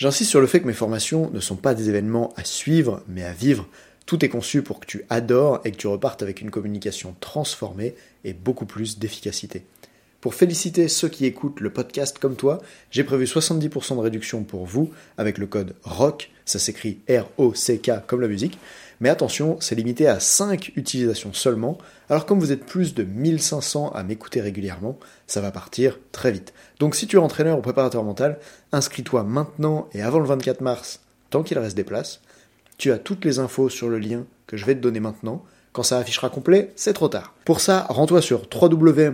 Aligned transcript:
J'insiste 0.00 0.30
sur 0.30 0.40
le 0.40 0.46
fait 0.46 0.60
que 0.60 0.66
mes 0.66 0.72
formations 0.72 1.28
ne 1.30 1.40
sont 1.40 1.56
pas 1.56 1.74
des 1.74 1.90
événements 1.90 2.32
à 2.34 2.42
suivre, 2.42 3.02
mais 3.06 3.22
à 3.22 3.34
vivre. 3.34 3.68
Tout 4.06 4.24
est 4.24 4.30
conçu 4.30 4.62
pour 4.62 4.80
que 4.80 4.86
tu 4.86 5.04
adores 5.10 5.60
et 5.66 5.72
que 5.72 5.76
tu 5.76 5.88
repartes 5.88 6.22
avec 6.22 6.40
une 6.40 6.50
communication 6.50 7.14
transformée 7.20 7.94
et 8.24 8.32
beaucoup 8.32 8.64
plus 8.64 8.98
d'efficacité. 8.98 9.66
Pour 10.22 10.34
féliciter 10.34 10.88
ceux 10.88 11.10
qui 11.10 11.26
écoutent 11.26 11.60
le 11.60 11.70
podcast 11.70 12.18
comme 12.18 12.36
toi, 12.36 12.62
j'ai 12.90 13.04
prévu 13.04 13.26
70% 13.26 13.96
de 13.96 14.00
réduction 14.00 14.42
pour 14.42 14.64
vous 14.64 14.90
avec 15.18 15.36
le 15.36 15.46
code 15.46 15.74
ROCK, 15.82 16.30
ça 16.46 16.58
s'écrit 16.58 17.00
R-O-C-K 17.08 18.06
comme 18.06 18.22
la 18.22 18.28
musique, 18.28 18.58
mais 19.00 19.08
attention, 19.08 19.56
c'est 19.60 19.74
limité 19.74 20.06
à 20.06 20.20
5 20.20 20.72
utilisations 20.76 21.32
seulement, 21.32 21.78
alors 22.10 22.26
comme 22.26 22.38
vous 22.38 22.52
êtes 22.52 22.66
plus 22.66 22.92
de 22.92 23.02
1500 23.02 23.92
à 23.92 24.02
m'écouter 24.02 24.42
régulièrement, 24.42 24.98
ça 25.26 25.40
va 25.40 25.50
partir 25.50 25.98
très 26.12 26.32
vite. 26.32 26.52
Donc 26.78 26.94
si 26.94 27.06
tu 27.06 27.16
es 27.16 27.18
entraîneur 27.18 27.58
ou 27.58 27.62
préparateur 27.62 28.04
mental, 28.04 28.38
inscris-toi 28.72 29.24
maintenant 29.24 29.88
et 29.92 30.02
avant 30.02 30.18
le 30.18 30.26
24 30.26 30.60
mars, 30.60 31.00
tant 31.30 31.42
qu'il 31.42 31.58
reste 31.58 31.76
des 31.76 31.84
places. 31.84 32.20
Tu 32.78 32.92
as 32.92 32.98
toutes 32.98 33.24
les 33.24 33.38
infos 33.38 33.68
sur 33.68 33.88
le 33.88 33.98
lien 33.98 34.24
que 34.46 34.56
je 34.56 34.64
vais 34.64 34.74
te 34.74 34.80
donner 34.80 35.00
maintenant. 35.00 35.44
Quand 35.72 35.82
ça 35.82 35.98
affichera 35.98 36.30
complet, 36.30 36.72
c'est 36.76 36.92
trop 36.92 37.08
tard. 37.08 37.34
Pour 37.44 37.60
ça, 37.60 37.86
rends-toi 37.88 38.22
sur 38.22 38.42
www.bit.ly 38.52 39.10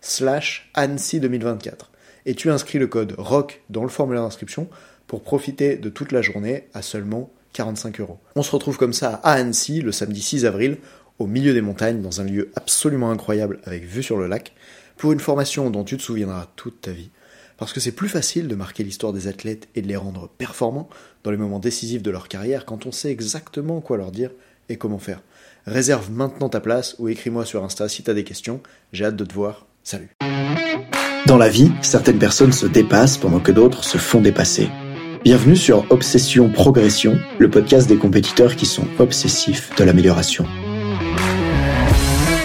slash 0.00 0.70
ANSI 0.74 1.20
2024 1.20 1.90
et 2.26 2.34
tu 2.34 2.50
inscris 2.50 2.78
le 2.78 2.86
code 2.86 3.14
ROC 3.16 3.62
dans 3.70 3.82
le 3.82 3.88
formulaire 3.88 4.22
d'inscription 4.22 4.68
pour 5.06 5.22
profiter 5.22 5.76
de 5.76 5.88
toute 5.88 6.12
la 6.12 6.22
journée 6.22 6.68
à 6.74 6.82
seulement 6.82 7.30
45 7.54 8.00
euros. 8.00 8.18
On 8.36 8.42
se 8.42 8.50
retrouve 8.50 8.76
comme 8.76 8.92
ça 8.92 9.20
à 9.24 9.32
Annecy 9.32 9.80
le 9.80 9.92
samedi 9.92 10.20
6 10.20 10.44
avril, 10.44 10.76
au 11.18 11.26
milieu 11.26 11.54
des 11.54 11.62
montagnes, 11.62 12.02
dans 12.02 12.20
un 12.20 12.24
lieu 12.24 12.50
absolument 12.54 13.10
incroyable 13.10 13.60
avec 13.64 13.84
vue 13.84 14.02
sur 14.02 14.18
le 14.18 14.26
lac, 14.26 14.52
pour 14.98 15.12
une 15.12 15.20
formation 15.20 15.70
dont 15.70 15.84
tu 15.84 15.96
te 15.96 16.02
souviendras 16.02 16.48
toute 16.56 16.82
ta 16.82 16.90
vie. 16.90 17.10
Parce 17.56 17.72
que 17.72 17.80
c'est 17.80 17.92
plus 17.92 18.08
facile 18.08 18.46
de 18.46 18.54
marquer 18.54 18.84
l'histoire 18.84 19.12
des 19.12 19.26
athlètes 19.26 19.68
et 19.74 19.82
de 19.82 19.88
les 19.88 19.96
rendre 19.96 20.28
performants 20.28 20.88
dans 21.24 21.30
les 21.30 21.36
moments 21.36 21.58
décisifs 21.58 22.02
de 22.02 22.10
leur 22.10 22.28
carrière 22.28 22.66
quand 22.66 22.86
on 22.86 22.92
sait 22.92 23.10
exactement 23.10 23.80
quoi 23.80 23.96
leur 23.96 24.12
dire 24.12 24.30
et 24.68 24.76
comment 24.76 24.98
faire. 24.98 25.22
Réserve 25.66 26.10
maintenant 26.10 26.48
ta 26.48 26.60
place 26.60 26.94
ou 26.98 27.08
écris-moi 27.08 27.44
sur 27.44 27.64
Insta 27.64 27.88
si 27.88 28.02
t'as 28.02 28.14
des 28.14 28.24
questions. 28.24 28.60
J'ai 28.92 29.06
hâte 29.06 29.16
de 29.16 29.24
te 29.24 29.34
voir. 29.34 29.66
Salut. 29.82 30.10
Dans 31.26 31.36
la 31.36 31.48
vie, 31.48 31.72
certaines 31.82 32.18
personnes 32.18 32.52
se 32.52 32.66
dépassent 32.66 33.18
pendant 33.18 33.40
que 33.40 33.52
d'autres 33.52 33.84
se 33.84 33.98
font 33.98 34.20
dépasser. 34.20 34.68
Bienvenue 35.24 35.56
sur 35.56 35.84
Obsession 35.90 36.50
Progression, 36.50 37.18
le 37.38 37.50
podcast 37.50 37.88
des 37.88 37.96
compétiteurs 37.96 38.56
qui 38.56 38.66
sont 38.66 38.86
obsessifs 38.98 39.74
de 39.76 39.84
l'amélioration. 39.84 40.46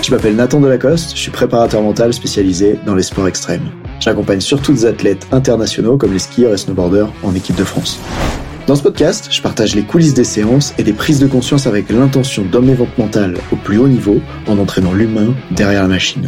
Je 0.03 0.11
m'appelle 0.11 0.35
Nathan 0.35 0.59
Delacoste, 0.59 1.15
je 1.15 1.21
suis 1.21 1.31
préparateur 1.31 1.81
mental 1.81 2.13
spécialisé 2.13 2.77
dans 2.85 2.93
les 2.93 3.03
sports 3.03 3.29
extrêmes. 3.29 3.71
J'accompagne 4.01 4.41
surtout 4.41 4.73
des 4.73 4.85
athlètes 4.85 5.25
internationaux 5.31 5.95
comme 5.95 6.11
les 6.11 6.19
skieurs 6.19 6.53
et 6.53 6.57
snowboarders 6.57 7.09
en 7.23 7.33
équipe 7.33 7.55
de 7.55 7.63
France. 7.63 8.01
Dans 8.67 8.75
ce 8.75 8.83
podcast, 8.83 9.29
je 9.31 9.41
partage 9.41 9.75
les 9.75 9.83
coulisses 9.83 10.13
des 10.13 10.25
séances 10.25 10.73
et 10.77 10.83
des 10.83 10.91
prises 10.91 11.21
de 11.21 11.27
conscience 11.27 11.67
avec 11.67 11.89
l'intention 11.89 12.43
d'emmener 12.43 12.73
votre 12.73 12.99
mental 12.99 13.37
au 13.53 13.55
plus 13.55 13.77
haut 13.77 13.87
niveau 13.87 14.19
en 14.45 14.57
entraînant 14.57 14.91
l'humain 14.91 15.33
derrière 15.51 15.83
la 15.83 15.87
machine. 15.87 16.27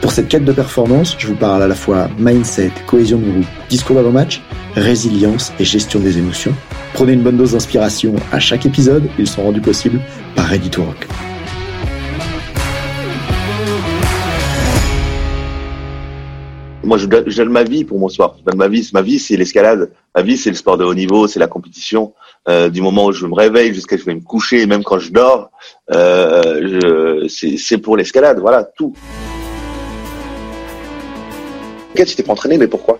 Pour 0.00 0.10
cette 0.10 0.26
quête 0.26 0.44
de 0.44 0.52
performance, 0.52 1.14
je 1.16 1.28
vous 1.28 1.36
parle 1.36 1.62
à 1.62 1.68
la 1.68 1.76
fois 1.76 2.08
mindset, 2.18 2.72
cohésion 2.88 3.18
de 3.18 3.30
groupe, 3.30 3.46
discours 3.68 3.94
d'avant-match, 3.94 4.42
résilience 4.74 5.52
et 5.60 5.64
gestion 5.64 6.00
des 6.00 6.18
émotions. 6.18 6.54
Prenez 6.94 7.12
une 7.12 7.22
bonne 7.22 7.36
dose 7.36 7.52
d'inspiration 7.52 8.16
à 8.32 8.40
chaque 8.40 8.66
épisode, 8.66 9.08
ils 9.20 9.28
sont 9.28 9.44
rendus 9.44 9.60
possibles 9.60 10.00
par 10.34 10.46
Ready 10.46 10.68
to 10.68 10.82
Rock. 10.82 11.06
Moi, 16.84 16.98
je 16.98 17.06
donne, 17.06 17.48
ma 17.48 17.64
vie 17.64 17.84
pour 17.84 17.98
mon 17.98 18.08
sport. 18.08 18.36
Je 18.38 18.44
donne 18.44 18.58
ma 18.58 18.68
vie. 18.68 18.88
Ma 18.92 19.02
vie, 19.02 19.18
c'est 19.18 19.36
l'escalade. 19.36 19.90
Ma 20.14 20.22
vie, 20.22 20.36
c'est 20.36 20.50
le 20.50 20.56
sport 20.56 20.76
de 20.76 20.84
haut 20.84 20.94
niveau, 20.94 21.26
c'est 21.26 21.40
la 21.40 21.46
compétition. 21.46 22.12
Euh, 22.48 22.68
du 22.68 22.82
moment 22.82 23.06
où 23.06 23.12
je 23.12 23.26
me 23.26 23.34
réveille 23.34 23.72
jusqu'à 23.72 23.96
je 23.96 24.04
vais 24.04 24.14
me 24.14 24.20
coucher, 24.20 24.66
même 24.66 24.84
quand 24.84 24.98
je 24.98 25.10
dors, 25.10 25.50
euh, 25.92 27.26
c'est 27.28 27.78
pour 27.78 27.96
l'escalade. 27.96 28.38
Voilà, 28.38 28.64
tout. 28.64 28.94
Ok, 31.94 32.04
tu 32.04 32.16
t'es 32.16 32.22
pas 32.22 32.32
entraîné, 32.32 32.58
mais 32.58 32.68
pourquoi? 32.68 32.98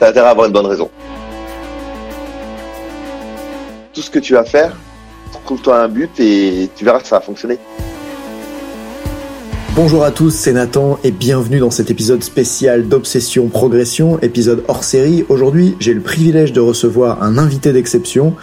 T'as 0.00 0.10
intérêt 0.10 0.28
à 0.28 0.30
avoir 0.30 0.46
une 0.46 0.52
bonne 0.52 0.66
raison. 0.66 0.90
Tout 3.92 4.02
ce 4.02 4.10
que 4.10 4.18
tu 4.18 4.32
vas 4.32 4.44
faire, 4.44 4.76
trouve-toi 5.44 5.82
un 5.82 5.88
but 5.88 6.18
et 6.18 6.70
tu 6.74 6.84
verras 6.84 7.00
que 7.00 7.06
ça 7.06 7.16
va 7.16 7.20
fonctionner. 7.20 7.58
Bonjour 9.80 10.02
à 10.02 10.10
tous, 10.10 10.34
c'est 10.34 10.54
Nathan 10.54 10.98
et 11.04 11.12
bienvenue 11.12 11.60
dans 11.60 11.70
cet 11.70 11.88
épisode 11.88 12.24
spécial 12.24 12.88
d'Obsession 12.88 13.46
Progression, 13.46 14.18
épisode 14.22 14.64
hors 14.66 14.82
série. 14.82 15.24
Aujourd'hui, 15.28 15.76
j'ai 15.78 15.94
le 15.94 16.00
privilège 16.00 16.52
de 16.52 16.58
recevoir 16.58 17.22
un 17.22 17.38
invité 17.38 17.72
d'exception, 17.72 18.34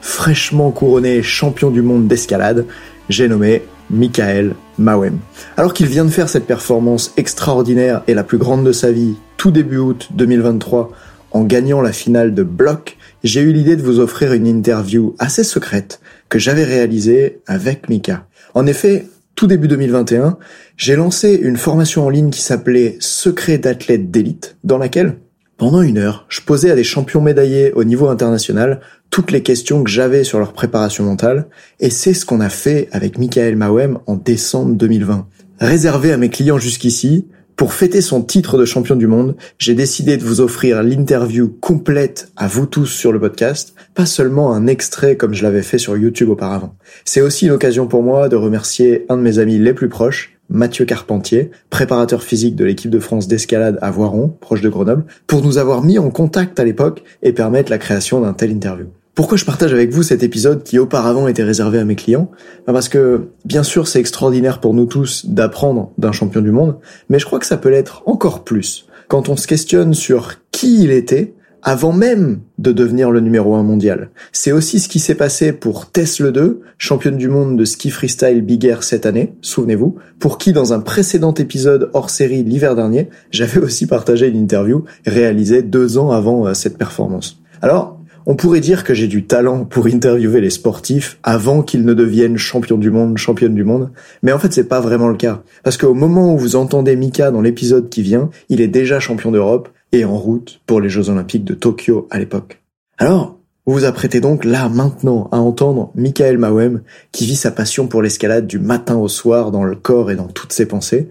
fraîchement 0.00 0.70
couronné 0.70 1.20
champion 1.20 1.72
du 1.72 1.82
monde 1.82 2.06
d'escalade. 2.06 2.66
J'ai 3.08 3.26
nommé 3.26 3.62
Michael 3.90 4.54
Mawem. 4.78 5.18
Alors 5.56 5.74
qu'il 5.74 5.86
vient 5.86 6.04
de 6.04 6.10
faire 6.10 6.28
cette 6.28 6.46
performance 6.46 7.12
extraordinaire 7.16 8.04
et 8.06 8.14
la 8.14 8.22
plus 8.22 8.38
grande 8.38 8.64
de 8.64 8.70
sa 8.70 8.92
vie 8.92 9.16
tout 9.36 9.50
début 9.50 9.78
août 9.78 10.10
2023 10.12 10.92
en 11.32 11.42
gagnant 11.42 11.82
la 11.82 11.92
finale 11.92 12.34
de 12.34 12.44
bloc, 12.44 12.98
j'ai 13.24 13.40
eu 13.40 13.52
l'idée 13.52 13.74
de 13.74 13.82
vous 13.82 13.98
offrir 13.98 14.32
une 14.32 14.46
interview 14.46 15.16
assez 15.18 15.42
secrète 15.42 16.00
que 16.28 16.38
j'avais 16.38 16.62
réalisée 16.62 17.40
avec 17.48 17.88
Mika. 17.88 18.28
En 18.54 18.66
effet, 18.68 19.06
tout 19.34 19.46
début 19.46 19.68
2021, 19.68 20.38
j'ai 20.76 20.96
lancé 20.96 21.34
une 21.34 21.56
formation 21.56 22.06
en 22.06 22.10
ligne 22.10 22.30
qui 22.30 22.40
s'appelait 22.40 22.96
Secret 23.00 23.58
d'athlète 23.58 24.10
d'élite, 24.10 24.56
dans 24.64 24.78
laquelle, 24.78 25.18
pendant 25.56 25.82
une 25.82 25.98
heure, 25.98 26.26
je 26.28 26.40
posais 26.40 26.70
à 26.70 26.74
des 26.74 26.84
champions 26.84 27.20
médaillés 27.20 27.72
au 27.72 27.84
niveau 27.84 28.08
international 28.08 28.80
toutes 29.10 29.30
les 29.30 29.42
questions 29.42 29.84
que 29.84 29.90
j'avais 29.90 30.24
sur 30.24 30.38
leur 30.38 30.52
préparation 30.52 31.04
mentale, 31.04 31.46
et 31.78 31.90
c'est 31.90 32.14
ce 32.14 32.26
qu'on 32.26 32.40
a 32.40 32.48
fait 32.48 32.88
avec 32.90 33.18
Michael 33.18 33.56
Mawem 33.56 33.98
en 34.06 34.16
décembre 34.16 34.74
2020. 34.74 35.28
Réservé 35.60 36.12
à 36.12 36.16
mes 36.16 36.30
clients 36.30 36.58
jusqu'ici, 36.58 37.28
pour 37.56 37.72
fêter 37.72 38.00
son 38.00 38.22
titre 38.22 38.58
de 38.58 38.64
champion 38.64 38.96
du 38.96 39.06
monde, 39.06 39.36
j'ai 39.58 39.74
décidé 39.74 40.16
de 40.16 40.24
vous 40.24 40.40
offrir 40.40 40.82
l'interview 40.82 41.48
complète 41.48 42.32
à 42.36 42.48
vous 42.48 42.66
tous 42.66 42.86
sur 42.86 43.12
le 43.12 43.20
podcast, 43.20 43.74
pas 43.94 44.06
seulement 44.06 44.52
un 44.52 44.66
extrait 44.66 45.16
comme 45.16 45.34
je 45.34 45.42
l'avais 45.42 45.62
fait 45.62 45.78
sur 45.78 45.96
YouTube 45.96 46.30
auparavant. 46.30 46.74
C'est 47.04 47.20
aussi 47.20 47.46
l'occasion 47.46 47.86
pour 47.86 48.02
moi 48.02 48.28
de 48.28 48.36
remercier 48.36 49.06
un 49.08 49.16
de 49.16 49.22
mes 49.22 49.38
amis 49.38 49.58
les 49.58 49.72
plus 49.72 49.88
proches, 49.88 50.36
Mathieu 50.50 50.84
Carpentier, 50.84 51.50
préparateur 51.70 52.22
physique 52.22 52.56
de 52.56 52.64
l'équipe 52.64 52.90
de 52.90 52.98
France 52.98 53.28
d'escalade 53.28 53.78
à 53.80 53.90
Voiron, 53.90 54.28
proche 54.40 54.60
de 54.60 54.68
Grenoble, 54.68 55.04
pour 55.26 55.42
nous 55.42 55.58
avoir 55.58 55.82
mis 55.82 55.98
en 55.98 56.10
contact 56.10 56.58
à 56.60 56.64
l'époque 56.64 57.02
et 57.22 57.32
permettre 57.32 57.70
la 57.70 57.78
création 57.78 58.20
d'un 58.20 58.34
tel 58.34 58.50
interview. 58.50 58.86
Pourquoi 59.14 59.38
je 59.38 59.44
partage 59.44 59.72
avec 59.72 59.92
vous 59.92 60.02
cet 60.02 60.24
épisode 60.24 60.64
qui 60.64 60.80
auparavant 60.80 61.28
était 61.28 61.44
réservé 61.44 61.78
à 61.78 61.84
mes 61.84 61.94
clients? 61.94 62.32
Parce 62.66 62.88
que, 62.88 63.28
bien 63.44 63.62
sûr, 63.62 63.86
c'est 63.86 64.00
extraordinaire 64.00 64.58
pour 64.58 64.74
nous 64.74 64.86
tous 64.86 65.26
d'apprendre 65.26 65.92
d'un 65.98 66.10
champion 66.10 66.40
du 66.40 66.50
monde, 66.50 66.78
mais 67.08 67.20
je 67.20 67.24
crois 67.24 67.38
que 67.38 67.46
ça 67.46 67.56
peut 67.56 67.68
l'être 67.68 68.02
encore 68.06 68.42
plus 68.42 68.86
quand 69.06 69.28
on 69.28 69.36
se 69.36 69.46
questionne 69.46 69.94
sur 69.94 70.34
qui 70.50 70.82
il 70.82 70.90
était 70.90 71.34
avant 71.62 71.92
même 71.92 72.40
de 72.58 72.72
devenir 72.72 73.12
le 73.12 73.20
numéro 73.20 73.54
un 73.54 73.62
mondial. 73.62 74.10
C'est 74.32 74.50
aussi 74.50 74.80
ce 74.80 74.88
qui 74.88 74.98
s'est 74.98 75.14
passé 75.14 75.52
pour 75.52 75.92
Tesla 75.92 76.32
2, 76.32 76.62
championne 76.76 77.16
du 77.16 77.28
monde 77.28 77.56
de 77.56 77.64
ski 77.64 77.90
freestyle 77.90 78.42
Big 78.42 78.64
Air 78.66 78.82
cette 78.82 79.06
année, 79.06 79.34
souvenez-vous, 79.42 79.94
pour 80.18 80.38
qui 80.38 80.52
dans 80.52 80.72
un 80.72 80.80
précédent 80.80 81.34
épisode 81.34 81.88
hors 81.94 82.10
série 82.10 82.42
l'hiver 82.42 82.74
dernier, 82.74 83.08
j'avais 83.30 83.60
aussi 83.62 83.86
partagé 83.86 84.26
une 84.26 84.42
interview 84.42 84.84
réalisée 85.06 85.62
deux 85.62 85.98
ans 85.98 86.10
avant 86.10 86.48
euh, 86.48 86.54
cette 86.54 86.76
performance. 86.76 87.40
Alors, 87.62 88.00
on 88.26 88.36
pourrait 88.36 88.60
dire 88.60 88.84
que 88.84 88.94
j'ai 88.94 89.08
du 89.08 89.24
talent 89.24 89.64
pour 89.64 89.86
interviewer 89.86 90.40
les 90.40 90.50
sportifs 90.50 91.18
avant 91.22 91.62
qu'ils 91.62 91.84
ne 91.84 91.94
deviennent 91.94 92.36
champions 92.36 92.78
du 92.78 92.90
monde, 92.90 93.18
championnes 93.18 93.54
du 93.54 93.64
monde, 93.64 93.90
mais 94.22 94.32
en 94.32 94.38
fait 94.38 94.52
c'est 94.52 94.68
pas 94.68 94.80
vraiment 94.80 95.08
le 95.08 95.16
cas. 95.16 95.42
Parce 95.62 95.76
qu'au 95.76 95.94
moment 95.94 96.34
où 96.34 96.38
vous 96.38 96.56
entendez 96.56 96.96
Mika 96.96 97.30
dans 97.30 97.42
l'épisode 97.42 97.88
qui 97.88 98.02
vient, 98.02 98.30
il 98.48 98.60
est 98.60 98.68
déjà 98.68 99.00
champion 99.00 99.30
d'Europe, 99.30 99.68
et 99.94 100.04
en 100.04 100.16
route 100.18 100.60
pour 100.66 100.80
les 100.80 100.88
Jeux 100.88 101.08
Olympiques 101.08 101.44
de 101.44 101.54
Tokyo 101.54 102.08
à 102.10 102.18
l'époque. 102.18 102.60
Alors, 102.98 103.38
vous 103.66 103.74
vous 103.74 103.84
apprêtez 103.84 104.20
donc 104.20 104.44
là 104.44 104.68
maintenant 104.68 105.28
à 105.32 105.38
entendre 105.38 105.90
Michael 105.94 106.36
Mawem 106.36 106.82
qui 107.12 107.24
vit 107.24 107.36
sa 107.36 107.50
passion 107.50 107.86
pour 107.86 108.02
l'escalade 108.02 108.46
du 108.46 108.58
matin 108.58 108.96
au 108.96 109.08
soir 109.08 109.52
dans 109.52 109.64
le 109.64 109.76
corps 109.76 110.10
et 110.10 110.16
dans 110.16 110.26
toutes 110.26 110.52
ses 110.52 110.66
pensées. 110.66 111.08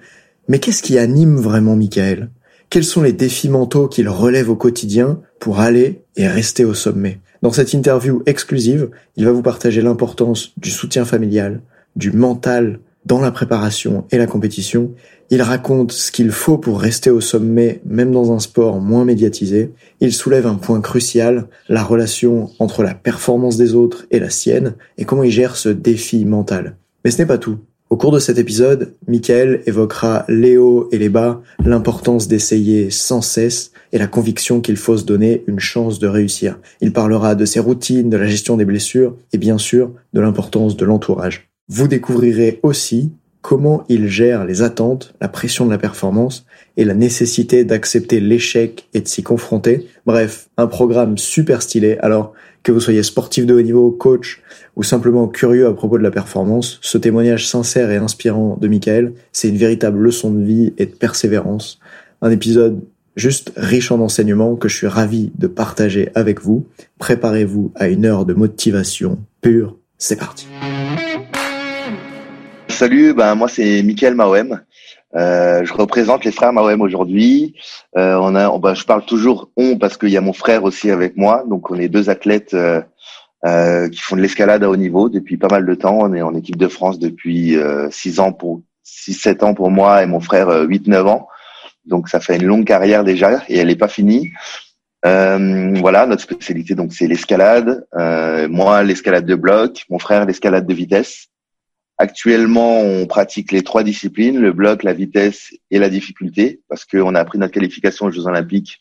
Mais 0.47 0.59
qu'est-ce 0.59 0.83
qui 0.83 0.97
anime 0.97 1.37
vraiment 1.37 1.75
Michael? 1.75 2.29
Quels 2.73 2.83
sont 2.83 3.03
les 3.03 3.13
défis 3.13 3.49
mentaux 3.49 3.87
qu'il 3.87 4.09
relève 4.09 4.49
au 4.49 4.55
quotidien 4.55 5.21
pour 5.39 5.59
aller 5.59 6.01
et 6.15 6.27
rester 6.27 6.65
au 6.65 6.73
sommet? 6.73 7.19
Dans 7.43 7.51
cette 7.51 7.73
interview 7.73 8.23
exclusive, 8.25 8.89
il 9.15 9.25
va 9.25 9.31
vous 9.31 9.43
partager 9.43 9.83
l'importance 9.83 10.53
du 10.57 10.71
soutien 10.71 11.05
familial, 11.05 11.61
du 11.95 12.11
mental 12.11 12.79
dans 13.05 13.19
la 13.19 13.29
préparation 13.29 14.05
et 14.09 14.17
la 14.17 14.25
compétition. 14.25 14.89
Il 15.29 15.43
raconte 15.43 15.91
ce 15.91 16.11
qu'il 16.11 16.31
faut 16.31 16.57
pour 16.57 16.81
rester 16.81 17.11
au 17.11 17.21
sommet, 17.21 17.79
même 17.85 18.11
dans 18.11 18.31
un 18.31 18.39
sport 18.39 18.81
moins 18.81 19.05
médiatisé. 19.05 19.71
Il 19.99 20.11
soulève 20.11 20.47
un 20.47 20.55
point 20.55 20.81
crucial, 20.81 21.45
la 21.69 21.83
relation 21.83 22.49
entre 22.57 22.81
la 22.81 22.95
performance 22.95 23.55
des 23.55 23.75
autres 23.75 24.07
et 24.09 24.17
la 24.17 24.31
sienne, 24.31 24.73
et 24.97 25.05
comment 25.05 25.21
il 25.21 25.29
gère 25.29 25.57
ce 25.57 25.69
défi 25.69 26.25
mental. 26.25 26.75
Mais 27.05 27.11
ce 27.11 27.19
n'est 27.19 27.27
pas 27.27 27.37
tout. 27.37 27.59
Au 27.93 27.95
cours 27.95 28.11
de 28.11 28.17
cet 28.17 28.39
épisode, 28.39 28.95
Michael 29.07 29.61
évoquera 29.67 30.25
les 30.27 30.57
hauts 30.57 30.89
et 30.91 30.97
les 30.97 31.09
bas, 31.09 31.43
l'importance 31.63 32.27
d'essayer 32.27 32.89
sans 32.89 33.21
cesse 33.21 33.71
et 33.91 33.99
la 33.99 34.07
conviction 34.07 34.61
qu'il 34.61 34.77
faut 34.77 34.97
se 34.97 35.05
donner 35.05 35.43
une 35.45 35.59
chance 35.59 35.99
de 35.99 36.07
réussir. 36.07 36.57
Il 36.81 36.91
parlera 36.91 37.35
de 37.35 37.45
ses 37.45 37.59
routines, 37.59 38.09
de 38.09 38.17
la 38.17 38.25
gestion 38.25 38.57
des 38.57 38.65
blessures 38.65 39.15
et 39.31 39.37
bien 39.37 39.59
sûr 39.59 39.91
de 40.11 40.21
l'importance 40.21 40.75
de 40.75 40.85
l'entourage. 40.85 41.51
Vous 41.69 41.87
découvrirez 41.87 42.59
aussi 42.63 43.11
comment 43.43 43.83
il 43.89 44.07
gère 44.07 44.43
les 44.43 44.63
attentes, 44.63 45.13
la 45.21 45.27
pression 45.27 45.67
de 45.67 45.69
la 45.69 45.77
performance 45.77 46.47
et 46.77 46.85
la 46.85 46.95
nécessité 46.95 47.63
d'accepter 47.63 48.19
l'échec 48.19 48.87
et 48.95 49.01
de 49.01 49.07
s'y 49.07 49.21
confronter. 49.21 49.85
Bref, 50.07 50.49
un 50.57 50.65
programme 50.65 51.19
super 51.19 51.61
stylé. 51.61 51.97
Alors, 51.99 52.33
que 52.63 52.71
vous 52.71 52.79
soyez 52.79 53.03
sportif 53.03 53.45
de 53.45 53.53
haut 53.53 53.61
niveau, 53.61 53.91
coach 53.91 54.41
ou 54.75 54.83
simplement 54.83 55.27
curieux 55.27 55.67
à 55.67 55.73
propos 55.73 55.97
de 55.97 56.03
la 56.03 56.11
performance, 56.11 56.79
ce 56.81 56.97
témoignage 56.97 57.47
sincère 57.47 57.91
et 57.91 57.97
inspirant 57.97 58.57
de 58.59 58.67
Michael, 58.67 59.13
c'est 59.31 59.49
une 59.49 59.57
véritable 59.57 59.99
leçon 59.99 60.31
de 60.31 60.43
vie 60.43 60.73
et 60.77 60.85
de 60.85 60.91
persévérance. 60.91 61.79
Un 62.21 62.31
épisode 62.31 62.81
juste 63.15 63.51
riche 63.55 63.91
en 63.91 63.99
enseignements 63.99 64.55
que 64.55 64.69
je 64.69 64.77
suis 64.77 64.87
ravi 64.87 65.31
de 65.37 65.47
partager 65.47 66.09
avec 66.15 66.41
vous. 66.41 66.65
Préparez-vous 66.97 67.71
à 67.75 67.87
une 67.87 68.05
heure 68.05 68.25
de 68.25 68.33
motivation 68.33 69.19
pure. 69.41 69.77
C'est 69.97 70.17
parti. 70.17 70.47
Salut, 72.69 73.13
ben 73.13 73.35
moi 73.35 73.47
c'est 73.47 73.83
Michael 73.83 74.15
Mahem. 74.15 74.61
Euh, 75.15 75.63
je 75.63 75.73
représente 75.73 76.25
les 76.25 76.31
frères 76.31 76.53
Mahem 76.53 76.81
aujourd'hui. 76.81 77.55
Euh, 77.97 78.17
on 78.21 78.35
a, 78.35 78.57
ben, 78.57 78.73
je 78.73 78.85
parle 78.85 79.05
toujours 79.05 79.49
on 79.55 79.77
parce 79.77 79.97
qu'il 79.97 80.09
y 80.09 80.17
a 80.17 80.21
mon 80.21 80.33
frère 80.33 80.63
aussi 80.63 80.89
avec 80.89 81.17
moi. 81.17 81.43
Donc 81.47 81.69
on 81.71 81.75
est 81.75 81.89
deux 81.89 82.09
athlètes 82.09 82.53
euh, 82.53 82.81
euh 83.45 83.89
qui 83.89 83.99
font 83.99 84.15
de 84.15 84.21
l'escalade 84.21 84.63
à 84.63 84.69
haut 84.69 84.75
niveau 84.75 85.09
depuis 85.09 85.37
pas 85.37 85.49
mal 85.49 85.65
de 85.65 85.75
temps. 85.75 85.99
On 86.01 86.13
est 86.13 86.21
en 86.21 86.35
équipe 86.35 86.57
de 86.57 86.67
France 86.67 86.99
depuis 86.99 87.57
euh, 87.57 87.89
six 87.91 88.19
ans 88.19 88.33
pour 88.33 88.61
six 88.83 89.13
sept 89.13 89.43
ans 89.43 89.53
pour 89.53 89.69
moi 89.69 90.03
et 90.03 90.07
mon 90.07 90.19
frère 90.19 90.49
euh, 90.49 90.65
huit 90.65 90.87
neuf 90.87 91.05
ans. 91.05 91.27
Donc 91.85 92.09
ça 92.09 92.19
fait 92.19 92.37
une 92.37 92.45
longue 92.45 92.65
carrière 92.65 93.03
déjà 93.03 93.43
et 93.49 93.57
elle 93.57 93.67
n'est 93.67 93.75
pas 93.75 93.89
finie. 93.89 94.31
voilà, 95.03 96.07
notre 96.07 96.23
spécialité 96.23 96.75
donc 96.75 96.93
c'est 96.93 97.07
l'escalade. 97.07 97.85
moi 98.49 98.83
l'escalade 98.83 99.25
de 99.25 99.35
bloc, 99.35 99.85
mon 99.89 99.99
frère 99.99 100.25
l'escalade 100.25 100.65
de 100.65 100.73
vitesse. 100.73 101.27
Actuellement, 101.99 102.81
on 102.81 103.05
pratique 103.05 103.51
les 103.51 103.61
trois 103.61 103.83
disciplines, 103.83 104.39
le 104.39 104.51
bloc, 104.51 104.83
la 104.83 104.93
vitesse 104.93 105.53
et 105.69 105.77
la 105.77 105.89
difficulté, 105.89 106.61
parce 106.67 106.85
qu'on 106.85 107.13
a 107.13 107.23
pris 107.23 107.37
notre 107.37 107.53
qualification 107.53 108.07
aux 108.07 108.11
Jeux 108.11 108.25
Olympiques 108.25 108.79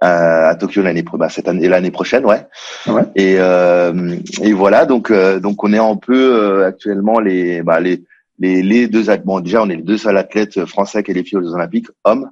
à, 0.00 0.54
Tokyo 0.56 0.82
l'année 0.82 1.02
bah, 1.02 1.28
cette 1.28 1.48
année 1.48 1.68
l'année 1.68 1.90
prochaine, 1.90 2.24
ouais. 2.24 2.46
ouais. 2.86 3.02
Et, 3.14 3.36
euh, 3.38 4.16
et 4.42 4.52
voilà, 4.52 4.86
donc 4.86 5.10
euh, 5.10 5.40
donc 5.40 5.64
on 5.64 5.72
est 5.72 5.78
un 5.78 5.96
peu 5.96 6.34
euh, 6.34 6.66
actuellement 6.66 7.18
les 7.18 7.62
bah, 7.62 7.80
les 7.80 8.04
les, 8.38 8.62
les 8.62 8.88
deux 8.88 9.04
bon 9.24 9.40
déjà 9.40 9.62
on 9.62 9.70
est 9.70 9.76
les 9.76 9.82
deux 9.82 9.96
seuls 9.96 10.18
athlètes 10.18 10.64
français 10.66 11.02
qualifiés 11.02 11.38
aux 11.38 11.42
Jeux 11.42 11.54
Olympiques 11.54 11.88
hommes. 12.04 12.30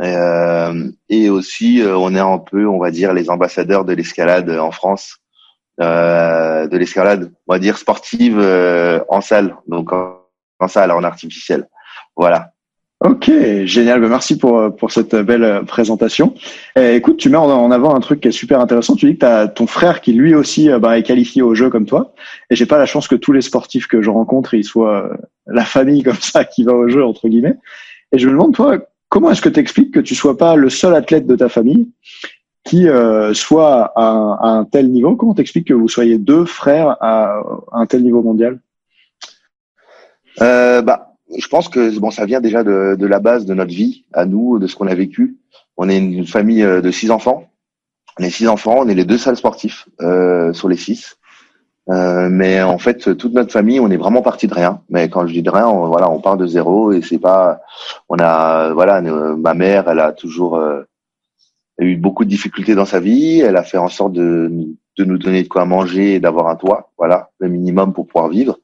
Euh, 0.00 0.90
et 1.08 1.30
aussi 1.30 1.80
on 1.86 2.14
est 2.16 2.20
un 2.20 2.38
peu 2.38 2.66
on 2.66 2.78
va 2.78 2.90
dire 2.90 3.12
les 3.12 3.30
ambassadeurs 3.30 3.84
de 3.84 3.92
l'escalade 3.92 4.50
en 4.50 4.72
France 4.72 5.18
de 5.78 6.76
l'escalade, 6.76 7.32
on 7.46 7.52
va 7.54 7.58
dire 7.58 7.78
sportive 7.78 8.38
euh, 8.38 9.00
en 9.08 9.20
salle, 9.20 9.56
donc 9.66 9.92
en, 9.92 10.68
salle, 10.68 10.90
en 10.90 11.02
artificiel. 11.02 11.68
Voilà. 12.16 12.50
Ok, 13.00 13.30
génial. 13.64 14.00
Ben, 14.00 14.08
merci 14.08 14.38
pour 14.38 14.74
pour 14.76 14.90
cette 14.90 15.14
belle 15.14 15.64
présentation. 15.66 16.34
Eh, 16.76 16.94
écoute, 16.94 17.18
tu 17.18 17.28
mets 17.28 17.36
en 17.36 17.70
avant 17.70 17.94
un 17.94 18.00
truc 18.00 18.20
qui 18.20 18.28
est 18.28 18.32
super 18.32 18.60
intéressant. 18.60 18.94
Tu 18.94 19.06
dis 19.06 19.14
que 19.14 19.20
tu 19.20 19.26
as 19.26 19.48
ton 19.48 19.66
frère 19.66 20.00
qui 20.00 20.12
lui 20.12 20.34
aussi 20.34 20.70
euh, 20.70 20.78
bah, 20.78 20.96
est 20.96 21.02
qualifié 21.02 21.42
au 21.42 21.54
jeu 21.54 21.68
comme 21.70 21.86
toi. 21.86 22.14
Et 22.50 22.56
j'ai 22.56 22.66
pas 22.66 22.78
la 22.78 22.86
chance 22.86 23.08
que 23.08 23.16
tous 23.16 23.32
les 23.32 23.42
sportifs 23.42 23.88
que 23.88 24.00
je 24.00 24.10
rencontre, 24.10 24.54
ils 24.54 24.64
soient 24.64 25.10
la 25.46 25.64
famille 25.64 26.02
comme 26.02 26.20
ça 26.20 26.44
qui 26.44 26.64
va 26.64 26.72
au 26.72 26.88
jeu 26.88 27.04
entre 27.04 27.28
guillemets. 27.28 27.56
Et 28.12 28.18
je 28.18 28.26
me 28.26 28.32
demande 28.32 28.54
toi, 28.54 28.78
comment 29.08 29.30
est-ce 29.30 29.42
que 29.42 29.48
tu 29.48 29.60
expliques 29.60 29.92
que 29.92 30.00
tu 30.00 30.14
sois 30.14 30.36
pas 30.36 30.56
le 30.56 30.70
seul 30.70 30.94
athlète 30.94 31.26
de 31.26 31.36
ta 31.36 31.48
famille 31.48 31.90
qui 32.64 32.88
euh, 32.88 33.34
soit 33.34 33.92
à, 33.94 34.48
un 34.48 34.64
tel 34.64 34.90
niveau. 34.90 35.16
Comment 35.16 35.34
t'expliques 35.34 35.68
que 35.68 35.74
vous 35.74 35.88
soyez 35.88 36.18
deux 36.18 36.44
frères 36.46 36.96
à, 37.00 37.42
un 37.72 37.86
tel 37.86 38.02
niveau 38.02 38.22
mondial? 38.22 38.60
Euh, 40.40 40.82
Bah, 40.82 41.14
je 41.36 41.46
pense 41.48 41.68
que 41.68 41.98
bon, 41.98 42.10
ça 42.10 42.24
vient 42.24 42.40
déjà 42.40 42.64
de, 42.64 42.96
de, 42.98 43.06
la 43.06 43.20
base 43.20 43.44
de 43.44 43.54
notre 43.54 43.72
vie, 43.72 44.04
à 44.12 44.24
nous, 44.24 44.58
de 44.58 44.66
ce 44.66 44.76
qu'on 44.76 44.86
a 44.86 44.94
vécu. 44.94 45.36
On 45.76 45.88
est 45.88 45.98
une 45.98 46.26
famille 46.26 46.62
euh, 46.62 46.80
de 46.80 46.90
six 46.90 47.10
enfants. 47.10 47.44
On 48.18 48.22
est 48.22 48.30
six 48.30 48.46
enfants, 48.48 48.76
on 48.78 48.88
est 48.88 48.94
les 48.94 49.04
deux 49.04 49.18
seuls 49.18 49.36
sportifs 49.36 49.88
euh, 50.00 50.52
sur 50.52 50.68
les 50.68 50.76
six. 50.76 51.16
Euh, 51.90 52.28
mais 52.30 52.62
en 52.62 52.78
fait, 52.78 53.16
toute 53.16 53.34
notre 53.34 53.52
famille, 53.52 53.80
on 53.80 53.90
est 53.90 53.96
vraiment 53.96 54.22
parti 54.22 54.46
de 54.46 54.54
rien. 54.54 54.80
Mais 54.88 55.08
quand 55.08 55.26
je 55.26 55.32
dis 55.32 55.42
de 55.42 55.50
rien, 55.50 55.66
on, 55.66 55.88
voilà, 55.88 56.08
on 56.10 56.20
part 56.20 56.36
de 56.36 56.46
zéro 56.46 56.92
et 56.92 57.02
c'est 57.02 57.18
pas. 57.18 57.60
On 58.08 58.16
a, 58.18 58.72
voilà, 58.72 59.00
ma 59.02 59.54
mère, 59.54 59.88
elle 59.88 59.98
a 59.98 60.12
toujours 60.12 60.56
euh, 60.56 60.82
a 61.78 61.84
eu 61.84 61.96
beaucoup 61.96 62.24
de 62.24 62.30
difficultés 62.30 62.74
dans 62.74 62.84
sa 62.84 63.00
vie. 63.00 63.40
Elle 63.40 63.56
a 63.56 63.64
fait 63.64 63.78
en 63.78 63.88
sorte 63.88 64.12
de, 64.12 64.50
de 64.96 65.04
nous 65.04 65.18
donner 65.18 65.42
de 65.42 65.48
quoi 65.48 65.64
manger 65.64 66.14
et 66.14 66.20
d'avoir 66.20 66.48
un 66.48 66.56
toit, 66.56 66.92
voilà, 66.98 67.30
le 67.38 67.48
minimum 67.48 67.92
pour 67.92 68.06
pouvoir 68.06 68.28
vivre. 68.28 68.58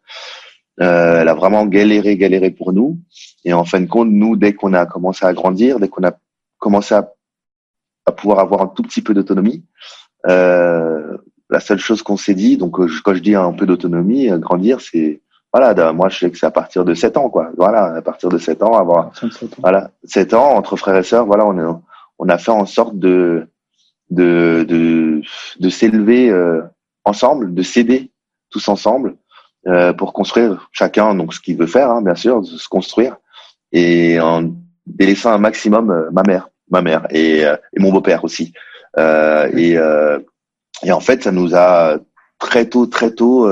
Euh, 0.80 1.20
elle 1.20 1.28
a 1.28 1.34
vraiment 1.34 1.66
galéré, 1.66 2.16
galéré 2.16 2.50
pour 2.50 2.72
nous. 2.72 2.98
Et 3.44 3.52
en 3.52 3.64
fin 3.64 3.80
de 3.80 3.86
compte, 3.86 4.08
nous, 4.10 4.36
dès 4.36 4.54
qu'on 4.54 4.72
a 4.72 4.86
commencé 4.86 5.26
à 5.26 5.32
grandir, 5.32 5.78
dès 5.78 5.88
qu'on 5.88 6.04
a 6.04 6.12
commencé 6.58 6.94
à, 6.94 7.12
à, 8.06 8.12
pouvoir 8.12 8.38
avoir 8.38 8.62
un 8.62 8.66
tout 8.68 8.82
petit 8.82 9.02
peu 9.02 9.12
d'autonomie, 9.12 9.64
euh, 10.28 11.16
la 11.50 11.60
seule 11.60 11.78
chose 11.78 12.02
qu'on 12.02 12.16
s'est 12.16 12.34
dit, 12.34 12.56
donc 12.56 12.78
euh, 12.78 12.88
quand 13.04 13.14
je 13.14 13.20
dis 13.20 13.34
un 13.34 13.52
peu 13.52 13.66
d'autonomie, 13.66 14.30
euh, 14.30 14.38
grandir, 14.38 14.80
c'est 14.80 15.20
voilà, 15.52 15.92
moi 15.92 16.08
je 16.08 16.16
sais 16.16 16.30
que 16.30 16.38
c'est 16.38 16.46
à 16.46 16.52
partir 16.52 16.84
de 16.84 16.94
7 16.94 17.16
ans, 17.16 17.28
quoi. 17.28 17.50
Voilà, 17.56 17.96
à 17.96 18.02
partir 18.02 18.28
de 18.28 18.38
7 18.38 18.62
ans, 18.62 18.74
avoir 18.74 19.10
voilà 19.58 19.90
7 20.04 20.32
ans 20.32 20.54
entre 20.54 20.76
frères 20.76 20.96
et 20.96 21.02
sœurs, 21.02 21.26
voilà, 21.26 21.44
on 21.44 21.58
est 21.58 21.80
on 22.20 22.28
a 22.28 22.38
fait 22.38 22.52
en 22.52 22.67
sorte 22.67 22.99
de 22.99 23.49
de 24.11 24.67
de, 25.58 25.69
s'élever 25.69 26.31
euh, 26.31 26.62
ensemble, 27.05 27.55
de 27.55 27.62
s'aider 27.62 28.10
tous 28.50 28.69
ensemble 28.69 29.17
euh, 29.67 29.93
pour 29.93 30.12
construire 30.12 30.69
chacun 30.72 31.15
donc 31.15 31.34
ce 31.34 31.41
qu'il 31.41 31.56
veut 31.56 31.67
faire, 31.67 31.91
hein, 31.91 32.03
bien 32.03 32.15
sûr, 32.15 32.43
de 32.43 32.46
se 32.46 32.69
construire 32.69 33.17
et 33.72 34.20
en 34.20 34.53
délaissant 34.86 35.32
un 35.32 35.39
maximum 35.39 35.91
euh, 35.91 36.10
ma 36.12 36.22
mère, 36.22 36.48
ma 36.70 36.82
mère 36.82 37.06
et, 37.10 37.44
mon 37.79 37.91
beau-père 37.91 38.24
aussi. 38.24 38.53
et 38.98 39.79
en 39.79 41.00
fait, 41.00 41.22
ça 41.22 41.32
nous 41.32 41.55
a 41.55 41.98
très 42.39 42.69
tôt, 42.69 42.86
très 42.86 43.12
tôt 43.12 43.48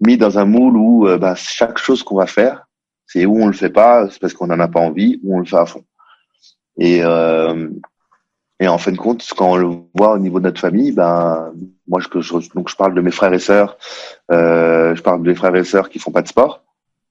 mis 0.00 0.16
dans 0.16 0.38
un 0.38 0.44
moule 0.44 0.76
où 0.76 1.18
bah, 1.18 1.34
chaque 1.36 1.78
chose 1.78 2.02
qu'on 2.02 2.16
va 2.16 2.26
faire, 2.26 2.66
c'est 3.06 3.26
où 3.26 3.36
on 3.42 3.46
le 3.46 3.52
fait 3.52 3.70
pas, 3.70 4.08
c'est 4.10 4.20
parce 4.20 4.32
qu'on 4.32 4.50
en 4.50 4.60
a 4.60 4.68
pas 4.68 4.80
envie, 4.80 5.20
ou 5.22 5.36
on 5.36 5.40
le 5.40 5.44
fait 5.44 5.56
à 5.56 5.66
fond. 5.66 5.84
Et, 6.78 7.00
euh, 7.02 7.68
et 8.60 8.68
en 8.68 8.78
fin 8.78 8.92
de 8.92 8.96
compte, 8.96 9.26
quand 9.36 9.52
on 9.52 9.56
le 9.56 9.68
voit 9.94 10.12
au 10.12 10.18
niveau 10.18 10.38
de 10.38 10.44
notre 10.44 10.60
famille, 10.60 10.92
ben 10.92 11.52
moi 11.88 12.00
je, 12.00 12.20
je 12.20 12.54
donc 12.54 12.68
je 12.68 12.76
parle 12.76 12.94
de 12.94 13.00
mes 13.00 13.10
frères 13.10 13.32
et 13.32 13.38
sœurs, 13.38 13.76
euh, 14.30 14.94
je 14.94 15.02
parle 15.02 15.22
de 15.22 15.28
mes 15.28 15.34
frères 15.34 15.54
et 15.54 15.64
sœurs 15.64 15.88
qui 15.88 15.98
font 15.98 16.12
pas 16.12 16.22
de 16.22 16.28
sport. 16.28 16.62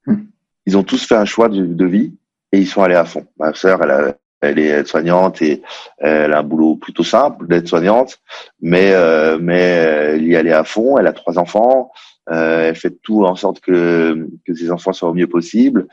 Hmm. 0.05 0.24
Ils 0.65 0.77
ont 0.77 0.84
tous 0.84 1.05
fait 1.05 1.15
un 1.15 1.25
choix 1.25 1.50
de, 1.50 1.65
de, 1.65 1.86
vie 1.86 2.13
et 2.51 2.60
ils 2.60 2.67
sont 2.67 2.82
allés 2.82 2.96
à 2.96 3.05
fond. 3.05 3.27
Ma 3.38 3.53
sœur, 3.53 3.82
elle, 3.84 3.91
a, 3.91 4.15
elle 4.41 4.60
est 4.60 4.67
aide-soignante 4.67 5.41
et 5.41 5.62
elle 5.98 6.34
a 6.34 6.39
un 6.39 6.43
boulot 6.43 6.75
plutôt 6.75 7.03
simple 7.03 7.48
d'aide-soignante, 7.48 8.20
mais 8.62 8.93
euh, 8.93 9.38
mais 9.41 9.62
elle 9.62 10.25
y 10.25 10.36
allait 10.36 10.53
à 10.53 10.63
fond. 10.63 10.98
Elle 10.98 11.08
a 11.08 11.13
trois 11.13 11.38
enfants. 11.38 11.91
Euh, 12.31 12.69
elle 12.69 12.75
fait 12.75 13.01
tout 13.01 13.25
en 13.25 13.35
sorte 13.35 13.59
que 13.59 14.29
que 14.45 14.53
ses 14.53 14.71
enfants 14.71 14.93
soient 14.93 15.09
au 15.09 15.13
mieux 15.13 15.27
possible. 15.27 15.87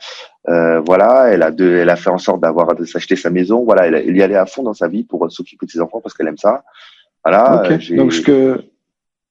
Euh, 0.47 0.79
voilà, 0.79 1.27
elle 1.29 1.43
a 1.43 1.51
deux, 1.51 1.75
elle 1.75 1.89
a 1.89 1.97
fait 1.97 2.09
en 2.09 2.17
sorte 2.17 2.41
d'avoir 2.41 2.73
de 2.73 2.85
s'acheter 2.85 3.17
sa 3.17 3.29
maison. 3.29 3.63
Voilà, 3.65 3.87
elle, 3.87 3.95
elle, 3.95 4.15
y 4.15 4.21
allait 4.21 4.35
à 4.35 4.45
fond 4.45 4.63
dans 4.63 4.73
sa 4.73 4.87
vie 4.87 5.03
pour 5.03 5.29
s'occuper 5.29 5.65
de 5.65 5.71
ses 5.71 5.81
enfants 5.81 5.99
parce 5.99 6.15
qu'elle 6.15 6.29
aime 6.29 6.37
ça. 6.37 6.63
Voilà. 7.25 7.63
Euh, 7.65 7.77
Donc 7.97 8.13
ce 8.13 8.21
que 8.21 8.63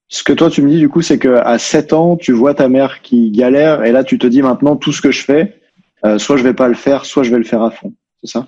ce 0.08 0.22
que 0.22 0.34
toi 0.34 0.50
tu 0.50 0.60
me 0.60 0.68
dis 0.68 0.78
du 0.78 0.90
coup, 0.90 1.00
c'est 1.00 1.18
que 1.18 1.36
à 1.36 1.58
7 1.58 1.94
ans, 1.94 2.16
tu 2.16 2.32
vois 2.32 2.52
ta 2.52 2.68
mère 2.68 3.00
qui 3.00 3.30
galère 3.30 3.84
et 3.84 3.92
là 3.92 4.04
tu 4.04 4.18
te 4.18 4.26
dis 4.26 4.42
maintenant 4.42 4.76
tout 4.76 4.92
ce 4.92 5.00
que 5.00 5.10
je 5.10 5.24
fais, 5.24 5.60
euh, 6.04 6.18
soit 6.18 6.36
je 6.36 6.42
vais 6.42 6.54
pas 6.54 6.68
le 6.68 6.74
faire, 6.74 7.06
soit 7.06 7.22
je 7.22 7.30
vais 7.30 7.38
le 7.38 7.44
faire 7.44 7.62
à 7.62 7.70
fond. 7.70 7.94
C'est 8.22 8.30
ça? 8.30 8.46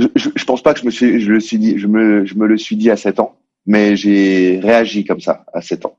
Je, 0.00 0.08
je, 0.16 0.30
je, 0.34 0.44
pense 0.44 0.62
pas 0.62 0.74
que 0.74 0.80
je 0.80 0.86
me 0.86 0.90
suis, 0.90 1.20
je 1.20 1.30
le 1.30 1.38
suis 1.38 1.58
dit, 1.58 1.78
je 1.78 1.86
me, 1.86 2.24
je 2.24 2.34
me 2.34 2.48
le 2.48 2.56
suis 2.56 2.74
dit 2.74 2.90
à 2.90 2.96
7 2.96 3.20
ans, 3.20 3.36
mais 3.64 3.94
j'ai 3.94 4.58
réagi 4.60 5.04
comme 5.04 5.20
ça 5.20 5.44
à 5.52 5.60
7 5.60 5.86
ans. 5.86 5.96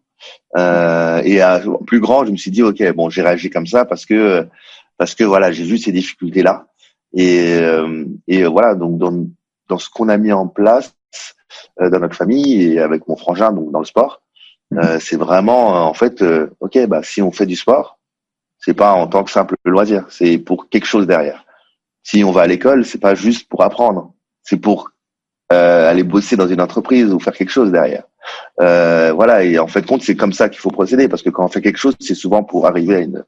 Euh, 0.57 1.21
et 1.23 1.41
à 1.41 1.61
plus 1.85 1.99
grand, 1.99 2.25
je 2.25 2.31
me 2.31 2.37
suis 2.37 2.51
dit 2.51 2.63
ok, 2.63 2.81
bon, 2.93 3.09
j'ai 3.09 3.21
réagi 3.21 3.49
comme 3.49 3.67
ça 3.67 3.85
parce 3.85 4.05
que 4.05 4.47
parce 4.97 5.15
que 5.15 5.23
voilà, 5.23 5.51
j'ai 5.51 5.63
vu 5.63 5.77
ces 5.77 5.91
difficultés 5.91 6.41
là 6.41 6.67
et 7.15 7.59
euh, 7.61 8.05
et 8.27 8.45
voilà 8.45 8.75
donc 8.75 8.97
dans 8.97 9.27
dans 9.69 9.77
ce 9.77 9.89
qu'on 9.89 10.09
a 10.09 10.17
mis 10.17 10.31
en 10.31 10.47
place 10.47 10.95
euh, 11.81 11.89
dans 11.89 11.99
notre 11.99 12.15
famille 12.15 12.61
et 12.61 12.79
avec 12.79 13.07
mon 13.07 13.15
frangin, 13.15 13.51
donc 13.51 13.71
dans 13.71 13.79
le 13.79 13.85
sport. 13.85 14.21
Mhm. 14.71 14.79
Euh, 14.79 14.99
c'est 14.99 15.15
vraiment, 15.15 15.87
en 15.87 15.93
fait, 15.93 16.23
ok, 16.59 16.85
bah 16.87 17.01
si 17.03 17.21
on 17.21 17.31
fait 17.31 17.45
du 17.45 17.55
sport, 17.55 17.97
c'est 18.59 18.73
pas 18.73 18.93
en 18.93 19.07
tant 19.07 19.23
que 19.23 19.31
simple 19.31 19.55
loisir, 19.65 20.05
c'est 20.09 20.37
pour 20.37 20.69
quelque 20.69 20.85
chose 20.85 21.07
derrière. 21.07 21.45
Si 22.03 22.23
on 22.23 22.31
va 22.31 22.41
à 22.41 22.47
l'école, 22.47 22.85
c'est 22.85 22.99
pas 22.99 23.15
juste 23.15 23.49
pour 23.49 23.63
apprendre, 23.63 24.13
c'est 24.43 24.57
pour 24.57 24.91
aller 25.49 26.03
bosser 26.03 26.35
dans 26.35 26.47
une 26.47 26.59
entreprise 26.61 27.13
ou 27.13 27.19
faire 27.19 27.33
quelque 27.33 27.51
chose 27.51 27.71
derrière. 27.71 28.03
Euh, 28.61 29.11
voilà, 29.13 29.43
et 29.43 29.59
en 29.59 29.67
fait 29.67 29.85
compte, 29.85 30.01
c'est 30.01 30.15
comme 30.15 30.33
ça 30.33 30.49
qu'il 30.49 30.59
faut 30.59 30.71
procéder, 30.71 31.07
parce 31.07 31.21
que 31.21 31.29
quand 31.29 31.45
on 31.45 31.49
fait 31.49 31.61
quelque 31.61 31.77
chose, 31.77 31.95
c'est 31.99 32.15
souvent 32.15 32.43
pour 32.43 32.67
arriver 32.67 32.95
à 32.95 32.99
une, 32.99 33.23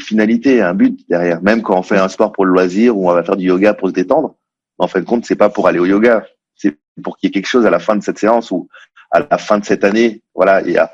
finalité, 0.00 0.62
un 0.62 0.74
but 0.74 0.98
derrière. 1.08 1.42
Même 1.42 1.62
quand 1.62 1.78
on 1.78 1.82
fait 1.82 1.98
un 1.98 2.08
sport 2.08 2.32
pour 2.32 2.44
le 2.44 2.52
loisir 2.52 2.96
ou 2.96 3.10
on 3.10 3.14
va 3.14 3.22
faire 3.22 3.36
du 3.36 3.46
yoga 3.46 3.74
pour 3.74 3.88
se 3.88 3.94
détendre, 3.94 4.34
en 4.78 4.88
fait 4.88 5.04
compte, 5.04 5.24
c'est 5.24 5.36
pas 5.36 5.48
pour 5.48 5.68
aller 5.68 5.78
au 5.78 5.86
yoga, 5.86 6.26
c'est 6.54 6.76
pour 7.02 7.16
qu'il 7.16 7.28
y 7.28 7.30
ait 7.30 7.32
quelque 7.32 7.48
chose 7.48 7.66
à 7.66 7.70
la 7.70 7.78
fin 7.78 7.96
de 7.96 8.02
cette 8.02 8.18
séance 8.18 8.50
ou 8.50 8.68
à 9.10 9.20
la 9.20 9.38
fin 9.38 9.58
de 9.58 9.64
cette 9.64 9.84
année. 9.84 10.22
Voilà, 10.34 10.62
il 10.62 10.76
a, 10.78 10.92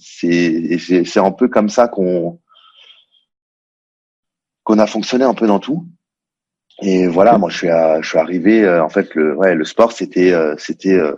c'est 0.00 1.18
un 1.18 1.32
peu 1.32 1.48
comme 1.48 1.68
ça 1.68 1.88
qu'on 1.88 2.38
qu'on 4.64 4.78
a 4.80 4.86
fonctionné 4.88 5.24
un 5.24 5.34
peu 5.34 5.46
dans 5.46 5.60
tout. 5.60 5.86
Et 6.82 7.06
voilà, 7.06 7.38
moi 7.38 7.48
je 7.48 7.56
suis, 7.56 7.68
je 7.68 8.08
suis 8.08 8.18
arrivé. 8.18 8.64
Euh, 8.64 8.84
en 8.84 8.88
fait, 8.88 9.14
le, 9.14 9.34
ouais, 9.34 9.54
le 9.54 9.64
sport, 9.64 9.92
c'était, 9.92 10.32
euh, 10.32 10.54
c'était, 10.58 10.94
euh, 10.94 11.14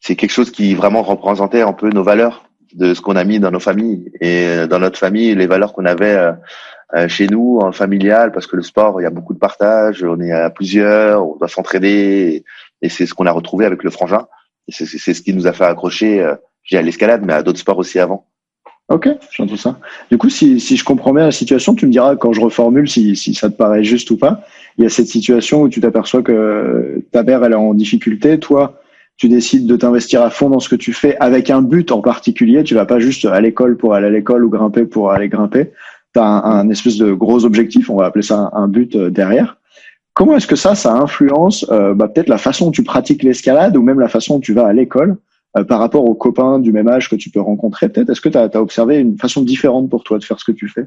c'est 0.00 0.16
quelque 0.16 0.32
chose 0.32 0.50
qui 0.50 0.74
vraiment 0.74 1.02
représentait 1.02 1.62
un 1.62 1.72
peu 1.72 1.90
nos 1.90 2.02
valeurs 2.02 2.48
de 2.74 2.94
ce 2.94 3.00
qu'on 3.00 3.16
a 3.16 3.24
mis 3.24 3.38
dans 3.38 3.50
nos 3.50 3.60
familles 3.60 4.10
et 4.20 4.66
dans 4.68 4.80
notre 4.80 4.98
famille, 4.98 5.34
les 5.34 5.46
valeurs 5.46 5.72
qu'on 5.72 5.84
avait 5.84 6.18
chez 7.06 7.28
nous 7.28 7.60
en 7.62 7.70
familial, 7.70 8.32
parce 8.32 8.48
que 8.48 8.56
le 8.56 8.62
sport, 8.62 9.00
il 9.00 9.04
y 9.04 9.06
a 9.06 9.10
beaucoup 9.10 9.32
de 9.32 9.38
partage, 9.38 10.02
on 10.02 10.20
est 10.20 10.32
à 10.32 10.50
plusieurs, 10.50 11.24
on 11.24 11.36
doit 11.36 11.48
s'entraider, 11.48 12.44
et, 12.82 12.88
c'est 12.88 13.06
ce 13.06 13.14
qu'on 13.14 13.26
a 13.26 13.30
retrouvé 13.30 13.64
avec 13.64 13.84
le 13.84 13.90
frangin. 13.90 14.26
Et 14.66 14.72
c'est, 14.72 14.86
c'est 14.86 15.14
ce 15.14 15.22
qui 15.22 15.32
nous 15.32 15.46
a 15.46 15.52
fait 15.52 15.64
accrocher, 15.64 16.34
j'ai 16.64 16.76
à 16.76 16.82
l'escalade, 16.82 17.22
mais 17.24 17.32
à 17.32 17.44
d'autres 17.44 17.60
sports 17.60 17.78
aussi 17.78 18.00
avant. 18.00 18.26
Ok, 18.90 19.08
j'entends 19.30 19.56
ça. 19.56 19.78
Du 20.10 20.18
coup, 20.18 20.28
si, 20.28 20.60
si 20.60 20.76
je 20.76 20.84
comprends 20.84 21.14
bien 21.14 21.24
la 21.24 21.32
situation, 21.32 21.74
tu 21.74 21.86
me 21.86 21.90
diras 21.90 22.16
quand 22.16 22.34
je 22.34 22.40
reformule 22.40 22.88
si, 22.88 23.16
si 23.16 23.34
ça 23.34 23.48
te 23.48 23.56
paraît 23.56 23.82
juste 23.82 24.10
ou 24.10 24.18
pas. 24.18 24.42
Il 24.76 24.84
y 24.84 24.86
a 24.86 24.90
cette 24.90 25.06
situation 25.06 25.62
où 25.62 25.68
tu 25.68 25.80
t'aperçois 25.80 26.22
que 26.22 27.02
ta 27.10 27.22
mère 27.22 27.42
elle 27.44 27.52
est 27.52 27.56
en 27.56 27.72
difficulté, 27.74 28.38
toi 28.38 28.80
tu 29.16 29.28
décides 29.28 29.66
de 29.66 29.76
t'investir 29.76 30.22
à 30.22 30.30
fond 30.30 30.50
dans 30.50 30.60
ce 30.60 30.68
que 30.68 30.76
tu 30.76 30.92
fais 30.92 31.16
avec 31.18 31.50
un 31.50 31.62
but 31.62 31.92
en 31.92 32.00
particulier. 32.00 32.64
Tu 32.64 32.74
vas 32.74 32.84
pas 32.84 32.98
juste 32.98 33.24
à 33.24 33.40
l'école 33.40 33.76
pour 33.76 33.94
aller 33.94 34.08
à 34.08 34.10
l'école 34.10 34.44
ou 34.44 34.50
grimper 34.50 34.84
pour 34.84 35.12
aller 35.12 35.28
grimper. 35.28 35.70
Tu 36.14 36.20
as 36.20 36.24
un, 36.24 36.68
espèce 36.70 36.96
de 36.96 37.12
gros 37.12 37.44
objectif, 37.44 37.90
on 37.90 37.96
va 37.96 38.06
appeler 38.06 38.22
ça 38.22 38.50
un, 38.52 38.68
but 38.68 38.94
euh, 38.96 39.10
derrière. 39.10 39.58
Comment 40.14 40.36
est-ce 40.36 40.46
que 40.46 40.56
ça, 40.56 40.74
ça 40.74 40.92
influence 40.92 41.66
euh, 41.70 41.94
bah, 41.94 42.08
peut-être 42.08 42.28
la 42.28 42.38
façon 42.38 42.66
dont 42.66 42.70
tu 42.70 42.84
pratiques 42.84 43.22
l'escalade 43.22 43.76
ou 43.76 43.82
même 43.82 44.00
la 44.00 44.08
façon 44.08 44.34
dont 44.34 44.40
tu 44.40 44.52
vas 44.52 44.66
à 44.66 44.72
l'école 44.72 45.16
par 45.62 45.78
rapport 45.78 46.04
aux 46.04 46.14
copains 46.14 46.58
du 46.58 46.72
même 46.72 46.88
âge 46.88 47.08
que 47.08 47.14
tu 47.14 47.30
peux 47.30 47.40
rencontrer 47.40 47.88
peut-être 47.88 48.10
Est-ce 48.10 48.20
que 48.20 48.28
tu 48.28 48.38
as, 48.38 48.60
observé 48.60 48.98
une 48.98 49.16
façon 49.18 49.42
différente 49.42 49.88
pour 49.88 50.02
toi 50.02 50.18
de 50.18 50.24
faire 50.24 50.40
ce 50.40 50.44
que 50.44 50.52
tu 50.52 50.68
fais? 50.68 50.86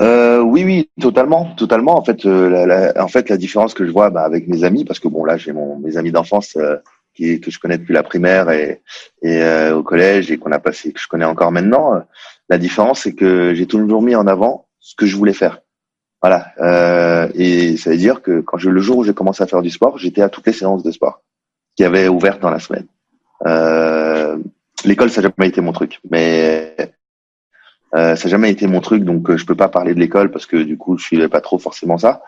Euh, 0.00 0.40
oui, 0.40 0.64
oui, 0.64 0.90
totalement, 1.00 1.54
totalement. 1.54 1.96
En 1.96 2.04
fait, 2.04 2.24
euh, 2.24 2.66
la, 2.66 3.04
en 3.04 3.08
fait, 3.08 3.28
la 3.28 3.36
différence 3.36 3.74
que 3.74 3.86
je 3.86 3.92
vois 3.92 4.10
bah, 4.10 4.22
avec 4.22 4.48
mes 4.48 4.64
amis, 4.64 4.84
parce 4.84 4.98
que 4.98 5.08
bon, 5.08 5.24
là, 5.24 5.36
j'ai 5.36 5.52
mon 5.52 5.78
mes 5.78 5.96
amis 5.96 6.10
d'enfance 6.10 6.56
euh, 6.56 6.76
qui 7.14 7.40
que 7.40 7.50
je 7.50 7.60
connais 7.60 7.78
depuis 7.78 7.92
la 7.92 8.02
primaire 8.02 8.50
et, 8.50 8.82
et 9.22 9.70
au 9.70 9.82
collège 9.82 10.30
et 10.30 10.38
qu'on 10.38 10.50
a 10.50 10.58
passé, 10.58 10.92
que 10.92 11.00
je 11.00 11.08
connais 11.08 11.26
encore 11.26 11.52
maintenant. 11.52 12.02
la 12.48 12.58
différence, 12.58 13.02
c'est 13.02 13.12
que 13.12 13.54
j'ai 13.54 13.66
toujours 13.66 14.00
mis 14.00 14.14
en 14.14 14.26
avant 14.26 14.66
ce 14.80 14.94
que 14.96 15.04
je 15.04 15.14
voulais 15.14 15.34
faire. 15.34 15.60
Voilà. 16.22 16.52
et 17.34 17.76
ça 17.76 17.90
veut 17.90 17.96
dire 17.96 18.22
que 18.22 18.40
quand 18.40 18.56
je, 18.56 18.70
le 18.70 18.80
jour 18.80 18.98
où 18.98 19.04
j'ai 19.04 19.12
commencé 19.12 19.42
à 19.42 19.46
faire 19.46 19.60
du 19.60 19.70
sport, 19.70 19.98
j'étais 19.98 20.22
à 20.22 20.30
toutes 20.30 20.46
les 20.46 20.52
séances 20.52 20.82
de 20.82 20.90
sport 20.90 21.22
qui 21.76 21.84
avait 21.84 22.08
ouvert 22.08 22.38
dans 22.38 22.50
la 22.50 22.60
semaine. 22.60 22.86
Euh, 23.46 24.38
L'école, 24.84 25.10
ça 25.10 25.22
n'a 25.22 25.28
jamais 25.28 25.48
été 25.48 25.60
mon 25.60 25.72
truc, 25.72 26.00
mais 26.10 26.74
euh, 27.94 28.16
ça 28.16 28.24
n'a 28.24 28.30
jamais 28.30 28.50
été 28.50 28.66
mon 28.66 28.80
truc, 28.80 29.04
donc 29.04 29.30
euh, 29.30 29.36
je 29.36 29.46
peux 29.46 29.54
pas 29.54 29.68
parler 29.68 29.94
de 29.94 30.00
l'école 30.00 30.30
parce 30.30 30.46
que 30.46 30.56
du 30.56 30.76
coup, 30.76 30.98
je 30.98 31.04
suivais 31.04 31.28
pas 31.28 31.40
trop 31.40 31.58
forcément 31.58 31.98
ça. 31.98 32.22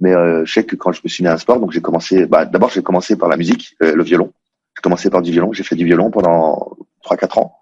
Mais 0.00 0.14
euh, 0.14 0.44
je 0.44 0.52
sais 0.52 0.64
que 0.64 0.76
quand 0.76 0.92
je 0.92 1.00
me 1.04 1.08
suis 1.08 1.22
mis 1.24 1.28
à 1.28 1.34
un 1.34 1.38
sport, 1.38 1.58
donc 1.60 1.72
j'ai 1.72 1.80
commencé. 1.80 2.24
Bah, 2.26 2.44
D'abord, 2.44 2.70
j'ai 2.70 2.82
commencé 2.82 3.16
par 3.16 3.28
la 3.28 3.36
musique, 3.36 3.76
euh, 3.82 3.94
le 3.94 4.04
violon. 4.04 4.32
J'ai 4.76 4.82
commencé 4.82 5.10
par 5.10 5.22
du 5.22 5.32
violon. 5.32 5.52
J'ai 5.52 5.64
fait 5.64 5.74
du 5.74 5.84
violon 5.84 6.10
pendant 6.10 6.76
trois 7.02 7.16
quatre 7.16 7.38
ans. 7.38 7.56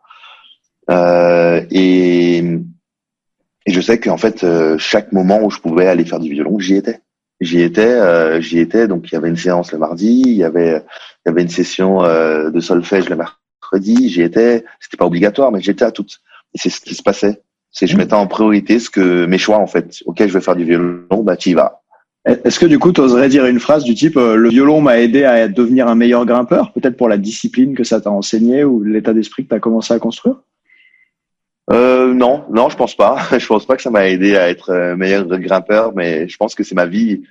Euh, 0.91 1.65
et, 1.71 2.39
et 2.39 3.73
je 3.73 3.81
sais 3.81 3.99
qu'en 3.99 4.19
fait, 4.19 4.45
chaque 4.79 5.13
moment 5.13 5.43
où 5.43 5.51
je 5.51 5.59
pouvais 5.59 5.89
aller 5.89 6.05
faire 6.05 6.21
du 6.21 6.31
violon, 6.31 6.59
j'y 6.59 6.77
étais. 6.77 7.01
J'y 7.41 7.61
étais, 7.61 8.41
j'y 8.41 8.61
étais. 8.61 8.89
Donc 8.89 9.11
il 9.11 9.15
y 9.15 9.17
avait 9.17 9.29
une 9.29 9.37
séance 9.37 9.73
le 9.73 9.79
mardi, 9.79 10.23
il 10.25 10.37
y 10.37 10.45
avait 10.45 10.83
il 11.27 11.31
y 11.31 11.33
avait 11.33 11.43
une 11.43 11.49
session 11.49 12.05
euh, 12.05 12.51
de 12.51 12.61
solfège 12.61 13.09
le 13.09 13.17
mercredi, 13.17 14.09
j'y 14.09 14.23
étais, 14.23 14.65
c'était 14.79 14.97
pas 14.97 15.07
obligatoire, 15.07 15.51
mais 15.51 15.61
j'étais 15.61 15.85
à 15.85 15.91
toutes. 15.91 16.21
Et 16.55 16.59
c'est 16.59 16.71
ce 16.71 16.81
qui 16.81 16.95
se 16.95 17.03
passait. 17.03 17.43
C'est 17.73 17.89
je 17.89 17.97
mmh. 17.97 17.99
mettais 17.99 18.15
en 18.15 18.29
priorité 18.29 18.79
ce 18.79 18.89
que 18.89 19.27
mes 19.27 19.39
choix 19.39 19.59
en 19.59 19.67
fait. 19.67 20.03
Ok, 20.07 20.19
je 20.21 20.33
vais 20.33 20.41
faire 20.41 20.55
du 20.55 20.65
violon, 20.65 21.25
bah 21.25 21.37
tu 21.37 21.51
y 21.51 21.55
vas. 21.55 21.83
Est-ce 22.25 22.59
que 22.59 22.67
du 22.67 22.79
coup, 22.79 22.93
tu 22.93 23.01
oserais 23.01 23.29
dire 23.29 23.47
une 23.47 23.61
phrase 23.61 23.85
du 23.85 23.95
type 23.95 24.17
euh, 24.17 24.35
le 24.35 24.49
violon 24.49 24.81
m'a 24.81 24.99
aidé 24.99 25.25
à 25.25 25.47
devenir 25.47 25.87
un 25.87 25.95
meilleur 25.95 26.27
grimpeur, 26.27 26.73
peut-être 26.73 26.97
pour 26.97 27.09
la 27.09 27.19
discipline 27.19 27.75
que 27.75 27.85
ça 27.85 28.01
t'a 28.01 28.11
enseigné 28.11 28.65
ou 28.65 28.83
l'état 28.83 29.13
d'esprit 29.13 29.45
que 29.45 29.51
tu 29.51 29.55
as 29.55 29.61
commencé 29.61 29.95
à 29.95 29.99
construire? 29.99 30.43
Euh, 31.71 32.15
non, 32.15 32.45
non, 32.51 32.69
je 32.69 32.77
pense 32.77 32.97
pas. 32.97 33.19
je 33.39 33.47
pense 33.47 33.67
pas 33.67 33.77
que 33.77 33.83
ça 33.83 33.91
m'a 33.91 34.09
aidé 34.09 34.37
à 34.37 34.49
être 34.49 34.71
euh, 34.71 34.97
meilleur 34.97 35.27
grimpeur, 35.27 35.93
mais 35.95 36.29
je 36.29 36.37
pense 36.37 36.55
que 36.55 36.63
c'est 36.63 36.75
ma 36.75 36.87
vie, 36.87 37.23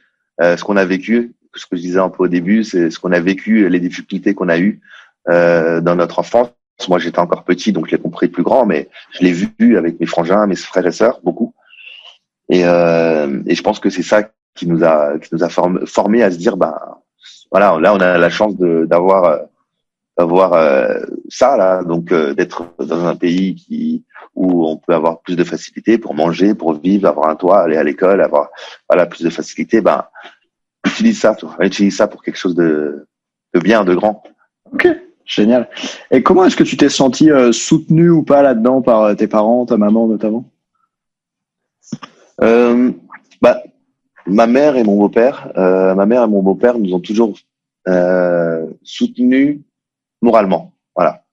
euh, 0.41 0.57
ce 0.57 0.63
qu'on 0.63 0.77
a 0.77 0.85
vécu, 0.85 1.33
ce 1.55 1.65
que 1.65 1.75
je 1.75 1.81
disais 1.81 1.99
un 1.99 2.09
peu 2.09 2.23
au 2.23 2.27
début, 2.27 2.63
c'est 2.63 2.89
ce 2.89 2.99
qu'on 2.99 3.11
a 3.11 3.19
vécu, 3.19 3.69
les 3.69 3.79
difficultés 3.79 4.33
qu'on 4.33 4.49
a 4.49 4.57
eues 4.57 4.81
euh, 5.29 5.81
dans 5.81 5.95
notre 5.95 6.19
enfance. 6.19 6.49
Moi, 6.89 6.99
j'étais 6.99 7.19
encore 7.19 7.43
petit, 7.43 7.71
donc 7.71 7.87
je 7.87 7.91
l'ai 7.95 8.01
compris 8.01 8.27
plus 8.27 8.43
grand, 8.43 8.65
mais 8.65 8.89
je 9.11 9.23
l'ai 9.23 9.31
vu 9.31 9.77
avec 9.77 9.99
mes 9.99 10.05
frangins, 10.05 10.45
mes 10.45 10.57
frères 10.57 10.85
et 10.85 10.91
sœurs, 10.91 11.21
beaucoup. 11.23 11.53
Et, 12.49 12.65
euh, 12.65 13.41
et 13.45 13.55
je 13.55 13.63
pense 13.63 13.79
que 13.79 13.89
c'est 13.89 14.03
ça 14.03 14.29
qui 14.55 14.67
nous 14.67 14.83
a 14.83 15.17
qui 15.19 15.29
nous 15.33 15.43
a 15.43 15.49
formé 15.49 16.21
à 16.21 16.31
se 16.31 16.37
dire, 16.37 16.57
ben 16.57 16.75
voilà, 17.51 17.79
là, 17.79 17.93
on 17.93 17.99
a 17.99 18.17
la 18.17 18.29
chance 18.29 18.55
d'avoir 18.57 19.39
d'avoir 20.17 20.53
euh, 20.53 20.99
ça 21.29 21.55
là, 21.55 21.83
donc 21.83 22.13
d'être 22.13 22.65
dans 22.79 23.05
un 23.05 23.15
pays 23.15 23.55
qui 23.55 24.03
où 24.35 24.67
on 24.67 24.77
peut 24.77 24.93
avoir 24.93 25.21
plus 25.21 25.35
de 25.35 25.43
facilité 25.43 25.97
pour 25.97 26.13
manger, 26.13 26.53
pour 26.53 26.73
vivre, 26.73 27.07
avoir 27.07 27.29
un 27.29 27.35
toit, 27.35 27.61
aller 27.61 27.77
à 27.77 27.83
l'école, 27.83 28.21
avoir 28.21 28.49
voilà 28.89 29.05
plus 29.05 29.23
de 29.23 29.29
facilité. 29.29 29.81
Ben 29.81 30.05
utilise 30.85 31.19
ça, 31.19 31.35
toi. 31.35 31.55
Utilise 31.59 31.95
ça 31.95 32.07
pour 32.07 32.21
quelque 32.23 32.37
chose 32.37 32.55
de, 32.55 33.07
de 33.53 33.59
bien, 33.59 33.83
de 33.83 33.95
grand. 33.95 34.23
Ok, 34.71 34.87
génial. 35.25 35.69
Et 36.11 36.23
comment 36.23 36.45
est-ce 36.45 36.55
que 36.55 36.63
tu 36.63 36.77
t'es 36.77 36.89
senti 36.89 37.31
euh, 37.31 37.51
soutenu 37.51 38.09
ou 38.09 38.23
pas 38.23 38.41
là-dedans 38.41 38.81
par 38.81 39.01
euh, 39.01 39.15
tes 39.15 39.27
parents, 39.27 39.65
ta 39.65 39.77
maman 39.77 40.07
notamment? 40.07 40.45
Euh, 42.41 42.91
bah, 43.41 43.63
ma 44.25 44.47
mère 44.47 44.75
et 44.75 44.83
mon 44.83 44.97
beau-père, 44.97 45.51
euh, 45.57 45.95
ma 45.95 46.05
mère 46.05 46.23
et 46.23 46.27
mon 46.27 46.41
beau-père 46.41 46.77
nous 46.77 46.93
ont 46.93 46.99
toujours 46.99 47.33
euh, 47.87 48.65
soutenus 48.83 49.61
moralement. 50.21 50.73
Voilà. 50.95 51.24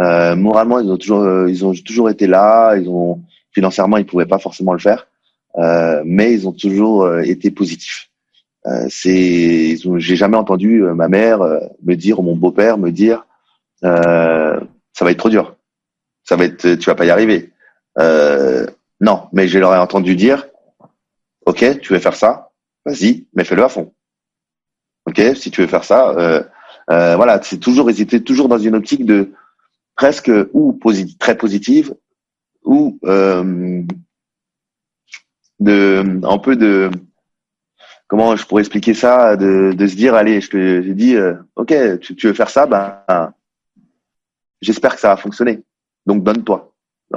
Euh, 0.00 0.36
moralement, 0.36 0.80
ils 0.80 0.90
ont 0.90 0.96
toujours, 0.96 1.48
ils 1.48 1.64
ont 1.64 1.72
toujours 1.72 2.10
été 2.10 2.26
là. 2.26 2.76
Ils 2.76 2.88
ont 2.88 3.22
financièrement, 3.52 3.96
ils 3.96 4.06
pouvaient 4.06 4.26
pas 4.26 4.38
forcément 4.38 4.72
le 4.72 4.78
faire, 4.78 5.08
mais 6.04 6.32
ils 6.32 6.46
ont 6.46 6.52
toujours 6.52 7.18
été 7.18 7.50
positifs. 7.50 8.08
Euh, 8.66 8.86
c'est, 8.90 9.76
j'ai 9.96 10.16
jamais 10.16 10.36
entendu 10.36 10.84
euh, 10.84 10.94
ma 10.94 11.08
mère 11.08 11.42
euh, 11.42 11.60
me 11.84 11.94
dire 11.94 12.18
ou 12.18 12.22
mon 12.22 12.36
beau-père 12.36 12.76
me 12.76 12.90
dire, 12.90 13.24
ça 13.82 15.04
va 15.04 15.10
être 15.12 15.18
trop 15.18 15.30
dur, 15.30 15.56
ça 16.24 16.34
va 16.34 16.44
être, 16.44 16.74
tu 16.74 16.90
vas 16.90 16.96
pas 16.96 17.04
y 17.04 17.10
arriver. 17.10 17.52
non, 19.00 19.28
mais 19.32 19.46
je 19.46 19.58
leur 19.58 19.74
ai 19.74 19.78
entendu 19.78 20.16
dire, 20.16 20.48
ok, 21.46 21.80
tu 21.80 21.92
veux 21.92 22.00
faire 22.00 22.16
ça, 22.16 22.50
vas-y, 22.84 23.26
mais 23.34 23.44
fais-le 23.44 23.62
à 23.62 23.68
fond. 23.68 23.92
Ok, 25.06 25.22
si 25.36 25.50
tu 25.52 25.60
veux 25.60 25.68
faire 25.68 25.84
ça, 25.84 26.10
euh, 26.90 27.16
voilà, 27.16 27.40
c'est 27.42 27.58
toujours 27.58 27.88
hésiter, 27.88 28.22
toujours 28.22 28.48
dans 28.48 28.58
une 28.58 28.74
optique 28.74 29.06
de 29.06 29.32
presque 29.98 30.30
ou 30.52 30.72
positive, 30.74 31.18
très 31.18 31.36
positive 31.36 31.92
ou 32.64 32.98
euh, 33.04 33.82
de 35.58 36.20
un 36.22 36.38
peu 36.38 36.54
de 36.54 36.88
comment 38.06 38.36
je 38.36 38.46
pourrais 38.46 38.62
expliquer 38.62 38.94
ça, 38.94 39.36
de, 39.36 39.72
de 39.76 39.86
se 39.88 39.96
dire, 39.96 40.14
allez, 40.14 40.40
je 40.40 40.50
te 40.50 40.82
j'ai 40.82 40.94
dit, 40.94 41.16
euh, 41.16 41.34
ok, 41.56 41.74
tu, 42.00 42.14
tu, 42.14 42.28
veux 42.28 42.32
faire 42.32 42.48
ça, 42.48 42.66
ben, 42.66 43.34
j'espère 44.62 44.94
que 44.94 45.00
ça 45.00 45.08
va 45.08 45.16
fonctionner. 45.16 45.64
Donc 46.06 46.22
donne-toi. 46.22 46.72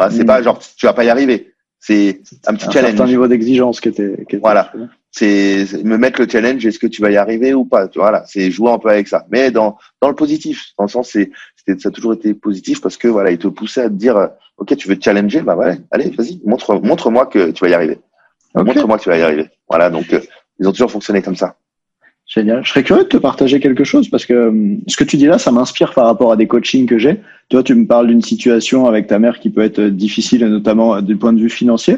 C'est 0.10 0.26
pas 0.26 0.42
mm. 0.42 0.44
genre 0.44 0.60
tu 0.60 0.86
vas 0.88 0.94
pas 0.94 1.04
y 1.04 1.10
arriver. 1.10 1.54
C'est 1.82 2.22
un 2.46 2.54
petit 2.54 2.72
challenge. 2.72 3.02
un 3.02 3.08
niveau 3.08 3.28
d'exigence 3.28 3.82
qui 3.82 3.90
était. 3.90 4.16
Qui 4.30 4.36
était 4.36 4.38
voilà. 4.38 4.72
C'est 5.10 5.66
me 5.84 5.98
mettre 5.98 6.22
le 6.22 6.30
challenge. 6.30 6.64
Est-ce 6.64 6.78
que 6.78 6.88
tu 6.88 7.02
vas 7.02 7.10
y 7.10 7.18
arriver 7.18 7.56
ou 7.56 7.66
pas 7.66 7.88
Voilà. 7.96 8.24
C'est 8.28 8.52
jouer 8.52 8.72
un 8.72 8.78
peu 8.78 8.90
avec 8.90 9.08
ça, 9.08 9.26
mais 9.32 9.50
dans 9.50 9.78
dans 10.00 10.08
le 10.08 10.16
positif. 10.16 10.74
Dans 10.78 10.86
le 10.86 10.90
sens, 10.90 11.10
c'est 11.10 11.32
ça 11.78 11.90
a 11.90 11.92
toujours 11.92 12.14
été 12.14 12.34
positif 12.34 12.82
parce 12.82 12.98
que 12.98 13.08
voilà, 13.08 13.32
il 13.32 13.38
te 13.38 13.48
poussait 13.48 13.82
à 13.82 13.90
te 13.90 13.94
dire, 13.94 14.30
ok, 14.58 14.76
tu 14.76 14.88
veux 14.88 14.98
te 14.98 15.04
challenger, 15.04 15.42
bah 15.42 15.56
ouais, 15.56 15.80
allez, 15.92 16.10
vas-y, 16.10 16.42
montre 16.46 16.76
montre-moi 16.76 17.26
que 17.26 17.52
tu 17.52 17.64
vas 17.64 17.70
y 17.70 17.74
arriver. 17.74 18.00
Montre-moi 18.56 18.98
que 18.98 19.04
tu 19.04 19.10
vas 19.10 19.18
y 19.18 19.22
arriver. 19.22 19.50
Voilà. 19.70 19.90
Donc 19.90 20.12
euh, 20.14 20.20
ils 20.60 20.68
ont 20.68 20.72
toujours 20.72 20.92
fonctionné 20.92 21.22
comme 21.22 21.36
ça. 21.36 21.56
Génial. 22.28 22.64
Je 22.64 22.70
serais 22.70 22.84
curieux 22.84 23.04
de 23.04 23.10
te 23.10 23.18
partager 23.18 23.60
quelque 23.60 23.84
chose 23.84 24.10
parce 24.10 24.26
que 24.26 24.48
hum, 24.48 24.82
ce 24.88 24.96
que 24.96 25.04
tu 25.04 25.18
dis 25.18 25.26
là, 25.26 25.38
ça 25.38 25.52
m'inspire 25.52 25.94
par 25.94 26.06
rapport 26.06 26.32
à 26.32 26.38
des 26.38 26.48
coachings 26.48 26.86
que 26.86 26.98
j'ai. 26.98 27.20
Toi, 27.50 27.64
tu 27.64 27.76
me 27.76 27.86
parles 27.86 28.08
d'une 28.08 28.22
situation 28.22 28.86
avec 28.86 29.08
ta 29.08 29.20
mère 29.20 29.40
qui 29.40 29.50
peut 29.50 29.62
être 29.62 29.82
difficile, 29.82 30.46
notamment 30.46 31.02
du 31.02 31.18
point 31.18 31.34
de 31.34 31.40
vue 31.40 31.50
financier. 31.50 31.98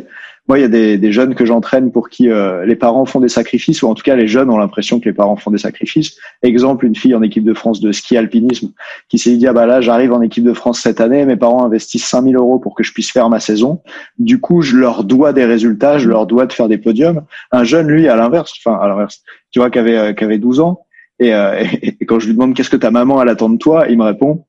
Moi, 0.50 0.59
il 0.59 0.62
y 0.62 0.65
a 0.65 0.67
des, 0.69 0.97
des 0.97 1.12
jeunes 1.13 1.35
que 1.35 1.45
j'entraîne 1.45 1.89
pour 1.89 2.09
qui 2.09 2.29
euh, 2.29 2.65
les 2.65 2.75
parents 2.75 3.05
font 3.05 3.21
des 3.21 3.29
sacrifices, 3.29 3.81
ou 3.81 3.88
en 3.88 3.93
tout 3.93 4.03
cas 4.03 4.17
les 4.17 4.27
jeunes 4.27 4.50
ont 4.50 4.57
l'impression 4.57 5.00
que 5.00 5.05
les 5.05 5.13
parents 5.13 5.38
font 5.38 5.51
des 5.51 5.57
sacrifices. 5.57 6.17
Exemple, 6.41 6.85
une 6.85 6.95
fille 6.95 7.15
en 7.15 7.21
équipe 7.21 7.45
de 7.45 7.53
France 7.53 7.79
de 7.79 7.93
ski 7.93 8.17
alpinisme 8.17 8.73
qui 9.07 9.17
s'est 9.17 9.38
dit 9.38 9.47
ah 9.47 9.53
bah 9.53 9.65
là 9.65 9.79
j'arrive 9.79 10.12
en 10.12 10.21
équipe 10.21 10.43
de 10.43 10.51
France 10.51 10.81
cette 10.81 11.00
année, 11.00 11.25
mes 11.25 11.38
parents 11.38 11.63
investissent 11.63 12.07
5000 12.07 12.35
euros 12.35 12.59
pour 12.59 12.75
que 12.75 12.83
je 12.83 12.91
puisse 12.91 13.09
faire 13.09 13.29
ma 13.29 13.39
saison. 13.39 13.81
Du 14.19 14.41
coup, 14.41 14.62
je 14.62 14.75
leur 14.75 15.05
dois 15.05 15.31
des 15.31 15.45
résultats, 15.45 15.97
je 15.97 16.09
leur 16.09 16.27
dois 16.27 16.45
de 16.45 16.51
faire 16.51 16.67
des 16.67 16.77
podiums. 16.77 17.21
Un 17.53 17.63
jeune, 17.63 17.88
lui, 17.88 18.09
à 18.09 18.17
l'inverse, 18.17 18.53
enfin 18.57 18.77
à 18.81 18.89
l'inverse, 18.89 19.21
tu 19.51 19.59
vois, 19.59 19.69
qui 19.69 19.79
avait 19.79 19.97
euh, 19.97 20.13
qui 20.13 20.25
avait 20.25 20.39
12 20.39 20.59
ans, 20.59 20.85
et, 21.19 21.33
euh, 21.33 21.63
et, 21.81 22.05
quand 22.05 22.19
je 22.19 22.27
lui 22.27 22.33
demande 22.33 22.53
qu'est-ce 22.53 22.69
que 22.69 22.75
ta 22.75 22.91
maman 22.91 23.21
elle 23.21 23.29
attend 23.29 23.50
de 23.50 23.57
toi, 23.57 23.85
il 23.88 23.97
me 23.97 24.03
répond 24.03 24.43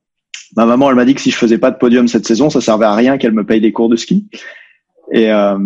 ma 0.57 0.67
maman 0.67 0.89
elle 0.91 0.97
m'a 0.97 1.05
dit 1.05 1.15
que 1.15 1.21
si 1.21 1.31
je 1.31 1.37
faisais 1.37 1.59
pas 1.59 1.71
de 1.71 1.79
podium 1.79 2.09
cette 2.09 2.27
saison, 2.27 2.51
ça 2.51 2.61
servait 2.61 2.85
à 2.85 2.95
rien 2.95 3.17
qu'elle 3.19 3.33
me 3.33 3.45
paye 3.45 3.61
des 3.61 3.73
cours 3.73 3.89
de 3.89 3.97
ski. 3.97 4.27
Et, 5.13 5.33
euh, 5.33 5.59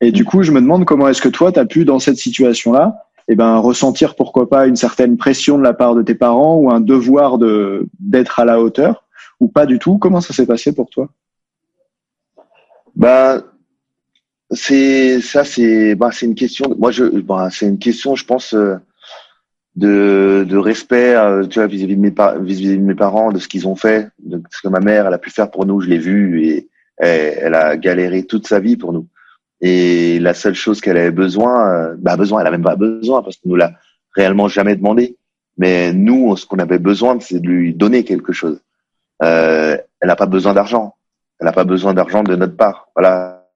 du 0.00 0.24
coup, 0.24 0.42
je 0.42 0.52
me 0.52 0.60
demande 0.60 0.84
comment 0.84 1.08
est-ce 1.08 1.22
que 1.22 1.28
toi, 1.28 1.52
tu 1.52 1.58
as 1.58 1.66
pu, 1.66 1.84
dans 1.84 1.98
cette 1.98 2.16
situation-là, 2.16 3.04
eh 3.28 3.34
ben, 3.34 3.58
ressentir, 3.58 4.14
pourquoi 4.14 4.48
pas, 4.48 4.66
une 4.66 4.76
certaine 4.76 5.16
pression 5.16 5.58
de 5.58 5.62
la 5.62 5.74
part 5.74 5.94
de 5.94 6.02
tes 6.02 6.14
parents 6.14 6.56
ou 6.56 6.70
un 6.70 6.80
devoir 6.80 7.38
de 7.38 7.86
d'être 7.98 8.40
à 8.40 8.44
la 8.44 8.60
hauteur 8.60 9.04
ou 9.38 9.48
pas 9.48 9.66
du 9.66 9.78
tout? 9.78 9.98
Comment 9.98 10.20
ça 10.20 10.32
s'est 10.32 10.46
passé 10.46 10.72
pour 10.72 10.88
toi? 10.88 11.08
Ben, 12.96 13.44
c'est 14.50 15.20
ça, 15.20 15.44
c'est 15.44 15.94
bah, 15.94 16.10
c'est 16.10 16.26
une 16.26 16.34
question. 16.34 16.74
Moi, 16.78 16.90
je, 16.90 17.04
bah, 17.04 17.48
c'est 17.50 17.66
une 17.66 17.78
question, 17.78 18.16
je 18.16 18.24
pense, 18.24 18.54
euh, 18.54 18.76
de, 19.76 20.46
de 20.48 20.56
respect, 20.56 21.14
euh, 21.14 21.46
tu 21.46 21.58
vois, 21.58 21.68
vis-à-vis 21.68 21.96
de 21.96 22.82
mes 22.82 22.94
parents, 22.94 23.30
de 23.30 23.38
ce 23.38 23.46
qu'ils 23.46 23.68
ont 23.68 23.76
fait, 23.76 24.08
de 24.20 24.42
ce 24.50 24.62
que 24.62 24.68
ma 24.68 24.80
mère, 24.80 25.06
elle 25.06 25.14
a 25.14 25.18
pu 25.18 25.30
faire 25.30 25.50
pour 25.50 25.66
nous. 25.66 25.80
Je 25.80 25.88
l'ai 25.88 25.98
vu 25.98 26.44
et 26.44 26.68
elle, 26.98 27.54
a 27.54 27.76
galéré 27.76 28.24
toute 28.24 28.46
sa 28.46 28.60
vie 28.60 28.76
pour 28.76 28.92
nous. 28.92 29.06
Et 29.60 30.18
la 30.20 30.34
seule 30.34 30.54
chose 30.54 30.80
qu'elle 30.80 30.96
avait 30.96 31.10
besoin, 31.10 31.70
euh, 31.70 31.94
bah 31.98 32.16
besoin, 32.16 32.40
elle 32.40 32.46
a 32.46 32.50
même 32.50 32.62
pas 32.62 32.76
besoin 32.76 33.22
parce 33.22 33.36
qu'on 33.36 33.50
nous 33.50 33.56
l'a 33.56 33.72
réellement 34.14 34.48
jamais 34.48 34.76
demandé. 34.76 35.16
Mais 35.56 35.92
nous, 35.92 36.36
ce 36.36 36.46
qu'on 36.46 36.58
avait 36.58 36.78
besoin, 36.78 37.18
c'est 37.20 37.40
de 37.40 37.48
lui 37.48 37.74
donner 37.74 38.04
quelque 38.04 38.32
chose. 38.32 38.60
Euh, 39.22 39.76
elle 40.00 40.08
n'a 40.08 40.16
pas 40.16 40.26
besoin 40.26 40.54
d'argent. 40.54 40.94
Elle 41.40 41.46
n'a 41.46 41.52
pas 41.52 41.64
besoin 41.64 41.94
d'argent 41.94 42.22
de 42.22 42.36
notre 42.36 42.56
part. 42.56 42.88
Voilà, 42.94 43.48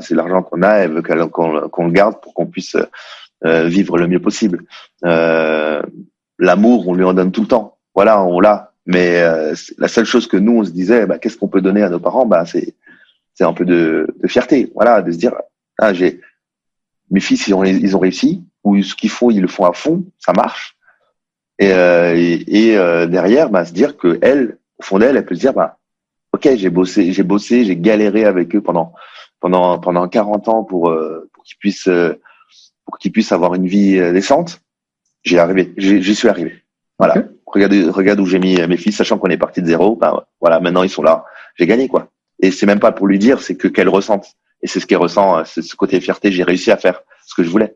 c'est 0.00 0.14
l'argent 0.14 0.42
qu'on 0.42 0.62
a. 0.62 0.74
Elle 0.78 0.92
veut 0.92 1.02
qu'on 1.02 1.86
le 1.86 1.92
garde 1.92 2.20
pour 2.20 2.34
qu'on 2.34 2.46
puisse 2.46 2.76
euh, 3.44 3.66
vivre 3.66 3.98
le 3.98 4.08
mieux 4.08 4.20
possible. 4.20 4.64
Euh, 5.04 5.82
L'amour, 6.38 6.88
on 6.88 6.94
lui 6.94 7.04
en 7.04 7.14
donne 7.14 7.32
tout 7.32 7.42
le 7.42 7.48
temps. 7.48 7.78
Voilà, 7.94 8.22
on 8.22 8.40
l'a. 8.40 8.72
Mais 8.86 9.20
euh, 9.20 9.54
la 9.78 9.88
seule 9.88 10.04
chose 10.04 10.26
que 10.26 10.36
nous, 10.36 10.58
on 10.58 10.64
se 10.64 10.70
disait, 10.70 11.06
bah, 11.06 11.18
qu'est-ce 11.18 11.36
qu'on 11.36 11.48
peut 11.48 11.60
donner 11.60 11.82
à 11.82 11.90
nos 11.90 12.00
parents? 12.00 12.26
Bah, 12.26 12.46
C'est 12.46 12.74
c'est 13.34 13.44
un 13.44 13.52
peu 13.52 13.66
de, 13.66 14.06
de, 14.22 14.28
fierté. 14.28 14.72
Voilà, 14.74 15.02
de 15.02 15.12
se 15.12 15.18
dire, 15.18 15.34
ah, 15.78 15.92
j'ai 15.92 16.20
mes 17.10 17.20
fils, 17.20 17.46
ils 17.46 17.54
ont, 17.54 17.62
ils 17.62 17.94
ont 17.94 18.00
réussi, 18.00 18.42
ou 18.64 18.82
ce 18.82 18.94
qu'ils 18.94 19.10
font, 19.10 19.30
ils 19.30 19.42
le 19.42 19.48
font 19.48 19.66
à 19.66 19.72
fond, 19.72 20.04
ça 20.18 20.32
marche. 20.32 20.76
Et, 21.58 21.72
euh, 21.72 22.14
et, 22.16 22.76
euh, 22.76 23.06
derrière, 23.06 23.50
bah, 23.50 23.64
se 23.64 23.72
dire 23.72 23.96
que 23.96 24.18
elle, 24.22 24.58
au 24.78 24.82
fond 24.82 24.98
d'elle, 24.98 25.16
elle 25.16 25.26
peut 25.26 25.34
se 25.34 25.40
dire, 25.40 25.52
bah, 25.52 25.78
ok, 26.32 26.48
j'ai 26.56 26.70
bossé, 26.70 27.12
j'ai 27.12 27.22
bossé, 27.22 27.64
j'ai 27.64 27.76
galéré 27.76 28.24
avec 28.24 28.54
eux 28.56 28.60
pendant 28.60 28.92
pendant 29.38 29.78
pendant 29.78 30.08
40 30.08 30.48
ans 30.48 30.64
pour 30.64 30.88
euh, 30.88 31.28
pour 31.32 31.44
qu'ils 31.44 31.58
puissent 31.58 31.90
pour 32.84 32.98
qu'ils 32.98 33.12
puissent 33.12 33.32
avoir 33.32 33.54
une 33.54 33.66
vie 33.66 33.98
décente. 34.12 34.62
J'ai 35.24 35.38
arrivé, 35.38 35.74
j'y 35.76 36.14
suis 36.14 36.28
arrivé. 36.28 36.62
Voilà. 36.98 37.24
Regardez, 37.56 37.88
regarde 37.88 38.20
où 38.20 38.26
j'ai 38.26 38.38
mis 38.38 38.54
mes 38.66 38.76
fils, 38.76 38.98
sachant 38.98 39.16
qu'on 39.16 39.30
est 39.30 39.38
parti 39.38 39.62
de 39.62 39.66
zéro. 39.66 39.96
Bah, 39.96 40.26
voilà, 40.42 40.60
maintenant 40.60 40.82
ils 40.82 40.90
sont 40.90 41.02
là. 41.02 41.24
J'ai 41.58 41.66
gagné 41.66 41.88
quoi. 41.88 42.08
Et 42.42 42.50
c'est 42.50 42.66
même 42.66 42.80
pas 42.80 42.92
pour 42.92 43.06
lui 43.06 43.18
dire, 43.18 43.40
c'est 43.40 43.56
que 43.56 43.66
qu'elle 43.66 43.88
ressente. 43.88 44.26
Et 44.62 44.66
c'est 44.66 44.78
ce 44.78 44.86
qu'elle 44.86 44.98
ressent, 44.98 45.42
c'est 45.46 45.62
ce 45.62 45.74
côté 45.74 45.98
fierté. 46.00 46.30
J'ai 46.30 46.42
réussi 46.42 46.70
à 46.70 46.76
faire 46.76 47.00
ce 47.26 47.34
que 47.34 47.42
je 47.42 47.48
voulais. 47.48 47.74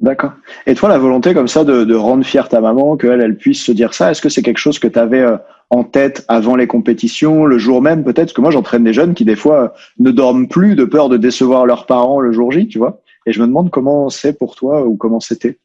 D'accord. 0.00 0.32
Et 0.66 0.74
toi, 0.74 0.88
la 0.88 0.98
volonté 0.98 1.32
comme 1.32 1.46
ça 1.46 1.62
de, 1.62 1.84
de 1.84 1.94
rendre 1.94 2.24
fière 2.24 2.48
ta 2.48 2.60
maman, 2.60 2.96
qu'elle 2.96 3.20
elle 3.20 3.36
puisse 3.36 3.62
se 3.62 3.70
dire 3.70 3.94
ça, 3.94 4.10
est-ce 4.10 4.20
que 4.20 4.30
c'est 4.30 4.42
quelque 4.42 4.58
chose 4.58 4.80
que 4.80 4.88
tu 4.88 4.98
avais 4.98 5.20
euh, 5.20 5.36
en 5.68 5.84
tête 5.84 6.24
avant 6.26 6.56
les 6.56 6.66
compétitions, 6.66 7.44
le 7.44 7.58
jour 7.58 7.82
même 7.82 8.02
peut-être? 8.02 8.26
Parce 8.26 8.32
que 8.32 8.40
moi, 8.40 8.50
j'entraîne 8.50 8.82
des 8.82 8.94
jeunes 8.94 9.14
qui 9.14 9.24
des 9.24 9.36
fois 9.36 9.62
euh, 9.62 9.68
ne 10.00 10.10
dorment 10.10 10.48
plus 10.48 10.74
de 10.74 10.84
peur 10.84 11.08
de 11.08 11.18
décevoir 11.18 11.66
leurs 11.66 11.86
parents 11.86 12.18
le 12.18 12.32
jour 12.32 12.50
J, 12.50 12.66
tu 12.66 12.78
vois. 12.78 13.00
Et 13.26 13.32
je 13.32 13.40
me 13.40 13.46
demande 13.46 13.70
comment 13.70 14.08
c'est 14.08 14.36
pour 14.36 14.56
toi 14.56 14.86
ou 14.86 14.96
comment 14.96 15.20
c'était. 15.20 15.58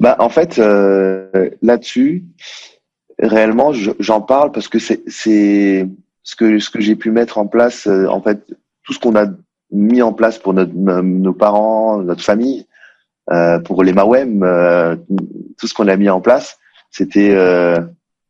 Bah, 0.00 0.16
en 0.18 0.28
fait, 0.28 0.58
euh, 0.58 1.50
là-dessus, 1.62 2.24
réellement, 3.18 3.72
j'en 3.72 4.20
parle 4.20 4.52
parce 4.52 4.68
que 4.68 4.78
c'est 4.78 5.02
ce 5.06 6.36
que 6.36 6.58
ce 6.58 6.70
que 6.70 6.80
j'ai 6.80 6.96
pu 6.96 7.10
mettre 7.10 7.38
en 7.38 7.46
place, 7.46 7.86
euh, 7.86 8.06
en 8.06 8.20
fait, 8.20 8.46
tout 8.84 8.92
ce 8.92 8.98
qu'on 8.98 9.16
a 9.16 9.26
mis 9.70 10.02
en 10.02 10.12
place 10.12 10.38
pour 10.38 10.54
notre, 10.54 10.72
nos 10.72 11.32
parents, 11.32 11.98
notre 11.98 12.22
famille, 12.22 12.66
euh, 13.32 13.58
pour 13.60 13.82
les 13.82 13.92
Mawem, 13.92 14.42
euh, 14.42 14.96
tout 15.58 15.66
ce 15.66 15.74
qu'on 15.74 15.88
a 15.88 15.96
mis 15.96 16.08
en 16.08 16.20
place, 16.20 16.58
c'était 16.90 17.34
euh, 17.34 17.80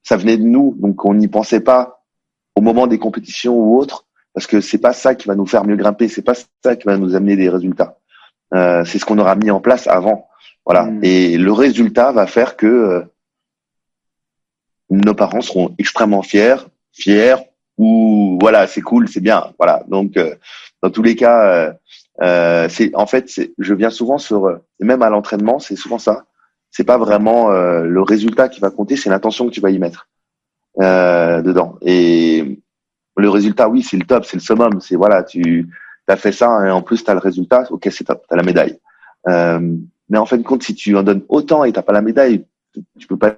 ça 0.02 0.16
venait 0.16 0.38
de 0.38 0.42
nous, 0.44 0.74
donc 0.78 1.04
on 1.04 1.14
n'y 1.14 1.28
pensait 1.28 1.60
pas 1.60 2.02
au 2.54 2.62
moment 2.62 2.86
des 2.86 2.98
compétitions 2.98 3.54
ou 3.54 3.78
autres, 3.78 4.06
parce 4.32 4.46
que 4.46 4.60
c'est 4.60 4.78
pas 4.78 4.92
ça 4.92 5.14
qui 5.14 5.28
va 5.28 5.34
nous 5.34 5.46
faire 5.46 5.64
mieux 5.64 5.76
grimper, 5.76 6.08
c'est 6.08 6.22
pas 6.22 6.34
ça 6.64 6.76
qui 6.76 6.86
va 6.86 6.96
nous 6.96 7.14
amener 7.14 7.36
des 7.36 7.50
résultats. 7.50 7.98
Euh, 8.54 8.84
c'est 8.84 8.98
ce 8.98 9.04
qu'on 9.04 9.18
aura 9.18 9.34
mis 9.36 9.50
en 9.50 9.60
place 9.60 9.86
avant, 9.86 10.28
voilà. 10.66 10.84
Hmm. 10.84 11.00
Et 11.02 11.38
le 11.38 11.52
résultat 11.52 12.12
va 12.12 12.26
faire 12.26 12.56
que 12.56 13.04
nos 14.90 15.14
parents 15.14 15.40
seront 15.40 15.74
extrêmement 15.78 16.22
fiers, 16.22 16.56
fiers 16.92 17.36
ou 17.78 18.38
voilà, 18.40 18.66
c'est 18.66 18.80
cool, 18.80 19.08
c'est 19.08 19.20
bien, 19.20 19.52
voilà. 19.58 19.82
Donc 19.88 20.16
euh, 20.16 20.34
dans 20.82 20.90
tous 20.90 21.02
les 21.02 21.14
cas, 21.14 21.46
euh, 21.46 21.72
euh 22.22 22.68
c'est 22.68 22.94
en 22.94 23.06
fait, 23.06 23.30
je 23.58 23.74
viens 23.74 23.90
souvent 23.90 24.18
sur, 24.18 24.46
euh, 24.46 24.56
même 24.80 25.02
à 25.02 25.10
l'entraînement, 25.10 25.58
c'est 25.58 25.76
souvent 25.76 25.98
ça. 25.98 26.24
C'est 26.70 26.84
pas 26.84 26.98
vraiment 26.98 27.48
le 27.48 28.02
résultat 28.02 28.50
qui 28.50 28.60
va 28.60 28.70
compter, 28.70 28.96
c'est 28.96 29.08
l'intention 29.08 29.46
que 29.46 29.50
tu 29.50 29.62
vas 29.62 29.70
y 29.70 29.78
mettre 29.78 30.08
dedans. 30.78 31.78
Et 31.80 32.60
le 33.16 33.30
résultat, 33.30 33.70
oui, 33.70 33.82
c'est 33.82 33.96
le 33.96 34.04
top, 34.04 34.26
c'est 34.26 34.36
le 34.36 34.42
summum, 34.42 34.80
c'est 34.82 34.96
voilà, 34.96 35.22
tu 35.22 35.70
as 36.06 36.16
fait 36.16 36.32
ça 36.32 36.66
et 36.66 36.70
en 36.70 36.82
plus 36.82 37.02
tu 37.02 37.10
as 37.10 37.14
le 37.14 37.20
résultat, 37.20 37.64
ok, 37.70 37.88
c'est 37.90 38.04
top, 38.04 38.26
tu 38.28 38.34
as 38.34 38.36
la 38.36 38.42
médaille. 38.42 38.78
Mais 40.08 40.18
en 40.18 40.26
fin 40.26 40.36
de 40.36 40.42
compte, 40.42 40.62
si 40.62 40.74
tu 40.74 40.96
en 40.96 41.02
donnes 41.02 41.24
autant 41.28 41.64
et 41.64 41.72
t'as 41.72 41.82
pas 41.82 41.92
la 41.92 42.02
médaille, 42.02 42.44
tu 42.98 43.06
peux 43.06 43.16
pas 43.16 43.34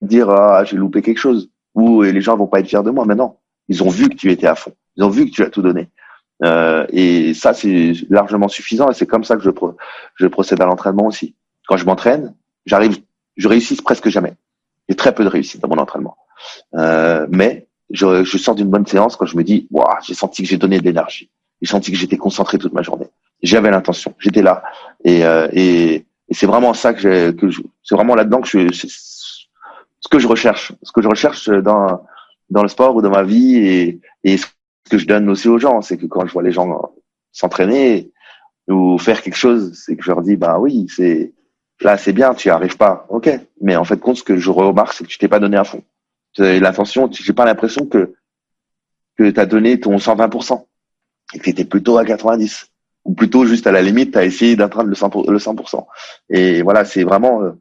dire 0.00 0.30
ah 0.30 0.64
j'ai 0.64 0.76
loupé 0.76 1.02
quelque 1.02 1.18
chose 1.18 1.50
où 1.74 2.02
les 2.02 2.20
gens 2.20 2.36
vont 2.36 2.46
pas 2.46 2.60
être 2.60 2.68
fiers 2.68 2.82
de 2.82 2.90
moi. 2.90 3.04
Mais 3.06 3.14
non, 3.14 3.36
ils 3.68 3.82
ont 3.82 3.88
vu 3.88 4.08
que 4.08 4.14
tu 4.14 4.30
étais 4.30 4.46
à 4.46 4.54
fond. 4.54 4.72
Ils 4.96 5.04
ont 5.04 5.10
vu 5.10 5.26
que 5.26 5.30
tu 5.30 5.42
as 5.42 5.50
tout 5.50 5.62
donné. 5.62 5.90
Euh, 6.42 6.86
et 6.90 7.34
ça, 7.34 7.54
c'est 7.54 7.92
largement 8.10 8.48
suffisant. 8.48 8.90
Et 8.90 8.94
c'est 8.94 9.06
comme 9.06 9.24
ça 9.24 9.36
que 9.36 9.42
je, 9.42 9.50
je 10.16 10.26
procède 10.26 10.60
à 10.60 10.66
l'entraînement 10.66 11.06
aussi. 11.06 11.34
Quand 11.66 11.76
je 11.76 11.86
m'entraîne, 11.86 12.34
j'arrive, 12.66 12.98
je 13.36 13.48
réussis 13.48 13.76
presque 13.76 14.08
jamais. 14.08 14.34
J'ai 14.88 14.96
très 14.96 15.14
peu 15.14 15.24
de 15.24 15.28
réussite 15.28 15.60
dans 15.60 15.68
mon 15.68 15.78
entraînement. 15.78 16.16
Euh, 16.74 17.26
mais 17.30 17.68
je, 17.90 18.24
je 18.24 18.38
sors 18.38 18.54
d'une 18.54 18.68
bonne 18.68 18.86
séance 18.86 19.16
quand 19.16 19.26
je 19.26 19.36
me 19.36 19.44
dis, 19.44 19.66
waouh, 19.70 19.86
j'ai 20.06 20.14
senti 20.14 20.42
que 20.42 20.48
j'ai 20.48 20.58
donné 20.58 20.78
de 20.78 20.84
l'énergie. 20.84 21.30
J'ai 21.62 21.70
senti 21.70 21.90
que 21.90 21.96
j'étais 21.96 22.18
concentré 22.18 22.58
toute 22.58 22.72
ma 22.72 22.82
journée. 22.82 23.08
J'avais 23.42 23.70
l'intention. 23.70 24.14
J'étais 24.18 24.42
là. 24.42 24.62
Et, 25.04 25.24
euh, 25.24 25.48
et, 25.52 26.06
et 26.28 26.34
c'est 26.34 26.46
vraiment 26.46 26.74
ça 26.74 26.94
que, 26.94 27.30
que 27.32 27.50
c'est 27.82 27.94
vraiment 27.94 28.14
là-dedans 28.14 28.40
que 28.40 28.48
je, 28.48 28.68
ce 28.72 30.08
que 30.10 30.18
je 30.18 30.26
recherche, 30.26 30.72
ce 30.82 30.92
que 30.92 31.02
je 31.02 31.08
recherche 31.08 31.48
dans 31.48 32.04
dans 32.50 32.62
le 32.62 32.68
sport 32.68 32.94
ou 32.94 33.02
dans 33.02 33.10
ma 33.10 33.22
vie 33.22 33.56
et, 33.56 34.00
et 34.22 34.36
ce 34.36 34.46
que 34.90 34.98
je 34.98 35.06
donne 35.06 35.28
aussi 35.30 35.48
aux 35.48 35.58
gens, 35.58 35.80
c'est 35.80 35.96
que 35.96 36.06
quand 36.06 36.26
je 36.26 36.32
vois 36.32 36.42
les 36.42 36.52
gens 36.52 36.92
s'entraîner 37.32 38.12
ou 38.68 38.98
faire 38.98 39.22
quelque 39.22 39.36
chose, 39.36 39.72
c'est 39.74 39.96
que 39.96 40.02
je 40.02 40.10
leur 40.10 40.22
dis 40.22 40.36
bah 40.36 40.58
oui, 40.58 40.86
c'est 40.94 41.32
là 41.80 41.98
c'est 41.98 42.12
bien, 42.12 42.34
tu 42.34 42.48
n'y 42.48 42.52
arrives 42.52 42.76
pas, 42.76 43.06
ok, 43.08 43.30
mais 43.60 43.76
en 43.76 43.84
fait 43.84 43.98
compte 43.98 44.16
ce 44.16 44.22
que 44.22 44.36
je 44.36 44.50
remarque 44.50 44.92
c'est 44.92 45.04
que 45.04 45.08
tu 45.08 45.18
t'es 45.18 45.28
pas 45.28 45.40
donné 45.40 45.56
à 45.56 45.64
fond. 45.64 45.82
L'attention, 46.38 47.08
j'ai 47.12 47.32
pas 47.32 47.44
l'impression 47.44 47.86
que 47.86 48.14
que 49.16 49.30
tu 49.30 49.40
as 49.40 49.46
donné 49.46 49.78
ton 49.78 49.96
120% 49.96 50.64
et 51.34 51.38
que 51.38 51.44
tu 51.44 51.50
étais 51.50 51.64
plutôt 51.64 51.98
à 51.98 52.04
90 52.04 52.70
ou 53.04 53.14
plutôt 53.14 53.44
juste 53.44 53.66
à 53.66 53.72
la 53.72 53.82
limite, 53.82 54.12
tu 54.12 54.18
as 54.18 54.24
essayé 54.24 54.56
d'atteindre 54.56 54.88
le 54.88 54.94
100%, 54.94 55.30
le 55.30 55.38
100%. 55.38 55.86
Et 56.30 56.62
voilà, 56.62 56.84
c'est 56.84 57.04
vraiment 57.04 57.42
euh, 57.42 57.52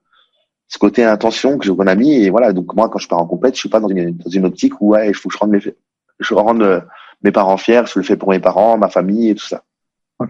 ce 0.67 0.77
côté 0.77 1.03
intention 1.03 1.57
que 1.57 1.69
qu'on 1.69 1.87
a 1.87 1.95
mis 1.95 2.23
et 2.23 2.29
voilà 2.31 2.51
donc 2.51 2.73
moi 2.73 2.89
quand 2.89 2.97
je 2.97 3.07
pars 3.07 3.19
en 3.19 3.27
compète 3.27 3.53
je 3.53 3.59
suis 3.59 3.69
pas 3.69 3.79
dans 3.79 3.89
une 3.89 4.17
dans 4.17 4.29
une 4.29 4.45
optique 4.45 4.81
où 4.81 4.89
ouais 4.89 5.09
il 5.09 5.13
faut 5.13 5.29
que 5.29 5.35
je 5.35 5.39
rende 5.39 5.51
mes 5.51 5.59
je 6.19 6.33
rende 6.33 6.63
euh, 6.63 6.81
mes 7.21 7.31
parents 7.31 7.57
fiers 7.57 7.83
je 7.85 7.99
le 7.99 8.03
fais 8.03 8.17
pour 8.17 8.29
mes 8.29 8.39
parents 8.39 8.77
ma 8.77 8.89
famille 8.89 9.29
et 9.29 9.35
tout 9.35 9.45
ça. 9.45 9.63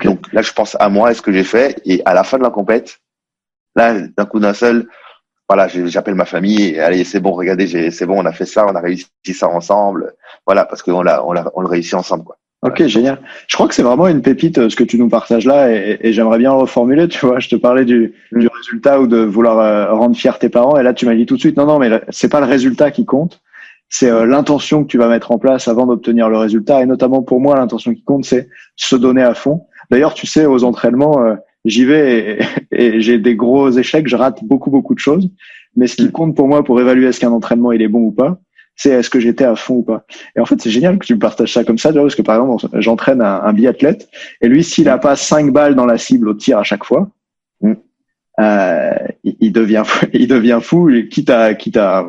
Donc 0.03 0.33
là 0.33 0.41
je 0.41 0.51
pense 0.51 0.75
à 0.79 0.89
moi 0.89 1.11
et 1.11 1.13
ce 1.13 1.21
que 1.21 1.31
j'ai 1.31 1.43
fait. 1.43 1.81
Et 1.85 2.01
à 2.05 2.13
la 2.13 2.23
fin 2.23 2.37
de 2.37 2.43
la 2.43 2.49
compète 2.49 2.99
là 3.75 3.93
d'un 3.93 4.25
coup 4.25 4.39
d'un 4.39 4.53
seul 4.53 4.89
voilà 5.47 5.67
j'appelle 5.67 6.15
ma 6.15 6.25
famille 6.25 6.69
et 6.69 6.79
allez 6.79 7.03
c'est 7.03 7.19
bon 7.19 7.31
regardez 7.31 7.91
c'est 7.91 8.05
bon 8.05 8.21
on 8.21 8.25
a 8.25 8.33
fait 8.33 8.45
ça 8.45 8.65
on 8.65 8.75
a 8.75 8.81
réussi 8.81 9.07
ça 9.33 9.47
ensemble. 9.47 10.13
Voilà 10.45 10.65
parce 10.65 10.81
qu'on 10.81 11.03
l'a 11.03 11.25
on 11.25 11.31
l'a 11.31 11.49
on 11.55 11.61
le 11.61 11.67
réussit 11.67 11.93
ensemble 11.93 12.25
quoi 12.25 12.37
Ok, 12.63 12.87
génial. 12.87 13.19
Je 13.47 13.57
crois 13.57 13.67
que 13.67 13.75
c'est 13.75 13.83
vraiment 13.83 14.07
une 14.07 14.21
pépite 14.21 14.57
euh, 14.57 14.69
ce 14.69 14.77
que 14.77 14.85
tu 14.85 14.97
nous 14.97 15.09
partages 15.09 15.45
là 15.45 15.69
et, 15.69 16.13
j'aimerais 16.13 16.37
bien 16.37 16.51
le 16.51 16.59
reformuler. 16.59 17.09
Tu 17.09 17.25
vois, 17.25 17.39
je 17.39 17.49
te 17.49 17.57
parlais 17.57 17.83
du, 17.83 18.13
mm. 18.31 18.39
du 18.39 18.47
résultat 18.47 19.01
ou 19.01 19.07
de 19.07 19.17
vouloir 19.17 19.59
euh, 19.59 19.93
rendre 19.93 20.15
fier 20.15 20.39
tes 20.39 20.47
parents 20.47 20.77
et 20.77 20.83
là 20.83 20.93
tu 20.93 21.05
m'as 21.05 21.13
dit 21.13 21.25
tout 21.25 21.35
de 21.35 21.41
suite 21.41 21.57
non 21.57 21.65
non 21.65 21.77
mais 21.77 22.01
c'est 22.09 22.31
pas 22.31 22.39
le 22.39 22.45
résultat 22.45 22.89
qui 22.89 23.03
compte, 23.05 23.41
c'est 23.89 24.09
euh, 24.09 24.25
l'intention 24.25 24.83
que 24.83 24.87
tu 24.87 24.97
vas 24.97 25.09
mettre 25.09 25.31
en 25.31 25.39
place 25.39 25.67
avant 25.67 25.85
d'obtenir 25.85 26.29
le 26.29 26.37
résultat 26.37 26.81
et 26.81 26.85
notamment 26.85 27.21
pour 27.21 27.41
moi 27.41 27.57
l'intention 27.57 27.93
qui 27.93 28.03
compte 28.03 28.23
c'est 28.23 28.47
se 28.77 28.95
donner 28.95 29.23
à 29.23 29.33
fond. 29.33 29.65
D'ailleurs 29.91 30.13
tu 30.13 30.25
sais 30.25 30.45
aux 30.45 30.63
entraînements 30.63 31.19
j'y 31.65 31.83
vais 31.83 32.39
et, 32.71 32.95
et 32.95 33.01
j'ai 33.01 33.17
des 33.17 33.35
gros 33.35 33.71
échecs, 33.71 34.07
je 34.07 34.15
rate 34.15 34.39
beaucoup 34.41 34.71
beaucoup 34.71 34.93
de 34.93 34.99
choses, 34.99 35.29
mais 35.75 35.87
ce 35.87 35.97
qui 35.97 36.05
mm. 36.05 36.11
compte 36.11 36.35
pour 36.35 36.47
moi 36.47 36.63
pour 36.63 36.79
évaluer 36.79 37.07
est-ce 37.07 37.19
qu'un 37.19 37.31
entraînement 37.31 37.73
il 37.73 37.81
est 37.81 37.89
bon 37.89 38.03
ou 38.03 38.11
pas 38.11 38.39
c'est 38.75 38.89
est-ce 38.89 39.09
que 39.09 39.19
j'étais 39.19 39.45
à 39.45 39.55
fond 39.55 39.75
ou 39.75 39.83
pas. 39.83 40.05
Et 40.35 40.39
en 40.39 40.45
fait, 40.45 40.59
c'est 40.59 40.71
génial 40.71 40.97
que 40.97 41.05
tu 41.05 41.15
me 41.15 41.19
partages 41.19 41.53
ça 41.53 41.63
comme 41.63 41.77
ça, 41.77 41.93
parce 41.93 42.15
que 42.15 42.21
par 42.21 42.35
exemple, 42.35 42.81
j'entraîne 42.81 43.21
un, 43.21 43.41
un, 43.43 43.53
biathlète, 43.53 44.09
et 44.41 44.47
lui, 44.47 44.63
s'il 44.63 44.89
a 44.89 44.97
pas 44.97 45.15
cinq 45.15 45.51
balles 45.51 45.75
dans 45.75 45.85
la 45.85 45.97
cible 45.97 46.27
au 46.29 46.33
tir 46.33 46.57
à 46.57 46.63
chaque 46.63 46.83
fois, 46.83 47.09
euh, 48.39 48.93
il, 49.23 49.51
devient 49.51 49.83
fou, 49.85 50.05
il 50.13 50.27
devient 50.27 50.59
fou, 50.61 50.89
quitte 51.09 51.29
à, 51.29 51.53
quitte 51.53 51.77
à, 51.77 52.07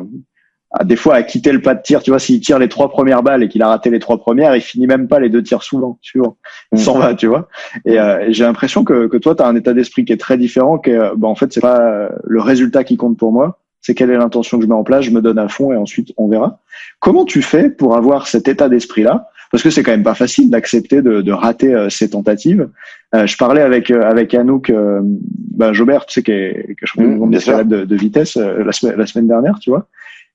à, 0.71 0.83
des 0.83 0.95
fois 0.95 1.15
à 1.15 1.23
quitter 1.23 1.51
le 1.51 1.61
pas 1.61 1.75
de 1.75 1.81
tir. 1.81 2.01
Tu 2.01 2.09
vois, 2.09 2.19
s'il 2.19 2.39
tire 2.41 2.59
les 2.59 2.69
trois 2.69 2.89
premières 2.89 3.23
balles 3.23 3.43
et 3.43 3.47
qu'il 3.47 3.61
a 3.61 3.67
raté 3.67 3.89
les 3.89 3.99
trois 3.99 4.17
premières, 4.17 4.55
il 4.55 4.61
finit 4.61 4.87
même 4.87 5.07
pas 5.07 5.19
les 5.19 5.29
deux 5.29 5.43
tirs 5.43 5.63
souvent. 5.63 5.99
Tu 6.01 6.19
vois, 6.19 6.35
il 6.71 6.79
s'en 6.79 6.97
va, 6.97 7.13
tu 7.13 7.27
vois. 7.27 7.47
Et, 7.85 7.99
euh, 7.99 8.25
j'ai 8.29 8.43
l'impression 8.43 8.83
que, 8.83 9.07
que 9.07 9.17
toi, 9.17 9.35
tu 9.35 9.43
as 9.43 9.47
un 9.47 9.55
état 9.55 9.73
d'esprit 9.73 10.05
qui 10.05 10.13
est 10.13 10.17
très 10.17 10.37
différent. 10.37 10.79
Que, 10.79 11.15
bon, 11.15 11.29
en 11.29 11.35
fait, 11.35 11.53
c'est 11.53 11.61
pas 11.61 12.09
le 12.23 12.41
résultat 12.41 12.83
qui 12.83 12.97
compte 12.97 13.17
pour 13.17 13.31
moi 13.31 13.59
c'est 13.85 13.93
quelle 13.93 14.09
est 14.09 14.17
l'intention 14.17 14.57
que 14.57 14.63
je 14.63 14.67
mets 14.67 14.73
en 14.73 14.83
place, 14.83 15.05
je 15.05 15.11
me 15.11 15.21
donne 15.21 15.37
à 15.37 15.47
fond 15.47 15.71
et 15.71 15.75
ensuite 15.75 16.11
on 16.17 16.27
verra. 16.27 16.59
Comment 16.99 17.23
tu 17.23 17.43
fais 17.43 17.69
pour 17.69 17.95
avoir 17.95 18.25
cet 18.25 18.47
état 18.47 18.67
d'esprit-là? 18.67 19.29
Parce 19.51 19.61
que 19.61 19.69
c'est 19.69 19.83
quand 19.83 19.91
même 19.91 20.01
pas 20.01 20.15
facile 20.15 20.49
d'accepter 20.49 21.03
de, 21.03 21.21
de, 21.21 21.31
rater 21.31 21.71
euh, 21.71 21.87
ces 21.89 22.09
tentatives. 22.09 22.67
Euh, 23.13 23.27
je 23.27 23.37
parlais 23.37 23.61
avec 23.61 23.91
euh, 23.91 24.01
avec 24.01 24.33
Anouk 24.33 24.71
euh, 24.71 25.01
ben 25.03 25.71
Jobert, 25.71 26.07
tu 26.07 26.15
sais, 26.15 26.23
qui 26.23 26.31
est, 26.31 26.75
qui 26.75 26.99
est 26.99 27.63
de, 27.63 27.85
de, 27.85 27.95
vitesse 27.95 28.37
la, 28.37 28.71
semaine, 28.71 28.95
la 28.97 29.05
semaine 29.05 29.27
dernière, 29.27 29.59
tu 29.59 29.69
vois. 29.69 29.87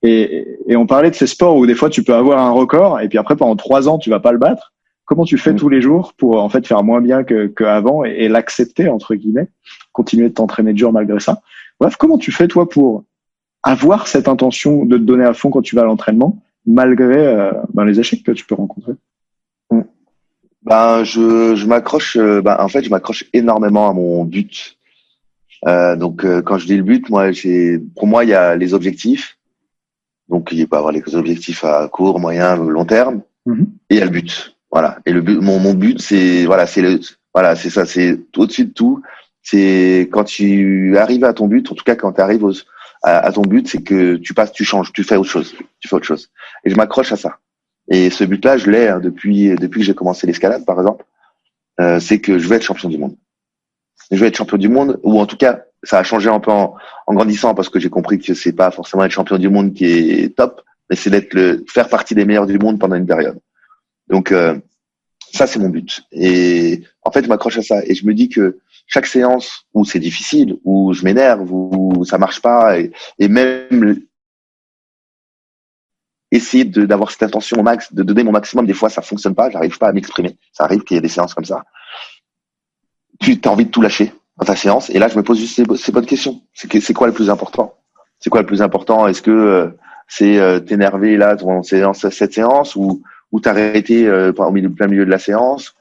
Et, 0.04 0.46
et 0.68 0.76
on 0.76 0.86
parlait 0.86 1.10
de 1.10 1.16
ces 1.16 1.26
sports 1.26 1.56
où 1.56 1.66
des 1.66 1.74
fois 1.74 1.90
tu 1.90 2.04
peux 2.04 2.14
avoir 2.14 2.38
un 2.38 2.52
record 2.52 3.00
et 3.00 3.08
puis 3.08 3.18
après 3.18 3.34
pendant 3.34 3.56
trois 3.56 3.88
ans 3.88 3.98
tu 3.98 4.10
vas 4.10 4.20
pas 4.20 4.30
le 4.30 4.38
battre. 4.38 4.72
Comment 5.06 5.24
tu 5.24 5.38
fais 5.38 5.54
mm. 5.54 5.56
tous 5.56 5.68
les 5.68 5.80
jours 5.80 6.14
pour 6.16 6.40
en 6.40 6.48
fait 6.48 6.64
faire 6.64 6.84
moins 6.84 7.00
bien 7.00 7.24
que 7.24 7.48
qu'avant 7.48 8.04
et, 8.04 8.10
et 8.10 8.28
l'accepter 8.28 8.88
entre 8.88 9.16
guillemets, 9.16 9.48
continuer 9.90 10.28
de 10.28 10.34
t'entraîner 10.34 10.72
dur 10.72 10.92
malgré 10.92 11.18
ça? 11.18 11.42
Bref, 11.80 11.96
comment 11.96 12.16
tu 12.16 12.30
fais 12.30 12.46
toi 12.46 12.68
pour 12.68 13.04
avoir 13.62 14.06
cette 14.06 14.28
intention 14.28 14.84
de 14.84 14.96
te 14.96 15.02
donner 15.02 15.24
à 15.24 15.34
fond 15.34 15.50
quand 15.50 15.62
tu 15.62 15.76
vas 15.76 15.82
à 15.82 15.84
l'entraînement, 15.84 16.42
malgré 16.66 17.26
euh, 17.26 17.52
ben, 17.74 17.84
les 17.84 18.00
échecs 18.00 18.22
que 18.22 18.32
tu 18.32 18.44
peux 18.44 18.54
rencontrer 18.54 18.92
mm. 19.70 19.82
Ben, 20.62 21.04
je, 21.04 21.54
je 21.54 21.66
m'accroche. 21.66 22.16
Euh, 22.16 22.42
ben, 22.42 22.56
en 22.58 22.68
fait, 22.68 22.82
je 22.82 22.90
m'accroche 22.90 23.24
énormément 23.32 23.88
à 23.88 23.92
mon 23.92 24.24
but. 24.24 24.76
Euh, 25.66 25.96
donc, 25.96 26.24
euh, 26.24 26.42
quand 26.42 26.58
je 26.58 26.66
dis 26.66 26.76
le 26.76 26.82
but, 26.82 27.08
moi, 27.10 27.32
j'ai, 27.32 27.78
pour 27.78 28.06
moi, 28.06 28.24
il 28.24 28.30
y 28.30 28.34
a 28.34 28.56
les 28.56 28.74
objectifs. 28.74 29.38
Donc, 30.28 30.50
il 30.52 30.68
peut 30.68 30.76
avoir 30.76 30.92
les 30.92 31.02
objectifs 31.14 31.64
à 31.64 31.88
court, 31.88 32.20
moyen, 32.20 32.56
long 32.56 32.84
terme, 32.84 33.22
mm-hmm. 33.46 33.66
et 33.90 33.94
il 33.94 33.98
y 33.98 34.02
a 34.02 34.04
le 34.04 34.10
but. 34.10 34.56
Voilà. 34.70 34.98
Et 35.06 35.12
le 35.12 35.20
but, 35.22 35.40
mon, 35.40 35.58
mon 35.58 35.74
but, 35.74 36.00
c'est 36.00 36.46
voilà, 36.46 36.66
c'est 36.66 36.82
le, 36.82 37.00
voilà, 37.34 37.56
c'est 37.56 37.70
ça, 37.70 37.84
c'est 37.86 38.18
au-dessus 38.36 38.66
de 38.66 38.72
tout. 38.72 39.02
C'est 39.42 40.08
quand 40.12 40.24
tu 40.24 40.96
arrives 40.98 41.24
à 41.24 41.32
ton 41.32 41.46
but, 41.48 41.70
en 41.70 41.74
tout 41.74 41.84
cas 41.84 41.96
quand 41.96 42.12
tu 42.12 42.20
arrives 42.20 42.44
aux, 42.44 42.52
à, 43.02 43.32
ton 43.32 43.42
but, 43.42 43.66
c'est 43.68 43.82
que 43.82 44.16
tu 44.16 44.34
passes, 44.34 44.52
tu 44.52 44.64
changes, 44.64 44.92
tu 44.92 45.04
fais 45.04 45.16
autre 45.16 45.30
chose, 45.30 45.54
tu 45.78 45.88
fais 45.88 45.96
autre 45.96 46.06
chose. 46.06 46.30
Et 46.64 46.70
je 46.70 46.76
m'accroche 46.76 47.12
à 47.12 47.16
ça. 47.16 47.38
Et 47.88 48.10
ce 48.10 48.24
but-là, 48.24 48.58
je 48.58 48.70
l'ai 48.70 48.88
hein, 48.88 49.00
depuis 49.00 49.54
depuis 49.54 49.80
que 49.80 49.86
j'ai 49.86 49.94
commencé 49.94 50.26
l'escalade, 50.26 50.64
par 50.64 50.78
exemple. 50.78 51.04
Euh, 51.80 51.98
c'est 51.98 52.20
que 52.20 52.38
je 52.38 52.46
vais 52.48 52.56
être 52.56 52.62
champion 52.62 52.88
du 52.88 52.98
monde. 52.98 53.16
Je 54.10 54.16
vais 54.16 54.26
être 54.26 54.36
champion 54.36 54.58
du 54.58 54.68
monde, 54.68 55.00
ou 55.02 55.18
en 55.18 55.26
tout 55.26 55.36
cas, 55.36 55.62
ça 55.82 55.98
a 55.98 56.02
changé 56.02 56.28
un 56.28 56.40
peu 56.40 56.50
en, 56.50 56.76
grandissant 57.08 57.54
parce 57.54 57.68
que 57.68 57.80
j'ai 57.80 57.88
compris 57.88 58.18
que 58.18 58.34
c'est 58.34 58.52
pas 58.52 58.70
forcément 58.70 59.04
être 59.04 59.12
champion 59.12 59.38
du 59.38 59.48
monde 59.48 59.72
qui 59.72 59.86
est 59.86 60.36
top, 60.36 60.62
mais 60.88 60.96
c'est 60.96 61.10
d'être 61.10 61.32
le 61.32 61.64
faire 61.68 61.88
partie 61.88 62.14
des 62.14 62.24
meilleurs 62.24 62.46
du 62.46 62.58
monde 62.58 62.78
pendant 62.78 62.96
une 62.96 63.06
période. 63.06 63.38
Donc 64.08 64.30
euh, 64.30 64.58
ça, 65.32 65.46
c'est 65.46 65.58
mon 65.58 65.68
but. 65.68 66.02
Et 66.12 66.82
en 67.02 67.10
fait, 67.10 67.24
je 67.24 67.28
m'accroche 67.28 67.58
à 67.58 67.62
ça 67.62 67.80
et 67.84 67.94
je 67.94 68.06
me 68.06 68.12
dis 68.12 68.28
que 68.28 68.58
chaque 68.90 69.06
séance 69.06 69.66
où 69.72 69.84
c'est 69.84 70.00
difficile, 70.00 70.58
où 70.64 70.92
je 70.92 71.04
m'énerve, 71.04 71.50
où 71.50 72.04
ça 72.04 72.18
marche 72.18 72.42
pas, 72.42 72.76
et, 72.78 73.28
même 73.28 74.00
essayer 76.32 76.64
d'avoir 76.64 77.10
cette 77.10 77.22
intention 77.22 77.58
au 77.58 77.62
max, 77.62 77.92
de 77.94 78.02
donner 78.02 78.24
mon 78.24 78.32
maximum. 78.32 78.66
Des 78.66 78.74
fois, 78.74 78.90
ça 78.90 79.00
fonctionne 79.00 79.34
pas, 79.34 79.48
j'arrive 79.48 79.78
pas 79.78 79.88
à 79.88 79.92
m'exprimer. 79.92 80.36
Ça 80.52 80.64
arrive 80.64 80.82
qu'il 80.82 80.96
y 80.96 80.98
ait 80.98 81.00
des 81.00 81.08
séances 81.08 81.34
comme 81.34 81.44
ça. 81.44 81.64
Tu 83.20 83.40
as 83.44 83.48
envie 83.48 83.66
de 83.66 83.70
tout 83.70 83.80
lâcher 83.80 84.12
dans 84.36 84.44
ta 84.44 84.56
séance. 84.56 84.90
Et 84.90 84.98
là, 84.98 85.06
je 85.06 85.16
me 85.16 85.22
pose 85.22 85.38
juste 85.38 85.54
ces, 85.76 85.92
bonnes 85.92 86.06
questions. 86.06 86.42
C'est 86.52 86.92
quoi 86.92 87.06
le 87.06 87.12
plus 87.12 87.30
important? 87.30 87.74
C'est 88.18 88.30
quoi 88.30 88.40
le 88.40 88.46
plus 88.46 88.60
important? 88.60 89.06
Est-ce 89.06 89.22
que 89.22 89.30
euh, 89.30 89.68
c'est 90.08 90.38
euh, 90.38 90.58
t'énerver 90.58 91.16
là 91.16 91.36
dans 91.36 91.62
cette 91.62 92.32
séance 92.32 92.74
ou 92.74 93.02
t'arrêter 93.40 94.08
euh, 94.08 94.32
au 94.32 94.50
milieu, 94.50 94.70
plein 94.70 94.88
milieu 94.88 95.04
de 95.04 95.10
la 95.10 95.20
séance? 95.20 95.74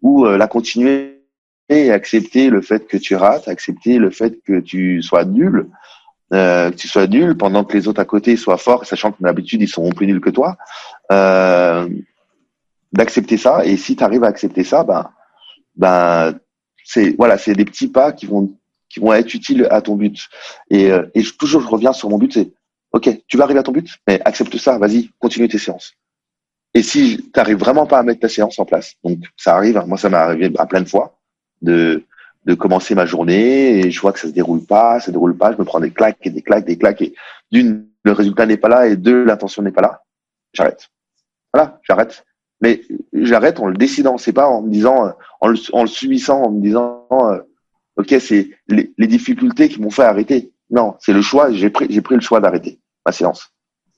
Ou 0.00 0.24
la 0.24 0.46
continuer 0.46 1.17
et 1.68 1.90
accepter 1.90 2.50
le 2.50 2.62
fait 2.62 2.86
que 2.86 2.96
tu 2.96 3.14
rates, 3.14 3.48
accepter 3.48 3.98
le 3.98 4.10
fait 4.10 4.42
que 4.44 4.60
tu 4.60 5.02
sois 5.02 5.24
nul, 5.24 5.68
euh, 6.32 6.70
que 6.70 6.76
tu 6.76 6.88
sois 6.88 7.06
nul 7.06 7.36
pendant 7.36 7.64
que 7.64 7.76
les 7.76 7.88
autres 7.88 8.00
à 8.00 8.04
côté 8.04 8.36
soient 8.36 8.58
forts, 8.58 8.86
sachant 8.86 9.12
que 9.12 9.22
d'habitude 9.22 9.62
ils 9.62 9.68
seront 9.68 9.90
plus 9.90 10.06
nuls 10.06 10.20
que 10.20 10.30
toi. 10.30 10.56
Euh, 11.12 11.88
d'accepter 12.92 13.36
ça 13.36 13.64
et 13.66 13.76
si 13.76 13.96
tu 13.96 14.04
arrives 14.04 14.24
à 14.24 14.28
accepter 14.28 14.64
ça, 14.64 14.82
ben, 14.82 15.10
ben 15.76 16.38
c'est 16.84 17.14
voilà, 17.16 17.36
c'est 17.36 17.52
des 17.52 17.66
petits 17.66 17.88
pas 17.88 18.12
qui 18.12 18.26
vont 18.26 18.54
qui 18.88 19.00
vont 19.00 19.12
être 19.12 19.34
utiles 19.34 19.66
à 19.70 19.82
ton 19.82 19.96
but. 19.96 20.28
Et, 20.70 20.90
euh, 20.90 21.06
et 21.14 21.22
toujours 21.22 21.60
je 21.60 21.68
reviens 21.68 21.92
sur 21.92 22.08
mon 22.08 22.16
but, 22.16 22.32
c'est 22.32 22.50
ok, 22.92 23.22
tu 23.26 23.36
vas 23.36 23.44
arriver 23.44 23.60
à 23.60 23.62
ton 23.62 23.72
but, 23.72 23.98
mais 24.06 24.20
accepte 24.24 24.56
ça, 24.56 24.78
vas-y, 24.78 25.10
continue 25.18 25.48
tes 25.48 25.58
séances. 25.58 25.92
Et 26.74 26.82
si 26.82 27.18
tu 27.18 27.30
n'arrives 27.36 27.58
vraiment 27.58 27.86
pas 27.86 27.98
à 27.98 28.02
mettre 28.02 28.20
ta 28.20 28.28
séance 28.28 28.58
en 28.58 28.64
place, 28.64 28.94
donc 29.04 29.18
ça 29.36 29.54
arrive, 29.54 29.76
hein, 29.76 29.84
moi 29.86 29.98
ça 29.98 30.08
m'est 30.08 30.16
arrivé 30.16 30.50
à 30.58 30.66
plein 30.66 30.80
de 30.80 30.88
fois, 30.88 31.17
de, 31.62 32.04
de 32.44 32.54
commencer 32.54 32.94
ma 32.94 33.06
journée 33.06 33.78
et 33.78 33.90
je 33.90 34.00
vois 34.00 34.12
que 34.12 34.20
ça 34.20 34.28
se 34.28 34.32
déroule 34.32 34.64
pas, 34.64 35.00
ça 35.00 35.06
se 35.06 35.10
déroule 35.10 35.36
pas, 35.36 35.52
je 35.52 35.58
me 35.58 35.64
prends 35.64 35.80
des 35.80 35.90
claques 35.90 36.18
et 36.22 36.30
des 36.30 36.42
claques, 36.42 36.64
des 36.64 36.78
claques 36.78 37.02
et 37.02 37.14
d'une, 37.50 37.86
le 38.04 38.12
résultat 38.12 38.46
n'est 38.46 38.56
pas 38.56 38.68
là 38.68 38.86
et 38.86 38.96
deux, 38.96 39.24
l'intention 39.24 39.62
n'est 39.62 39.72
pas 39.72 39.82
là. 39.82 40.02
J'arrête. 40.52 40.88
Voilà, 41.52 41.78
j'arrête. 41.82 42.24
Mais 42.60 42.82
j'arrête 43.12 43.60
en 43.60 43.66
le 43.66 43.76
décidant, 43.76 44.18
c'est 44.18 44.32
pas 44.32 44.48
en 44.48 44.62
me 44.62 44.70
disant, 44.70 45.14
en 45.40 45.48
le, 45.48 45.58
en 45.72 45.82
le 45.82 45.88
subissant, 45.88 46.42
en 46.42 46.50
me 46.50 46.60
disant, 46.60 47.06
euh, 47.12 47.38
ok, 47.96 48.16
c'est 48.20 48.50
les, 48.66 48.92
les, 48.98 49.06
difficultés 49.06 49.68
qui 49.68 49.80
m'ont 49.80 49.90
fait 49.90 50.02
arrêter. 50.02 50.52
Non, 50.70 50.96
c'est 51.00 51.12
le 51.12 51.22
choix. 51.22 51.52
J'ai 51.52 51.70
pris, 51.70 51.86
j'ai 51.88 52.00
pris 52.00 52.16
le 52.16 52.20
choix 52.20 52.40
d'arrêter 52.40 52.80
ma 53.06 53.12
séance. 53.12 53.52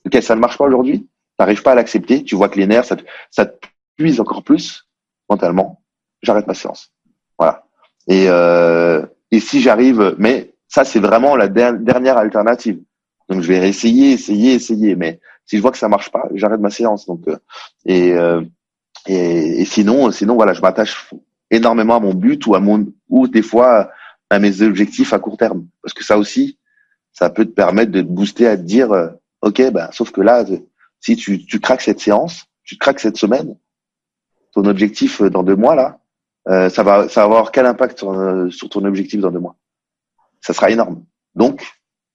Ok, 0.05 0.21
ça 0.21 0.35
ne 0.35 0.39
marche 0.39 0.57
pas 0.57 0.65
aujourd'hui. 0.65 1.07
T'arrives 1.37 1.63
pas 1.63 1.71
à 1.71 1.75
l'accepter. 1.75 2.23
Tu 2.23 2.35
vois 2.35 2.49
que 2.49 2.59
les 2.59 2.67
nerfs, 2.67 2.85
ça 2.85 2.95
te, 2.95 3.03
ça 3.31 3.45
te 3.45 3.65
puise 3.97 4.19
encore 4.19 4.43
plus 4.43 4.87
mentalement. 5.29 5.81
J'arrête 6.21 6.47
ma 6.47 6.53
séance. 6.53 6.91
Voilà. 7.37 7.65
Et, 8.07 8.25
euh, 8.27 9.05
et 9.31 9.39
si 9.39 9.61
j'arrive, 9.61 10.15
mais 10.17 10.53
ça 10.67 10.83
c'est 10.83 10.99
vraiment 10.99 11.35
la 11.35 11.47
dernière 11.47 12.17
alternative. 12.17 12.79
Donc 13.29 13.41
je 13.41 13.47
vais 13.47 13.67
essayer, 13.67 14.13
essayer, 14.13 14.53
essayer. 14.53 14.95
Mais 14.95 15.19
si 15.45 15.57
je 15.57 15.61
vois 15.61 15.71
que 15.71 15.77
ça 15.77 15.87
marche 15.87 16.11
pas, 16.11 16.23
j'arrête 16.33 16.59
ma 16.59 16.69
séance. 16.69 17.05
Donc 17.05 17.27
euh, 17.27 17.37
et, 17.85 18.13
euh, 18.13 18.41
et, 19.07 19.61
et 19.61 19.65
sinon, 19.65 20.11
sinon 20.11 20.35
voilà, 20.35 20.53
je 20.53 20.61
m'attache 20.61 21.09
énormément 21.49 21.95
à 21.95 21.99
mon 21.99 22.13
but 22.13 22.45
ou 22.47 22.55
à 22.55 22.59
mon 22.59 22.87
ou 23.09 23.27
des 23.27 23.41
fois 23.41 23.91
à 24.29 24.39
mes 24.39 24.61
objectifs 24.61 25.13
à 25.13 25.19
court 25.19 25.37
terme. 25.37 25.67
Parce 25.81 25.93
que 25.93 26.03
ça 26.03 26.17
aussi, 26.17 26.57
ça 27.11 27.29
peut 27.29 27.45
te 27.45 27.51
permettre 27.51 27.91
de 27.91 28.01
te 28.01 28.07
booster 28.07 28.47
à 28.47 28.57
te 28.57 28.63
dire, 28.63 28.91
euh, 28.91 29.09
ok, 29.41 29.71
ben 29.71 29.89
sauf 29.91 30.11
que 30.11 30.21
là, 30.21 30.45
si 30.99 31.15
tu, 31.15 31.45
tu 31.45 31.59
craques 31.59 31.81
cette 31.81 31.99
séance, 31.99 32.45
tu 32.63 32.77
craques 32.77 32.99
cette 32.99 33.17
semaine, 33.17 33.57
ton 34.53 34.65
objectif 34.65 35.21
dans 35.21 35.43
deux 35.43 35.55
mois 35.55 35.75
là, 35.75 35.99
euh, 36.49 36.69
ça 36.69 36.83
va 36.83 37.07
ça 37.07 37.21
va 37.21 37.25
avoir 37.25 37.51
quel 37.51 37.65
impact 37.65 37.99
sur, 37.99 38.11
euh, 38.11 38.49
sur, 38.49 38.69
ton 38.69 38.83
objectif 38.85 39.19
dans 39.19 39.31
deux 39.31 39.39
mois? 39.39 39.55
Ça 40.41 40.53
sera 40.53 40.71
énorme. 40.71 41.05
Donc, 41.35 41.65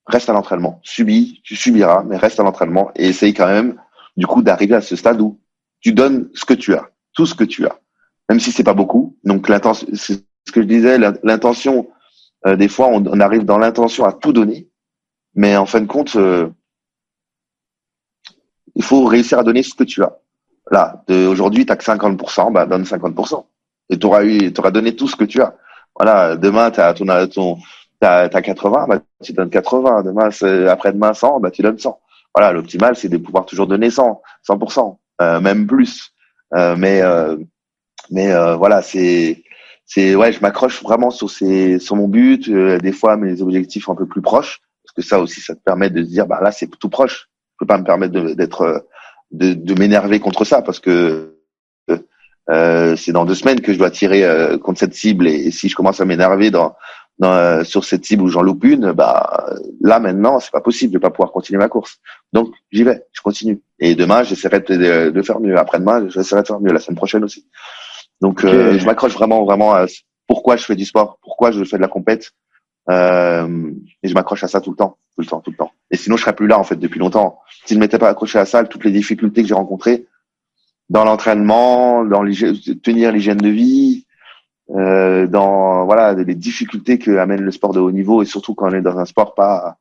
reste 0.07 0.29
à 0.29 0.33
l'entraînement. 0.33 0.81
Subis, 0.83 1.41
tu 1.45 1.55
subiras, 1.55 2.03
mais 2.05 2.17
reste 2.17 2.41
à 2.41 2.43
l'entraînement 2.43 2.91
et 2.97 3.09
essaye 3.09 3.35
quand 3.35 3.47
même, 3.47 3.81
du 4.17 4.27
coup, 4.27 4.43
d'arriver 4.43 4.75
à 4.75 4.81
ce 4.81 4.97
stade 4.97 5.21
où 5.21 5.41
tu 5.81 5.93
donnes 5.93 6.29
ce 6.35 6.45
que 6.45 6.55
tu 6.55 6.75
as, 6.75 6.91
tout 7.15 7.27
ce 7.27 7.35
que 7.35 7.45
tu 7.45 7.67
as, 7.67 7.79
même 8.29 8.41
si 8.41 8.51
c'est 8.51 8.65
pas 8.65 8.75
beaucoup. 8.75 9.17
Donc, 9.25 9.49
l'intention, 9.49 9.87
c'est 9.93 10.25
ce 10.47 10.53
que 10.53 10.63
je 10.63 10.67
disais, 10.67 10.99
l'intention. 11.23 11.89
Euh, 12.47 12.57
des 12.57 12.69
fois, 12.69 12.89
on, 12.89 13.05
on, 13.07 13.21
arrive 13.21 13.45
dans 13.45 13.59
l'intention 13.59 14.05
à 14.05 14.13
tout 14.13 14.33
donner, 14.33 14.69
mais 15.35 15.57
en 15.57 15.67
fin 15.67 15.81
de 15.81 15.87
compte, 15.87 16.17
euh, 16.17 16.49
il 18.75 18.83
faut 18.83 19.05
réussir 19.05 19.39
à 19.39 19.45
donner 19.45 19.63
ce 19.63 19.75
que 19.75 19.85
tu 19.85 20.03
as. 20.03 20.19
Là, 20.71 21.05
aujourd'hui, 21.09 21.65
tu 21.65 21.73
as 21.73 21.77
que 21.77 21.85
50%, 21.85 22.53
bah 22.53 22.67
donne 22.67 22.83
50% 22.83 23.45
et 23.91 23.99
tu 23.99 24.07
auras 24.07 24.25
eu, 24.25 24.53
auras 24.59 24.71
donné 24.71 24.97
tout 24.97 25.09
ce 25.09 25.17
que 25.17 25.25
tu 25.25 25.41
as. 25.41 25.57
Voilà, 25.95 26.37
demain 26.37 26.71
tu 26.71 26.81
as 26.81 26.95
ton, 26.95 27.07
ton 27.29 27.59
t'as, 28.01 28.29
t'as 28.29 28.43
80, 28.43 28.87
bah, 28.89 29.01
tu 29.23 29.33
donnes 29.33 29.51
80. 29.51 30.03
Demain, 30.03 30.29
après-demain 30.69 31.15
100, 31.15 31.41
bah, 31.41 31.51
tu 31.51 31.63
donnes 31.63 31.79
100. 31.79 31.99
Voilà, 32.35 32.53
l'optimal 32.53 32.97
c'est 32.97 33.09
de 33.09 33.17
pouvoir 33.17 33.47
toujours 33.47 33.67
donner 33.67 33.91
100, 33.91 34.21
100%, 34.47 34.99
euh, 35.23 35.41
même 35.41 35.67
plus. 35.67 36.13
Euh, 36.55 36.77
mais 36.77 37.01
euh, 37.03 37.37
mais 38.11 38.33
voilà, 38.57 38.83
c'est 38.83 39.43
c'est 39.85 40.15
ouais, 40.15 40.33
je 40.33 40.41
m'accroche 40.41 40.83
vraiment 40.83 41.11
sur 41.11 41.31
ces 41.31 41.79
sur 41.79 41.97
mon 41.97 42.09
but, 42.09 42.51
des 42.51 42.93
fois 42.93 43.17
mes 43.17 43.41
objectifs 43.41 43.89
un 43.89 43.95
peu 43.95 44.07
plus 44.07 44.23
proches, 44.23 44.61
parce 44.85 44.95
que 44.95 45.03
ça 45.03 45.19
aussi, 45.19 45.41
ça 45.41 45.55
te 45.55 45.61
permet 45.61 45.91
de 45.91 46.03
se 46.05 46.09
dire, 46.09 46.27
bah 46.27 46.41
là, 46.43 46.53
c'est 46.53 46.69
tout 46.79 46.89
proche. 46.89 47.29
Je 47.55 47.57
peux 47.61 47.67
pas 47.67 47.79
me 47.79 47.85
permettre 47.85 48.13
d'être 48.35 48.87
de, 49.31 49.55
de 49.55 49.75
m'énerver 49.79 50.21
contre 50.21 50.45
ça, 50.45 50.63
parce 50.63 50.81
que 50.81 50.91
euh, 50.91 51.36
c'est 52.49 53.13
dans 53.13 53.25
deux 53.25 53.35
semaines 53.35 53.61
que 53.61 53.73
je 53.73 53.79
dois 53.79 53.91
tirer 53.91 54.25
euh, 54.25 54.59
contre 54.59 54.79
cette 54.79 54.95
cible 54.95 55.27
et, 55.27 55.51
si 55.51 55.69
je 55.69 55.75
commence 55.75 56.01
à 56.01 56.05
m'énerver 56.05 56.51
dans, 56.51 56.75
dans 57.19 57.33
euh, 57.33 57.65
sur 57.65 57.85
cette 57.85 58.05
cible 58.05 58.23
où 58.23 58.29
j'en 58.29 58.43
loupe 58.43 58.65
une, 58.65 58.93
bah 58.93 59.47
là 59.81 59.99
maintenant 59.99 60.39
c'est 60.39 60.53
pas 60.53 60.61
possible, 60.61 60.93
vais 60.93 61.01
pas 61.01 61.11
pouvoir 61.11 61.33
continuer 61.33 61.59
ma 61.59 61.69
course. 61.69 61.99
Donc 62.33 62.55
j'y 62.71 62.85
vais, 62.85 63.05
je 63.13 63.21
continue. 63.21 63.61
Et 63.81 63.95
demain 63.95 64.23
j'essaierai 64.23 64.61
de, 64.61 65.11
de, 65.11 65.23
faire 65.23 65.41
mieux. 65.41 65.59
Après-demain 65.59 66.09
j'essaierai 66.09 66.43
de 66.43 66.47
faire 66.47 66.61
mieux. 66.61 66.73
La 66.73 66.81
semaine 66.81 66.97
prochaine 66.97 67.25
aussi. 67.25 67.47
Donc 68.21 68.43
je 68.43 68.85
m'accroche 68.87 69.15
vraiment 69.15 69.45
vraiment 69.45 69.75
à 69.75 69.87
pourquoi 70.29 70.57
je 70.57 70.65
fais 70.65 70.77
du 70.77 70.85
sport, 70.85 71.19
pourquoi 71.23 71.51
je 71.51 71.65
fais 71.65 71.77
de 71.77 71.83
la 71.83 71.89
compète. 71.89 72.33
et 72.89 72.93
je 72.93 74.15
m'accroche 74.15 74.45
à 74.45 74.49
ça 74.49 74.61
tout 74.61 74.71
le 74.71 74.77
temps, 74.77 74.99
tout 75.17 75.23
le 75.23 75.27
temps, 75.27 75.41
tout 75.41 75.51
le 75.51 75.57
temps. 75.57 75.73
Et 75.91 75.97
sinon 75.97 76.17
je 76.17 76.23
serais 76.23 76.35
plus 76.35 76.47
là 76.47 76.59
en 76.59 76.65
fait 76.65 76.77
depuis 76.77 77.01
longtemps. 77.01 77.41
Si 77.65 77.75
je 77.75 77.79
ne 77.79 77.81
m'étais 77.81 77.99
pas 77.99 78.09
accroché 78.09 78.39
à 78.39 78.47
ça, 78.47 78.63
toutes 78.65 78.85
les 78.85 78.93
difficultés 78.93 79.43
que 79.43 79.49
j'ai 79.49 79.55
rencontrées, 79.55 80.07
dans 80.89 81.05
l'entraînement, 81.05 82.05
dans 82.05 82.25
tenir 82.83 83.13
l'hygiène 83.13 83.39
de 83.39 83.49
vie, 83.49 84.07
euh, 84.71 85.27
dans 85.27 85.85
voilà 85.85 86.13
les 86.15 86.35
difficultés 86.35 86.99
que 86.99 87.17
amène 87.19 87.41
le 87.41 87.53
sport 87.53 87.73
de 87.73 87.81
haut 87.81 87.93
niveau 87.93 88.23
et 88.23 88.27
surtout 88.27 88.55
quand 88.55 88.69
on 88.69 88.75
est 88.75 88.83
dans 88.83 88.99
un 88.99 89.05
sport 89.05 89.35
pas 89.35 89.79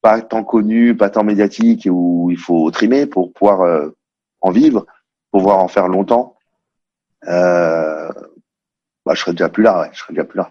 pas 0.00 0.20
tant 0.20 0.44
connu, 0.44 0.96
pas 0.96 1.10
tant 1.10 1.24
médiatique 1.24 1.86
et 1.86 1.90
où 1.90 2.28
il 2.30 2.38
faut 2.38 2.70
trimer 2.70 3.06
pour 3.06 3.32
pouvoir 3.32 3.62
euh, 3.62 3.90
en 4.40 4.50
vivre, 4.50 4.86
pouvoir 5.32 5.58
en 5.58 5.68
faire 5.68 5.88
longtemps. 5.88 6.36
Euh, 7.28 8.08
bah, 9.04 9.14
je 9.14 9.20
serais 9.20 9.32
déjà 9.32 9.48
plus 9.48 9.64
là, 9.64 9.80
ouais, 9.80 9.88
je 9.92 9.98
serais 9.98 10.12
déjà 10.12 10.24
plus 10.24 10.38
là. 10.38 10.50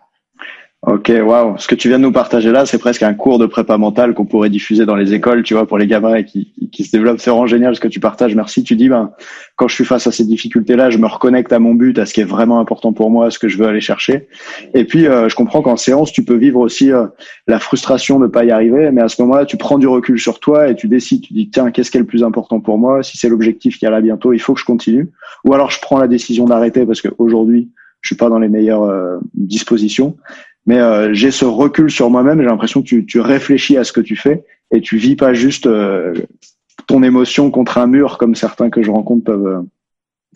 Ok, 0.88 1.12
waouh. 1.19 1.58
Ce 1.58 1.67
que 1.67 1.74
tu 1.74 1.88
viens 1.88 1.98
de 1.98 2.04
nous 2.04 2.12
partager 2.12 2.52
là, 2.52 2.67
c'est 2.67 2.78
presque 2.78 3.02
un 3.02 3.15
cours 3.15 3.39
de 3.39 3.48
prépa 3.48 3.76
mentale 3.76 4.13
qu'on 4.13 4.26
pourrait 4.26 4.52
diffuser 4.52 4.86
dans 4.86 4.95
les 4.95 5.15
écoles, 5.15 5.41
tu 5.41 5.56
vois, 5.56 5.65
pour 5.65 5.80
les 5.80 5.88
gamins 5.88 6.21
qui, 6.21 6.54
qui 6.71 6.84
se 6.84 6.91
développent. 6.91 7.19
C'est 7.19 7.32
vraiment 7.32 7.48
génial 7.48 7.76
ce 7.76 7.80
que 7.80 7.88
tu 7.88 8.00
partages. 8.00 8.36
Merci. 8.36 8.63
Tu 8.63 8.76
dis, 8.76 8.88
ben, 8.88 9.10
quand 9.56 9.67
je 9.67 9.74
suis 9.74 9.84
face 9.84 10.06
à 10.06 10.12
ces 10.12 10.26
difficultés-là, 10.26 10.91
je 10.91 11.00
me 11.00 11.08
reconnecte 11.08 11.52
à 11.54 11.58
mon 11.58 11.74
but, 11.74 11.98
à 11.98 12.06
ce 12.06 12.13
qui 12.13 12.21
est 12.21 12.26
vraiment 12.26 12.60
important 12.60 12.93
pour 12.93 13.10
moi, 13.10 13.28
à 13.28 13.32
ce 13.32 13.39
que 13.39 13.48
je 13.48 13.58
veux 13.58 13.65
aller 13.65 13.82
chercher. 13.82 14.28
Et 14.76 14.86
puis, 14.86 15.08
euh, 15.08 15.28
je 15.28 15.36
comprends 15.36 15.63
qu'en 15.63 15.76
séance, 15.76 16.12
tu 16.12 16.24
peux 16.24 16.36
vivre 16.36 16.60
aussi 16.60 16.91
euh, 16.91 17.08
la 17.48 17.58
frustration 17.58 18.19
de 18.19 18.26
ne 18.26 18.30
pas 18.30 18.45
y 18.45 18.52
arriver, 18.52 18.91
mais 18.91 19.02
à 19.02 19.08
ce 19.08 19.19
moment-là, 19.24 19.45
tu 19.45 19.58
prends 19.58 19.80
du 19.80 19.88
recul 19.88 20.19
sur 20.19 20.39
toi 20.39 20.69
et 20.69 20.76
tu 20.76 20.88
décides, 20.88 21.21
tu 21.21 21.34
dis, 21.34 21.50
tiens, 21.50 21.71
qu'est-ce 21.71 21.89
qui 21.89 21.98
est 21.98 22.02
le 22.02 22.06
plus 22.06 22.24
important 22.24 22.60
pour 22.60 22.78
moi? 22.78 23.02
Si 23.02 23.17
c'est 23.17 23.30
l'objectif 23.30 23.80
qui 23.80 23.88
a 23.88 23.89
là 23.89 24.02
bientôt, 24.02 24.34
il 24.34 24.39
faut 24.39 24.54
que 24.54 24.60
je 24.60 24.65
continue. 24.65 25.10
Ou 25.45 25.54
alors, 25.56 25.71
je 25.71 25.80
prends 25.82 25.98
la 25.98 26.08
décision 26.08 26.45
d'arrêter 26.45 26.86
parce 26.86 27.02
qu'aujourd'hui, 27.02 27.71
je 28.02 28.10
suis 28.10 28.15
pas 28.15 28.30
dans 28.30 28.38
les 28.38 28.50
meilleures 28.50 28.84
euh, 28.84 29.17
dispositions 29.34 30.15
mais 30.65 30.80
euh, 30.80 31.13
j'ai 31.13 31.32
ce 31.32 31.45
recul 31.45 31.91
sur 31.91 32.10
moi-même. 32.10 32.39
J'ai 32.39 32.47
l'impression 32.47 32.82
que 32.82 32.88
tu, 32.88 33.06
tu, 33.06 33.19
réfléchis 33.19 33.78
à 33.78 33.84
ce 33.84 33.91
que 33.91 34.01
tu 34.01 34.15
fais 34.15 34.43
et 34.71 34.82
tu 34.82 34.97
vis 34.97 35.15
pas 35.15 35.34
juste 35.34 35.67
euh, 35.67 36.13
ton 36.88 37.04
émotion 37.04 37.51
contre 37.51 37.78
un 37.78 37.88
mur 37.88 38.17
comme 38.17 38.36
certains 38.36 38.69
que 38.69 38.82
je 38.82 38.91
rencontre 38.91 39.23
peuvent. 39.23 39.47
Euh. 39.47 39.62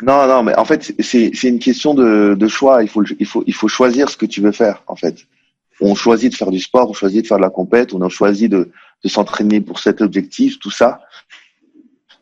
Non, 0.02 0.28
non, 0.28 0.44
mais 0.44 0.56
en 0.58 0.66
fait, 0.66 0.94
c'est 1.00 1.32
c'est 1.34 1.50
une 1.50 1.60
question 1.60 1.94
de, 1.94 2.36
de 2.36 2.48
choix. 2.48 2.84
Il 2.84 2.90
faut 2.90 3.04
il 3.20 3.26
faut 3.26 3.44
il 3.48 3.54
faut 3.54 3.68
choisir 3.68 4.10
ce 4.10 4.18
que 4.18 4.26
tu 4.26 4.40
veux 4.40 4.54
faire. 4.54 4.84
En 4.88 4.96
fait, 4.96 5.26
on 5.82 5.96
choisit 5.96 6.32
de 6.32 6.38
faire 6.38 6.52
du 6.52 6.60
sport, 6.60 6.90
on 6.90 6.94
choisit 6.94 7.24
de 7.24 7.28
faire 7.28 7.38
de 7.38 7.44
la 7.44 7.50
compète, 7.50 7.94
on 7.94 8.02
a 8.02 8.10
choisi 8.10 8.48
de 8.48 8.70
de 9.04 9.10
s'entraîner 9.10 9.62
pour 9.62 9.80
cet 9.80 10.02
objectif, 10.02 10.60
tout 10.60 10.72
ça. 10.72 11.02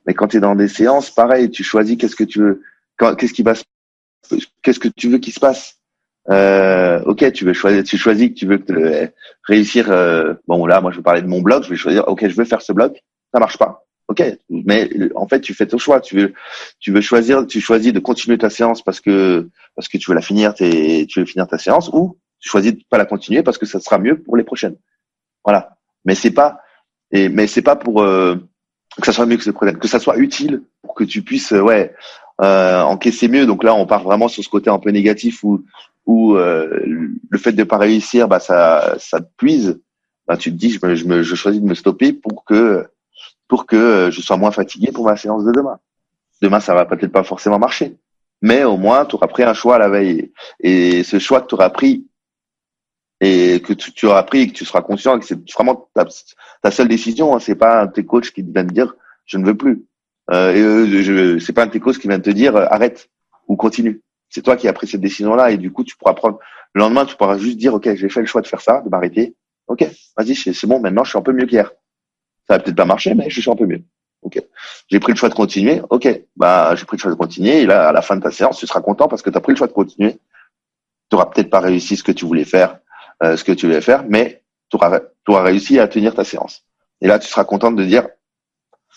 Mais 0.06 0.14
quand 0.14 0.30
tu 0.30 0.38
es 0.38 0.40
dans 0.40 0.56
des 0.56 0.70
séances, 0.70 1.12
pareil, 1.12 1.52
tu 1.52 1.64
choisis 1.64 1.98
qu'est-ce 1.98 2.16
que 2.16 2.24
tu 2.24 2.40
veux, 2.40 2.62
qu'est-ce 3.18 3.34
qui 3.34 3.44
va, 3.44 3.54
qu'est-ce 4.64 4.80
que 4.80 4.88
tu 4.88 5.10
veux 5.10 5.18
qu'il 5.18 5.34
se 5.34 5.40
passe 5.40 5.78
euh, 6.30 7.02
ok, 7.06 7.32
tu 7.32 7.46
veux 7.46 7.54
choisir, 7.54 7.84
tu 7.84 7.98
choisis 7.98 8.30
que 8.30 8.34
tu 8.34 8.46
veux 8.46 8.58
que 8.58 9.12
réussir. 9.44 9.92
Euh, 9.92 10.34
bon 10.48 10.66
là, 10.66 10.82
moi 10.82 10.92
je 10.92 10.98
vais 10.98 11.04
parler 11.04 11.22
de 11.22 11.28
mon 11.28 11.42
blog, 11.42 11.64
je 11.64 11.70
vais 11.70 11.76
choisir. 11.76 12.08
Ok, 12.08 12.28
je 12.28 12.36
veux 12.36 12.46
faire 12.46 12.62
ce 12.62 12.74
blog, 12.74 12.94
ça 13.34 13.40
marche 13.40 13.58
pas. 13.58 13.86
Ok, 14.10 14.24
mais 14.50 14.90
en 15.16 15.28
fait 15.28 15.42
tu 15.42 15.54
fais 15.54 15.66
ton 15.68 15.78
choix. 15.78 16.00
Tu 16.00 16.16
veux, 16.16 16.34
tu 16.80 16.92
veux 16.92 17.02
choisir, 17.02 17.46
tu 17.46 17.62
choisis 17.62 17.94
de 17.94 18.00
continuer 18.00 18.38
ta 18.38 18.50
séance 18.50 18.82
parce 18.82 19.00
que 19.02 19.50
parce 19.76 19.88
que 19.88 19.98
tu 19.98 20.12
veux 20.12 20.16
la 20.16 20.22
finir, 20.22 20.54
tes, 20.54 21.06
tu 21.08 21.20
veux 21.20 21.26
finir 21.26 21.48
ta 21.48 21.58
séance, 21.58 21.90
ou 21.94 22.18
tu 22.40 22.50
choisis 22.50 22.74
de 22.74 22.80
pas 22.90 22.98
la 22.98 23.06
continuer 23.06 23.44
parce 23.44 23.58
que 23.58 23.66
ça 23.66 23.80
sera 23.80 23.98
mieux 23.98 24.22
pour 24.22 24.38
les 24.38 24.44
prochaines. 24.44 24.76
Voilà. 25.44 25.78
Mais 26.06 26.16
c'est 26.16 26.32
pas, 26.32 26.60
et 27.12 27.30
mais 27.30 27.48
c'est 27.48 27.62
pas 27.62 27.76
pour 27.76 28.02
euh, 28.02 28.36
que 28.98 29.06
ça 29.06 29.14
soit 29.14 29.26
mieux 29.26 29.38
que 29.38 29.46
les 29.46 29.52
prochaines, 29.54 29.78
que 29.78 29.88
ça 29.88 30.00
soit 30.00 30.18
utile 30.18 30.64
pour 30.82 30.94
que 30.94 31.04
tu 31.04 31.22
puisses, 31.22 31.52
ouais, 31.52 31.94
euh, 32.42 32.82
encaisser 32.82 33.28
mieux. 33.28 33.46
Donc 33.46 33.64
là, 33.64 33.74
on 33.76 33.86
part 33.86 34.04
vraiment 34.04 34.28
sur 34.28 34.44
ce 34.44 34.50
côté 34.50 34.70
un 34.70 34.80
peu 34.80 34.90
négatif 34.92 35.44
où 35.44 35.64
où 36.08 36.36
euh, 36.36 36.80
le 37.30 37.38
fait 37.38 37.52
de 37.52 37.64
pas 37.64 37.78
réussir, 37.78 38.28
bah 38.28 38.40
ça, 38.40 38.96
ça 38.98 39.20
te 39.20 39.30
puise. 39.38 39.80
Bah, 40.26 40.38
tu 40.38 40.52
te 40.52 40.56
dis, 40.58 40.72
je, 40.72 40.86
me, 40.86 40.96
je, 40.96 41.06
me, 41.06 41.22
je 41.22 41.36
choisis 41.36 41.62
de 41.62 41.68
me 41.68 41.76
stopper 41.76 42.14
pour 42.14 42.44
que 42.44 42.88
pour 43.48 43.66
que 43.66 44.10
je 44.12 44.22
sois 44.22 44.38
moins 44.38 44.52
fatigué 44.52 44.92
pour 44.92 45.06
ma 45.06 45.16
séance 45.16 45.46
de 45.46 45.52
demain. 45.52 45.80
Demain, 46.42 46.60
ça 46.60 46.74
va 46.74 46.86
peut-être 46.86 47.12
pas 47.12 47.24
forcément 47.24 47.60
marcher, 47.60 47.98
mais 48.42 48.64
au 48.64 48.78
moins, 48.78 49.06
tu 49.06 49.16
auras 49.16 49.28
pris 49.28 49.44
un 49.44 49.54
choix 49.54 49.76
à 49.76 49.80
la 49.80 49.90
veille. 49.90 50.32
Et 50.60 51.04
ce 51.04 51.20
choix 51.20 51.42
que 51.42 51.48
tu 51.48 51.56
auras 51.56 51.70
pris 51.70 52.08
et 53.20 53.62
que 53.62 53.74
tu, 53.74 53.92
tu, 53.94 54.06
auras 54.06 54.24
pris 54.24 54.42
et 54.42 54.48
que 54.48 54.54
tu 54.54 54.66
seras 54.66 54.82
conscient 54.82 55.18
que 55.20 55.26
c'est 55.26 55.40
vraiment 55.52 55.90
ta, 55.94 56.06
ta, 56.62 56.72
seule 56.72 56.88
décision. 56.88 57.36
Hein, 57.36 57.40
c'est 57.40 57.56
pas 57.56 57.88
tes 57.88 58.06
coachs 58.06 58.32
qui 58.32 58.44
vient 58.44 58.66
te 58.66 58.74
dire 58.74 58.96
je 59.26 59.38
ne 59.38 59.46
veux 59.46 59.58
plus. 59.58 59.86
Euh, 60.32 60.54
et 60.54 60.62
euh, 60.62 61.40
c'est 61.40 61.54
pas 61.54 61.64
un 61.64 61.68
tes 61.68 61.80
coachs 61.80 61.98
qui 61.98 62.08
vient 62.08 62.20
te 62.20 62.30
dire 62.30 62.56
arrête 62.56 63.10
ou 63.48 63.56
continue. 63.56 64.02
C'est 64.30 64.42
toi 64.42 64.56
qui 64.56 64.68
as 64.68 64.74
pris 64.74 64.88
cette 64.88 65.02
décision-là 65.02 65.52
et 65.52 65.58
du 65.58 65.72
coup, 65.72 65.84
tu 65.84 65.96
pourras 65.96 66.14
prendre. 66.14 66.40
Le 66.74 66.82
lendemain, 66.82 67.06
tu 67.06 67.16
pourras 67.16 67.38
juste 67.38 67.58
dire, 67.58 67.74
ok, 67.74 67.96
j'ai 67.96 68.10
fait 68.10 68.20
le 68.20 68.26
choix 68.26 68.42
de 68.42 68.48
faire 68.48 68.62
ça, 68.62 68.82
de 68.82 68.90
m'arrêter. 68.90 69.36
Ok, 69.68 69.86
vas-y, 70.18 70.36
c'est 70.36 70.68
bon. 70.68 70.80
Maintenant, 70.80 71.04
je 71.04 71.10
suis 71.10 71.18
un 71.18 71.22
peu 71.22 71.34
mieux 71.34 71.46
qu'hier. 71.46 71.72
Ça 72.48 72.56
va 72.56 72.60
peut-être 72.60 72.76
pas 72.76 72.86
marcher, 72.86 73.14
mais 73.16 73.30
je 73.30 73.42
suis 73.42 73.50
un 73.50 73.56
peu 73.56 73.66
mieux. 73.66 73.84
Ok. 74.22 74.42
J'ai 74.90 75.00
pris 75.00 75.12
le 75.12 75.18
choix 75.18 75.30
de 75.30 75.34
continuer. 75.34 75.82
Ok, 75.90 76.08
bah 76.36 76.76
j'ai 76.76 76.86
pris 76.86 76.98
le 76.98 77.02
choix 77.02 77.12
de 77.12 77.18
continuer. 77.18 77.62
Et 77.62 77.66
là, 77.66 77.90
à 77.90 77.92
la 77.92 78.02
fin 78.02 78.16
de 78.16 78.22
ta 78.22 78.32
séance, 78.32 78.58
tu 78.58 78.68
seras 78.68 78.82
content 78.82 79.08
parce 79.08 79.22
que 79.22 79.30
tu 79.30 79.38
as 79.38 79.42
pris 79.42 79.54
le 79.54 79.58
choix 79.58 79.68
de 79.68 79.74
continuer. 79.74 80.20
Tu 81.10 81.16
auras 81.16 81.28
peut-être 81.28 81.50
pas 81.50 81.60
réussi 81.60 81.96
ce 81.98 82.04
que 82.04 82.12
tu 82.12 82.26
voulais 82.26 82.46
faire, 82.46 82.80
euh, 83.24 83.38
ce 83.38 83.44
que 83.44 83.52
tu 83.52 83.66
voulais 83.66 83.82
faire, 83.82 84.04
mais 84.08 84.44
tu 84.70 84.78
auras 84.78 85.44
réussi 85.44 85.80
à 85.80 85.88
tenir 85.88 86.14
ta 86.14 86.24
séance. 86.24 86.64
Et 87.02 87.08
là, 87.08 87.20
tu 87.20 87.28
seras 87.28 87.46
content 87.46 87.72
de 87.72 87.84
dire, 87.84 88.08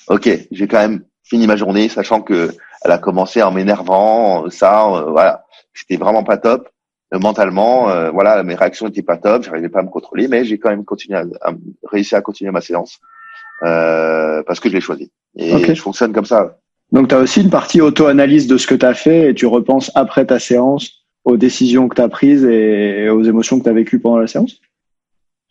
ok, 0.08 0.28
j'ai 0.50 0.68
quand 0.68 0.78
même 0.78 1.04
fini 1.24 1.46
ma 1.46 1.56
journée, 1.56 1.88
sachant 1.88 2.22
que 2.22 2.50
elle 2.82 2.92
a 2.92 2.98
commencé 2.98 3.42
en 3.42 3.52
m'énervant, 3.52 4.48
ça, 4.50 4.86
euh, 4.86 5.10
voilà, 5.10 5.44
c'était 5.74 5.96
vraiment 5.96 6.24
pas 6.24 6.38
top 6.38 6.68
euh, 7.12 7.18
mentalement. 7.18 7.90
Euh, 7.90 8.10
voilà, 8.10 8.42
mes 8.42 8.54
réactions 8.54 8.88
étaient 8.88 9.02
pas 9.02 9.18
top, 9.18 9.44
j'arrivais 9.44 9.68
pas 9.68 9.80
à 9.80 9.82
me 9.82 9.90
contrôler, 9.90 10.28
mais 10.28 10.44
j'ai 10.44 10.58
quand 10.58 10.70
même 10.70 10.84
continué 10.84 11.18
à, 11.18 11.24
à 11.42 11.52
réussi 11.84 12.14
à 12.14 12.22
continuer 12.22 12.50
ma 12.50 12.60
séance 12.60 12.98
parce 13.62 14.58
que 14.58 14.70
je 14.70 14.74
l'ai 14.74 14.80
choisi. 14.80 15.12
Et 15.36 15.74
je 15.74 15.82
fonctionne 15.82 16.14
comme 16.14 16.24
ça. 16.24 16.56
Donc 16.92 17.08
tu 17.08 17.14
as 17.14 17.18
aussi 17.18 17.42
une 17.42 17.50
partie 17.50 17.82
auto-analyse 17.82 18.46
de 18.46 18.56
ce 18.56 18.66
que 18.66 18.74
tu 18.74 18.86
as 18.86 18.94
fait 18.94 19.30
et 19.30 19.34
tu 19.34 19.46
repenses 19.46 19.92
après 19.94 20.24
ta 20.24 20.38
séance 20.38 21.04
aux 21.24 21.36
décisions 21.36 21.86
que 21.88 21.96
tu 21.96 22.00
as 22.00 22.08
prises 22.08 22.44
et 22.44 23.10
aux 23.10 23.22
émotions 23.22 23.58
que 23.58 23.64
tu 23.64 23.68
as 23.68 23.74
vécues 23.74 24.00
pendant 24.00 24.18
la 24.18 24.26
séance? 24.26 24.58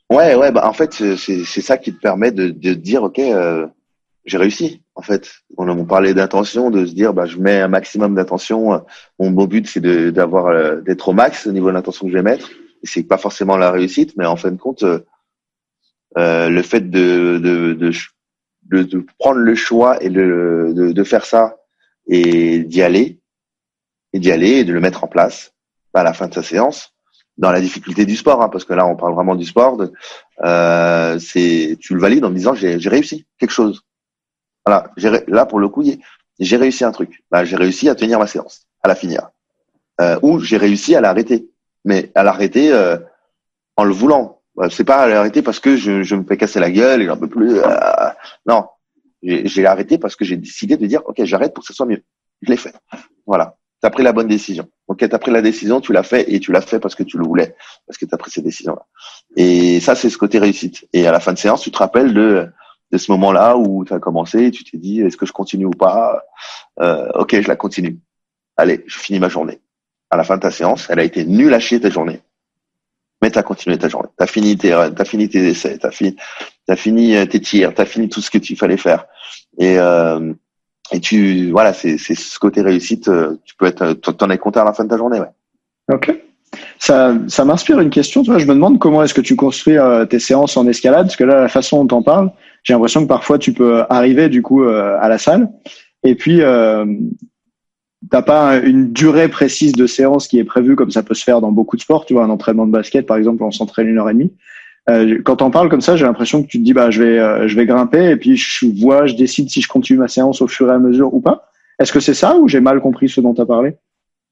Ouais, 0.10 0.34
ouais, 0.34 0.52
bah 0.52 0.68
en 0.68 0.74
fait 0.74 0.92
c'est 0.94 1.62
ça 1.62 1.78
qui 1.78 1.94
te 1.94 2.00
permet 2.00 2.32
de, 2.32 2.50
de 2.50 2.74
dire 2.74 3.04
ok, 3.04 3.22
j'ai 4.30 4.38
réussi 4.38 4.84
en 4.96 5.02
fait. 5.02 5.32
On, 5.58 5.68
on 5.68 5.86
parlait 5.86 6.14
d'intention, 6.14 6.70
de 6.70 6.86
se 6.86 6.94
dire 6.94 7.14
bah 7.14 7.26
je 7.26 7.38
mets 7.38 7.60
un 7.60 7.68
maximum 7.68 8.16
d'intention. 8.16 8.84
Mon 9.20 9.32
beau 9.32 9.48
but 9.48 9.68
c'est 9.68 9.82
d'avoir 10.12 10.48
euh, 10.48 10.82
d'être 10.82 11.10
au 11.10 11.14
max 11.14 11.48
au 11.48 11.52
niveau 11.52 11.68
de 11.68 11.74
l'intention 11.74 12.06
que 12.06 12.12
je 12.12 12.18
vais 12.18 12.24
mettre. 12.24 12.50
Et 12.84 12.88
c'est 12.88 13.04
pas 13.04 13.18
forcément 13.18 13.58
la 13.58 13.72
réussite, 13.72 14.14
mais 14.16 14.26
en 14.26 14.36
fin 14.36 14.52
de 14.52 14.58
compte, 14.58 14.84
euh, 14.84 15.00
euh 16.18 16.50
le 16.50 16.62
fait 16.62 16.90
de 16.90 17.92
prendre 19.18 19.40
le 19.40 19.56
choix 19.56 20.02
et 20.04 20.10
de, 20.10 21.04
faire 21.04 21.26
ça 21.26 21.58
et 22.08 22.60
d'y 22.60 22.82
aller 22.82 23.20
et 24.14 24.20
d'y 24.20 24.32
aller 24.32 24.60
et 24.60 24.64
de 24.64 24.74
le 24.74 24.80
mettre 24.80 25.04
en 25.04 25.08
place 25.08 25.54
à 25.94 26.04
la 26.04 26.14
fin 26.14 26.28
de 26.28 26.34
sa 26.34 26.44
séance 26.44 26.94
dans 27.38 27.52
la 27.52 27.62
difficulté 27.62 28.06
du 28.06 28.16
sport 28.16 28.42
hein, 28.42 28.50
parce 28.50 28.66
que 28.66 28.74
là 28.74 28.86
on 28.86 28.96
parle 28.96 29.14
vraiment 29.14 29.36
du 29.36 29.46
sport 29.46 29.78
c'est 31.20 31.78
tu 31.80 31.94
le 31.94 32.00
valides 32.00 32.26
en 32.26 32.30
me 32.30 32.36
disant 32.36 32.54
j'ai 32.54 32.90
réussi 32.90 33.26
quelque 33.40 33.52
chose 33.52 33.84
voilà, 34.70 34.92
là 35.28 35.48
pour 35.48 35.60
le 35.60 35.68
coup, 35.68 35.84
j'ai 36.40 36.58
réussi 36.58 36.84
un 36.84 36.92
truc. 36.92 37.24
Bah, 37.32 37.44
j'ai 37.44 37.56
réussi 37.56 37.90
à 37.90 37.96
tenir 37.96 38.20
ma 38.20 38.28
séance, 38.28 38.68
à 38.84 38.88
la 38.88 38.94
finir, 38.94 39.30
euh, 40.00 40.20
ou 40.22 40.40
j'ai 40.40 40.58
réussi 40.58 40.96
à 40.96 41.02
l'arrêter, 41.02 41.50
mais 41.86 42.12
à 42.14 42.22
l'arrêter 42.22 42.72
euh, 42.72 42.98
en 43.78 43.84
le 43.84 43.94
voulant. 43.94 44.42
Bah, 44.56 44.68
c'est 44.70 44.84
pas 44.84 44.98
à 44.98 45.08
l'arrêter 45.08 45.42
parce 45.42 45.60
que 45.60 45.76
je, 45.76 46.04
je, 46.04 46.16
me 46.16 46.24
fais 46.24 46.38
casser 46.38 46.60
la 46.60 46.70
gueule 46.70 47.02
et 47.02 47.08
j'en 47.08 47.18
peux 47.18 47.28
plus. 47.28 47.58
Euh, 47.58 48.10
non, 48.46 48.68
j'ai 49.24 49.66
arrêté 49.66 49.98
parce 49.98 50.16
que 50.16 50.24
j'ai 50.24 50.38
décidé 50.38 50.78
de 50.78 50.86
dire 50.86 51.02
ok, 51.06 51.24
j'arrête 51.24 51.56
pour 51.56 51.64
que 51.64 51.68
ce 51.68 51.74
soit 51.74 51.88
mieux. 51.88 52.04
Je 52.44 52.52
l'ai 52.52 52.58
fait. 52.58 52.76
Voilà. 53.26 53.56
Tu 53.82 53.88
as 53.88 53.90
pris 53.90 54.04
la 54.04 54.12
bonne 54.12 54.28
décision. 54.28 54.68
Ok, 54.88 55.00
tu 55.00 55.16
as 55.16 55.20
pris 55.20 55.32
la 55.32 55.42
décision, 55.42 55.82
tu 55.82 55.94
l'as 55.94 56.04
fait 56.04 56.32
et 56.32 56.40
tu 56.40 56.52
l'as 56.52 56.62
fait 56.62 56.80
parce 56.80 56.94
que 56.94 57.04
tu 57.04 57.18
le 57.18 57.24
voulais, 57.24 57.56
parce 57.88 57.98
que 57.98 58.06
tu 58.06 58.14
as 58.14 58.18
pris 58.18 58.30
cette 58.30 58.44
décision-là. 58.44 58.86
Et 59.36 59.80
ça, 59.80 59.96
c'est 59.96 60.10
ce 60.12 60.18
côté 60.18 60.38
réussite. 60.38 60.88
Et 60.94 61.08
à 61.08 61.12
la 61.12 61.20
fin 61.20 61.34
de 61.34 61.40
séance, 61.40 61.62
tu 61.62 61.72
te 61.72 61.78
rappelles 61.78 62.14
de 62.14 62.50
de 62.92 62.98
ce 62.98 63.12
moment-là 63.12 63.58
où 63.58 63.86
tu 63.86 63.94
as 63.94 64.00
commencé 64.00 64.46
et 64.46 64.52
tu 64.52 64.64
t'es 64.64 64.78
dit 64.78 65.02
est-ce 65.02 65.18
que 65.18 65.26
je 65.26 65.32
continue 65.32 65.66
ou 65.66 65.72
pas? 65.72 66.22
Euh, 66.82 67.08
Ok, 67.16 67.40
je 67.40 67.48
la 67.48 67.56
continue. 67.56 68.00
Allez, 68.58 68.84
je 68.88 68.98
finis 68.98 69.20
ma 69.20 69.30
journée. 69.30 69.60
à 70.10 70.18
la 70.18 70.24
fin 70.24 70.38
de 70.38 70.42
ta 70.42 70.52
séance, 70.52 70.88
elle 70.90 71.00
a 71.00 71.04
été 71.04 71.24
nulle 71.26 71.54
à 71.54 71.60
chier 71.60 71.80
ta 71.80 71.90
journée. 71.90 72.22
Mais 73.22 73.30
t'as 73.30 73.44
continué 73.44 73.78
ta 73.78 73.90
journée. 73.90 74.10
T'as 74.18 74.28
fini 74.28 74.58
tes 74.58 74.74
runs, 74.74 74.96
fini 75.06 75.30
tes 75.30 75.48
essais, 75.50 75.78
fini, 75.92 76.16
t'as 76.66 76.76
fini 76.76 77.16
euh, 77.16 77.26
tes 77.26 77.42
tirs, 77.42 77.74
t'as 77.74 77.86
fini 77.86 78.10
tout 78.10 78.22
ce 78.22 78.32
que 78.32 78.38
tu 78.40 78.56
fallait 78.56 78.78
faire. 78.78 79.06
Et 79.58 79.78
euh, 79.78 80.34
et 80.92 81.00
tu 81.00 81.52
voilà, 81.52 81.74
c'est 81.74 81.98
ce 81.98 82.40
côté 82.40 82.62
réussite. 82.62 83.08
Euh, 83.10 83.38
tu 83.46 83.56
peux 83.56 83.66
être, 83.68 83.94
t'en 83.94 84.30
es 84.30 84.38
content 84.38 84.62
à 84.62 84.66
la 84.66 84.74
fin 84.74 84.84
de 84.86 84.90
ta 84.90 84.98
journée, 84.98 85.20
ouais. 85.20 85.32
Ok. 85.94 86.12
Ça, 86.80 87.16
ça 87.28 87.46
m'inspire 87.46 87.80
une 87.80 87.90
question. 87.90 88.24
Tu 88.24 88.32
je 88.38 88.46
me 88.46 88.54
demande 88.54 88.80
comment 88.80 89.04
est-ce 89.04 89.14
que 89.14 89.22
tu 89.22 89.36
construis 89.36 89.78
euh, 89.78 90.06
tes 90.06 90.20
séances 90.20 90.58
en 90.58 90.68
escalade, 90.68 91.08
parce 91.08 91.16
que 91.16 91.24
là, 91.24 91.42
la 91.42 91.50
façon 91.50 91.78
dont 91.84 91.88
t'en 91.88 92.02
parles, 92.02 92.32
j'ai 92.64 92.74
l'impression 92.74 93.02
que 93.04 93.08
parfois 93.08 93.38
tu 93.38 93.54
peux 93.54 93.84
arriver 93.90 94.30
du 94.30 94.42
coup 94.42 94.64
à 94.64 95.08
la 95.08 95.18
salle 95.18 95.50
et 96.04 96.16
puis 96.16 96.42
t'as 98.10 98.22
pas 98.22 98.58
une 98.58 98.92
durée 98.92 99.28
précise 99.28 99.74
de 99.74 99.88
séance 99.88 100.28
qui 100.28 100.40
est 100.40 100.44
prévue 100.44 100.76
comme 100.76 100.92
ça 100.92 101.04
peut 101.04 101.14
se 101.14 101.24
faire 101.24 101.42
dans 101.42 101.52
beaucoup 101.52 101.76
de 101.76 101.82
sports. 101.82 102.06
Tu 102.06 102.14
vois, 102.14 102.24
un 102.24 102.30
entraînement 102.30 102.66
de 102.66 102.72
basket, 102.72 103.06
par 103.06 103.18
exemple, 103.18 103.44
on 103.44 103.52
s'entraîne 103.52 103.88
une 103.88 103.98
heure 103.98 104.10
et 104.10 104.14
demie. 104.14 104.34
Euh, 104.90 105.22
quand 105.24 105.42
on 105.42 105.52
parle 105.52 105.70
comme 105.70 105.82
ça, 105.82 105.96
j'ai 105.96 106.06
l'impression 106.06 106.42
que 106.42 106.48
tu 106.48 106.58
te 106.58 106.64
dis 106.64 106.74
bah 106.74 106.90
je 106.90 107.04
vais 107.04 107.20
euh, 107.20 107.48
je 107.48 107.56
vais 107.56 107.66
grimper 107.66 108.10
et 108.10 108.16
puis 108.16 108.38
je 108.38 108.66
vois, 108.82 109.06
je 109.06 109.14
décide 109.16 109.50
si 109.50 109.62
je 109.62 109.68
continue 109.68 110.00
ma 110.00 110.08
séance 110.08 110.42
au 110.42 110.48
fur 110.48 110.70
et 110.70 110.74
à 110.74 110.80
mesure 110.80 111.14
ou 111.14 111.22
pas. 111.22 111.52
Est-ce 111.80 111.94
que 111.94 112.00
c'est 112.00 112.14
ça 112.14 112.38
ou 112.38 112.48
j'ai 112.48 112.60
mal 112.60 112.82
compris 112.82 113.08
ce 113.08 113.22
dont 113.22 113.34
tu 113.34 113.42
as 113.42 113.46
parlé? 113.46 113.76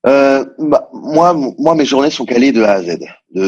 Euh, 0.07 0.45
bah, 0.57 0.89
moi, 0.93 1.33
moi, 1.33 1.75
mes 1.75 1.85
journées 1.85 2.09
sont 2.09 2.25
calées 2.25 2.51
de 2.51 2.63
A 2.63 2.73
à 2.73 2.83
Z, 2.83 2.97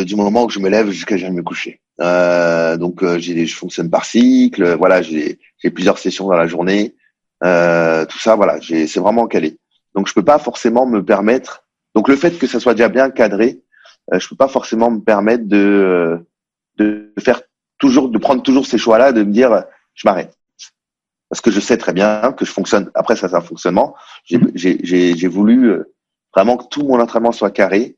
du 0.05 0.15
moment 0.15 0.43
où 0.45 0.49
je 0.49 0.59
me 0.59 0.69
lève 0.69 0.89
jusqu'à 0.89 1.17
je 1.17 1.27
me 1.27 1.41
coucher. 1.41 1.81
Euh, 2.01 2.77
donc, 2.77 3.03
euh, 3.03 3.17
j'ai, 3.19 3.45
je 3.45 3.55
fonctionne 3.55 3.89
par 3.89 4.05
cycle. 4.05 4.75
Voilà, 4.75 5.01
j'ai, 5.01 5.39
j'ai 5.57 5.69
plusieurs 5.71 5.97
sessions 5.97 6.27
dans 6.27 6.37
la 6.37 6.47
journée. 6.47 6.95
Euh, 7.43 8.05
tout 8.05 8.19
ça, 8.19 8.35
voilà, 8.35 8.57
c'est 8.61 8.99
vraiment 8.99 9.27
calé. 9.27 9.57
Donc 9.95 10.07
je 10.07 10.13
peux 10.13 10.23
pas 10.23 10.39
forcément 10.39 10.85
me 10.85 11.03
permettre. 11.03 11.65
Donc 11.95 12.07
le 12.07 12.15
fait 12.15 12.37
que 12.37 12.47
ça 12.47 12.59
soit 12.59 12.73
déjà 12.73 12.89
bien 12.89 13.09
cadré, 13.09 13.61
euh, 14.13 14.19
je 14.19 14.27
peux 14.27 14.35
pas 14.35 14.47
forcément 14.47 14.91
me 14.91 14.99
permettre 14.99 15.47
de 15.47 16.25
de 16.77 17.13
faire 17.19 17.41
toujours, 17.77 18.09
de 18.09 18.17
prendre 18.17 18.41
toujours 18.41 18.65
ces 18.65 18.77
choix-là, 18.77 19.11
de 19.11 19.23
me 19.23 19.31
dire 19.31 19.63
je 19.93 20.07
m'arrête. 20.07 20.37
Parce 21.29 21.41
que 21.41 21.51
je 21.51 21.59
sais 21.59 21.77
très 21.77 21.93
bien 21.93 22.33
que 22.33 22.45
je 22.45 22.51
fonctionne. 22.51 22.89
Après 22.95 23.15
ça, 23.15 23.29
c'est 23.29 23.35
un 23.35 23.41
fonctionnement. 23.41 23.95
J'ai 24.25 24.77
j'ai 24.83 25.27
voulu 25.27 25.69
euh, 25.69 25.93
vraiment 26.33 26.57
que 26.57 26.67
tout 26.67 26.83
mon 26.83 26.99
entraînement 26.99 27.31
soit 27.31 27.51
carré 27.51 27.95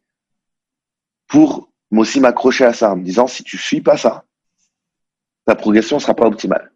pour 1.27 1.69
aussi 1.99 2.19
m'accrocher 2.19 2.65
à 2.65 2.73
ça 2.73 2.91
en 2.91 2.95
me 2.97 3.03
disant 3.03 3.27
si 3.27 3.43
tu 3.43 3.57
suis 3.57 3.81
pas 3.81 3.97
ça, 3.97 4.25
ta 5.45 5.55
progression 5.55 5.99
sera 5.99 6.13
pas 6.13 6.25
optimale. 6.25 6.71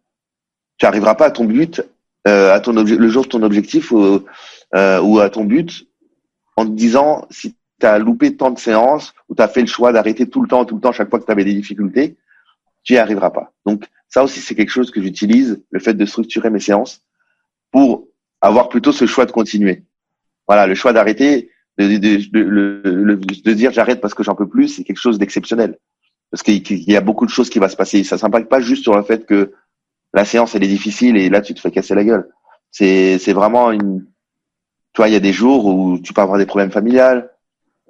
Tu 0.77 0.85
arriveras 0.85 1.15
pas 1.15 1.27
à 1.27 1.31
ton 1.31 1.45
but, 1.45 1.81
euh, 2.27 2.53
à 2.53 2.59
ton 2.59 2.73
le 2.73 3.07
jour 3.09 3.23
de 3.23 3.29
ton 3.29 3.43
objectif 3.43 3.93
euh, 3.93 5.01
ou 5.01 5.19
à 5.19 5.29
ton 5.29 5.45
but 5.45 5.87
en 6.57 6.65
te 6.65 6.71
disant 6.71 7.27
si 7.29 7.55
tu 7.79 7.85
as 7.85 7.97
loupé 7.99 8.35
tant 8.35 8.51
de 8.51 8.59
séances 8.59 9.13
ou 9.29 9.35
tu 9.35 9.41
as 9.41 9.47
fait 9.47 9.61
le 9.61 9.67
choix 9.67 9.91
d'arrêter 9.91 10.29
tout 10.29 10.41
le 10.41 10.47
temps, 10.47 10.65
tout 10.65 10.75
le 10.75 10.81
temps, 10.81 10.91
chaque 10.91 11.09
fois 11.09 11.19
que 11.19 11.25
tu 11.25 11.31
avais 11.31 11.45
des 11.45 11.53
difficultés, 11.53 12.17
tu 12.83 12.93
n'y 12.93 12.99
arriveras 12.99 13.31
pas. 13.31 13.53
Donc 13.65 13.85
ça 14.09 14.23
aussi, 14.23 14.39
c'est 14.39 14.55
quelque 14.55 14.71
chose 14.71 14.91
que 14.91 15.01
j'utilise, 15.01 15.61
le 15.71 15.79
fait 15.79 15.93
de 15.93 16.05
structurer 16.05 16.49
mes 16.49 16.59
séances 16.59 17.01
pour 17.71 18.07
avoir 18.41 18.69
plutôt 18.69 18.91
ce 18.91 19.05
choix 19.05 19.25
de 19.25 19.31
continuer. 19.31 19.83
Voilà, 20.47 20.67
le 20.67 20.75
choix 20.75 20.93
d'arrêter, 20.93 21.49
de, 21.77 21.97
de, 21.97 23.41
de, 23.43 23.53
dire 23.53 23.71
j'arrête 23.71 24.01
parce 24.01 24.13
que 24.13 24.23
j'en 24.23 24.35
peux 24.35 24.47
plus, 24.47 24.69
c'est 24.69 24.83
quelque 24.83 25.01
chose 25.01 25.17
d'exceptionnel. 25.17 25.77
Parce 26.31 26.43
qu'il 26.43 26.89
y 26.89 26.95
a 26.95 27.01
beaucoup 27.01 27.25
de 27.25 27.31
choses 27.31 27.49
qui 27.49 27.59
vont 27.59 27.69
se 27.69 27.75
passer. 27.75 28.03
Ça 28.03 28.17
s'impacte 28.17 28.49
pas 28.49 28.59
juste 28.59 28.83
sur 28.83 28.95
le 28.95 29.03
fait 29.03 29.25
que 29.25 29.53
la 30.13 30.25
séance, 30.25 30.55
elle 30.55 30.63
est 30.63 30.67
difficile 30.67 31.17
et 31.17 31.29
là, 31.29 31.41
tu 31.41 31.53
te 31.53 31.59
fais 31.59 31.71
casser 31.71 31.95
la 31.95 32.03
gueule. 32.03 32.29
C'est 32.71 33.33
vraiment 33.33 33.71
une, 33.71 34.05
tu 34.93 35.01
vois, 35.01 35.09
il 35.09 35.13
y 35.13 35.17
a 35.17 35.21
des 35.21 35.33
jours 35.33 35.65
où 35.65 35.99
tu 35.99 36.13
peux 36.13 36.21
avoir 36.21 36.37
des 36.37 36.45
problèmes 36.45 36.71
familiales, 36.71 37.29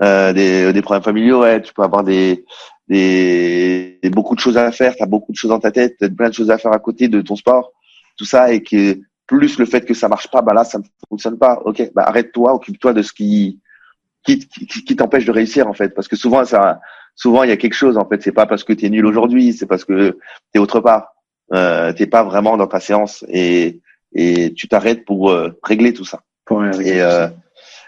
euh, 0.01 0.33
des, 0.33 0.73
des 0.73 0.81
problèmes 0.81 1.03
familiaux, 1.03 1.41
ouais, 1.41 1.61
tu 1.61 1.73
peux 1.73 1.83
avoir 1.83 2.03
des, 2.03 2.45
des, 2.87 3.99
beaucoup 4.11 4.35
de 4.35 4.39
choses 4.39 4.57
à 4.57 4.71
faire, 4.71 4.95
tu 4.95 5.03
as 5.03 5.07
beaucoup 5.07 5.31
de 5.31 5.37
choses 5.37 5.49
dans 5.49 5.59
ta 5.59 5.71
tête, 5.71 6.01
as 6.01 6.09
plein 6.09 6.29
de 6.29 6.33
choses 6.33 6.51
à 6.51 6.57
faire 6.57 6.73
à 6.73 6.79
côté 6.79 7.07
de 7.07 7.21
ton 7.21 7.35
sport, 7.35 7.71
tout 8.17 8.25
ça, 8.25 8.51
et 8.51 8.61
que 8.61 8.99
plus 9.27 9.57
le 9.57 9.65
fait 9.65 9.85
que 9.85 9.93
ça 9.93 10.07
marche 10.07 10.29
pas, 10.29 10.41
bah 10.41 10.53
là, 10.53 10.63
ça 10.63 10.77
ne 10.77 10.83
fonctionne 11.09 11.37
pas. 11.37 11.61
Ok, 11.65 11.91
bah 11.93 12.03
arrête-toi, 12.05 12.53
occupe-toi 12.53 12.93
de 12.93 13.01
ce 13.01 13.13
qui 13.13 13.59
qui, 14.23 14.39
qui, 14.39 14.65
qui 14.67 14.95
t'empêche 14.95 15.25
de 15.25 15.31
réussir 15.31 15.67
en 15.67 15.73
fait, 15.73 15.89
parce 15.89 16.07
que 16.07 16.15
souvent 16.15 16.43
ça, 16.45 16.79
souvent 17.15 17.43
il 17.43 17.49
y 17.49 17.53
a 17.53 17.57
quelque 17.57 17.73
chose 17.75 17.97
en 17.97 18.07
fait. 18.07 18.21
C'est 18.21 18.31
pas 18.31 18.45
parce 18.45 18.63
que 18.63 18.73
tu 18.73 18.85
es 18.85 18.89
nul 18.89 19.05
aujourd'hui, 19.05 19.53
c'est 19.53 19.67
parce 19.67 19.85
que 19.85 20.11
tu 20.11 20.17
es 20.55 20.59
autre 20.59 20.79
part. 20.79 21.15
Euh, 21.53 21.93
t'es 21.93 22.07
pas 22.07 22.23
vraiment 22.23 22.57
dans 22.57 22.67
ta 22.67 22.79
séance 22.79 23.23
et 23.29 23.81
et 24.13 24.53
tu 24.53 24.67
t'arrêtes 24.67 25.05
pour 25.05 25.29
euh, 25.29 25.51
régler 25.61 25.93
tout 25.93 26.05
ça. 26.05 26.23
Et, 26.81 27.01
euh, 27.01 27.27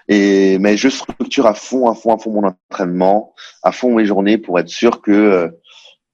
et 0.08 0.58
mais 0.60 0.78
je 0.78 0.89
structure 0.89 1.45
à 1.47 1.54
fond, 1.54 1.89
à 1.89 1.95
fond, 1.95 2.13
à 2.13 2.17
fond 2.17 2.32
mon 2.32 2.43
entraînement, 2.47 3.34
à 3.63 3.71
fond 3.71 3.95
mes 3.95 4.06
journées 4.06 4.38
pour 4.38 4.60
être 4.60 4.69
sûr 4.69 5.02
que 5.02 5.52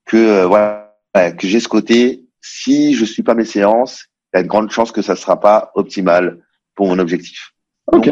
que 0.06 0.18
euh, 0.18 0.46
voilà 0.48 0.92
que 1.14 1.48
j'ai 1.48 1.60
ce 1.60 1.68
côté. 1.68 2.24
Si 2.42 2.94
je 2.96 3.06
suis 3.06 3.24
pas 3.24 3.36
mes 3.36 3.46
séances, 3.46 4.08
il 4.34 4.38
y 4.38 4.40
a 4.40 4.44
de 4.44 4.48
grandes 4.48 4.72
chances 4.72 4.92
que 4.92 5.02
ça 5.02 5.16
sera 5.16 5.40
pas 5.40 5.72
optimal 5.76 6.40
pour 6.76 6.88
mon 6.88 7.00
objectif. 7.00 7.54
Ok. 7.92 8.10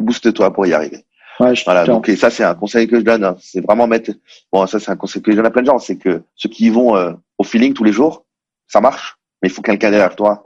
Booste-toi 0.00 0.52
pour 0.52 0.66
y 0.66 0.72
arriver. 0.72 1.04
Ouais, 1.40 1.54
voilà. 1.64 1.84
Donc 1.84 2.08
et 2.08 2.16
ça 2.16 2.30
c'est 2.30 2.44
un 2.44 2.54
conseil 2.54 2.86
que 2.86 2.98
je 2.98 3.04
donne. 3.04 3.24
Hein. 3.24 3.36
C'est 3.40 3.60
vraiment 3.60 3.86
mettre. 3.86 4.12
Bon 4.52 4.66
ça 4.66 4.78
c'est 4.78 4.90
un 4.90 4.96
conseil 4.96 5.22
que 5.22 5.32
je 5.32 5.36
donne 5.36 5.46
à 5.46 5.50
plein 5.50 5.62
de 5.62 5.66
gens. 5.66 5.78
C'est 5.78 5.96
que 5.98 6.22
ceux 6.34 6.48
qui 6.48 6.66
y 6.66 6.70
vont 6.70 6.96
euh, 6.96 7.12
au 7.38 7.44
feeling 7.44 7.74
tous 7.74 7.84
les 7.84 7.92
jours, 7.92 8.24
ça 8.68 8.80
marche. 8.80 9.16
Mais 9.42 9.48
il 9.48 9.52
faut 9.52 9.62
quelqu'un 9.62 9.90
derrière 9.90 10.16
toi 10.16 10.44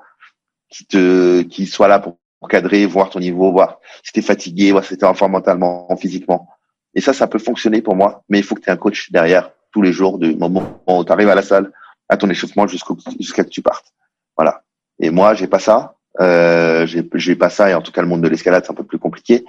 qui 0.71 0.87
te 0.87 1.43
qui 1.43 1.67
soit 1.67 1.89
là 1.89 1.99
pour 1.99 2.19
cadrer, 2.49 2.87
voir 2.87 3.11
ton 3.11 3.21
niveau, 3.21 3.53
voir 3.53 3.81
si 4.03 4.13
t'es 4.13 4.23
fatigué, 4.23 4.73
voir 4.73 4.85
si 4.85 4.97
t'es 4.97 5.05
en 5.05 5.15
forme 5.15 5.33
mentalement, 5.33 5.89
physiquement. 5.97 6.49
Et 6.95 7.01
ça, 7.01 7.13
ça 7.13 7.27
peut 7.27 7.39
fonctionner 7.39 7.83
pour 7.83 7.97
moi, 7.97 8.23
mais 8.29 8.39
il 8.39 8.45
faut 8.45 8.55
que 8.55 8.61
tu 8.61 8.71
aies 8.71 8.73
un 8.73 8.77
coach 8.77 9.11
derrière 9.11 9.51
tous 9.73 9.83
les 9.83 9.93
jours 9.93 10.19
du 10.19 10.35
moment 10.37 10.83
où 10.87 11.05
tu 11.05 11.13
arrives 11.13 11.29
à 11.29 11.35
la 11.35 11.43
salle, 11.43 11.73
à 12.09 12.17
ton 12.17 12.31
échauffement 12.31 12.67
jusqu'à 12.67 12.95
jusqu'à 13.19 13.45
que 13.45 13.51
tu 13.51 13.61
partes. 13.61 13.93
Voilà. 14.37 14.63
Et 15.01 15.11
moi, 15.11 15.35
j'ai 15.35 15.47
pas 15.47 15.59
ça. 15.59 15.95
Euh, 16.21 16.87
j'ai 16.87 17.37
pas 17.37 17.51
ça. 17.51 17.71
Et 17.71 17.75
en 17.75 17.83
tout 17.83 17.93
cas 17.93 18.03
le 18.03 18.09
monde 18.09 18.23
de 18.23 18.29
l'escalade 18.29 18.65
c'est 18.65 18.73
un 18.73 18.75
peu 18.75 18.85
plus 18.85 18.99
compliqué. 18.99 19.45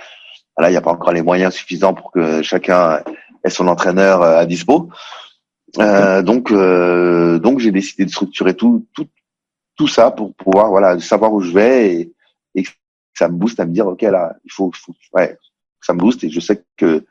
Là, 0.60 0.70
il 0.70 0.72
n'y 0.72 0.78
a 0.78 0.82
pas 0.82 0.92
encore 0.92 1.14
les 1.14 1.22
moyens 1.22 1.54
suffisants 1.54 1.94
pour 1.94 2.12
que 2.12 2.42
chacun 2.42 3.02
ait 3.44 3.50
son 3.50 3.68
entraîneur 3.68 4.22
euh, 4.22 4.38
à 4.38 4.46
dispo. 4.46 4.90
Euh, 5.78 6.22
donc, 6.22 6.52
euh, 6.52 7.40
donc 7.40 7.60
j'ai 7.60 7.72
décidé 7.72 8.06
de 8.06 8.10
structurer 8.10 8.56
tout, 8.56 8.86
tout, 8.94 9.08
tout 9.78 9.88
ça 9.88 10.12
pour 10.12 10.34
pouvoir 10.34 10.70
voilà 10.70 11.00
savoir 11.00 11.32
où 11.32 11.42
je 11.42 11.52
vais 11.52 11.94
et, 11.94 12.14
et 12.56 12.64
que 12.64 12.70
ça 13.14 13.30
me 13.30 13.36
booste 13.36 13.60
à 13.60 13.66
me 13.66 13.72
dire 13.72 13.86
ok 13.86 14.02
là 14.02 14.36
il 14.44 14.52
faut, 14.52 14.72
faut 14.74 14.96
ouais 15.14 15.38
ça 15.80 15.94
me 15.94 16.00
booste. 16.00 16.24
Et 16.24 16.30
je 16.30 16.40
sais 16.40 16.64
que 16.76 17.06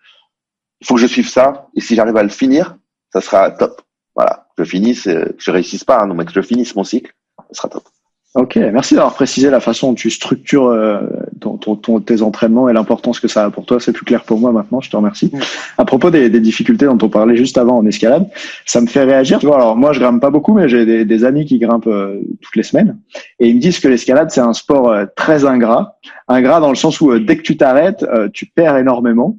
il 0.81 0.87
faut 0.87 0.95
que 0.95 1.01
je 1.01 1.07
suive 1.07 1.29
ça. 1.29 1.69
Et 1.75 1.81
si 1.81 1.95
j'arrive 1.95 2.17
à 2.17 2.23
le 2.23 2.29
finir 2.29 2.77
ça 3.13 3.21
sera 3.21 3.51
top. 3.51 3.81
Voilà. 4.15 4.49
Que 4.57 4.65
je 4.65 4.71
finisse 4.71 5.05
que 5.05 5.37
je 5.39 5.51
réussisse 5.51 5.85
pas 5.85 6.01
hein, 6.01 6.13
mais 6.15 6.25
que 6.25 6.33
je 6.33 6.43
finisse 6.43 6.75
mon 6.75 6.85
cycle 6.85 7.15
ça 7.51 7.55
sera 7.55 7.69
top 7.69 7.85
Ok, 8.35 8.57
merci 8.57 8.95
d'avoir 8.95 9.15
précisé 9.15 9.49
la 9.49 9.59
façon 9.59 9.89
dont 9.89 9.95
tu 9.95 10.11
structures 10.11 10.67
euh, 10.67 11.01
ton, 11.41 11.57
ton, 11.57 11.99
tes 12.01 12.21
entraînements 12.21 12.69
et 12.69 12.75
l'importance 12.75 13.21
que 13.21 13.29
ça 13.29 13.47
a 13.47 13.51
pour 13.51 13.65
toi. 13.65 13.81
C'est 13.81 13.93
plus 13.93 14.05
clair 14.05 14.23
pour 14.25 14.39
moi 14.39 14.53
maintenant, 14.53 14.83
je 14.83 14.91
te 14.91 14.97
remercie. 14.97 15.33
À 15.79 15.87
propos 15.87 16.11
des, 16.11 16.29
des, 16.29 16.41
difficultés 16.41 16.85
dont 16.85 16.99
on 17.01 17.09
parlait 17.09 17.37
juste 17.37 17.57
avant 17.57 17.79
en 17.79 17.87
escalade, 17.87 18.29
ça 18.67 18.83
me 18.83 18.87
fait 18.87 19.05
réagir. 19.05 19.39
Tu 19.39 19.47
vois, 19.47 19.57
alors 19.57 19.77
moi 19.77 19.95
je 19.95 20.01
grimpe 20.01 20.21
pas 20.21 20.29
beaucoup, 20.29 20.53
mais 20.53 20.69
j'ai 20.69 20.85
des, 20.85 21.07
des, 21.07 21.25
amis 21.25 21.47
qui 21.47 21.59
grimpent 21.59 21.87
euh, 21.87 22.21
toutes 22.43 22.57
les 22.57 22.63
semaines 22.63 22.99
et 23.41 23.49
ils 23.49 23.57
me 23.57 23.61
disent 23.61 23.81
que 23.81 23.89
l'escalade 23.89 24.31
c'est 24.31 24.43
un 24.43 24.53
sport 24.53 24.91
euh, 24.91 25.07
très 25.17 25.47
ingrat. 25.47 25.97
Ingrat 26.29 26.61
dans 26.61 26.71
le 26.71 26.77
sens 26.77 27.01
où 27.01 27.19
dès 27.19 27.39
que 27.39 27.43
tu 27.43 27.57
t'arrêtes, 27.57 28.05
tu 28.35 28.45
perds 28.45 28.77
énormément. 28.77 29.39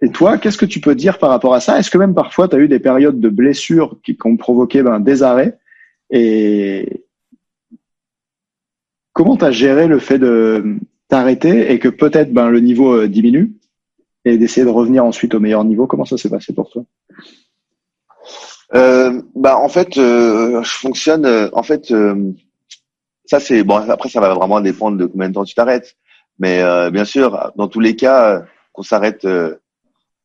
Et 0.00 0.08
toi, 0.08 0.38
qu'est-ce 0.38 0.58
que 0.58 0.64
tu 0.64 0.80
peux 0.80 0.94
dire 0.94 1.18
par 1.18 1.28
rapport 1.28 1.52
à 1.52 1.60
ça? 1.60 1.78
Est-ce 1.78 1.90
que 1.90 1.98
même 1.98 2.14
parfois 2.14 2.48
tu 2.48 2.56
as 2.56 2.58
eu 2.60 2.66
des 2.68 2.78
périodes 2.78 3.20
de 3.20 3.28
blessures 3.28 3.98
qui, 4.02 4.16
qui 4.16 4.26
ont 4.26 4.38
provoqué 4.38 4.82
ben, 4.82 5.00
des 5.00 5.22
arrêts? 5.22 5.58
Et, 6.10 7.04
Comment 9.22 9.36
tu 9.36 9.44
as 9.44 9.52
géré 9.52 9.86
le 9.86 10.00
fait 10.00 10.18
de 10.18 10.78
t'arrêter 11.06 11.70
et 11.70 11.78
que 11.78 11.88
peut-être 11.88 12.32
ben, 12.32 12.48
le 12.48 12.58
niveau 12.58 12.92
euh, 12.92 13.06
diminue 13.06 13.54
et 14.24 14.36
d'essayer 14.36 14.66
de 14.66 14.70
revenir 14.70 15.04
ensuite 15.04 15.32
au 15.36 15.38
meilleur 15.38 15.62
niveau? 15.62 15.86
Comment 15.86 16.04
ça 16.04 16.18
s'est 16.18 16.28
passé 16.28 16.52
pour 16.52 16.68
toi? 16.70 16.82
Euh, 18.74 19.22
bah 19.36 19.56
en 19.58 19.68
fait 19.68 19.96
euh, 19.96 20.60
je 20.64 20.72
fonctionne 20.72 21.24
euh, 21.24 21.48
en 21.52 21.62
fait 21.62 21.92
euh, 21.92 22.32
ça 23.24 23.38
c'est 23.38 23.62
bon 23.62 23.76
après 23.88 24.08
ça 24.08 24.18
va 24.18 24.34
vraiment 24.34 24.60
dépendre 24.60 24.96
de 24.98 25.06
combien 25.06 25.28
de 25.28 25.34
temps 25.34 25.44
tu 25.44 25.54
t'arrêtes. 25.54 25.94
Mais 26.40 26.60
bien 26.90 27.04
sûr 27.04 27.52
dans 27.54 27.68
tous 27.68 27.78
les 27.78 27.94
cas 27.94 28.44
qu'on 28.72 28.82
s'arrête 28.82 29.24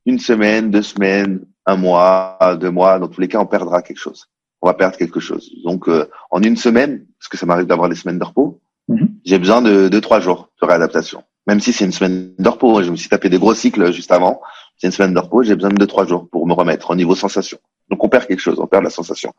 une 0.08 0.18
semaine 0.18 0.72
deux 0.72 0.82
semaines 0.82 1.45
un 1.68 1.76
mois 1.76 2.58
deux 2.60 2.72
mois 2.72 2.98
dans 2.98 3.10
tous 3.10 3.22
les 3.22 3.28
cas 3.28 3.38
on 3.38 3.45
perdra 3.45 3.84
quelque 3.84 4.00
chose. 4.00 4.28
On 4.64 4.68
va 4.68 4.74
perdre 4.74 4.98
quelque 4.98 5.20
chose. 5.20 5.52
Donc 5.64 5.88
en 6.32 6.41
une 6.41 6.58
semaine 6.58 7.06
parce 7.20 7.30
que 7.30 7.38
ça 7.38 7.45
m'arrive 7.45 7.68
d'avoir 7.68 7.89
des 7.89 7.95
semaines 7.95 8.18
de 8.18 8.24
repos 8.24 8.60
Mhm. 8.88 9.10
J'ai 9.26 9.40
besoin 9.40 9.62
de 9.62 9.90
deux 9.90 10.02
trois 10.02 10.20
jours 10.20 10.50
de 10.62 10.68
réadaptation. 10.68 11.24
Même 11.48 11.60
si 11.60 11.72
c'est 11.72 11.86
une 11.86 11.92
semaine 11.92 12.34
de 12.38 12.50
repos, 12.50 12.84
je 12.84 12.92
me 12.92 12.96
suis 12.96 13.10
tapé 13.10 13.30
des 13.30 13.40
gros 13.40 13.54
cycles 13.54 13.92
juste 13.94 14.12
avant. 14.12 14.42
C'est 14.78 14.88
une 14.88 14.94
semaine 14.94 15.14
de 15.14 15.20
repos, 15.20 15.44
j'ai 15.44 15.56
besoin 15.56 15.72
de 15.72 15.76
deux 15.76 15.88
trois 15.88 16.06
jours 16.06 16.28
pour 16.30 16.46
me 16.46 16.54
remettre 16.54 16.92
au 16.92 16.96
niveau 16.96 17.16
sensation. 17.16 17.58
Donc 17.90 18.04
on 18.04 18.10
perd 18.10 18.28
quelque 18.28 18.40
chose, 18.42 18.60
on 18.60 18.68
perd 18.68 18.84
la 18.84 18.90
sensation. 18.90 19.34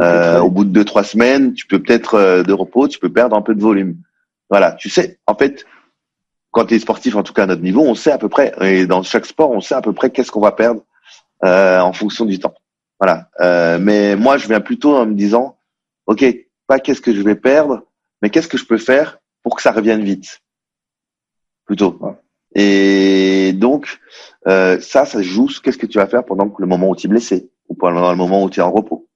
Euh, 0.00 0.38
au 0.38 0.50
bout 0.50 0.64
de 0.64 0.70
deux 0.70 0.84
trois 0.84 1.02
semaines, 1.02 1.54
tu 1.54 1.66
peux 1.66 1.82
peut-être 1.82 2.14
euh, 2.14 2.42
de 2.42 2.52
repos, 2.52 2.86
tu 2.88 2.98
peux 2.98 3.12
perdre 3.12 3.36
un 3.36 3.42
peu 3.42 3.54
de 3.54 3.60
volume. 3.60 3.96
Voilà, 4.50 4.72
tu 4.72 4.88
sais, 4.88 5.18
en 5.26 5.34
fait, 5.34 5.66
quand 6.52 6.66
tu 6.66 6.74
es 6.74 6.78
sportif, 6.78 7.16
en 7.16 7.22
tout 7.22 7.32
cas 7.32 7.42
à 7.42 7.46
notre 7.46 7.62
niveau, 7.62 7.82
on 7.82 7.94
sait 7.94 8.12
à 8.12 8.18
peu 8.18 8.28
près, 8.28 8.54
et 8.62 8.86
dans 8.86 9.02
chaque 9.02 9.26
sport, 9.26 9.50
on 9.50 9.60
sait 9.60 9.74
à 9.74 9.82
peu 9.82 9.92
près 9.92 10.10
qu'est-ce 10.10 10.30
qu'on 10.30 10.40
va 10.40 10.52
perdre 10.52 10.82
euh, 11.44 11.80
en 11.80 11.92
fonction 11.92 12.24
du 12.24 12.38
temps. 12.38 12.54
Voilà. 12.98 13.28
Euh, 13.40 13.78
mais 13.80 14.16
moi, 14.16 14.38
je 14.38 14.46
viens 14.46 14.60
plutôt 14.60 14.96
en 14.96 15.06
me 15.06 15.14
disant, 15.14 15.58
ok, 16.06 16.24
pas 16.66 16.78
qu'est-ce 16.78 17.00
que 17.00 17.14
je 17.14 17.20
vais 17.22 17.34
perdre, 17.34 17.82
mais 18.22 18.30
qu'est-ce 18.30 18.48
que 18.48 18.58
je 18.58 18.64
peux 18.64 18.78
faire 18.78 19.18
pour 19.42 19.56
que 19.56 19.62
ça 19.62 19.72
revienne 19.72 20.02
vite, 20.02 20.40
plutôt. 21.64 22.00
Et 22.54 23.52
donc, 23.54 23.98
euh, 24.46 24.80
ça, 24.80 25.04
ça 25.04 25.22
joue. 25.22 25.48
Qu'est-ce 25.62 25.78
que 25.78 25.86
tu 25.86 25.98
vas 25.98 26.06
faire 26.06 26.24
pendant 26.24 26.52
le 26.58 26.66
moment 26.66 26.90
où 26.90 26.96
tu 26.96 27.06
es 27.06 27.10
blessé 27.10 27.50
ou 27.68 27.74
pendant 27.74 28.10
le 28.10 28.16
moment 28.16 28.42
où 28.42 28.50
tu 28.50 28.60
es 28.60 28.62
en 28.62 28.72
repos 28.72 29.08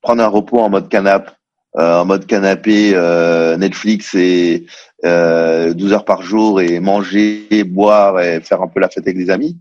Prendre 0.00 0.22
un 0.22 0.28
repos 0.28 0.60
en 0.60 0.70
mode 0.70 0.88
canapé, 0.88 1.32
euh, 1.76 2.00
en 2.00 2.04
mode 2.04 2.26
canapé, 2.26 2.92
euh, 2.94 3.56
Netflix 3.56 4.14
et 4.14 4.66
euh, 5.04 5.74
12 5.74 5.92
heures 5.92 6.04
par 6.04 6.22
jour 6.22 6.60
et 6.60 6.80
manger, 6.80 7.64
boire 7.64 8.20
et 8.20 8.40
faire 8.40 8.62
un 8.62 8.68
peu 8.68 8.80
la 8.80 8.88
fête 8.88 9.04
avec 9.06 9.16
des 9.16 9.30
amis. 9.30 9.58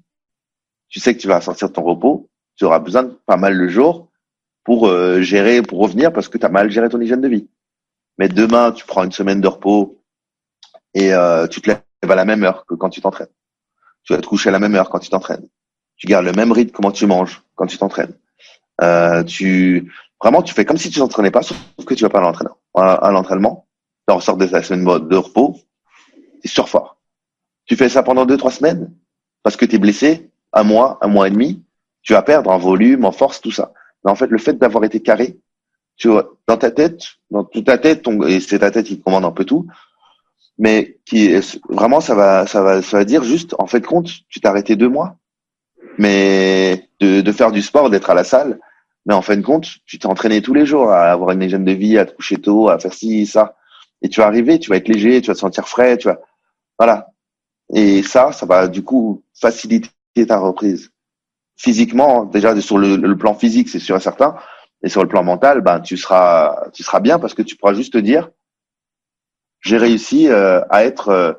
Tu 0.90 1.00
sais 1.00 1.16
que 1.16 1.20
tu 1.20 1.28
vas 1.28 1.42
sortir 1.42 1.70
de 1.70 1.74
ton 1.74 1.84
repos. 1.84 2.30
Tu 2.56 2.64
auras 2.64 2.80
besoin 2.80 3.04
de 3.04 3.20
pas 3.26 3.38
mal 3.38 3.58
de 3.58 3.68
jours 3.68 4.10
pour 4.64 4.88
euh, 4.88 5.22
gérer, 5.22 5.62
pour 5.62 5.80
revenir 5.80 6.14
parce 6.14 6.30
que 6.30 6.38
tu 6.38 6.46
as 6.46 6.50
mal 6.50 6.70
géré 6.72 6.90
ton 6.90 7.02
hygiène 7.02 7.22
de 7.22 7.28
vie. 7.28 7.48
Mais 8.18 8.30
demain, 8.30 8.72
tu 8.72 8.86
prends 8.86 9.04
une 9.04 9.12
semaine 9.12 9.42
de 9.42 9.48
repos 9.48 10.02
et 10.94 11.14
euh, 11.14 11.48
tu 11.48 11.62
te 11.62 11.70
lèves 11.70 11.82
à 12.02 12.16
la 12.16 12.26
même 12.26 12.44
heure 12.44 12.66
que 12.66 12.76
quand 12.76 12.90
tu 12.90 13.02
t'entraînes. 13.02 13.30
Tu 14.04 14.14
vas 14.14 14.22
te 14.22 14.28
coucher 14.28 14.50
à 14.50 14.52
la 14.52 14.60
même 14.60 14.76
heure 14.76 14.90
quand 14.90 15.00
tu 15.00 15.10
t'entraînes. 15.10 15.48
Tu 15.98 16.08
gardes 16.08 16.26
le 16.26 16.32
même 16.32 16.52
rythme 16.52 16.72
comment 16.72 16.92
tu 16.92 17.06
manges 17.06 17.42
quand 17.56 17.66
tu 17.66 17.78
t'entraînes. 17.78 18.14
Euh, 18.82 19.24
tu 19.24 19.92
vraiment 20.22 20.42
tu 20.42 20.54
fais 20.54 20.66
comme 20.66 20.78
si 20.78 20.90
tu 20.90 21.00
t'entraînais 21.00 21.32
pas, 21.32 21.42
sauf 21.42 21.58
que 21.86 21.94
tu 21.94 22.04
vas 22.04 22.10
pas 22.10 22.20
à 22.20 23.12
l'entraînement. 23.12 23.68
Tu 24.08 24.14
ressors 24.14 24.38
de 24.38 24.46
ta 24.46 24.62
semaine 24.62 24.84
de 25.08 25.16
repos, 25.16 25.58
tu 26.42 26.48
surfort. 26.48 26.98
Tu 27.66 27.76
fais 27.76 27.90
ça 27.90 28.04
pendant 28.04 28.26
deux 28.26 28.38
trois 28.38 28.52
semaines 28.52 28.94
parce 29.44 29.56
que 29.56 29.66
tu 29.66 29.76
es 29.76 29.80
blessé, 29.80 30.30
un 30.54 30.64
mois, 30.64 30.98
un 31.02 31.08
mois 31.08 31.28
et 31.28 31.32
demi, 31.32 31.64
tu 32.02 32.14
vas 32.14 32.22
perdre 32.22 32.52
en 32.52 32.58
volume, 32.58 33.06
en 33.06 33.12
force, 33.12 33.42
tout 33.42 33.52
ça. 33.52 33.74
Mais 34.04 34.12
en 34.12 34.16
fait, 34.16 34.28
le 34.28 34.38
fait 34.38 34.54
d'avoir 34.54 34.84
été 34.84 35.02
carré, 35.02 35.40
tu 35.98 36.10
vois, 36.10 36.36
dans 36.48 36.58
ta 36.58 36.72
tête, 36.72 37.02
dans 37.32 37.44
toute 37.44 37.66
ta 37.66 37.78
tête, 37.78 38.04
ton, 38.04 38.24
et 38.24 38.40
c'est 38.40 38.60
ta 38.60 38.72
tête 38.72 38.86
qui 38.86 39.02
commande 39.02 39.26
un 39.26 39.32
peu 39.32 39.46
tout, 39.46 39.68
mais 40.58 40.98
qui 41.06 41.34
vraiment 41.70 42.02
ça 42.02 42.16
va, 42.16 42.48
ça 42.48 42.62
va, 42.62 42.82
ça 42.82 42.98
va 42.98 43.06
dire 43.06 43.24
juste, 43.24 43.56
en 43.60 43.68
fait, 43.68 43.82
compte, 43.82 44.10
tu 44.30 44.40
t'es 44.40 44.48
arrêté 44.48 44.76
deux 44.76 44.90
mois, 44.90 45.18
mais 45.98 46.90
de, 47.00 47.22
de 47.22 47.32
faire 47.32 47.52
du 47.52 47.62
sport, 47.62 47.90
d'être 47.90 48.10
à 48.10 48.14
la 48.14 48.24
salle, 48.24 48.60
mais 49.06 49.14
en 49.14 49.22
fin 49.22 49.38
de 49.38 49.42
compte, 49.42 49.68
tu 49.86 50.00
t'es 50.00 50.08
entraîné 50.08 50.42
tous 50.42 50.54
les 50.54 50.66
jours 50.66 50.92
à 50.92 51.12
avoir 51.12 51.32
une 51.32 51.44
hygiène 51.44 51.66
de 51.66 51.72
vie, 51.72 51.98
à 51.98 52.06
te 52.06 52.16
coucher 52.16 52.38
tôt, 52.38 52.70
à 52.70 52.80
faire 52.80 52.94
ci, 52.94 53.26
ça, 53.26 53.56
et 54.02 54.10
tu 54.10 54.20
vas 54.20 54.28
arriver, 54.28 54.60
tu 54.60 54.70
vas 54.70 54.78
être 54.78 54.88
léger, 54.88 55.22
tu 55.22 55.28
vas 55.28 55.34
te 55.34 55.40
sentir 55.40 55.68
frais, 55.68 55.98
tu 55.98 56.08
vas, 56.08 56.20
voilà. 56.78 57.08
Et 57.74 58.04
ça, 58.04 58.32
ça 58.32 58.46
va 58.46 58.68
du 58.68 58.84
coup 58.84 59.24
faciliter 59.34 59.90
ta 60.28 60.38
reprise. 60.38 60.92
Physiquement, 61.58 62.26
déjà 62.26 62.60
sur 62.62 62.78
le, 62.78 63.18
plan 63.18 63.34
physique, 63.34 63.70
c'est 63.70 63.80
sûr 63.80 63.96
et 63.96 64.00
certain, 64.00 64.36
et 64.86 64.90
sur 64.90 65.02
le 65.02 65.10
plan 65.10 65.24
mental, 65.24 65.62
ben 65.62 65.80
tu 65.80 65.98
seras, 65.98 66.70
tu 66.72 66.84
seras 66.84 67.00
bien 67.00 67.18
parce 67.18 67.34
que 67.34 67.42
tu 67.42 67.58
pourras 67.58 67.74
juste 67.74 67.94
te 67.94 67.98
dire, 67.98 68.30
j'ai 69.62 69.78
réussi 69.78 70.30
euh, 70.30 70.62
à 70.70 70.86
être 70.86 71.10
euh, 71.10 71.34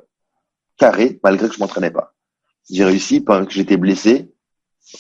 carré 0.77 1.21
malgré 1.23 1.49
que 1.49 1.55
je 1.55 1.61
m'entraînais 1.61 1.93
pas. 1.93 2.13
J'ai 2.69 2.85
réussi 2.85 3.21
pendant 3.21 3.47
que 3.47 3.53
j'étais 3.53 3.77
blessé, 3.77 4.35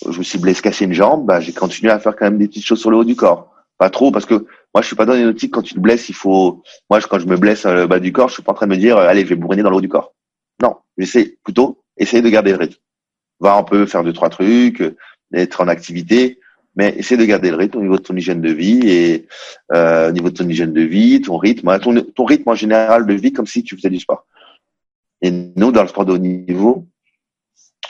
je 0.08 0.16
me 0.16 0.22
suis 0.22 0.38
blessé, 0.38 0.62
cassé 0.62 0.84
une 0.84 0.92
jambe, 0.92 1.26
ben, 1.26 1.40
j'ai 1.40 1.52
continué 1.52 1.90
à 1.90 1.98
faire 1.98 2.14
quand 2.14 2.24
même 2.24 2.38
des 2.38 2.46
petites 2.46 2.64
choses 2.64 2.80
sur 2.80 2.90
le 2.90 2.96
haut 2.96 3.04
du 3.04 3.16
corps. 3.16 3.52
Pas 3.78 3.90
trop 3.90 4.12
parce 4.12 4.26
que 4.26 4.46
moi 4.72 4.80
je 4.80 4.86
suis 4.86 4.96
pas 4.96 5.06
dans 5.06 5.16
une 5.16 5.26
optique 5.26 5.52
quand 5.52 5.62
tu 5.62 5.74
te 5.74 5.80
blesses, 5.80 6.08
il 6.08 6.14
faut, 6.14 6.62
moi 6.88 7.00
quand 7.00 7.18
je 7.18 7.26
me 7.26 7.36
blesse 7.36 7.66
le 7.66 7.88
bas 7.88 7.98
du 7.98 8.12
corps, 8.12 8.28
je 8.28 8.34
suis 8.34 8.42
pas 8.44 8.52
en 8.52 8.54
train 8.54 8.66
de 8.68 8.72
me 8.72 8.78
dire, 8.78 8.96
allez, 8.96 9.22
je 9.22 9.28
vais 9.28 9.34
bourriner 9.34 9.64
dans 9.64 9.70
le 9.70 9.76
haut 9.76 9.80
du 9.80 9.88
corps. 9.88 10.14
Non, 10.62 10.76
j'essaie 10.96 11.36
plutôt 11.42 11.82
essayer 11.96 12.22
de 12.22 12.28
garder 12.28 12.52
le 12.52 12.58
rythme 12.58 12.80
va 13.40 13.56
un 13.56 13.64
peu 13.64 13.86
faire 13.86 14.02
deux 14.02 14.12
trois 14.12 14.30
trucs, 14.30 14.82
être 15.34 15.60
en 15.60 15.68
activité, 15.68 16.38
mais 16.76 16.94
essaie 16.98 17.16
de 17.16 17.24
garder 17.24 17.50
le 17.50 17.56
rythme 17.56 17.78
au 17.78 17.82
niveau 17.82 17.96
de 17.96 18.02
ton 18.02 18.14
hygiène 18.14 18.42
de 18.42 18.52
vie 18.52 18.80
et 18.84 19.26
euh, 19.72 20.10
au 20.10 20.12
niveau 20.12 20.30
de 20.30 20.36
ton 20.36 20.48
hygiène 20.48 20.74
de 20.74 20.82
vie, 20.82 21.22
ton 21.22 21.38
rythme, 21.38 21.68
hein, 21.68 21.78
ton, 21.78 22.24
rythme 22.24 22.50
en 22.50 22.54
général 22.54 23.06
de 23.06 23.14
vie 23.14 23.32
comme 23.32 23.46
si 23.46 23.64
tu 23.64 23.76
faisais 23.76 23.90
du 23.90 23.98
sport. 23.98 24.26
Et 25.22 25.30
nous, 25.30 25.72
dans 25.72 25.82
le 25.82 25.88
sport 25.88 26.04
de 26.04 26.12
haut 26.12 26.18
niveau, 26.18 26.86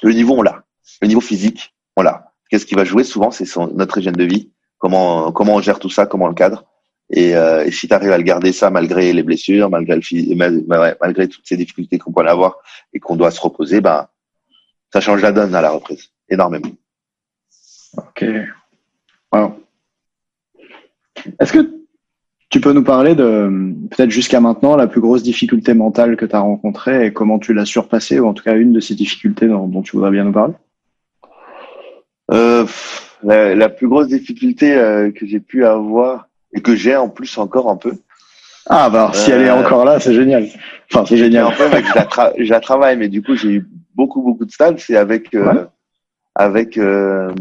le 0.02 0.12
niveau 0.12 0.34
on 0.34 0.42
l'a, 0.42 0.64
le 1.02 1.08
niveau 1.08 1.20
physique 1.20 1.74
on 1.96 2.02
l'a. 2.02 2.32
Qu'est-ce 2.48 2.64
qui 2.64 2.76
va 2.76 2.84
jouer 2.84 3.02
souvent, 3.02 3.32
c'est 3.32 3.44
notre 3.74 3.98
hygiène 3.98 4.14
de 4.14 4.24
vie, 4.24 4.50
comment 4.78 5.32
comment 5.32 5.56
on 5.56 5.60
gère 5.60 5.80
tout 5.80 5.90
ça, 5.90 6.06
comment 6.06 6.26
on 6.26 6.28
le 6.28 6.34
cadre. 6.34 6.64
Et, 7.10 7.36
euh, 7.36 7.64
et 7.64 7.70
si 7.72 7.88
tu 7.88 7.94
arrives 7.94 8.12
à 8.12 8.18
le 8.18 8.24
garder 8.24 8.52
ça 8.52 8.70
malgré 8.70 9.12
les 9.12 9.22
blessures, 9.24 9.68
malgré 9.68 9.96
le 9.96 10.96
malgré 11.00 11.28
toutes 11.28 11.46
ces 11.46 11.56
difficultés 11.56 11.98
qu'on 11.98 12.12
peut 12.12 12.26
avoir 12.26 12.58
et 12.92 13.00
qu'on 13.00 13.16
doit 13.16 13.32
se 13.32 13.40
reposer, 13.40 13.80
ben 13.80 14.08
ça 14.92 15.00
change 15.00 15.22
la 15.22 15.32
donne 15.32 15.54
à 15.56 15.60
la 15.60 15.70
reprise, 15.70 16.10
énormément. 16.28 16.70
Ok. 17.96 18.24
Est-ce 21.40 21.52
que 21.52 21.70
tu 22.48 22.60
peux 22.60 22.72
nous 22.72 22.84
parler 22.84 23.14
de, 23.14 23.74
peut-être 23.90 24.10
jusqu'à 24.10 24.40
maintenant, 24.40 24.76
la 24.76 24.86
plus 24.86 25.00
grosse 25.00 25.22
difficulté 25.22 25.74
mentale 25.74 26.16
que 26.16 26.24
tu 26.24 26.36
as 26.36 26.40
rencontrée 26.40 27.06
et 27.06 27.12
comment 27.12 27.38
tu 27.38 27.52
l'as 27.52 27.64
surpassée, 27.64 28.20
ou 28.20 28.26
en 28.26 28.34
tout 28.34 28.44
cas 28.44 28.56
une 28.56 28.72
de 28.72 28.80
ces 28.80 28.94
difficultés 28.94 29.48
dont, 29.48 29.82
tu 29.82 29.96
voudrais 29.96 30.10
bien 30.10 30.24
nous 30.24 30.32
parler? 30.32 30.54
Euh, 32.32 32.66
la, 33.22 33.68
plus 33.68 33.88
grosse 33.88 34.08
difficulté 34.08 34.74
euh, 34.74 35.10
que 35.10 35.26
j'ai 35.26 35.40
pu 35.40 35.64
avoir, 35.64 36.28
et 36.52 36.60
que 36.60 36.74
j'ai 36.74 36.96
en 36.96 37.08
plus 37.08 37.36
encore 37.38 37.70
un 37.70 37.76
peu. 37.76 37.92
Ah, 38.68 38.90
bah 38.90 39.10
si 39.14 39.30
elle 39.30 39.42
est 39.42 39.48
euh, 39.48 39.54
encore 39.54 39.84
là, 39.84 40.00
c'est 40.00 40.14
génial. 40.14 40.48
Enfin, 40.90 41.04
c'est 41.06 41.16
génial. 41.16 41.44
En 41.44 41.52
fait, 41.52 41.70
je 42.38 42.50
la, 42.50 42.60
travaille, 42.60 42.96
mais 42.96 43.08
du 43.08 43.22
coup, 43.22 43.36
j'ai 43.36 43.50
eu 43.50 43.68
beaucoup 43.94 44.22
beaucoup 44.22 44.44
de 44.44 44.50
stades, 44.50 44.78
c'est 44.78 44.96
avec 44.96 45.34
euh, 45.34 45.66
avec 46.34 46.76
euh, 46.76 47.32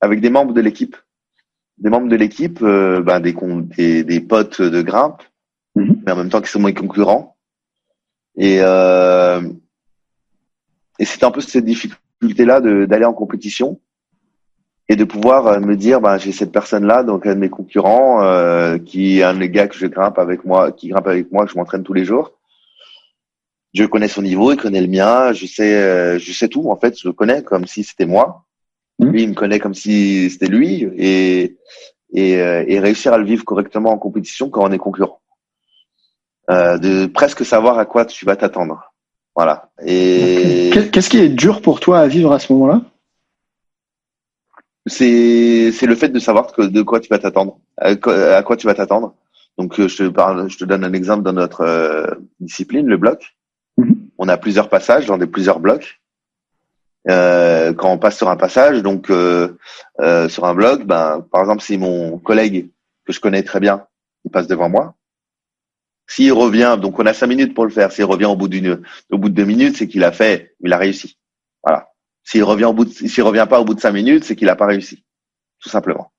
avec 0.00 0.20
des 0.20 0.30
membres 0.30 0.52
de 0.52 0.60
l'équipe, 0.60 0.96
des 1.78 1.90
membres 1.90 2.08
de 2.08 2.16
l'équipe, 2.16 2.60
euh, 2.62 3.00
ben, 3.02 3.20
des, 3.20 3.34
des, 3.76 4.04
des 4.04 4.20
potes 4.20 4.62
de 4.62 4.82
grimpe, 4.82 5.22
mhm. 5.74 6.02
mais 6.04 6.12
en 6.12 6.16
même 6.16 6.28
temps 6.28 6.40
qui 6.40 6.50
sont 6.50 6.60
mes 6.60 6.74
concurrents. 6.74 7.36
Et 8.36 8.58
euh, 8.60 9.42
et 11.00 11.04
c'est 11.04 11.24
un 11.24 11.30
peu 11.30 11.40
cette 11.40 11.64
difficulté 11.64 12.44
là 12.44 12.60
d'aller 12.60 13.04
en 13.04 13.12
compétition 13.12 13.80
et 14.88 14.96
de 14.96 15.04
pouvoir 15.04 15.60
me 15.60 15.76
dire 15.76 16.00
ben 16.00 16.18
j'ai 16.18 16.32
cette 16.32 16.50
personne 16.50 16.86
là 16.86 17.02
donc 17.04 17.26
un 17.26 17.34
de 17.34 17.40
mes 17.40 17.48
concurrents 17.48 18.78
qui 18.84 19.18
est 19.18 19.22
un 19.22 19.34
des 19.34 19.50
gars 19.50 19.68
que 19.68 19.76
je 19.76 19.86
grimpe 19.86 20.18
avec 20.18 20.44
moi 20.44 20.72
qui 20.72 20.88
grimpe 20.88 21.06
avec 21.06 21.30
moi 21.30 21.46
que 21.46 21.52
je 21.52 21.56
m'entraîne 21.56 21.84
tous 21.84 21.92
les 21.92 22.04
jours 22.04 22.38
je 23.74 23.84
connais 23.84 24.08
son 24.08 24.22
niveau, 24.22 24.52
il 24.52 24.56
connaît 24.56 24.80
le 24.80 24.88
mien, 24.88 25.32
je 25.32 25.46
sais, 25.46 25.74
euh, 25.74 26.18
je 26.18 26.32
sais 26.32 26.48
tout 26.48 26.70
en 26.70 26.76
fait, 26.76 26.98
je 26.98 27.08
le 27.08 27.12
connais 27.12 27.42
comme 27.42 27.66
si 27.66 27.84
c'était 27.84 28.06
moi. 28.06 28.44
Mmh. 28.98 29.08
Lui, 29.10 29.22
il 29.22 29.28
me 29.30 29.34
connaît 29.34 29.60
comme 29.60 29.74
si 29.74 30.28
c'était 30.30 30.46
lui 30.46 30.82
et 30.96 31.56
et, 32.12 32.40
euh, 32.40 32.64
et, 32.66 32.80
réussir 32.80 33.12
à 33.12 33.18
le 33.18 33.24
vivre 33.24 33.44
correctement 33.44 33.90
en 33.90 33.98
compétition 33.98 34.48
quand 34.48 34.64
on 34.64 34.72
est 34.72 34.78
concurrent. 34.78 35.20
Euh, 36.50 36.78
de 36.78 37.06
presque 37.06 37.44
savoir 37.44 37.78
à 37.78 37.84
quoi 37.84 38.06
tu 38.06 38.24
vas 38.24 38.36
t'attendre. 38.36 38.94
Voilà. 39.36 39.70
Et 39.84 40.70
qu'est-ce 40.90 41.10
qui 41.10 41.18
est 41.18 41.28
dur 41.28 41.60
pour 41.60 41.80
toi 41.80 42.00
à 42.00 42.06
vivre 42.08 42.32
à 42.32 42.38
ce 42.38 42.52
moment-là? 42.54 42.80
C'est 44.86 45.70
c'est 45.72 45.86
le 45.86 45.94
fait 45.94 46.08
de 46.08 46.18
savoir 46.18 46.50
que, 46.52 46.62
de 46.62 46.80
quoi 46.80 47.00
tu 47.00 47.08
vas 47.10 47.18
t'attendre, 47.18 47.58
à, 47.76 47.94
quoi 47.94 48.56
tu 48.56 48.66
vas 48.66 48.74
t'attendre. 48.74 49.14
Donc 49.58 49.78
je 49.78 49.94
te 49.94 50.08
parle, 50.08 50.48
je 50.48 50.56
te 50.56 50.64
donne 50.64 50.82
un 50.84 50.94
exemple 50.94 51.22
dans 51.22 51.34
notre 51.34 52.18
discipline, 52.40 52.86
le 52.86 52.96
bloc. 52.96 53.36
Mhm. 53.76 54.08
On 54.16 54.28
a 54.28 54.38
plusieurs 54.38 54.70
passages 54.70 55.04
dans 55.06 55.18
des 55.18 55.26
plusieurs 55.26 55.60
blocs. 55.60 56.00
Euh, 57.08 57.72
quand 57.72 57.90
on 57.90 57.98
passe 57.98 58.16
sur 58.18 58.28
un 58.28 58.36
passage, 58.36 58.82
donc 58.82 59.10
euh, 59.10 59.56
euh, 60.00 60.28
sur 60.28 60.44
un 60.44 60.54
bloc, 60.54 60.84
ben, 60.84 61.26
par 61.32 61.40
exemple, 61.40 61.62
si 61.62 61.78
mon 61.78 62.18
collègue 62.18 62.70
que 63.06 63.12
je 63.12 63.20
connais 63.20 63.42
très 63.42 63.60
bien, 63.60 63.86
il 64.24 64.30
passe 64.30 64.46
devant 64.46 64.68
moi, 64.68 64.94
s'il 66.06 66.32
revient, 66.32 66.78
donc 66.80 66.98
on 66.98 67.06
a 67.06 67.14
cinq 67.14 67.28
minutes 67.28 67.54
pour 67.54 67.64
le 67.64 67.70
faire. 67.70 67.92
S'il 67.92 68.04
revient 68.04 68.26
au 68.26 68.36
bout 68.36 68.48
d'une, 68.48 68.82
au 69.10 69.18
bout 69.18 69.28
de 69.28 69.34
deux 69.34 69.44
minutes, 69.44 69.76
c'est 69.76 69.86
qu'il 69.86 70.04
a 70.04 70.12
fait, 70.12 70.54
il 70.60 70.72
a 70.72 70.78
réussi. 70.78 71.18
Voilà. 71.62 71.88
S'il 72.24 72.44
revient 72.44 72.66
au 72.66 72.72
bout, 72.72 72.88
s'il 72.90 73.22
revient 73.22 73.46
pas 73.48 73.60
au 73.60 73.64
bout 73.64 73.74
de 73.74 73.80
cinq 73.80 73.92
minutes, 73.92 74.24
c'est 74.24 74.36
qu'il 74.36 74.48
a 74.48 74.56
pas 74.56 74.66
réussi, 74.66 75.04
tout 75.60 75.68
simplement. 75.68 76.12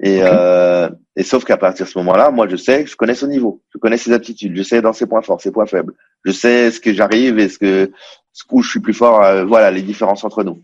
Et, 0.00 0.20
euh, 0.22 0.88
et 1.14 1.22
sauf 1.22 1.44
qu'à 1.44 1.56
partir 1.56 1.86
de 1.86 1.90
ce 1.90 1.98
moment-là, 1.98 2.30
moi, 2.30 2.48
je 2.48 2.56
sais, 2.56 2.86
je 2.86 2.96
connais 2.96 3.14
son 3.14 3.28
niveau, 3.28 3.62
je 3.72 3.78
connais 3.78 3.98
ses 3.98 4.12
aptitudes, 4.12 4.56
je 4.56 4.62
sais 4.62 4.82
dans 4.82 4.92
ses 4.92 5.06
points 5.06 5.22
forts, 5.22 5.40
ses 5.40 5.52
points 5.52 5.66
faibles, 5.66 5.94
je 6.24 6.32
sais 6.32 6.70
ce 6.70 6.80
que 6.80 6.92
j'arrive 6.92 7.38
et 7.38 7.48
ce 7.48 7.58
que 7.58 7.92
où 8.50 8.62
je 8.62 8.70
suis 8.70 8.80
plus 8.80 8.94
fort. 8.94 9.22
Euh, 9.22 9.44
voilà, 9.44 9.70
les 9.70 9.82
différences 9.82 10.24
entre 10.24 10.44
nous. 10.44 10.62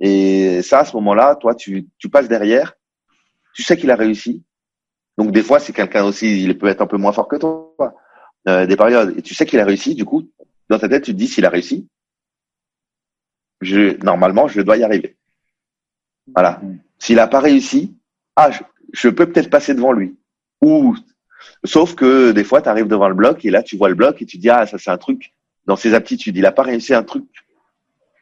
Et 0.00 0.62
ça, 0.62 0.80
à 0.80 0.84
ce 0.84 0.96
moment-là, 0.96 1.36
toi, 1.36 1.54
tu, 1.54 1.88
passes 2.10 2.28
derrière, 2.28 2.74
tu 3.54 3.62
sais 3.62 3.76
qu'il 3.76 3.90
a 3.90 3.96
réussi. 3.96 4.42
Donc 5.18 5.32
des 5.32 5.42
fois, 5.42 5.60
c'est 5.60 5.74
quelqu'un 5.74 6.04
aussi, 6.04 6.42
il 6.42 6.56
peut 6.56 6.68
être 6.68 6.80
un 6.80 6.86
peu 6.86 6.96
moins 6.96 7.12
fort 7.12 7.28
que 7.28 7.36
toi, 7.36 7.94
euh, 8.48 8.66
des 8.66 8.76
périodes. 8.76 9.18
Et 9.18 9.22
tu 9.22 9.34
sais 9.34 9.44
qu'il 9.44 9.60
a 9.60 9.64
réussi. 9.64 9.94
Du 9.94 10.06
coup, 10.06 10.28
dans 10.70 10.78
ta 10.78 10.88
tête, 10.88 11.04
tu 11.04 11.12
te 11.12 11.16
dis 11.16 11.28
s'il 11.28 11.44
a 11.44 11.50
réussi, 11.50 11.86
je 13.60 14.02
normalement, 14.02 14.48
je 14.48 14.62
dois 14.62 14.78
y 14.78 14.84
arriver. 14.84 15.16
Voilà. 16.34 16.60
S'il 16.98 17.18
a 17.18 17.26
pas 17.26 17.40
réussi, 17.40 17.94
ah, 18.36 18.50
je 18.92 19.08
peux 19.08 19.30
peut-être 19.30 19.50
passer 19.50 19.74
devant 19.74 19.92
lui. 19.92 20.16
Ou, 20.62 20.96
sauf 21.64 21.94
que 21.94 22.32
des 22.32 22.44
fois, 22.44 22.62
tu 22.62 22.68
arrives 22.70 22.88
devant 22.88 23.08
le 23.08 23.14
bloc 23.14 23.44
et 23.44 23.50
là, 23.50 23.62
tu 23.62 23.76
vois 23.76 23.90
le 23.90 23.94
bloc 23.94 24.22
et 24.22 24.26
tu 24.26 24.38
dis, 24.38 24.48
ah, 24.48 24.66
ça, 24.66 24.78
c'est 24.78 24.90
un 24.90 24.98
truc 24.98 25.34
dans 25.66 25.76
ses 25.76 25.94
aptitudes. 25.94 26.36
Il 26.36 26.42
n'a 26.42 26.52
pas 26.52 26.62
réussi 26.62 26.94
un 26.94 27.02
truc 27.02 27.24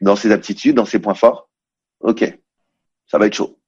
dans 0.00 0.16
ses 0.16 0.32
aptitudes, 0.32 0.76
dans 0.76 0.84
ses 0.84 0.98
points 0.98 1.14
forts. 1.14 1.48
Ok, 2.00 2.38
ça 3.06 3.18
va 3.18 3.26
être 3.26 3.34
chaud. 3.34 3.58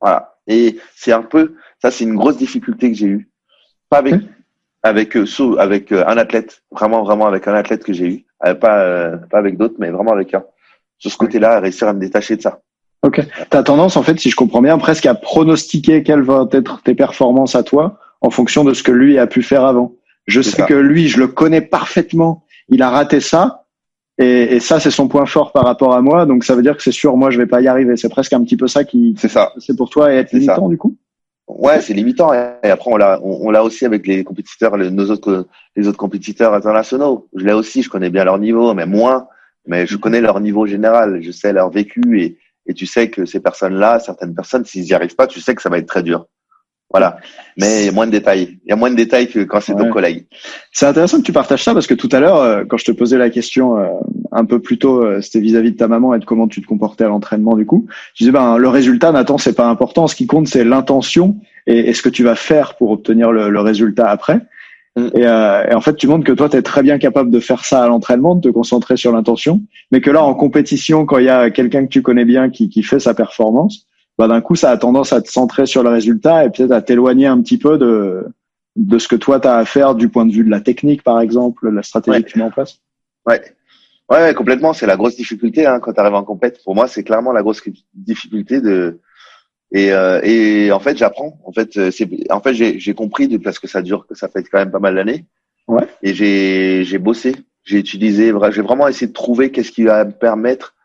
Voilà. 0.00 0.36
Et 0.46 0.78
c'est 0.96 1.12
un 1.12 1.22
peu, 1.22 1.54
ça 1.80 1.90
c'est 1.90 2.04
une 2.04 2.16
grosse 2.16 2.36
difficulté 2.36 2.90
que 2.90 2.96
j'ai 2.96 3.06
eue. 3.06 3.30
Pas 3.88 3.98
avec, 3.98 4.14
avec, 4.82 5.16
euh, 5.16 5.26
avec 5.58 5.92
euh, 5.92 6.04
un 6.06 6.16
athlète, 6.16 6.62
vraiment, 6.70 7.04
vraiment 7.04 7.26
avec 7.26 7.46
un 7.46 7.54
athlète 7.54 7.84
que 7.84 7.92
j'ai 7.92 8.06
eu. 8.06 8.26
Euh, 8.44 8.54
pas, 8.54 9.16
pas 9.30 9.38
avec 9.38 9.56
d'autres, 9.56 9.76
mais 9.78 9.90
vraiment 9.90 10.12
avec 10.12 10.34
un. 10.34 10.44
Sur 10.98 11.10
ce 11.10 11.16
côté-là, 11.16 11.60
réussir 11.60 11.88
à 11.88 11.92
me 11.92 12.00
détacher 12.00 12.36
de 12.36 12.42
ça. 12.42 12.60
Ok. 13.02 13.20
Tu 13.50 13.56
as 13.56 13.62
tendance, 13.62 13.96
en 13.96 14.02
fait, 14.02 14.18
si 14.20 14.30
je 14.30 14.36
comprends 14.36 14.62
bien, 14.62 14.78
presque 14.78 15.06
à 15.06 15.14
pronostiquer 15.14 16.04
quelles 16.04 16.22
vont 16.22 16.48
être 16.50 16.80
tes 16.82 16.94
performances 16.94 17.56
à 17.56 17.64
toi 17.64 17.98
en 18.20 18.30
fonction 18.30 18.62
de 18.62 18.72
ce 18.72 18.84
que 18.84 18.92
lui 18.92 19.18
a 19.18 19.26
pu 19.26 19.42
faire 19.42 19.64
avant. 19.64 19.94
Je 20.26 20.40
sais 20.40 20.62
que 20.62 20.74
lui, 20.74 21.08
je 21.08 21.18
le 21.18 21.26
connais 21.26 21.60
parfaitement. 21.60 22.44
Il 22.68 22.82
a 22.82 22.90
raté 22.90 23.20
ça. 23.20 23.64
Et, 24.18 24.56
et 24.56 24.60
ça, 24.60 24.78
c'est 24.78 24.90
son 24.90 25.08
point 25.08 25.26
fort 25.26 25.52
par 25.52 25.64
rapport 25.64 25.94
à 25.94 26.02
moi. 26.02 26.26
Donc, 26.26 26.44
ça 26.44 26.54
veut 26.54 26.62
dire 26.62 26.76
que 26.76 26.82
c'est 26.82 26.92
sûr, 26.92 27.16
moi, 27.16 27.30
je 27.30 27.38
vais 27.38 27.46
pas 27.46 27.60
y 27.60 27.68
arriver. 27.68 27.96
C'est 27.96 28.08
presque 28.08 28.32
un 28.32 28.42
petit 28.44 28.56
peu 28.56 28.68
ça 28.68 28.84
qui. 28.84 29.14
C'est 29.18 29.28
ça. 29.28 29.52
C'est 29.58 29.76
pour 29.76 29.90
toi 29.90 30.12
et 30.12 30.16
être 30.16 30.32
limitant, 30.32 30.68
du 30.68 30.76
coup? 30.76 30.96
Ouais, 31.48 31.80
c'est 31.80 31.94
limitant. 31.94 32.32
Et 32.32 32.70
après, 32.70 32.90
on 32.90 32.96
l'a, 32.96 33.20
on, 33.22 33.50
l'a 33.50 33.64
aussi 33.64 33.84
avec 33.84 34.06
les 34.06 34.22
compétiteurs, 34.22 34.76
les, 34.76 34.90
nos 34.90 35.10
autres, 35.10 35.46
les 35.76 35.88
autres 35.88 35.98
compétiteurs 35.98 36.54
internationaux. 36.54 37.28
Je 37.34 37.44
l'ai 37.44 37.52
aussi. 37.52 37.82
Je 37.82 37.90
connais 37.90 38.10
bien 38.10 38.24
leur 38.24 38.38
niveau, 38.38 38.74
mais 38.74 38.86
moins. 38.86 39.26
Mais 39.66 39.86
je 39.86 39.96
connais 39.96 40.20
leur 40.20 40.40
niveau 40.40 40.66
général. 40.66 41.20
Je 41.22 41.30
sais 41.30 41.52
leur 41.52 41.70
vécu 41.70 42.20
et, 42.20 42.38
et 42.66 42.74
tu 42.74 42.86
sais 42.86 43.10
que 43.10 43.24
ces 43.24 43.40
personnes-là, 43.40 43.98
certaines 43.98 44.34
personnes, 44.34 44.64
s'ils 44.64 44.84
n'y 44.84 44.92
arrivent 44.92 45.16
pas, 45.16 45.26
tu 45.26 45.40
sais 45.40 45.54
que 45.54 45.62
ça 45.62 45.68
va 45.68 45.78
être 45.78 45.86
très 45.86 46.02
dur. 46.02 46.26
Voilà. 46.92 47.16
Mais 47.56 47.82
il 47.82 47.86
y 47.86 47.88
a 47.88 47.92
moins 47.92 48.06
de 48.06 48.12
détails. 48.12 48.58
Il 48.64 48.70
y 48.70 48.72
a 48.72 48.76
moins 48.76 48.90
de 48.90 48.96
détails 48.96 49.28
que 49.28 49.40
quand 49.40 49.60
c'est 49.60 49.74
ton 49.74 49.90
collègue. 49.90 50.26
C'est 50.72 50.86
intéressant 50.86 51.18
que 51.18 51.22
tu 51.22 51.32
partages 51.32 51.62
ça 51.62 51.74
parce 51.74 51.86
que 51.86 51.94
tout 51.94 52.08
à 52.12 52.20
l'heure, 52.20 52.38
euh, 52.38 52.64
quand 52.66 52.76
je 52.76 52.84
te 52.84 52.92
posais 52.92 53.18
la 53.18 53.30
question 53.30 53.78
euh, 53.78 53.88
un 54.30 54.44
peu 54.44 54.58
plus 54.60 54.78
tôt, 54.78 55.04
euh, 55.04 55.20
c'était 55.20 55.40
vis-à-vis 55.40 55.72
de 55.72 55.76
ta 55.76 55.88
maman 55.88 56.14
et 56.14 56.18
de 56.18 56.24
comment 56.24 56.48
tu 56.48 56.62
te 56.62 56.66
comportais 56.66 57.04
à 57.04 57.08
l'entraînement 57.08 57.56
du 57.56 57.66
coup. 57.66 57.86
Je 58.14 58.24
disais, 58.24 58.32
ben, 58.32 58.56
le 58.56 58.68
résultat, 58.68 59.12
Nathan, 59.12 59.38
c'est 59.38 59.54
pas 59.54 59.66
important. 59.66 60.06
Ce 60.06 60.14
qui 60.14 60.26
compte, 60.26 60.48
c'est 60.48 60.64
l'intention 60.64 61.36
et, 61.66 61.92
ce 61.92 62.02
que 62.02 62.08
tu 62.08 62.24
vas 62.24 62.34
faire 62.34 62.74
pour 62.76 62.90
obtenir 62.90 63.32
le, 63.32 63.60
résultat 63.60 64.08
après. 64.08 64.40
Mm. 64.96 65.08
Et, 65.14 65.22
et, 65.22 65.74
en 65.74 65.80
fait, 65.80 65.96
tu 65.96 66.06
montres 66.06 66.24
que 66.24 66.32
toi, 66.32 66.48
tu 66.48 66.56
es 66.56 66.62
très 66.62 66.82
bien 66.82 66.98
capable 66.98 67.30
de 67.30 67.40
faire 67.40 67.64
ça 67.64 67.82
à 67.82 67.88
l'entraînement, 67.88 68.34
de 68.34 68.48
te 68.48 68.52
concentrer 68.52 68.96
sur 68.96 69.12
l'intention, 69.12 69.62
mais 69.90 70.00
que 70.00 70.10
là, 70.10 70.22
en 70.22 70.34
compétition, 70.34 71.04
quand 71.04 71.18
il 71.18 71.26
y 71.26 71.30
a 71.30 71.50
quelqu'un 71.50 71.84
que 71.84 71.90
tu 71.90 72.02
connais 72.02 72.24
bien 72.24 72.50
qui, 72.50 72.68
qui 72.68 72.82
fait 72.82 72.98
sa 72.98 73.14
performance, 73.14 73.86
bah, 74.22 74.28
d'un 74.28 74.40
coup, 74.40 74.54
ça 74.54 74.70
a 74.70 74.76
tendance 74.76 75.12
à 75.12 75.20
te 75.20 75.28
centrer 75.28 75.66
sur 75.66 75.82
le 75.82 75.88
résultat 75.88 76.44
et 76.44 76.50
peut-être 76.50 76.70
à 76.70 76.80
t'éloigner 76.80 77.26
un 77.26 77.42
petit 77.42 77.58
peu 77.58 77.76
de, 77.76 78.24
de 78.76 78.98
ce 79.00 79.08
que 79.08 79.16
toi, 79.16 79.40
tu 79.40 79.48
as 79.48 79.56
à 79.56 79.64
faire 79.64 79.96
du 79.96 80.08
point 80.08 80.24
de 80.24 80.30
vue 80.30 80.44
de 80.44 80.48
la 80.48 80.60
technique, 80.60 81.02
par 81.02 81.20
exemple, 81.20 81.68
la 81.68 81.82
stratégie 81.82 82.22
que 82.22 82.30
tu 82.30 82.38
mets 82.38 82.44
en 82.44 82.52
place. 82.52 82.78
Ouais. 83.26 83.42
Ouais, 84.08 84.32
complètement. 84.32 84.74
C'est 84.74 84.86
la 84.86 84.96
grosse 84.96 85.16
difficulté 85.16 85.66
hein, 85.66 85.80
quand 85.80 85.92
tu 85.92 85.98
arrives 85.98 86.14
en 86.14 86.22
compète. 86.22 86.62
Pour 86.62 86.76
moi, 86.76 86.86
c'est 86.86 87.02
clairement 87.02 87.32
la 87.32 87.42
grosse 87.42 87.64
difficulté 87.94 88.60
de. 88.60 89.00
Et, 89.72 89.92
euh, 89.92 90.20
et 90.22 90.70
en 90.70 90.78
fait, 90.78 90.96
j'apprends. 90.96 91.40
En 91.44 91.50
fait, 91.50 91.90
c'est 91.90 92.30
en 92.30 92.40
fait 92.40 92.54
j'ai 92.54 92.94
compris 92.94 93.26
de, 93.26 93.38
parce 93.38 93.58
que 93.58 93.66
ça 93.66 93.82
dure, 93.82 94.06
que 94.06 94.14
ça 94.14 94.28
fait 94.28 94.44
quand 94.44 94.58
même 94.58 94.70
pas 94.70 94.78
mal 94.78 94.94
d'années. 94.94 95.26
Ouais. 95.66 95.88
Et 96.00 96.14
j'ai 96.14 96.84
j'ai 96.84 96.98
bossé. 96.98 97.34
J'ai 97.64 97.78
utilisé. 97.78 98.32
J'ai 98.52 98.62
vraiment 98.62 98.86
essayé 98.86 99.08
de 99.08 99.12
trouver 99.12 99.50
qu'est-ce 99.50 99.72
qui 99.72 99.82
va 99.82 100.04
me 100.04 100.12
permettre 100.12 100.76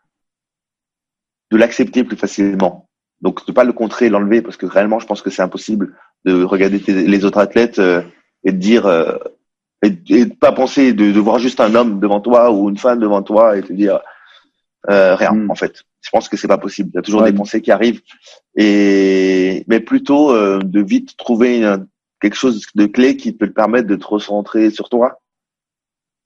de 1.52 1.56
l'accepter 1.56 2.02
plus 2.02 2.16
facilement. 2.16 2.87
Donc, 3.20 3.46
ne 3.46 3.52
pas 3.52 3.64
le 3.64 3.72
contrer, 3.72 4.08
l'enlever, 4.08 4.42
parce 4.42 4.56
que 4.56 4.66
réellement, 4.66 5.00
je 5.00 5.06
pense 5.06 5.22
que 5.22 5.30
c'est 5.30 5.42
impossible 5.42 5.94
de 6.24 6.42
regarder 6.42 6.78
les 6.86 7.24
autres 7.24 7.38
athlètes 7.38 7.78
euh, 7.78 8.02
et 8.44 8.52
de 8.52 8.58
dire 8.58 8.86
euh, 8.86 9.16
et, 9.82 9.90
de 9.90 10.34
pas 10.34 10.52
penser 10.52 10.92
de, 10.92 11.12
de, 11.12 11.20
voir 11.20 11.38
juste 11.38 11.60
un 11.60 11.74
homme 11.74 12.00
devant 12.00 12.20
toi 12.20 12.50
ou 12.50 12.68
une 12.68 12.78
femme 12.78 12.98
devant 12.98 13.22
toi 13.22 13.56
et 13.56 13.62
te 13.62 13.72
dire 13.72 14.00
euh, 14.90 15.14
rien. 15.14 15.32
Hmm. 15.32 15.50
En 15.50 15.54
fait, 15.54 15.84
je 16.00 16.10
pense 16.10 16.28
que 16.28 16.36
c'est 16.36 16.48
pas 16.48 16.58
possible. 16.58 16.90
Il 16.92 16.96
y 16.96 16.98
a 16.98 17.02
toujours 17.02 17.22
des 17.22 17.32
pensées 17.32 17.60
qui 17.60 17.70
arrivent 17.70 18.00
et 18.56 19.64
mais 19.68 19.80
plutôt 19.80 20.32
euh, 20.32 20.60
de 20.60 20.80
vite 20.80 21.16
trouver 21.16 21.62
quelque 22.20 22.36
chose 22.36 22.64
de 22.74 22.86
clé 22.86 23.16
qui 23.16 23.32
peut 23.32 23.48
te 23.48 23.52
permettre 23.52 23.88
de 23.88 23.96
te 23.96 24.06
recentrer 24.06 24.70
sur 24.70 24.88
toi, 24.88 25.20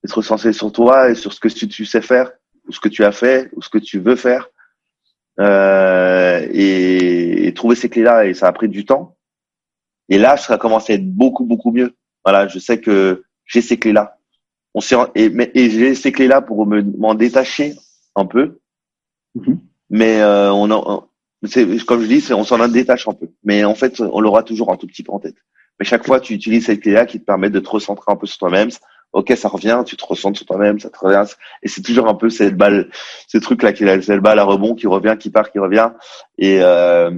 de 0.04 0.08
te 0.08 0.14
recentrer 0.14 0.52
sur 0.52 0.72
toi 0.72 1.10
et 1.10 1.14
sur 1.14 1.32
ce 1.32 1.40
que 1.40 1.48
tu, 1.48 1.68
tu 1.68 1.84
sais 1.84 2.02
faire 2.02 2.30
ou 2.66 2.72
ce 2.72 2.80
que 2.80 2.88
tu 2.88 3.04
as 3.04 3.12
fait 3.12 3.50
ou 3.54 3.62
ce 3.62 3.68
que 3.68 3.78
tu 3.78 3.98
veux 3.98 4.16
faire 4.16 4.48
euh, 5.40 6.46
et, 6.52 7.52
trouver 7.54 7.76
ces 7.76 7.88
clés-là. 7.88 8.26
Et 8.26 8.34
ça 8.34 8.48
a 8.48 8.52
pris 8.52 8.68
du 8.68 8.84
temps. 8.84 9.16
Et 10.08 10.18
là, 10.18 10.36
ça 10.36 10.54
a 10.54 10.58
commencé 10.58 10.92
à 10.92 10.96
être 10.96 11.08
beaucoup, 11.08 11.44
beaucoup 11.44 11.70
mieux. 11.70 11.94
Voilà, 12.24 12.48
je 12.48 12.58
sais 12.58 12.80
que 12.80 13.24
j'ai 13.44 13.60
ces 13.60 13.78
clés-là. 13.78 14.18
On 14.74 14.80
s'est 14.80 14.96
et, 15.14 15.30
et 15.54 15.70
j'ai 15.70 15.94
ces 15.94 16.12
clés-là 16.12 16.40
pour 16.40 16.66
me 16.66 16.82
m'en 16.82 17.14
détacher 17.14 17.74
un 18.16 18.26
peu. 18.26 18.58
Mm-hmm. 19.36 19.58
Mais 19.90 20.20
euh, 20.20 20.50
on 20.52 20.70
en, 20.70 21.08
c'est 21.44 21.84
comme 21.84 22.02
je 22.02 22.06
dis, 22.06 22.32
on 22.32 22.44
s'en 22.44 22.60
en 22.60 22.68
détache 22.68 23.08
un 23.08 23.14
peu. 23.14 23.28
Mais 23.44 23.64
en 23.64 23.74
fait, 23.74 24.00
on 24.00 24.20
l'aura 24.20 24.42
toujours 24.42 24.72
un 24.72 24.76
tout 24.76 24.86
petit 24.86 25.02
peu 25.02 25.12
en 25.12 25.18
tête. 25.18 25.36
Mais 25.78 25.84
chaque 25.84 26.06
fois, 26.06 26.20
tu 26.20 26.34
utilises 26.34 26.66
cette 26.66 26.80
clé-là 26.80 27.06
qui 27.06 27.20
te 27.20 27.24
permet 27.24 27.50
de 27.50 27.60
te 27.60 27.68
recentrer 27.68 28.12
un 28.12 28.16
peu 28.16 28.26
sur 28.26 28.38
toi-même, 28.38 28.70
ok, 29.12 29.32
ça 29.36 29.48
revient, 29.48 29.82
tu 29.86 29.96
te 29.96 30.04
ressens 30.04 30.34
sur 30.34 30.46
toi-même, 30.46 30.80
ça 30.80 30.90
te 30.90 30.98
revient. 30.98 31.24
Et 31.62 31.68
c'est 31.68 31.82
toujours 31.82 32.08
un 32.08 32.14
peu 32.14 32.30
cette 32.30 32.56
balle, 32.56 32.90
ce 33.28 33.38
truc-là 33.38 33.72
cette 33.74 34.20
balle 34.20 34.38
à 34.38 34.44
rebond 34.44 34.74
qui 34.74 34.86
revient, 34.86 35.16
qui 35.18 35.30
part, 35.30 35.50
qui 35.50 35.58
revient. 35.58 35.90
Et 36.38 36.58
euh, 36.60 37.10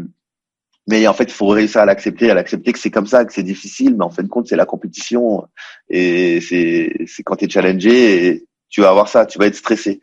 mais 0.86 1.06
en 1.06 1.14
fait, 1.14 1.24
il 1.24 1.32
faut 1.32 1.46
réussir 1.46 1.80
à 1.80 1.86
l'accepter, 1.86 2.30
à 2.30 2.34
l'accepter 2.34 2.72
que 2.72 2.78
c'est 2.78 2.90
comme 2.90 3.06
ça, 3.06 3.24
que 3.24 3.32
c'est 3.32 3.42
difficile, 3.42 3.96
mais 3.96 4.04
en 4.04 4.10
fin 4.10 4.22
de 4.22 4.28
compte, 4.28 4.48
c'est 4.48 4.56
la 4.56 4.66
compétition 4.66 5.46
et 5.88 6.40
c'est 6.40 6.92
c'est 7.06 7.22
quand 7.22 7.36
tu 7.36 7.46
es 7.46 7.48
challengé 7.48 8.26
et 8.26 8.44
tu 8.68 8.80
vas 8.82 8.90
avoir 8.90 9.08
ça, 9.08 9.24
tu 9.24 9.38
vas 9.38 9.46
être 9.46 9.54
stressé 9.54 10.00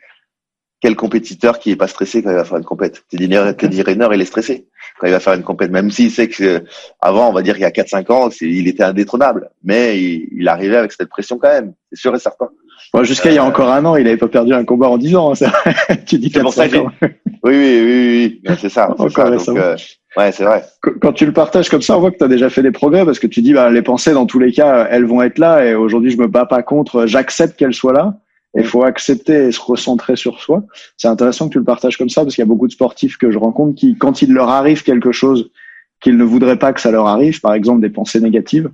quel 0.82 0.96
compétiteur 0.96 1.60
qui 1.60 1.72
est 1.72 1.76
pas 1.76 1.88
stressé 1.88 2.24
quand 2.24 2.32
il 2.32 2.36
va 2.36 2.44
faire 2.44 2.58
une 2.58 2.66
compète 2.66 3.04
Teddy 3.10 3.82
Riner, 3.82 4.08
il 4.14 4.22
est 4.22 4.26
stressé 4.26 4.68
quand 5.00 5.08
il 5.08 5.14
va 5.14 5.20
faire 5.20 5.34
une 5.34 5.44
compète, 5.44 5.72
même 5.72 5.90
s'il 5.90 6.12
sait 6.12 6.28
que 6.28 6.64
avant, 7.00 7.30
on 7.30 7.34
va 7.34 7.42
dire 7.42 7.58
il 7.58 7.62
y 7.62 7.66
a 7.66 7.72
4-5 7.72 8.12
ans, 8.12 8.30
il 8.42 8.68
était 8.68 8.84
indétrônable, 8.84 9.50
mais 9.64 10.00
il, 10.00 10.48
arrivait 10.48 10.76
avec 10.76 10.92
cette 10.92 11.10
pression 11.10 11.38
quand 11.38 11.50
même, 11.50 11.74
c'est 11.92 12.00
sûr 12.00 12.16
et 12.16 12.20
certain. 12.20 12.50
Jusqu'à 13.02 13.30
il 13.30 13.36
y 13.36 13.38
a 13.38 13.44
euh, 13.44 13.48
encore 13.48 13.72
un 13.72 13.86
an, 13.86 13.96
il 13.96 14.04
n'avait 14.04 14.18
pas 14.18 14.28
perdu 14.28 14.54
un 14.54 14.66
combat 14.66 14.90
en 14.90 14.98
10 14.98 15.16
ans. 15.16 15.34
Hein, 15.34 15.96
tu 16.06 16.18
dis 16.18 16.30
pour 16.30 16.54
ça 16.54 16.66
Oui, 16.68 16.82
oui, 17.44 17.82
oui, 17.84 18.42
oui. 18.48 18.56
c'est 18.60 18.70
ça. 18.70 18.94
Euh, 19.00 19.78
ouais, 20.18 20.32
c'est 20.32 20.44
vrai. 20.44 20.64
Quand 21.02 21.14
tu 21.14 21.26
le 21.26 21.32
partages 21.32 21.70
comme 21.70 21.82
ça, 21.82 21.98
on 21.98 22.02
voit 22.02 22.12
que 22.12 22.18
tu 22.18 22.24
as 22.24 22.28
déjà 22.28 22.50
fait 22.50 22.62
des 22.62 22.72
progrès 22.72 23.06
parce 23.06 23.20
que 23.20 23.28
tu 23.28 23.42
dis, 23.42 23.54
bah, 23.54 23.70
les 23.70 23.82
pensées, 23.82 24.12
dans 24.12 24.26
tous 24.26 24.40
les 24.40 24.52
cas, 24.52 24.88
elles 24.92 25.06
vont 25.06 25.22
être 25.22 25.38
là 25.38 25.64
et 25.66 25.74
aujourd'hui, 25.74 26.12
je 26.12 26.18
me 26.18 26.28
bats 26.28 26.46
pas 26.46 26.64
contre, 26.64 27.06
j'accepte 27.06 27.58
qu'elles 27.58 27.74
soient 27.74 27.94
là. 27.94 28.16
Il 28.56 28.66
faut 28.66 28.84
accepter 28.84 29.48
et 29.48 29.52
se 29.52 29.62
recentrer 29.62 30.16
sur 30.16 30.42
soi. 30.42 30.64
C'est 30.98 31.08
intéressant 31.08 31.48
que 31.48 31.54
tu 31.54 31.60
le 31.60 31.64
partages 31.64 31.98
comme 31.98 32.10
ça 32.10 32.24
parce 32.24 32.36
qu'il 32.36 32.42
y 32.42 32.48
a 32.48 32.48
beaucoup 32.48 32.68
de 32.68 32.74
sportifs 32.74 33.18
que 33.18 33.32
je 33.32 33.38
rencontre 33.38 33.76
qui, 33.76 33.98
quand 33.98 34.22
il 34.22 34.34
leur 34.34 34.50
arrive 34.50 34.84
quelque 34.84 35.12
chose 35.12 35.52
qu'ils 36.02 36.18
ne 36.18 36.24
voudraient 36.24 36.60
pas 36.60 36.74
que 36.74 36.82
ça 36.82 36.92
leur 36.92 37.08
arrive, 37.08 37.40
par 37.40 37.54
exemple 37.54 37.82
des 37.82 37.90
pensées 37.90 38.20
négatives, 38.20 38.70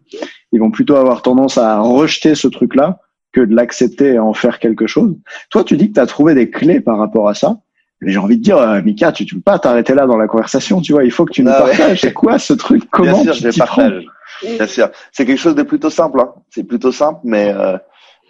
ils 0.51 0.59
vont 0.59 0.71
plutôt 0.71 0.95
avoir 0.95 1.21
tendance 1.21 1.57
à 1.57 1.79
rejeter 1.79 2.35
ce 2.35 2.47
truc-là 2.47 3.01
que 3.33 3.41
de 3.41 3.53
l'accepter 3.53 4.13
et 4.13 4.19
en 4.19 4.33
faire 4.33 4.59
quelque 4.59 4.87
chose. 4.87 5.15
Toi, 5.49 5.63
tu 5.63 5.77
dis 5.77 5.89
que 5.89 5.95
tu 5.95 5.99
as 5.99 6.05
trouvé 6.07 6.33
des 6.33 6.49
clés 6.49 6.79
par 6.79 6.97
rapport 6.97 7.27
à 7.29 7.33
ça. 7.33 7.57
Mais 8.01 8.11
j'ai 8.11 8.19
envie 8.19 8.37
de 8.37 8.43
dire, 8.43 8.57
euh, 8.57 8.81
Mika, 8.81 9.11
tu 9.11 9.23
ne 9.23 9.29
peux 9.29 9.41
pas 9.41 9.57
t'arrêter 9.57 9.95
là 9.95 10.05
dans 10.05 10.17
la 10.17 10.27
conversation, 10.27 10.81
tu 10.81 10.93
vois, 10.93 11.03
il 11.03 11.11
faut 11.11 11.25
que 11.25 11.33
tu 11.33 11.43
nous 11.43 11.51
ah 11.51 11.63
partages. 11.63 12.01
C'est 12.01 12.13
quoi 12.13 12.37
ce 12.37 12.53
truc? 12.53 12.83
Comment 12.91 13.23
Bien 13.23 13.33
sûr, 13.33 13.51
je 13.51 13.57
partage. 13.57 14.05
Bien 14.43 14.67
sûr. 14.67 14.89
C'est 15.11 15.25
quelque 15.25 15.39
chose 15.39 15.55
de 15.55 15.63
plutôt 15.63 15.89
simple. 15.89 16.19
Hein. 16.19 16.31
C'est 16.51 16.63
plutôt 16.63 16.91
simple, 16.91 17.19
mais 17.23 17.51
euh, 17.55 17.77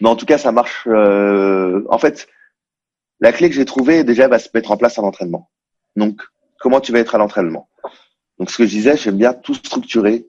mais 0.01 0.09
en 0.09 0.15
tout 0.15 0.25
cas, 0.25 0.37
ça 0.37 0.51
marche. 0.51 0.83
Euh, 0.87 1.83
en 1.89 1.97
fait, 1.97 2.27
la 3.19 3.31
clé 3.31 3.49
que 3.49 3.55
j'ai 3.55 3.65
trouvée, 3.65 4.03
déjà, 4.03 4.27
va 4.27 4.39
se 4.39 4.49
mettre 4.53 4.71
en 4.71 4.77
place 4.77 4.97
à 4.99 5.01
l'entraînement. 5.01 5.49
Donc, 5.95 6.21
comment 6.59 6.79
tu 6.79 6.91
vas 6.91 6.99
être 6.99 7.15
à 7.15 7.17
l'entraînement? 7.17 7.69
Donc, 8.39 8.51
ce 8.51 8.57
que 8.57 8.65
je 8.65 8.69
disais, 8.69 8.97
j'aime 8.97 9.17
bien 9.17 9.33
tout 9.33 9.55
structurer 9.55 10.27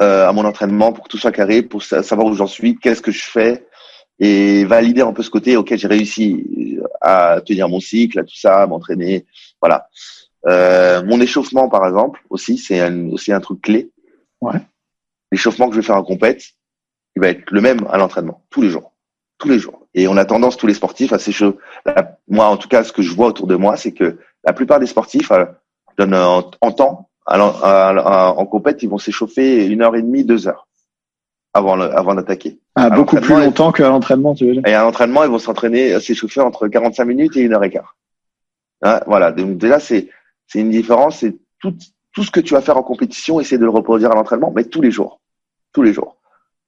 euh, 0.00 0.28
à 0.28 0.32
mon 0.32 0.44
entraînement 0.44 0.92
pour 0.92 1.04
que 1.04 1.08
tout 1.08 1.18
soit 1.18 1.32
carré, 1.32 1.62
pour 1.62 1.82
savoir 1.82 2.26
où 2.26 2.34
j'en 2.34 2.46
suis, 2.46 2.76
qu'est-ce 2.76 3.02
que 3.02 3.12
je 3.12 3.24
fais, 3.24 3.66
et 4.18 4.64
valider 4.64 5.02
un 5.02 5.12
peu 5.12 5.22
ce 5.22 5.30
côté 5.30 5.56
auquel 5.56 5.78
j'ai 5.78 5.88
réussi 5.88 6.78
à 7.00 7.40
tenir 7.44 7.68
mon 7.68 7.80
cycle, 7.80 8.18
à 8.18 8.24
tout 8.24 8.36
ça, 8.36 8.62
à 8.62 8.66
m'entraîner. 8.66 9.26
Voilà. 9.60 9.88
Euh, 10.46 11.04
mon 11.04 11.20
échauffement, 11.20 11.68
par 11.68 11.86
exemple, 11.86 12.20
aussi, 12.30 12.58
c'est 12.58 12.90
aussi 13.12 13.32
un 13.32 13.40
truc 13.40 13.62
clé. 13.62 13.90
Ouais. 14.40 14.60
L'échauffement 15.32 15.68
que 15.68 15.74
je 15.74 15.80
vais 15.80 15.86
faire 15.86 15.96
en 15.96 16.04
compète, 16.04 16.42
il 17.16 17.22
va 17.22 17.28
être 17.28 17.50
le 17.50 17.60
même 17.60 17.86
à 17.90 17.98
l'entraînement, 17.98 18.42
tous 18.50 18.62
les 18.62 18.68
jours. 18.68 18.92
Tous 19.38 19.48
les 19.48 19.58
jours. 19.58 19.86
Et 19.94 20.06
on 20.06 20.16
a 20.16 20.24
tendance, 20.24 20.56
tous 20.56 20.66
les 20.66 20.74
sportifs, 20.74 21.12
à 21.12 21.18
s'échauffer. 21.18 21.58
Moi, 22.28 22.46
en 22.46 22.56
tout 22.56 22.68
cas, 22.68 22.84
ce 22.84 22.92
que 22.92 23.02
je 23.02 23.12
vois 23.14 23.28
autour 23.28 23.46
de 23.46 23.56
moi, 23.56 23.76
c'est 23.76 23.92
que 23.92 24.18
la 24.44 24.52
plupart 24.52 24.78
des 24.78 24.86
sportifs, 24.86 25.30
euh, 25.30 25.46
en, 25.98 26.50
en 26.60 26.72
temps, 26.72 27.08
en 27.26 28.46
compète, 28.46 28.82
ils 28.82 28.88
vont 28.88 28.98
s'échauffer 28.98 29.66
une 29.66 29.82
heure 29.82 29.96
et 29.96 30.02
demie, 30.02 30.24
deux 30.24 30.46
heures 30.46 30.68
avant, 31.54 31.80
avant 31.80 32.14
d'attaquer. 32.14 32.58
Ah, 32.74 32.90
beaucoup 32.90 33.16
plus 33.16 33.34
longtemps 33.34 33.72
qu'à 33.72 33.88
l'entraînement, 33.88 34.34
tu 34.34 34.46
veux 34.46 34.52
dire? 34.52 34.62
Et 34.66 34.74
à 34.74 34.82
l'entraînement, 34.82 35.24
ils 35.24 35.30
vont 35.30 35.38
s'entraîner, 35.38 35.98
s'échauffer 36.00 36.40
entre 36.40 36.68
45 36.68 37.04
minutes 37.06 37.36
et 37.36 37.40
une 37.40 37.54
heure 37.54 37.64
et 37.64 37.70
quart. 37.70 37.96
Hein, 38.82 39.00
voilà. 39.06 39.32
Donc 39.32 39.56
déjà, 39.56 39.80
c'est 39.80 40.10
c'est 40.46 40.60
une 40.60 40.70
différence. 40.70 41.18
C'est 41.18 41.34
tout, 41.58 41.74
tout 42.12 42.22
ce 42.22 42.30
que 42.30 42.40
tu 42.40 42.52
vas 42.52 42.60
faire 42.60 42.76
en 42.76 42.82
compétition, 42.82 43.40
essayer 43.40 43.58
de 43.58 43.64
le 43.64 43.70
reproduire 43.70 44.12
à 44.12 44.14
l'entraînement, 44.14 44.52
mais 44.54 44.64
tous 44.64 44.82
les 44.82 44.90
jours. 44.90 45.20
Tous 45.72 45.82
les 45.82 45.94
jours 45.94 46.15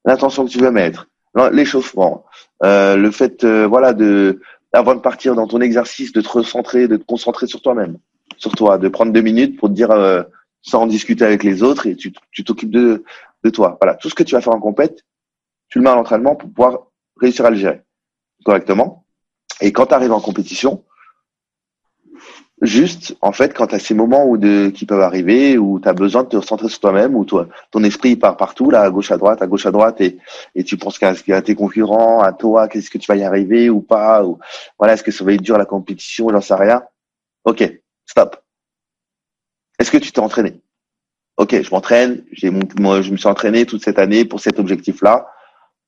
l'intention 0.09 0.47
que 0.47 0.51
tu 0.51 0.59
veux 0.59 0.71
mettre, 0.71 1.09
l'échauffement, 1.53 2.25
euh, 2.65 2.97
le 2.97 3.11
fait, 3.11 3.45
euh, 3.45 3.67
voilà, 3.67 3.93
de 3.93 4.41
avant 4.73 4.95
de 4.95 5.01
partir 5.01 5.35
dans 5.35 5.47
ton 5.47 5.61
exercice, 5.61 6.13
de 6.13 6.21
te 6.21 6.29
recentrer, 6.29 6.89
de 6.89 6.97
te 6.97 7.05
concentrer 7.05 7.47
sur 7.47 7.63
toi-même, 7.63 7.99
sur 8.37 8.53
toi, 8.53 8.79
de 8.79 8.89
prendre 8.89 9.13
deux 9.13 9.21
minutes 9.21 9.59
pour 9.59 9.69
te 9.69 9.75
dire 9.75 9.91
euh, 9.91 10.23
sans 10.63 10.83
en 10.83 10.87
discuter 10.87 11.25
avec 11.25 11.43
les 11.45 11.63
autres 11.63 11.87
et 11.87 11.97
tu 11.97 12.13
t'occupes 12.45 12.71
de 12.71 13.05
de 13.45 13.51
toi. 13.51 13.77
Voilà, 13.81 13.95
tout 13.95 14.09
ce 14.09 14.15
que 14.15 14.23
tu 14.23 14.35
vas 14.35 14.41
faire 14.41 14.55
en 14.55 14.61
compète, 14.61 15.05
tu 15.69 15.79
le 15.79 15.85
mets 15.85 15.91
à 15.91 15.95
l'entraînement 15.95 16.35
pour 16.35 16.51
pouvoir 16.51 16.89
réussir 17.21 17.45
à 17.45 17.51
le 17.51 17.57
gérer 17.57 17.83
correctement. 18.45 19.05
Et 19.61 19.73
quand 19.73 19.87
tu 19.87 19.95
arrives 19.95 20.13
en 20.13 20.21
compétition, 20.21 20.85
juste, 22.63 23.17
en 23.21 23.33
fait, 23.33 23.55
quand 23.55 23.69
tu 23.69 23.75
as 23.75 23.79
ces 23.79 23.95
moments 23.95 24.27
où 24.27 24.37
de, 24.37 24.69
qui 24.69 24.87
peuvent 24.87 25.01
arriver, 25.01 25.59
où 25.59 25.81
tu 25.81 25.89
as 25.89 25.93
besoin 25.93 26.25
de 26.25 26.29
te 26.29 26.37
recentrer 26.37 26.69
sur 26.69 26.81
toi-même, 26.81 27.15
où 27.15 27.25
toi, 27.25 27.49
ton 27.71 27.85
esprit 27.85 28.17
part 28.17 28.37
partout, 28.37 28.71
là, 28.71 28.83
à 28.83 28.91
gauche, 28.91 29.11
à 29.11 29.17
droite, 29.17 29.43
à 29.43 29.47
gauche, 29.47 29.67
à 29.67 29.71
droite, 29.71 30.01
et, 30.01 30.19
et 30.55 30.65
tu 30.65 30.77
penses 30.77 30.99
qu'à, 30.99 31.15
à 31.31 31.43
tes 31.43 31.55
concurrents, 31.55 32.21
à 32.21 32.33
toi, 32.33 32.69
qu'est-ce 32.69 32.91
que 32.91 32.99
tu 32.99 33.07
vas 33.07 33.17
y 33.17 33.25
arriver 33.25 33.71
ou 33.71 33.81
pas, 33.81 34.25
ou 34.25 34.39
voilà, 34.79 34.95
est-ce 34.95 35.03
que 35.03 35.11
ça 35.11 35.25
va 35.25 35.33
être 35.33 35.43
dur 35.43 35.57
la 35.59 35.67
compétition, 35.67 36.29
j'en 36.31 36.41
sais 36.41 36.55
rien. 36.55 36.83
Ok, 37.45 37.63
stop. 38.07 38.37
Est-ce 39.79 39.91
que 39.91 39.99
tu 39.99 40.11
t'es 40.11 40.21
entraîné? 40.21 40.61
Ok, 41.37 41.63
je 41.63 41.71
m'entraîne, 41.71 42.25
j'ai 42.33 42.51
moi, 42.51 43.01
je 43.01 43.13
me 43.13 43.17
suis 43.17 43.29
entraîné 43.29 43.65
toute 43.65 43.85
cette 43.85 44.01
année 44.01 44.25
pour 44.25 44.41
cet 44.41 44.59
objectif-là. 44.59 45.29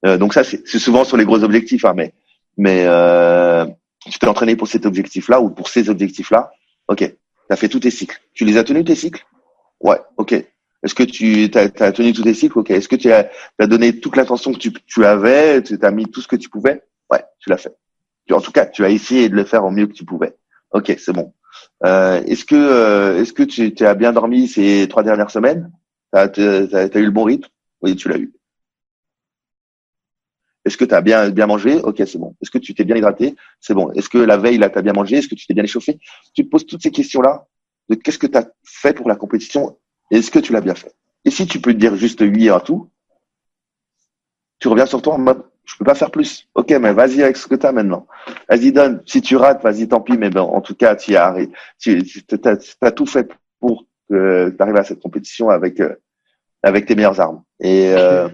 Euh, 0.07 0.17
donc 0.17 0.33
ça, 0.33 0.45
c'est, 0.45 0.67
c'est 0.67 0.79
souvent 0.79 1.05
sur 1.05 1.17
les 1.17 1.25
gros 1.25 1.43
objectifs, 1.43 1.85
hein, 1.85 1.95
mais 1.97 2.15
mais 2.57 2.85
euh, 2.87 3.67
tu 4.07 4.19
t'es 4.19 4.29
entraîné 4.29 4.55
pour 4.55 4.69
cet 4.69 4.87
objectif-là 4.87 5.41
ou 5.41 5.51
pour 5.51 5.69
ces 5.69 5.91
objectifs-là. 5.91 6.53
Ok, 6.91 6.99
tu 6.99 7.15
as 7.51 7.57
fait 7.57 7.69
tous 7.69 7.79
tes 7.79 7.91
cycles. 7.93 8.21
Tu 8.35 8.45
les 8.45 8.57
as 8.57 8.65
tenus 8.65 8.85
tes 8.85 8.97
cycles? 8.97 9.25
Ouais, 9.81 9.99
ok. 10.17 10.33
Est-ce 10.33 10.95
que 10.95 11.05
tu 11.05 11.49
as, 11.55 11.93
tenu 11.93 12.13
tous 12.13 12.25
tes 12.25 12.35
cycles? 12.35 12.59
Ok. 12.59 12.71
Est-ce 12.71 12.89
que 12.89 12.97
tu 12.97 13.13
as, 13.13 13.31
donné 13.61 14.01
toute 14.01 14.17
l'attention 14.17 14.53
que 14.53 14.59
tu, 14.59 15.05
avais? 15.05 15.63
Tu 15.63 15.79
as 15.81 15.91
mis 15.93 16.07
tout 16.07 16.21
ce 16.21 16.27
que 16.27 16.35
tu 16.35 16.49
pouvais? 16.49 16.83
Ouais, 17.09 17.23
tu 17.39 17.49
l'as 17.49 17.59
fait. 17.59 17.77
En 18.33 18.41
tout 18.41 18.51
cas, 18.51 18.67
tu 18.67 18.85
as 18.85 18.91
essayé 18.91 19.29
de 19.29 19.37
le 19.37 19.45
faire 19.45 19.65
au 19.65 19.71
mieux 19.71 19.87
que 19.87 19.93
tu 19.93 20.05
pouvais. 20.05 20.37
Ok, 20.73 20.93
c'est 20.99 21.13
bon. 21.13 21.33
Euh, 21.85 22.23
est-ce 22.25 22.45
que 22.45 22.57
euh, 22.57 23.21
est-ce 23.21 23.33
que 23.33 23.45
tu, 23.45 23.73
as 23.85 23.95
bien 23.95 24.13
dormi 24.13 24.49
ces 24.49 24.89
trois 24.89 25.05
dernières 25.05 25.31
semaines? 25.31 25.71
T'as 26.11 26.25
as, 26.25 26.99
eu 26.99 27.05
le 27.05 27.11
bon 27.11 27.23
rythme? 27.23 27.49
Oui, 27.83 27.95
tu 27.95 28.09
l'as 28.09 28.19
eu. 28.19 28.33
Est-ce 30.65 30.77
que 30.77 30.85
tu 30.85 30.95
as 30.95 31.01
bien, 31.01 31.31
bien 31.31 31.47
mangé? 31.47 31.81
Ok, 31.81 32.03
c'est 32.07 32.19
bon. 32.19 32.37
Est-ce 32.43 32.51
que 32.51 32.59
tu 32.59 32.75
t'es 32.75 32.85
bien 32.85 32.97
hydraté? 32.97 33.35
C'est 33.61 33.75
bon. 33.75 33.91
Est-ce 33.93 34.09
que 34.09 34.19
la 34.19 34.37
veille, 34.37 34.59
là, 34.59 34.69
tu 34.69 34.79
as 34.79 34.83
bien 34.83 34.93
mangé? 34.93 35.17
Est-ce 35.17 35.29
que 35.29 35.35
tu 35.35 35.47
t'es 35.47 35.55
bien 35.55 35.65
échauffé? 35.65 35.99
Tu 36.35 36.45
te 36.45 36.51
poses 36.51 36.67
toutes 36.67 36.83
ces 36.83 36.91
questions-là 36.91 37.47
de 37.89 37.95
qu'est-ce 37.95 38.19
que 38.19 38.27
tu 38.27 38.37
as 38.37 38.49
fait 38.65 38.93
pour 38.93 39.09
la 39.09 39.17
compétition 39.17 39.77
est-ce 40.11 40.31
que 40.31 40.39
tu 40.39 40.53
l'as 40.53 40.61
bien 40.61 40.75
fait? 40.75 40.93
Et 41.25 41.31
si 41.31 41.47
tu 41.47 41.61
peux 41.61 41.73
te 41.73 41.79
dire 41.79 41.95
juste 41.97 42.21
oui 42.21 42.51
à 42.51 42.61
tout, 42.61 42.91
tu 44.59 44.69
reviens 44.69 44.87
sur 44.87 45.01
toi 45.01 45.15
en 45.15 45.19
mode 45.19 45.45
je 45.65 45.77
peux 45.77 45.85
pas 45.85 45.95
faire 45.95 46.11
plus. 46.11 46.49
Ok, 46.57 46.71
mais 46.71 46.93
vas-y 46.93 47.23
avec 47.23 47.37
ce 47.37 47.47
que 47.47 47.55
tu 47.55 47.65
as 47.65 47.71
maintenant. 47.71 48.09
Vas-y, 48.49 48.73
donne. 48.73 49.03
Si 49.07 49.23
tu 49.23 49.37
rates, 49.37 49.63
vas-y, 49.63 49.87
tant 49.87 50.01
pis. 50.01 50.19
Mais 50.19 50.29
ben, 50.29 50.41
en 50.41 50.61
tout 50.61 50.75
cas, 50.75 50.97
tu 50.97 51.15
as, 51.15 51.37
tu 51.79 52.03
as, 52.81 52.91
tout 52.91 53.07
fait 53.07 53.31
pour 53.61 53.87
que 54.09 54.49
tu 54.49 54.57
arrives 54.61 54.77
à 54.77 54.83
cette 54.83 55.01
compétition 55.01 55.49
avec, 55.49 55.79
euh, 55.79 55.95
avec 56.65 56.87
tes 56.87 56.97
meilleures 56.97 57.21
armes. 57.21 57.45
Et, 57.61 57.93
euh, 57.95 58.29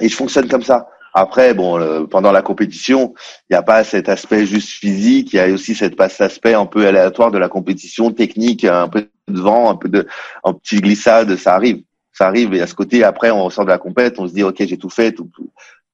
et 0.00 0.08
je 0.08 0.16
fonctionne 0.16 0.48
comme 0.48 0.64
ça. 0.64 0.88
Après, 1.12 1.54
bon, 1.54 2.06
pendant 2.06 2.32
la 2.32 2.42
compétition, 2.42 3.14
il 3.48 3.54
n'y 3.54 3.56
a 3.56 3.62
pas 3.62 3.82
cet 3.84 4.08
aspect 4.08 4.46
juste 4.46 4.68
physique, 4.68 5.32
il 5.32 5.36
y 5.36 5.40
a 5.40 5.48
aussi 5.48 5.74
cet, 5.74 6.00
aspect 6.00 6.54
un 6.54 6.66
peu 6.66 6.86
aléatoire 6.86 7.30
de 7.30 7.38
la 7.38 7.48
compétition, 7.48 8.12
technique, 8.12 8.64
un 8.64 8.88
peu 8.88 9.08
de 9.28 9.40
vent, 9.40 9.70
un 9.70 9.76
peu 9.76 9.88
de, 9.88 10.06
un 10.44 10.52
petit 10.52 10.80
glissade, 10.80 11.34
ça 11.36 11.54
arrive, 11.54 11.82
ça 12.12 12.26
arrive. 12.26 12.54
Et 12.54 12.60
à 12.60 12.66
ce 12.66 12.74
côté, 12.74 13.02
après, 13.04 13.30
on 13.30 13.44
ressort 13.44 13.64
de 13.64 13.70
la 13.70 13.78
compète, 13.78 14.18
on 14.18 14.28
se 14.28 14.32
dit, 14.32 14.42
ok, 14.42 14.56
j'ai 14.58 14.78
tout 14.78 14.90
fait, 14.90 15.12
tout, 15.12 15.30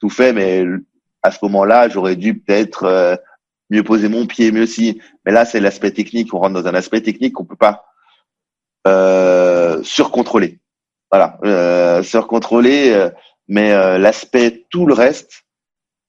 tout, 0.01 0.11
fait, 0.11 0.33
mais 0.33 0.65
à 1.23 1.31
ce 1.31 1.39
moment-là, 1.43 1.89
j'aurais 1.89 2.17
dû 2.17 2.39
peut-être 2.39 2.85
euh, 2.85 3.17
mieux 3.71 3.83
poser 3.83 4.09
mon 4.09 4.27
pied, 4.27 4.53
mieux 4.53 4.65
aussi. 4.65 5.01
Mais 5.25 5.33
là, 5.33 5.45
c'est 5.45 5.61
l'aspect 5.61 5.93
technique. 5.93 6.35
On 6.35 6.39
rentre 6.39 6.55
dans 6.55 6.69
un 6.69 6.75
aspect 6.75 7.01
technique 7.01 7.35
qu'on 7.35 7.45
peut 7.45 7.57
pas 7.57 7.87
euh, 8.87 9.83
surcontrôler. 9.83 10.59
Voilà, 11.11 11.39
euh, 11.45 12.03
surcontrôler. 12.03 13.11
Euh, 13.49 13.53
mais 13.53 13.73
euh, 13.73 13.99
l'aspect, 13.99 14.67
tout 14.71 14.87
le 14.87 14.95
reste, 14.95 15.45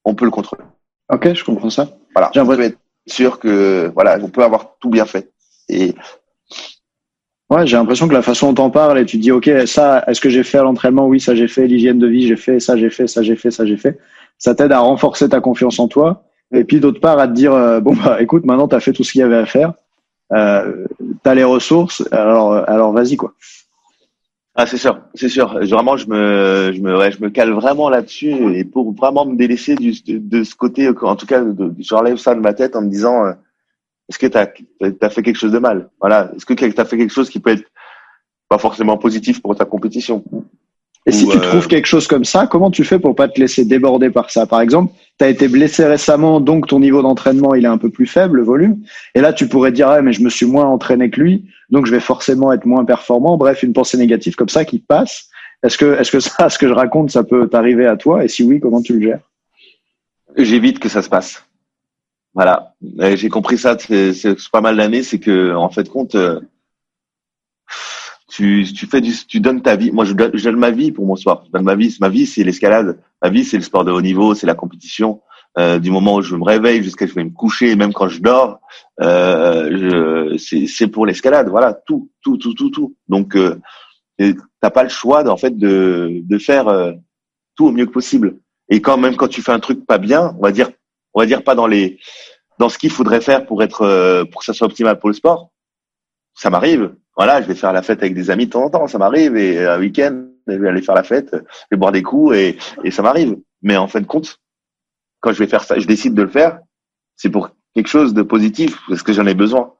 on 0.03 0.15
peut 0.15 0.25
le 0.25 0.31
contrôler. 0.31 0.63
Ok, 1.11 1.33
je 1.33 1.43
comprends 1.43 1.69
ça. 1.69 1.89
Voilà. 2.13 2.31
J'aimerais 2.33 2.65
être 2.65 2.79
sûr 3.05 3.39
que 3.39 3.91
voilà, 3.93 4.17
on 4.21 4.29
peut 4.29 4.43
avoir 4.43 4.77
tout 4.79 4.89
bien 4.89 5.05
fait. 5.05 5.31
Et 5.69 5.93
Ouais, 7.49 7.65
j'ai 7.65 7.77
l'impression 7.77 8.09
que 8.09 8.13
la 8.13 8.21
façon 8.21 8.51
dont 8.51 8.65
on 8.65 8.69
parle 8.69 8.99
et 8.99 9.05
tu 9.05 9.17
dis, 9.17 9.31
OK, 9.31 9.49
ça, 9.67 10.03
est-ce 10.07 10.19
que 10.19 10.29
j'ai 10.29 10.43
fait 10.43 10.57
à 10.57 10.63
l'entraînement? 10.63 11.07
Oui, 11.07 11.21
ça 11.21 11.33
j'ai 11.33 11.47
fait. 11.47 11.65
L'hygiène 11.65 11.97
de 11.97 12.07
vie, 12.07 12.27
j'ai 12.27 12.35
fait. 12.35 12.59
Ça 12.59 12.75
j'ai 12.75 12.89
fait. 12.89 13.07
Ça 13.07 13.23
j'ai 13.23 13.37
fait. 13.37 13.51
Ça 13.51 13.65
j'ai 13.65 13.77
fait. 13.77 13.97
Ça 14.37 14.53
t'aide 14.53 14.73
à 14.73 14.79
renforcer 14.79 15.29
ta 15.29 15.39
confiance 15.39 15.79
en 15.79 15.87
toi. 15.87 16.25
Et 16.53 16.65
puis 16.65 16.81
d'autre 16.81 16.99
part, 16.99 17.19
à 17.19 17.27
te 17.27 17.33
dire, 17.33 17.53
euh, 17.53 17.79
bon, 17.79 17.93
bah, 17.95 18.21
écoute, 18.21 18.45
maintenant, 18.45 18.67
tu 18.67 18.75
as 18.75 18.81
fait 18.81 18.91
tout 18.91 19.03
ce 19.05 19.13
qu'il 19.13 19.21
y 19.21 19.23
avait 19.23 19.37
à 19.37 19.45
faire. 19.45 19.73
Euh, 20.33 20.85
tu 20.99 21.29
as 21.29 21.35
les 21.35 21.45
ressources. 21.45 22.03
Alors, 22.11 22.53
alors 22.69 22.91
vas-y, 22.91 23.15
quoi. 23.15 23.33
Ah, 24.59 24.65
c'est 24.65 24.77
sûr, 24.77 24.99
c'est 25.13 25.29
sûr. 25.29 25.53
Vraiment, 25.53 25.97
je 25.97 26.07
me, 26.07 26.71
je 26.73 26.81
me, 26.81 26.97
ouais, 26.97 27.11
je 27.11 27.21
me 27.21 27.29
cale 27.29 27.51
vraiment 27.51 27.89
là-dessus 27.89 28.57
et 28.57 28.63
pour 28.63 28.91
vraiment 28.91 29.23
me 29.23 29.35
délaisser 29.35 29.75
du, 29.75 29.93
de, 30.03 30.43
ce 30.43 30.55
côté, 30.55 30.89
en 30.89 31.15
tout 31.15 31.27
cas, 31.27 31.43
j'enlève 31.77 32.17
ça 32.17 32.33
de 32.33 32.39
ma 32.39 32.55
tête 32.55 32.75
en 32.75 32.81
me 32.81 32.89
disant, 32.89 33.23
euh, 33.23 33.33
est-ce 34.09 34.17
que 34.17 34.25
tu 34.25 34.35
as, 34.35 35.09
fait 35.11 35.21
quelque 35.21 35.37
chose 35.37 35.51
de 35.51 35.59
mal? 35.59 35.91
Voilà. 35.99 36.31
Est-ce 36.35 36.43
que 36.43 36.55
tu 36.55 36.63
as 36.65 36.85
fait 36.85 36.97
quelque 36.97 37.13
chose 37.13 37.29
qui 37.29 37.39
peut 37.39 37.51
être 37.51 37.65
pas 38.49 38.57
forcément 38.57 38.97
positif 38.97 39.43
pour 39.43 39.55
ta 39.55 39.65
compétition? 39.65 40.23
Et 41.05 41.11
si 41.11 41.27
tu 41.27 41.37
euh, 41.37 41.41
trouves 41.41 41.67
quelque 41.67 41.85
chose 41.85 42.07
comme 42.07 42.25
ça, 42.25 42.47
comment 42.47 42.71
tu 42.71 42.83
fais 42.83 42.97
pour 42.97 43.15
pas 43.15 43.27
te 43.27 43.39
laisser 43.39 43.63
déborder 43.63 44.09
par 44.09 44.31
ça? 44.31 44.47
Par 44.47 44.61
exemple, 44.61 44.91
tu 45.17 45.25
été 45.25 45.47
blessé 45.47 45.85
récemment, 45.85 46.39
donc 46.39 46.67
ton 46.67 46.79
niveau 46.79 47.01
d'entraînement 47.01 47.55
il 47.55 47.65
est 47.65 47.69
un 47.69 47.77
peu 47.77 47.89
plus 47.89 48.05
faible, 48.05 48.37
le 48.37 48.43
volume. 48.43 48.77
Et 49.15 49.21
là, 49.21 49.33
tu 49.33 49.47
pourrais 49.47 49.71
dire, 49.71 50.01
mais 50.03 50.13
je 50.13 50.21
me 50.21 50.29
suis 50.29 50.45
moins 50.45 50.65
entraîné 50.65 51.09
que 51.09 51.19
lui, 51.19 51.45
donc 51.69 51.85
je 51.85 51.91
vais 51.91 51.99
forcément 51.99 52.53
être 52.53 52.65
moins 52.65 52.85
performant. 52.85 53.37
Bref, 53.37 53.63
une 53.63 53.73
pensée 53.73 53.97
négative 53.97 54.35
comme 54.35 54.49
ça 54.49 54.65
qui 54.65 54.79
passe. 54.79 55.29
Est-ce 55.63 55.77
que, 55.77 55.99
est-ce 55.99 56.11
que 56.11 56.19
ça, 56.19 56.49
ce 56.49 56.57
que 56.57 56.67
je 56.67 56.73
raconte, 56.73 57.11
ça 57.11 57.23
peut 57.23 57.47
t'arriver 57.47 57.87
à 57.87 57.97
toi? 57.97 58.23
Et 58.23 58.27
si 58.27 58.43
oui, 58.43 58.59
comment 58.59 58.81
tu 58.81 58.93
le 58.93 59.01
gères? 59.01 59.21
J'évite 60.37 60.79
que 60.79 60.89
ça 60.89 61.01
se 61.01 61.09
passe. 61.09 61.43
Voilà, 62.35 62.75
j'ai 63.15 63.29
compris 63.29 63.57
ça. 63.57 63.75
C'est 63.79 64.35
pas 64.51 64.61
mal 64.61 64.77
d'années, 64.77 65.01
c'est 65.01 65.17
que 65.17 65.55
en 65.55 65.69
fait 65.69 65.89
compte. 65.89 66.15
Tu, 68.37 68.67
tu 68.71 68.85
fais 68.85 69.01
du, 69.01 69.11
tu 69.27 69.39
donnes 69.39 69.63
ta 69.63 69.75
vie. 69.75 69.91
Moi, 69.91 70.05
je 70.05 70.13
donne, 70.13 70.57
ma 70.57 70.69
vie 70.69 70.91
pour 70.91 71.07
mon 71.07 71.15
sport. 71.15 71.41
Je 71.47 71.51
donne 71.51 71.63
ma 71.63 71.73
vie. 71.73 71.97
Ma 71.99 72.07
vie, 72.07 72.27
c'est 72.27 72.43
l'escalade. 72.43 72.99
Ma 73.23 73.29
vie, 73.29 73.43
c'est 73.43 73.57
le 73.57 73.63
sport 73.63 73.83
de 73.83 73.91
haut 73.91 73.99
niveau, 73.99 74.35
c'est 74.35 74.45
la 74.45 74.53
compétition. 74.53 75.21
Euh, 75.57 75.79
du 75.79 75.89
moment 75.89 76.13
où 76.17 76.21
je 76.21 76.35
me 76.35 76.43
réveille 76.43 76.83
jusqu'à 76.83 77.07
ce 77.07 77.13
que 77.13 77.19
je 77.19 77.23
vais 77.23 77.23
me 77.31 77.33
coucher, 77.33 77.75
même 77.75 77.93
quand 77.93 78.09
je 78.09 78.21
dors, 78.21 78.59
euh, 79.01 80.37
c'est 80.37 80.87
pour 80.87 81.07
l'escalade. 81.07 81.49
Voilà, 81.49 81.73
tout, 81.73 82.11
tout, 82.21 82.37
tout, 82.37 82.53
tout, 82.53 82.69
tout. 82.69 82.95
Donc, 83.07 83.35
euh, 83.35 83.59
t'as 84.61 84.69
pas 84.69 84.83
le 84.83 84.89
choix, 84.89 85.27
en 85.27 85.37
fait, 85.37 85.57
de, 85.57 86.21
de 86.23 86.37
faire 86.37 86.67
euh, 86.67 86.91
tout 87.55 87.65
au 87.65 87.71
mieux 87.71 87.87
que 87.87 87.91
possible. 87.91 88.37
Et 88.69 88.81
quand 88.81 88.97
même, 88.97 89.15
quand 89.15 89.29
tu 89.29 89.41
fais 89.41 89.51
un 89.51 89.59
truc 89.59 89.83
pas 89.83 89.97
bien, 89.97 90.35
on 90.37 90.43
va 90.43 90.51
dire, 90.51 90.69
on 91.15 91.21
va 91.21 91.25
dire 91.25 91.43
pas 91.43 91.55
dans 91.55 91.65
les, 91.65 91.97
dans 92.59 92.69
ce 92.69 92.77
qu'il 92.77 92.91
faudrait 92.91 93.21
faire 93.21 93.47
pour 93.47 93.63
être, 93.63 93.81
euh, 93.81 94.25
pour 94.25 94.41
que 94.41 94.45
ça 94.45 94.53
soit 94.53 94.67
optimal 94.67 94.99
pour 94.99 95.09
le 95.09 95.15
sport. 95.15 95.49
Ça 96.37 96.49
m'arrive 96.49 96.93
voilà, 97.17 97.41
je 97.41 97.47
vais 97.47 97.55
faire 97.55 97.73
la 97.73 97.81
fête 97.81 98.03
avec 98.03 98.13
des 98.13 98.29
amis 98.29 98.45
de 98.45 98.51
temps 98.51 98.63
en 98.63 98.69
temps, 98.69 98.87
ça 98.87 98.99
m'arrive, 98.99 99.35
et 99.35 99.65
un 99.65 99.79
week-end, 99.79 100.27
je 100.45 100.53
vais 100.53 100.69
aller 100.69 100.83
faire 100.83 100.93
la 100.93 101.03
fête, 101.03 101.29
je 101.33 101.65
vais 101.71 101.77
boire 101.77 101.91
des 101.91 102.03
coups, 102.03 102.35
et, 102.35 102.57
et 102.83 102.91
ça 102.91 103.01
m'arrive. 103.01 103.37
Mais 103.63 103.75
en 103.75 103.87
fin 103.87 104.01
de 104.01 104.05
compte, 104.05 104.39
quand 105.19 105.33
je 105.33 105.39
vais 105.39 105.47
faire 105.47 105.63
ça, 105.63 105.79
je 105.79 105.87
décide 105.87 106.13
de 106.13 106.21
le 106.21 106.27
faire, 106.27 106.59
c'est 107.15 107.31
pour 107.31 107.49
quelque 107.73 107.87
chose 107.87 108.13
de 108.13 108.21
positif, 108.21 108.77
parce 108.87 109.01
que 109.01 109.13
j'en 109.13 109.25
ai 109.25 109.33
besoin. 109.33 109.73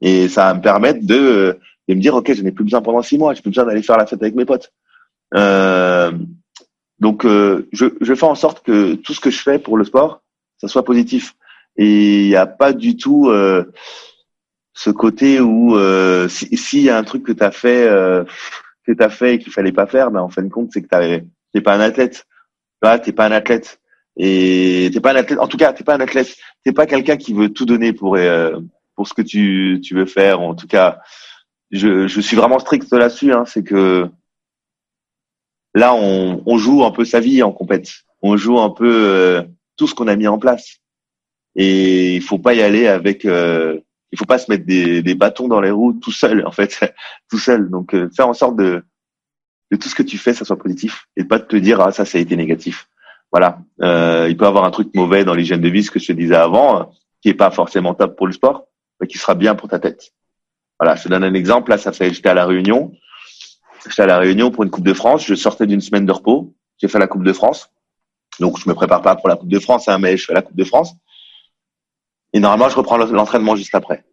Et 0.00 0.28
ça 0.28 0.44
va 0.44 0.54
me 0.54 0.60
permettre 0.60 1.04
de, 1.04 1.58
de 1.88 1.94
me 1.94 2.00
dire, 2.00 2.14
ok, 2.14 2.32
je 2.32 2.42
n'ai 2.42 2.52
plus 2.52 2.62
besoin 2.62 2.82
pendant 2.82 3.02
six 3.02 3.18
mois, 3.18 3.34
j'ai 3.34 3.42
plus 3.42 3.50
besoin 3.50 3.64
d'aller 3.64 3.82
faire 3.82 3.98
la 3.98 4.06
fête 4.06 4.22
avec 4.22 4.36
mes 4.36 4.44
potes. 4.44 4.72
Euh, 5.34 6.12
donc, 7.00 7.24
euh, 7.24 7.68
je, 7.72 7.86
je 8.00 8.14
fais 8.14 8.26
en 8.26 8.36
sorte 8.36 8.64
que 8.64 8.94
tout 8.94 9.12
ce 9.12 9.20
que 9.20 9.30
je 9.30 9.42
fais 9.42 9.58
pour 9.58 9.76
le 9.76 9.84
sport, 9.84 10.22
ça 10.58 10.68
soit 10.68 10.84
positif. 10.84 11.34
Et 11.76 12.22
il 12.22 12.28
n'y 12.28 12.36
a 12.36 12.46
pas 12.46 12.72
du 12.72 12.96
tout... 12.96 13.28
Euh, 13.28 13.64
ce 14.76 14.90
côté 14.90 15.40
où 15.40 15.74
euh, 15.74 16.28
s'il 16.28 16.82
y 16.82 16.90
a 16.90 16.98
un 16.98 17.02
truc 17.02 17.24
que 17.24 17.32
tu 17.32 17.42
as 17.42 17.50
fait 17.50 17.88
euh, 17.88 18.24
que 18.86 18.92
tu 18.92 19.10
fait 19.10 19.34
et 19.34 19.38
qu'il 19.38 19.50
fallait 19.50 19.72
pas 19.72 19.86
faire 19.86 20.10
ben 20.10 20.20
en 20.20 20.28
fin 20.28 20.42
de 20.42 20.50
compte 20.50 20.68
c'est 20.70 20.82
que 20.82 21.22
t'es 21.52 21.60
pas 21.62 21.74
un 21.74 21.80
athlète. 21.80 22.26
Tu 22.82 23.00
t'es 23.00 23.12
pas 23.12 23.26
un 23.26 23.32
athlète. 23.32 23.80
Et 24.18 24.90
t'es 24.92 25.00
pas 25.00 25.12
un 25.12 25.16
athlète 25.16 25.40
en 25.40 25.48
tout 25.48 25.56
cas 25.56 25.72
t'es 25.72 25.82
pas 25.82 25.94
un 25.94 26.00
athlète. 26.00 26.36
T'es 26.62 26.72
pas 26.72 26.84
quelqu'un 26.84 27.16
qui 27.16 27.32
veut 27.32 27.48
tout 27.48 27.64
donner 27.64 27.94
pour 27.94 28.16
euh, 28.16 28.60
pour 28.94 29.08
ce 29.08 29.14
que 29.14 29.22
tu 29.22 29.80
tu 29.82 29.94
veux 29.94 30.04
faire. 30.04 30.42
En 30.42 30.54
tout 30.54 30.66
cas 30.66 31.00
je 31.70 32.06
je 32.06 32.20
suis 32.20 32.36
vraiment 32.36 32.58
strict 32.58 32.92
là-dessus 32.92 33.32
hein, 33.32 33.44
c'est 33.46 33.64
que 33.64 34.10
là 35.74 35.94
on 35.94 36.42
on 36.44 36.58
joue 36.58 36.84
un 36.84 36.90
peu 36.90 37.06
sa 37.06 37.20
vie 37.20 37.42
en 37.42 37.50
compète. 37.50 37.88
On 38.20 38.36
joue 38.36 38.60
un 38.60 38.70
peu 38.70 38.92
euh, 38.92 39.42
tout 39.76 39.86
ce 39.86 39.94
qu'on 39.94 40.08
a 40.08 40.16
mis 40.16 40.28
en 40.28 40.38
place. 40.38 40.80
Et 41.54 42.16
il 42.16 42.22
faut 42.22 42.38
pas 42.38 42.52
y 42.52 42.60
aller 42.60 42.86
avec 42.86 43.24
euh, 43.24 43.80
il 44.12 44.18
faut 44.18 44.24
pas 44.24 44.38
se 44.38 44.50
mettre 44.50 44.64
des, 44.64 45.14
bâtons 45.14 45.48
dans 45.48 45.60
les 45.60 45.70
roues 45.70 45.94
tout 45.94 46.12
seul 46.12 46.46
en 46.46 46.52
fait 46.52 46.94
tout 47.30 47.38
seul 47.38 47.70
donc 47.70 47.94
euh, 47.94 48.08
faire 48.14 48.28
en 48.28 48.34
sorte 48.34 48.56
de 48.56 48.84
tout 49.80 49.88
ce 49.88 49.94
que 49.94 50.02
tu 50.02 50.18
fais 50.18 50.32
ça 50.32 50.44
soit 50.44 50.58
positif 50.58 51.08
et 51.16 51.24
pas 51.24 51.38
de 51.38 51.44
te 51.44 51.56
dire 51.56 51.80
ah 51.80 51.92
ça 51.92 52.04
ça 52.04 52.18
a 52.18 52.20
été 52.20 52.36
négatif 52.36 52.88
voilà, 53.32 53.58
euh, 53.82 54.26
il 54.28 54.36
peut 54.36 54.46
avoir 54.46 54.64
un 54.64 54.70
truc 54.70 54.94
mauvais 54.94 55.24
dans 55.24 55.34
l'hygiène 55.34 55.60
de 55.60 55.68
vie, 55.68 55.82
ce 55.82 55.90
que 55.90 55.98
je 55.98 56.06
te 56.06 56.12
disais 56.12 56.36
avant, 56.36 56.92
qui 57.20 57.28
est 57.28 57.34
pas 57.34 57.50
forcément 57.50 57.94
top 57.94 58.16
pour 58.16 58.26
le 58.26 58.32
sport, 58.32 58.66
mais 59.00 59.06
qui 59.06 59.18
sera 59.18 59.34
bien 59.34 59.54
pour 59.54 59.68
ta 59.68 59.78
tête. 59.78 60.12
Voilà, 60.78 60.96
je 60.96 61.04
te 61.04 61.08
donne 61.08 61.24
un 61.24 61.34
exemple. 61.34 61.70
Là, 61.70 61.78
ça 61.78 61.92
fait, 61.92 62.12
j'étais 62.12 62.28
à 62.28 62.34
la 62.34 62.46
Réunion, 62.46 62.92
j'étais 63.88 64.02
à 64.02 64.06
la 64.06 64.18
Réunion 64.18 64.50
pour 64.50 64.64
une 64.64 64.70
Coupe 64.70 64.84
de 64.86 64.94
France. 64.94 65.26
Je 65.26 65.34
sortais 65.34 65.66
d'une 65.66 65.80
semaine 65.80 66.06
de 66.06 66.12
repos. 66.12 66.54
J'ai 66.78 66.88
fait 66.88 66.98
la 66.98 67.06
Coupe 67.06 67.24
de 67.24 67.32
France. 67.32 67.70
Donc, 68.38 68.58
je 68.58 68.68
me 68.68 68.74
prépare 68.74 69.02
pas 69.02 69.16
pour 69.16 69.28
la 69.28 69.36
Coupe 69.36 69.48
de 69.48 69.58
France, 69.58 69.88
hein, 69.88 69.98
mais 69.98 70.16
je 70.16 70.24
fais 70.24 70.34
la 70.34 70.42
Coupe 70.42 70.56
de 70.56 70.64
France. 70.64 70.94
Et 72.36 72.38
normalement, 72.38 72.68
je 72.68 72.76
reprends 72.76 72.98
l'entraînement 72.98 73.56
juste 73.56 73.74
après. 73.74 74.04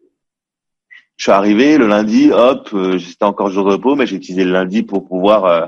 Je 1.18 1.24
suis 1.24 1.32
arrivé 1.34 1.78
le 1.78 1.88
lundi, 1.88 2.32
hop, 2.32 2.70
euh, 2.72 2.98
j'étais 2.98 3.26
encore 3.26 3.50
jour 3.50 3.66
de 3.66 3.72
repos, 3.72 3.96
mais 3.96 4.08
j'ai 4.08 4.16
utilisé 4.16 4.46
le 4.46 4.52
lundi 4.54 4.82
pour 4.82 5.06
pouvoir 5.06 5.44
euh, 5.44 5.66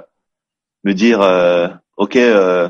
me 0.85 0.93
dire, 0.93 1.21
euh, 1.21 1.67
ok, 1.97 2.15
euh, 2.15 2.69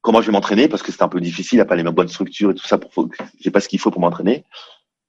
comment 0.00 0.22
je 0.22 0.28
vais 0.28 0.32
m'entraîner 0.32 0.68
parce 0.68 0.82
que 0.82 0.90
c'était 0.90 1.04
un 1.04 1.08
peu 1.08 1.20
difficile, 1.20 1.60
a 1.60 1.66
pas 1.66 1.76
les 1.76 1.82
bonnes 1.82 2.08
structures 2.08 2.52
et 2.52 2.54
tout 2.54 2.66
ça. 2.66 2.78
Pour, 2.78 3.10
j'ai 3.38 3.50
pas 3.50 3.60
ce 3.60 3.68
qu'il 3.68 3.78
faut 3.78 3.90
pour 3.90 4.00
m'entraîner. 4.00 4.42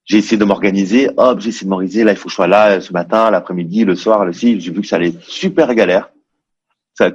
J'ai 0.03 0.17
essayé 0.17 0.35
de 0.35 0.43
m'organiser. 0.43 1.09
Hop, 1.15 1.39
j'ai 1.39 1.47
essayé 1.47 1.63
de 1.63 1.69
m'organiser. 1.69 2.03
Là, 2.03 2.11
il 2.11 2.17
faut 2.17 2.25
que 2.25 2.31
je 2.31 2.35
sois 2.35 2.47
là 2.47 2.81
ce 2.81 2.91
matin, 2.91 3.31
l'après-midi, 3.31 3.85
le 3.85 3.95
soir, 3.95 4.25
le 4.25 4.33
si. 4.33 4.59
J'ai 4.59 4.73
vu 4.73 4.81
que 4.81 4.87
ça 4.87 4.97
allait 4.97 5.13
super 5.21 5.73
galère. 5.73 6.09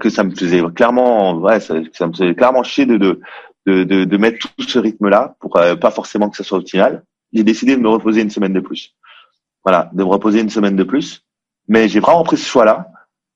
Que 0.01 0.09
ça 0.09 0.25
me 0.25 0.35
faisait 0.35 0.63
clairement, 0.75 1.35
ouais, 1.35 1.61
ça, 1.61 1.75
ça 1.93 2.07
me 2.07 2.13
faisait 2.15 2.35
clairement 2.35 2.63
chier 2.63 2.87
de, 2.87 2.97
de, 2.97 3.21
de, 3.69 3.85
de, 3.85 4.05
de 4.05 4.17
mettre 4.17 4.39
tout 4.57 4.63
ce 4.67 4.79
rythme-là 4.79 5.37
pour 5.41 5.57
euh, 5.57 5.77
pas 5.77 5.91
forcément 5.91 6.31
que 6.31 6.37
ça 6.37 6.45
soit 6.45 6.59
optimal. 6.59 7.05
J'ai 7.33 7.45
décidé 7.45 7.77
de 7.77 7.81
me 7.83 7.89
reposer 7.89 8.23
une 8.23 8.31
semaine 8.31 8.55
de 8.55 8.61
plus. 8.61 8.95
Voilà, 9.65 9.91
de 9.93 9.99
me 9.99 10.09
reposer 10.09 10.41
une 10.41 10.49
semaine 10.49 10.77
de 10.77 10.85
plus. 10.85 11.25
Mais 11.69 11.89
j'ai 11.89 12.01
vraiment 12.01 12.25
pris 12.25 12.39
ce 12.39 12.49
choix-là 12.49 12.89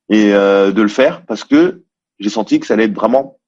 et 0.09 0.33
euh, 0.33 0.73
de 0.73 0.81
le 0.81 0.89
faire 0.89 1.25
parce 1.27 1.45
que 1.45 1.83
j'ai 2.19 2.31
senti 2.31 2.59
que 2.61 2.67
ça 2.67 2.75
allait 2.75 2.85
être 2.85 2.95
vraiment 2.95 3.39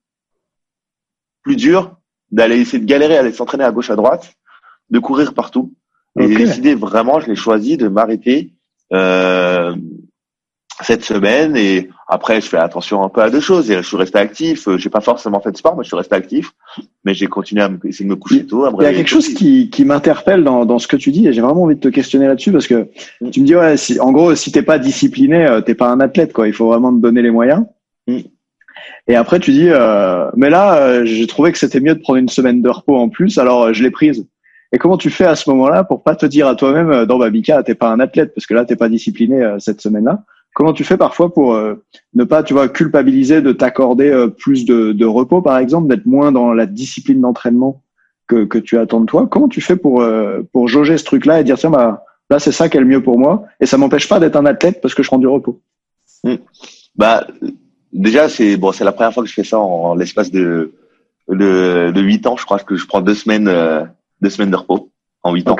plus 1.42 1.56
dur 1.56 1.96
d'aller 2.30 2.58
essayer 2.60 2.80
de 2.80 2.84
galérer, 2.86 3.16
aller 3.16 3.32
s'entraîner 3.32 3.64
à 3.64 3.72
gauche, 3.72 3.90
à 3.90 3.96
droite, 3.96 4.34
de 4.90 4.98
courir 4.98 5.32
partout. 5.32 5.74
Et 6.18 6.28
j'ai 6.28 6.36
décidé 6.36 6.74
vraiment, 6.74 7.18
je 7.20 7.28
l'ai 7.28 7.36
choisi 7.36 7.76
de 7.76 7.88
m'arrêter 7.88 8.52
euh, 8.92 9.74
cette 10.82 11.04
semaine. 11.04 11.56
Et 11.56 11.88
après, 12.08 12.40
je 12.40 12.46
fais 12.48 12.58
attention 12.58 13.02
un 13.02 13.08
peu 13.08 13.22
à 13.22 13.30
deux 13.30 13.40
choses. 13.40 13.70
Et 13.70 13.76
je 13.76 13.82
suis 13.82 13.96
resté 13.96 14.18
actif. 14.18 14.68
J'ai 14.76 14.90
pas 14.90 15.00
forcément 15.00 15.40
fait 15.40 15.52
de 15.52 15.56
sport, 15.56 15.76
mais 15.76 15.84
je 15.84 15.88
suis 15.88 15.96
resté 15.96 16.14
actif. 16.14 16.52
Mais 17.04 17.14
j'ai 17.14 17.26
continué 17.26 17.62
à 17.62 17.68
me, 17.68 17.78
essayer 17.84 18.04
de 18.04 18.10
me 18.10 18.16
coucher 18.16 18.46
tôt. 18.46 18.66
Il 18.80 18.82
y 18.82 18.86
a 18.86 18.94
quelque 18.94 19.08
chose 19.08 19.28
qui, 19.28 19.70
qui 19.70 19.84
m'interpelle 19.84 20.44
dans, 20.44 20.64
dans 20.64 20.78
ce 20.78 20.88
que 20.88 20.96
tu 20.96 21.10
dis. 21.10 21.26
Et 21.28 21.32
j'ai 21.32 21.40
vraiment 21.40 21.64
envie 21.64 21.76
de 21.76 21.80
te 21.80 21.88
questionner 21.88 22.26
là-dessus 22.26 22.52
parce 22.52 22.66
que 22.66 22.88
mm. 23.20 23.30
tu 23.30 23.40
me 23.40 23.46
dis 23.46 23.56
ouais, 23.56 23.76
si, 23.76 24.00
en 24.00 24.12
gros, 24.12 24.34
si 24.34 24.52
t'es 24.52 24.62
pas 24.62 24.78
discipliné, 24.78 25.46
euh, 25.46 25.60
t'es 25.60 25.74
pas 25.74 25.88
un 25.88 26.00
athlète. 26.00 26.32
quoi. 26.32 26.48
Il 26.48 26.54
faut 26.54 26.68
vraiment 26.68 26.92
te 26.92 27.00
donner 27.00 27.22
les 27.22 27.30
moyens. 27.30 27.64
Mm. 28.06 28.18
Et 29.06 29.16
après, 29.16 29.38
tu 29.38 29.52
dis, 29.52 29.68
euh, 29.68 30.30
mais 30.34 30.50
là, 30.50 30.76
euh, 30.78 31.04
j'ai 31.04 31.26
trouvé 31.26 31.52
que 31.52 31.58
c'était 31.58 31.80
mieux 31.80 31.94
de 31.94 32.00
prendre 32.00 32.18
une 32.18 32.28
semaine 32.28 32.62
de 32.62 32.68
repos 32.68 32.96
en 32.96 33.08
plus, 33.08 33.38
alors 33.38 33.64
euh, 33.64 33.72
je 33.72 33.82
l'ai 33.82 33.90
prise. 33.90 34.26
Et 34.72 34.78
comment 34.78 34.96
tu 34.96 35.10
fais 35.10 35.26
à 35.26 35.36
ce 35.36 35.48
moment-là 35.50 35.84
pour 35.84 36.02
pas 36.02 36.16
te 36.16 36.26
dire 36.26 36.48
à 36.48 36.56
toi-même, 36.56 36.90
euh, 36.90 37.06
non, 37.06 37.18
bah, 37.18 37.30
Mika, 37.30 37.62
t'es 37.62 37.74
pas 37.74 37.90
un 37.90 38.00
athlète, 38.00 38.34
parce 38.34 38.46
que 38.46 38.54
là, 38.54 38.64
t'es 38.64 38.76
pas 38.76 38.88
discipliné 38.88 39.56
cette 39.58 39.80
semaine-là? 39.80 40.24
Comment 40.54 40.72
tu 40.72 40.84
fais 40.84 40.96
parfois 40.96 41.32
pour 41.32 41.54
ne 42.14 42.24
pas, 42.24 42.42
tu 42.42 42.54
vois, 42.54 42.68
culpabiliser 42.68 43.42
de 43.42 43.52
t'accorder 43.52 44.28
plus 44.38 44.64
de, 44.64 44.92
de, 44.92 45.04
repos, 45.04 45.42
par 45.42 45.58
exemple, 45.58 45.88
d'être 45.88 46.06
moins 46.06 46.30
dans 46.30 46.54
la 46.54 46.66
discipline 46.66 47.20
d'entraînement 47.20 47.82
que, 48.28 48.44
que 48.44 48.58
tu 48.58 48.78
attends 48.78 49.00
de 49.00 49.06
toi? 49.06 49.26
Comment 49.28 49.48
tu 49.48 49.60
fais 49.60 49.74
pour, 49.76 50.04
pour 50.52 50.68
jauger 50.68 50.96
ce 50.96 51.04
truc-là 51.04 51.40
et 51.40 51.44
dire, 51.44 51.58
tiens, 51.58 51.70
bah, 51.70 52.04
là, 52.30 52.38
c'est 52.38 52.52
ça 52.52 52.68
qui 52.68 52.76
est 52.76 52.80
le 52.80 52.86
mieux 52.86 53.02
pour 53.02 53.18
moi, 53.18 53.46
et 53.60 53.66
ça 53.66 53.78
m'empêche 53.78 54.08
pas 54.08 54.20
d'être 54.20 54.36
un 54.36 54.46
athlète 54.46 54.80
parce 54.80 54.94
que 54.94 55.02
je 55.02 55.08
prends 55.08 55.18
du 55.18 55.26
repos? 55.26 55.60
Mmh. 56.22 56.36
Bah, 56.96 57.26
déjà, 57.92 58.28
c'est 58.28 58.56
bon, 58.56 58.72
c'est 58.72 58.84
la 58.84 58.92
première 58.92 59.12
fois 59.12 59.22
que 59.22 59.28
je 59.28 59.34
fais 59.34 59.44
ça 59.44 59.58
en, 59.58 59.94
l'espace 59.94 60.30
de 60.30 60.72
de 61.28 61.90
de 61.90 62.00
huit 62.02 62.26
ans. 62.26 62.36
Je 62.36 62.44
crois 62.44 62.58
que 62.58 62.76
je 62.76 62.86
prends 62.86 63.00
deux 63.00 63.14
semaines 63.14 63.48
euh, 63.48 63.84
deux 64.20 64.30
semaines 64.30 64.50
de 64.50 64.56
repos 64.56 64.90
en 65.22 65.34
huit 65.34 65.48
ans. 65.48 65.56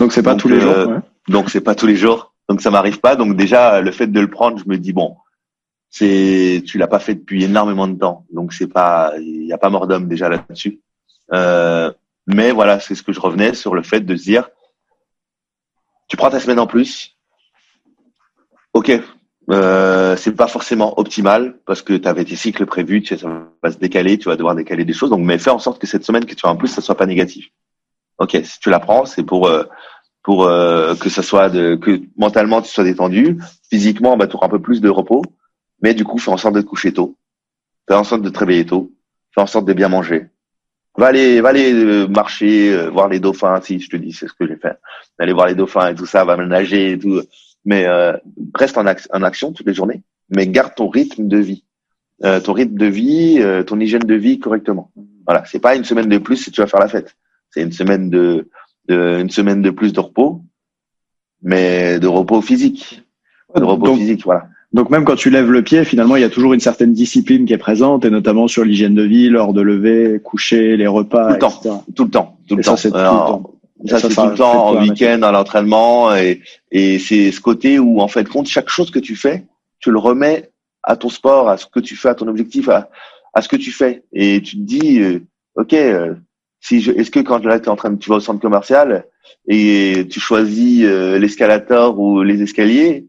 Donc 0.00 0.12
c'est 0.12 0.22
pas 0.22 0.34
tous 0.34 0.48
les 0.48 0.60
jours. 0.60 0.72
Euh, 0.72 0.98
donc 1.28 1.50
c'est 1.50 1.60
pas 1.60 1.74
tous 1.74 1.86
les 1.86 1.96
jours. 1.96 2.31
Donc 2.52 2.60
ça 2.60 2.70
m'arrive 2.70 3.00
pas. 3.00 3.16
Donc 3.16 3.34
déjà 3.34 3.80
le 3.80 3.90
fait 3.92 4.08
de 4.08 4.20
le 4.20 4.28
prendre, 4.28 4.58
je 4.58 4.68
me 4.68 4.76
dis 4.76 4.92
bon, 4.92 5.16
c'est 5.88 6.62
tu 6.66 6.76
l'as 6.76 6.86
pas 6.86 6.98
fait 6.98 7.14
depuis 7.14 7.44
énormément 7.44 7.88
de 7.88 7.98
temps. 7.98 8.26
Donc 8.30 8.52
c'est 8.52 8.66
pas 8.66 9.14
il 9.18 9.46
y 9.46 9.54
a 9.54 9.56
pas 9.56 9.70
mort 9.70 9.86
d'homme 9.86 10.06
déjà 10.06 10.28
là-dessus. 10.28 10.78
Euh, 11.32 11.90
mais 12.26 12.50
voilà, 12.50 12.78
c'est 12.78 12.94
ce 12.94 13.02
que 13.02 13.14
je 13.14 13.20
revenais 13.20 13.54
sur 13.54 13.74
le 13.74 13.82
fait 13.82 14.00
de 14.00 14.14
se 14.14 14.24
dire 14.24 14.50
tu 16.08 16.18
prends 16.18 16.28
ta 16.28 16.40
semaine 16.40 16.58
en 16.58 16.66
plus. 16.66 17.16
Ok, 18.74 18.92
euh, 19.50 20.14
c'est 20.18 20.36
pas 20.36 20.46
forcément 20.46 21.00
optimal 21.00 21.56
parce 21.64 21.80
que 21.80 21.94
tu 21.94 22.06
avais 22.06 22.26
tes 22.26 22.36
cycles 22.36 22.66
prévus, 22.66 23.00
tu 23.00 23.16
sais, 23.16 23.22
ça 23.22 23.30
va 23.62 23.72
se 23.72 23.78
décaler, 23.78 24.18
tu 24.18 24.28
vas 24.28 24.36
devoir 24.36 24.54
décaler 24.54 24.84
des 24.84 24.92
choses. 24.92 25.08
Donc, 25.08 25.20
mais 25.20 25.38
fais 25.38 25.48
en 25.48 25.58
sorte 25.58 25.80
que 25.80 25.86
cette 25.86 26.04
semaine 26.04 26.26
que 26.26 26.34
tu 26.34 26.46
as 26.46 26.50
en 26.50 26.56
plus, 26.56 26.68
ça 26.68 26.82
soit 26.82 26.98
pas 26.98 27.06
négatif. 27.06 27.46
Ok, 28.18 28.38
si 28.44 28.60
tu 28.60 28.68
la 28.68 28.78
prends, 28.78 29.06
c'est 29.06 29.22
pour 29.22 29.46
euh, 29.46 29.64
pour 30.22 30.44
euh, 30.44 30.94
que 30.94 31.08
ça 31.08 31.22
soit 31.22 31.48
de 31.48 31.76
que 31.76 32.00
mentalement 32.16 32.62
tu 32.62 32.70
sois 32.70 32.84
détendu, 32.84 33.38
physiquement, 33.70 34.16
bah 34.16 34.26
tu 34.26 34.36
auras 34.36 34.46
un 34.46 34.50
peu 34.50 34.60
plus 34.60 34.80
de 34.80 34.88
repos, 34.88 35.22
mais 35.82 35.94
du 35.94 36.04
coup, 36.04 36.18
fais 36.18 36.30
en 36.30 36.36
sorte 36.36 36.54
de 36.54 36.60
te 36.60 36.66
coucher 36.66 36.92
tôt, 36.92 37.16
fais 37.88 37.94
en 37.94 38.04
sorte 38.04 38.22
de 38.22 38.30
te 38.30 38.38
réveiller 38.38 38.66
tôt, 38.66 38.92
fais 39.34 39.40
en 39.40 39.46
sorte 39.46 39.66
de 39.66 39.72
bien 39.72 39.88
manger. 39.88 40.28
Va 40.96 41.06
aller, 41.06 41.40
va 41.40 41.48
aller 41.48 41.72
euh, 41.72 42.06
marcher, 42.06 42.88
voir 42.88 43.08
les 43.08 43.18
dauphins. 43.18 43.58
Si 43.62 43.80
je 43.80 43.88
te 43.88 43.96
dis, 43.96 44.12
c'est 44.12 44.28
ce 44.28 44.34
que 44.34 44.46
j'ai 44.46 44.56
fait. 44.56 44.78
Aller 45.18 45.32
voir 45.32 45.46
les 45.46 45.54
dauphins 45.54 45.88
et 45.88 45.94
tout 45.94 46.04
ça, 46.04 46.24
va 46.24 46.36
nager 46.36 46.92
et 46.92 46.98
tout 46.98 47.22
mais 47.64 47.86
euh, 47.86 48.16
reste 48.54 48.76
en, 48.78 48.84
en, 48.86 49.22
action 49.22 49.52
toutes 49.52 49.66
les 49.66 49.74
journées, 49.74 50.02
mais 50.30 50.46
garde 50.46 50.74
ton 50.74 50.88
rythme 50.88 51.28
de 51.28 51.38
vie, 51.38 51.64
euh, 52.24 52.40
ton 52.40 52.52
rythme 52.52 52.76
de 52.76 52.86
vie, 52.86 53.38
euh, 53.40 53.62
ton 53.62 53.78
hygiène 53.78 54.02
de 54.02 54.14
vie 54.14 54.38
correctement. 54.38 54.90
Voilà, 55.26 55.44
c'est 55.46 55.60
pas 55.60 55.76
une 55.76 55.84
semaine 55.84 56.08
de 56.08 56.18
plus 56.18 56.36
si 56.36 56.50
tu 56.50 56.60
vas 56.60 56.66
faire 56.66 56.80
la 56.80 56.88
fête, 56.88 57.16
c'est 57.50 57.62
une 57.62 57.72
semaine 57.72 58.10
de, 58.10 58.48
de, 58.88 59.20
une 59.20 59.30
semaine 59.30 59.62
de 59.62 59.70
plus 59.70 59.92
de 59.92 60.00
repos, 60.00 60.42
mais 61.42 61.98
de 61.98 62.06
repos 62.06 62.40
physique, 62.40 63.02
de 63.54 63.62
repos 63.62 63.86
donc, 63.86 63.98
physique, 63.98 64.24
voilà. 64.24 64.46
Donc 64.72 64.88
même 64.90 65.04
quand 65.04 65.16
tu 65.16 65.28
lèves 65.28 65.50
le 65.50 65.62
pied, 65.62 65.84
finalement, 65.84 66.16
il 66.16 66.22
y 66.22 66.24
a 66.24 66.30
toujours 66.30 66.54
une 66.54 66.60
certaine 66.60 66.92
discipline 66.92 67.44
qui 67.44 67.52
est 67.52 67.58
présente, 67.58 68.04
et 68.04 68.10
notamment 68.10 68.48
sur 68.48 68.64
l'hygiène 68.64 68.94
de 68.94 69.02
vie, 69.02 69.28
l'heure 69.28 69.52
de 69.52 69.60
lever, 69.60 70.20
coucher, 70.22 70.76
les 70.76 70.86
repas, 70.86 71.34
tout 71.34 71.46
le 71.46 71.60
temps, 71.62 71.84
tout 71.94 72.04
le 72.04 72.10
temps, 72.10 72.38
tout 72.48 72.56
le 72.56 72.64
temps. 72.64 72.76
Ça, 72.76 72.88
tout 72.88 72.96
le 72.96 73.02
temps. 73.02 73.54
Ça, 73.84 73.98
c'est 73.98 74.14
tout 74.14 74.26
le 74.26 74.34
temps, 74.34 74.68
en 74.68 74.80
week-end, 74.80 75.22
à 75.22 75.32
l'entraînement, 75.32 76.14
et, 76.14 76.40
et 76.70 76.98
c'est 76.98 77.32
ce 77.32 77.40
côté 77.40 77.78
où, 77.78 78.00
en 78.00 78.08
fait, 78.08 78.28
compte 78.28 78.46
chaque 78.46 78.68
chose 78.68 78.90
que 78.90 79.00
tu 79.00 79.16
fais, 79.16 79.44
tu 79.80 79.90
le 79.90 79.98
remets 79.98 80.50
à 80.84 80.96
ton 80.96 81.08
sport, 81.08 81.48
à 81.48 81.56
ce 81.56 81.66
que 81.66 81.80
tu 81.80 81.96
fais, 81.96 82.08
à 82.08 82.14
ton 82.14 82.28
objectif, 82.28 82.68
à, 82.68 82.88
à 83.34 83.42
ce 83.42 83.48
que 83.48 83.56
tu 83.56 83.72
fais. 83.72 84.04
Et 84.12 84.40
tu 84.40 84.56
te 84.56 84.62
dis, 84.62 85.00
euh, 85.00 85.20
ok, 85.56 85.74
euh, 85.74 86.14
si 86.62 86.80
je, 86.80 86.92
est-ce 86.92 87.10
que 87.10 87.20
quand 87.20 87.44
là, 87.44 87.56
es 87.56 87.68
en 87.68 87.76
train 87.76 87.90
de, 87.90 87.98
tu 87.98 88.08
vas 88.08 88.16
au 88.16 88.20
centre 88.20 88.40
commercial 88.40 89.06
et 89.48 90.06
tu 90.10 90.20
choisis 90.20 90.84
euh, 90.84 91.18
l'escalator 91.18 91.98
ou 91.98 92.22
les 92.22 92.40
escaliers, 92.40 93.08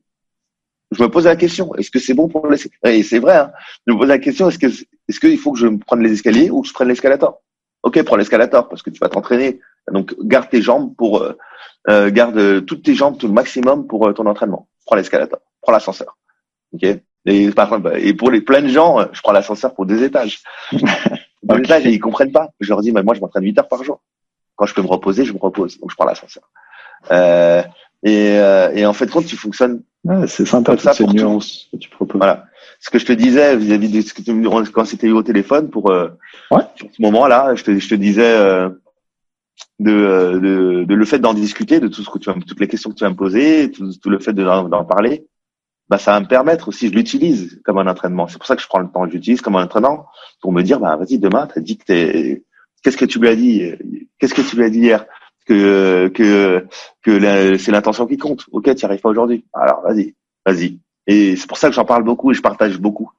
je 0.92 1.02
me 1.02 1.10
pose 1.10 1.26
la 1.26 1.36
question, 1.36 1.74
est-ce 1.76 1.92
que 1.92 2.00
c'est 2.00 2.14
bon 2.14 2.28
pour 2.28 2.48
les, 2.48 2.58
et 2.84 3.04
c'est 3.04 3.20
vrai, 3.20 3.38
hein, 3.38 3.52
je 3.88 3.94
me 3.94 3.98
pose 3.98 4.08
la 4.08 4.20
question, 4.20 4.50
est-ce 4.50 4.60
que, 4.60 4.68
est-ce 4.68 5.20
qu'il 5.20 5.38
faut 5.38 5.54
que 5.54 5.60
je 5.60 5.68
prenne 5.68 6.02
les 6.02 6.12
escaliers 6.12 6.50
ou 6.50 6.62
que 6.62 6.68
je 6.68 6.74
prenne 6.74 6.88
l'escalator? 6.88 7.42
Ok, 7.84 8.02
prends 8.04 8.16
l'escalator 8.16 8.68
parce 8.70 8.82
que 8.82 8.90
tu 8.90 9.00
vas 9.00 9.10
t'entraîner 9.10 9.60
donc 9.92 10.16
garde 10.22 10.50
tes 10.50 10.62
jambes 10.62 10.96
pour 10.96 11.22
euh, 11.22 11.38
euh, 11.90 12.10
garde 12.10 12.66
toutes 12.66 12.84
tes 12.84 12.96
jambes 12.96 13.18
tout 13.18 13.28
le 13.28 13.34
maximum 13.34 13.88
pour 13.88 14.08
euh, 14.08 14.14
ton 14.14 14.26
entraînement. 14.26 14.68
Prends 14.86 14.96
l'escalator, 14.96 15.40
prends 15.62 15.74
l'ascenseur. 15.74 16.18
Ok? 16.72 16.86
Et 17.26 17.52
par 17.52 17.70
contre, 17.70 17.82
bah, 17.82 18.00
et 18.00 18.14
pour 18.14 18.32
les 18.32 18.42
pleins 18.42 18.62
de 18.62 18.68
gens, 18.68 19.00
je 19.12 19.22
prends 19.22 19.32
l'ascenseur 19.34 19.74
pour 19.74 19.86
deux 19.86 20.04
étages. 20.04 20.42
étages, 21.60 21.86
et 21.86 21.92
ils 21.92 22.00
comprennent 22.00 22.32
pas. 22.32 22.50
Je 22.60 22.70
leur 22.70 22.82
dis, 22.82 22.92
mais 22.92 23.04
moi 23.04 23.14
je 23.14 23.22
m'entraîne 23.22 23.44
8 23.44 23.60
heures 23.60 23.68
par 23.68 23.84
jour. 23.84 24.02
Quand 24.56 24.66
je 24.66 24.74
peux 24.74 24.82
me 24.82 24.88
reposer, 24.88 25.26
je 25.26 25.34
me 25.34 25.40
repose. 25.40 25.80
Donc 25.80 25.92
je 25.92 25.96
prends 25.96 26.06
l'ascenseur. 26.06 26.50
Euh, 27.12 27.64
et, 28.04 28.36
et 28.76 28.86
en 28.86 28.94
fait, 28.94 29.10
quand 29.10 29.26
tu 29.26 29.36
fonctionnes. 29.36 29.82
c'est 30.28 30.46
sympa 30.46 30.78
ça 30.78 30.94
ces 30.94 31.06
nuances 31.06 31.70
que 31.72 31.78
tu 31.78 31.90
proposes. 31.90 32.18
Voilà. 32.18 32.46
Ce 32.80 32.90
que 32.90 33.00
je 33.00 33.06
te 33.06 33.14
disais 33.14 33.56
vis-à-vis 33.56 33.90
de 33.90 34.02
ce 34.02 34.14
que 34.14 34.22
tu 34.22 34.34
me 34.34 34.72
quand 34.72 34.86
c'était 34.86 35.08
eu 35.08 35.14
au 35.14 35.24
téléphone 35.24 35.70
pour 35.70 35.90
euh, 35.90 36.10
ouais. 36.52 36.64
sur 36.76 36.88
ce 36.92 37.02
moment-là, 37.02 37.56
je 37.56 37.64
te, 37.64 37.80
je 37.80 37.90
te 37.90 37.96
disais 37.96 38.70
de, 39.80 40.40
de, 40.40 40.84
de, 40.84 40.96
le 40.96 41.06
fait 41.06 41.20
d'en 41.20 41.34
discuter, 41.34 41.80
de 41.80 41.88
tout 41.88 42.04
ce 42.04 42.10
que 42.10 42.20
tu 42.20 42.30
vas, 42.30 42.36
toutes 42.46 42.60
les 42.60 42.68
questions 42.68 42.90
que 42.90 42.96
tu 42.96 43.04
vas 43.04 43.10
me 43.10 43.16
poser, 43.16 43.72
tout, 43.72 43.92
tout 44.02 44.10
le 44.10 44.20
fait 44.20 44.34
d'en 44.34 44.86
parler, 44.86 45.26
bah 45.90 45.98
ça 45.98 46.12
va 46.12 46.20
me 46.20 46.28
permettre 46.28 46.70
aussi, 46.70 46.88
je 46.88 46.94
l'utilise 46.94 47.62
comme 47.64 47.78
un 47.78 47.88
entraînement. 47.88 48.28
C'est 48.28 48.38
pour 48.38 48.48
ça 48.48 48.56
que 48.56 48.62
je 48.62 48.68
prends 48.68 48.80
le 48.80 48.90
temps, 48.90 49.08
j'utilise 49.10 49.42
comme 49.42 49.56
un 49.56 49.64
entraînement 49.64 50.08
pour 50.42 50.52
me 50.52 50.62
dire, 50.62 50.80
bah 50.80 50.96
vas-y 50.96 51.20
demain, 51.20 51.48
t'as 51.54 51.62
dit 51.62 51.78
que 51.78 51.86
t'es, 51.86 52.44
qu'est-ce 52.84 52.98
que 52.98 53.06
tu 53.06 53.20
lui 53.20 53.28
as 53.28 53.36
dit, 53.36 53.74
qu'est-ce 54.20 54.34
que 54.34 54.42
tu 54.42 54.56
lui 54.56 54.66
as 54.66 54.70
dit 54.70 54.80
hier, 54.80 55.06
que 55.46 56.08
que 56.10 56.68
que 57.02 57.58
c'est 57.58 57.72
l'intention 57.72 58.08
qui 58.08 58.18
compte. 58.18 58.46
Ok, 58.52 58.66
tu 58.66 58.72
n'y 58.72 58.86
arrives 58.86 59.02
pas 59.02 59.10
aujourd'hui. 59.10 59.46
Alors 59.54 59.82
vas-y, 59.84 60.16
vas-y. 60.46 60.80
Et 61.06 61.36
c'est 61.36 61.48
pour 61.48 61.58
ça 61.58 61.68
que 61.70 61.76
j'en 61.76 61.86
parle 61.86 62.04
beaucoup 62.04 62.32
et 62.32 62.34
je 62.34 62.42
partage 62.42 62.80
beaucoup 62.80 63.12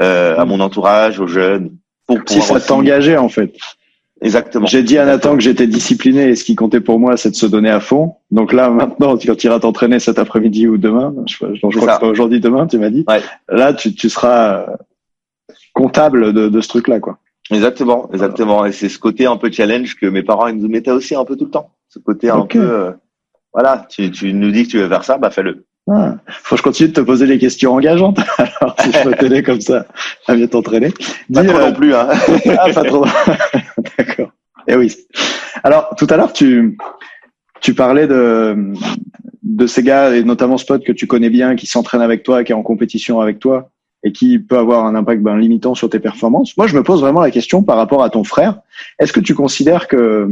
euh, 0.00 0.36
à 0.38 0.44
mon 0.44 0.60
entourage, 0.60 1.20
aux 1.20 1.26
jeunes. 1.26 1.76
Pour 2.06 2.20
si 2.26 2.40
ça 2.40 2.60
t'engageait 2.60 3.16
en 3.16 3.28
fait. 3.28 3.52
Exactement. 4.22 4.66
J'ai 4.66 4.82
dit 4.82 4.96
à 4.96 5.04
Nathan 5.04 5.34
que 5.34 5.42
j'étais 5.42 5.66
discipliné 5.66 6.30
et 6.30 6.36
ce 6.36 6.44
qui 6.44 6.54
comptait 6.54 6.80
pour 6.80 6.98
moi, 6.98 7.16
c'est 7.16 7.30
de 7.30 7.36
se 7.36 7.46
donner 7.46 7.70
à 7.70 7.80
fond. 7.80 8.14
Donc 8.30 8.52
là, 8.52 8.70
maintenant, 8.70 9.18
quand 9.18 9.36
tu 9.36 9.46
iras 9.46 9.60
t'entraîner 9.60 9.98
cet 9.98 10.18
après-midi 10.18 10.66
ou 10.66 10.78
demain, 10.78 11.14
je, 11.26 11.36
je, 11.54 11.54
je 11.54 11.78
crois 11.78 11.96
que 11.96 12.00
pas 12.00 12.08
aujourd'hui, 12.08 12.40
demain, 12.40 12.66
tu 12.66 12.78
m'as 12.78 12.90
dit. 12.90 13.04
Ouais. 13.06 13.20
Là, 13.48 13.74
tu, 13.74 13.94
tu 13.94 14.08
seras 14.08 14.66
comptable 15.74 16.32
de, 16.32 16.48
de 16.48 16.60
ce 16.60 16.68
truc-là, 16.68 17.00
quoi. 17.00 17.18
Exactement, 17.50 18.10
exactement. 18.12 18.64
Et 18.64 18.72
c'est 18.72 18.88
ce 18.88 18.98
côté 18.98 19.26
un 19.26 19.36
peu 19.36 19.52
challenge 19.52 19.96
que 19.96 20.06
mes 20.06 20.22
parents 20.22 20.48
ils 20.48 20.56
nous 20.56 20.68
mettaient 20.68 20.90
aussi 20.90 21.14
un 21.14 21.24
peu 21.24 21.36
tout 21.36 21.44
le 21.44 21.50
temps. 21.50 21.70
Ce 21.88 21.98
côté 22.00 22.28
un 22.28 22.42
peu, 22.42 22.58
euh, 22.58 22.90
voilà, 23.52 23.86
tu, 23.88 24.10
tu 24.10 24.32
nous 24.32 24.50
dis 24.50 24.64
que 24.64 24.70
tu 24.70 24.78
veux 24.78 24.88
faire 24.88 25.04
ça, 25.04 25.18
bah 25.18 25.30
fais-le. 25.30 25.64
Ah, 25.88 26.16
faut 26.28 26.56
que 26.56 26.58
je 26.58 26.62
continue 26.62 26.88
de 26.88 26.94
te 26.94 27.00
poser 27.00 27.26
des 27.26 27.38
questions 27.38 27.74
engageantes. 27.74 28.18
Alors, 28.38 28.74
si 28.80 28.92
je 28.92 29.02
peux 29.04 29.12
t'aider 29.18 29.42
comme 29.42 29.60
ça 29.60 29.86
à 30.26 30.34
mieux 30.34 30.48
t'entraîner. 30.48 30.92
Pas 31.32 31.44
trop 31.44 31.58
euh, 31.58 31.66
non 31.66 31.74
plus, 31.74 31.94
hein. 31.94 32.08
ah, 32.58 32.72
pas 32.72 32.84
trop. 32.84 33.06
D'accord. 33.96 34.32
Et 34.66 34.74
oui. 34.74 34.92
Alors, 35.62 35.94
tout 35.96 36.06
à 36.10 36.16
l'heure, 36.16 36.32
tu, 36.32 36.76
tu 37.60 37.74
parlais 37.74 38.08
de, 38.08 38.72
de 39.42 39.66
ces 39.66 39.84
gars, 39.84 40.14
et 40.14 40.24
notamment 40.24 40.58
Spot 40.58 40.82
que 40.84 40.92
tu 40.92 41.06
connais 41.06 41.30
bien, 41.30 41.54
qui 41.54 41.66
s'entraîne 41.66 42.02
avec 42.02 42.24
toi, 42.24 42.42
qui 42.42 42.50
est 42.50 42.56
en 42.56 42.62
compétition 42.62 43.20
avec 43.20 43.38
toi, 43.38 43.70
et 44.02 44.10
qui 44.10 44.40
peut 44.40 44.58
avoir 44.58 44.86
un 44.86 44.96
impact 44.96 45.22
ben, 45.22 45.36
limitant 45.36 45.76
sur 45.76 45.88
tes 45.88 46.00
performances. 46.00 46.56
Moi, 46.56 46.66
je 46.66 46.76
me 46.76 46.82
pose 46.82 47.00
vraiment 47.00 47.20
la 47.20 47.30
question 47.30 47.62
par 47.62 47.76
rapport 47.76 48.02
à 48.02 48.10
ton 48.10 48.24
frère. 48.24 48.58
Est-ce 48.98 49.12
que 49.12 49.20
tu 49.20 49.34
considères 49.34 49.86
que, 49.86 50.28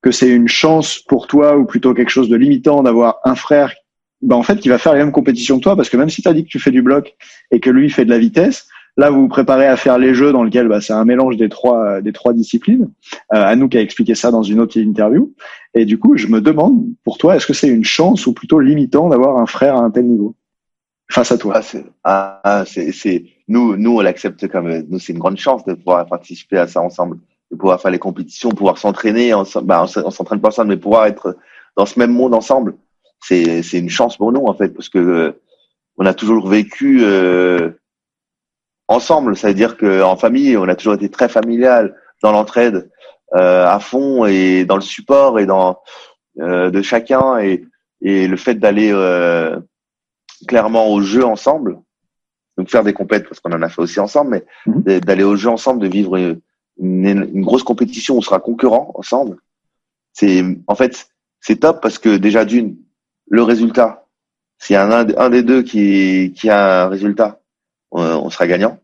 que 0.00 0.10
c'est 0.10 0.30
une 0.30 0.48
chance 0.48 0.98
pour 0.98 1.26
toi, 1.26 1.58
ou 1.58 1.66
plutôt 1.66 1.92
quelque 1.92 2.10
chose 2.10 2.30
de 2.30 2.36
limitant 2.36 2.82
d'avoir 2.82 3.18
un 3.24 3.34
frère 3.34 3.74
ben, 4.22 4.36
en 4.36 4.42
fait, 4.42 4.58
qui 4.58 4.68
va 4.68 4.78
faire 4.78 4.92
les 4.92 5.00
mêmes 5.00 5.12
compétitions 5.12 5.58
que 5.58 5.64
toi, 5.64 5.76
parce 5.76 5.90
que 5.90 5.96
même 5.96 6.10
si 6.10 6.22
tu 6.22 6.28
as 6.28 6.32
dit 6.32 6.44
que 6.44 6.48
tu 6.48 6.58
fais 6.58 6.70
du 6.70 6.82
bloc 6.82 7.14
et 7.50 7.60
que 7.60 7.70
lui 7.70 7.90
fait 7.90 8.04
de 8.04 8.10
la 8.10 8.18
vitesse, 8.18 8.68
Là, 8.98 9.10
vous 9.10 9.22
vous 9.22 9.28
préparez 9.28 9.66
à 9.66 9.76
faire 9.76 9.96
les 9.96 10.14
jeux 10.14 10.32
dans 10.32 10.44
lesquels 10.44 10.68
bah, 10.68 10.82
c'est 10.82 10.92
un 10.92 11.04
mélange 11.06 11.38
des 11.38 11.48
trois 11.48 12.02
des 12.02 12.12
trois 12.12 12.34
disciplines. 12.34 12.90
Euh, 13.32 13.42
Anouk 13.42 13.74
a 13.74 13.80
expliqué 13.80 14.14
ça 14.14 14.30
dans 14.30 14.42
une 14.42 14.60
autre 14.60 14.78
interview. 14.78 15.32
Et 15.74 15.86
du 15.86 15.98
coup, 15.98 16.16
je 16.16 16.26
me 16.26 16.42
demande 16.42 16.84
pour 17.02 17.16
toi, 17.16 17.36
est-ce 17.36 17.46
que 17.46 17.54
c'est 17.54 17.68
une 17.68 17.84
chance 17.84 18.26
ou 18.26 18.34
plutôt 18.34 18.60
limitant 18.60 19.08
d'avoir 19.08 19.38
un 19.38 19.46
frère 19.46 19.76
à 19.76 19.80
un 19.80 19.90
tel 19.90 20.06
niveau 20.06 20.34
face 21.10 21.32
à 21.32 21.38
toi? 21.38 21.54
Ah, 21.56 21.62
c'est, 21.62 21.84
ah, 22.04 22.64
c'est, 22.66 23.24
nous, 23.48 23.78
nous, 23.78 23.96
on 23.96 24.00
l'accepte 24.02 24.46
comme 24.48 24.82
nous, 24.90 24.98
c'est 24.98 25.14
une 25.14 25.18
grande 25.18 25.38
chance 25.38 25.64
de 25.64 25.72
pouvoir 25.72 26.04
participer 26.06 26.58
à 26.58 26.66
ça 26.66 26.82
ensemble, 26.82 27.18
de 27.50 27.56
pouvoir 27.56 27.80
faire 27.80 27.90
les 27.90 27.98
compétitions, 27.98 28.50
pouvoir 28.50 28.76
s'entraîner. 28.76 29.32
Ensemble, 29.32 29.68
bah, 29.68 29.86
on 30.04 30.10
s'entraîne 30.10 30.40
pas 30.40 30.48
ensemble, 30.48 30.68
mais 30.68 30.76
pouvoir 30.76 31.06
être 31.06 31.38
dans 31.78 31.86
ce 31.86 31.98
même 31.98 32.12
monde 32.12 32.34
ensemble, 32.34 32.74
c'est, 33.22 33.62
c'est 33.62 33.78
une 33.78 33.90
chance 33.90 34.16
pour 34.16 34.32
nous 34.32 34.44
en 34.46 34.54
fait, 34.54 34.70
parce 34.70 34.88
que 34.88 34.98
euh, 34.98 35.32
on 35.96 36.06
a 36.06 36.14
toujours 36.14 36.48
vécu. 36.48 37.00
Euh, 37.02 37.72
ensemble. 38.92 39.36
Ça 39.36 39.48
veut 39.48 39.54
dire 39.54 39.76
qu'en 39.76 40.16
famille, 40.16 40.56
on 40.56 40.68
a 40.68 40.74
toujours 40.74 40.94
été 40.94 41.08
très 41.08 41.28
familial 41.28 41.96
dans 42.22 42.32
l'entraide, 42.32 42.90
euh, 43.34 43.66
à 43.66 43.80
fond 43.80 44.26
et 44.26 44.64
dans 44.64 44.76
le 44.76 44.82
support 44.82 45.38
et 45.40 45.46
dans 45.46 45.80
euh, 46.40 46.70
de 46.70 46.82
chacun 46.82 47.38
et, 47.38 47.64
et 48.00 48.28
le 48.28 48.36
fait 48.36 48.54
d'aller 48.54 48.90
euh, 48.92 49.58
clairement 50.46 50.88
au 50.88 51.00
jeu 51.00 51.24
ensemble, 51.24 51.78
donc 52.56 52.70
faire 52.70 52.84
des 52.84 52.92
compètes 52.92 53.28
parce 53.28 53.40
qu'on 53.40 53.52
en 53.52 53.62
a 53.62 53.68
fait 53.68 53.82
aussi 53.82 54.00
ensemble, 54.00 54.30
mais 54.30 54.44
mhm. 54.66 55.00
d'aller 55.00 55.24
au 55.24 55.36
jeu 55.36 55.48
ensemble, 55.48 55.80
de 55.80 55.88
vivre 55.88 56.16
une, 56.16 56.40
une, 56.78 57.42
grosse 57.42 57.62
compétition 57.62 58.14
où 58.14 58.18
on 58.18 58.22
sera 58.22 58.40
concurrents 58.40 58.92
ensemble. 58.94 59.38
C'est 60.12 60.44
en 60.66 60.74
fait 60.74 61.08
c'est 61.40 61.56
top 61.56 61.80
parce 61.80 61.98
que 61.98 62.16
déjà 62.16 62.44
d'une 62.44 62.76
le 63.32 63.42
résultat, 63.42 64.04
s'il 64.58 64.74
y 64.74 64.76
a 64.76 64.84
un, 64.84 65.08
un 65.16 65.30
des 65.30 65.42
deux 65.42 65.62
qui, 65.62 66.34
qui 66.36 66.50
a 66.50 66.84
un 66.84 66.88
résultat, 66.88 67.40
on 67.90 68.28
sera 68.28 68.46
gagnant. 68.46 68.78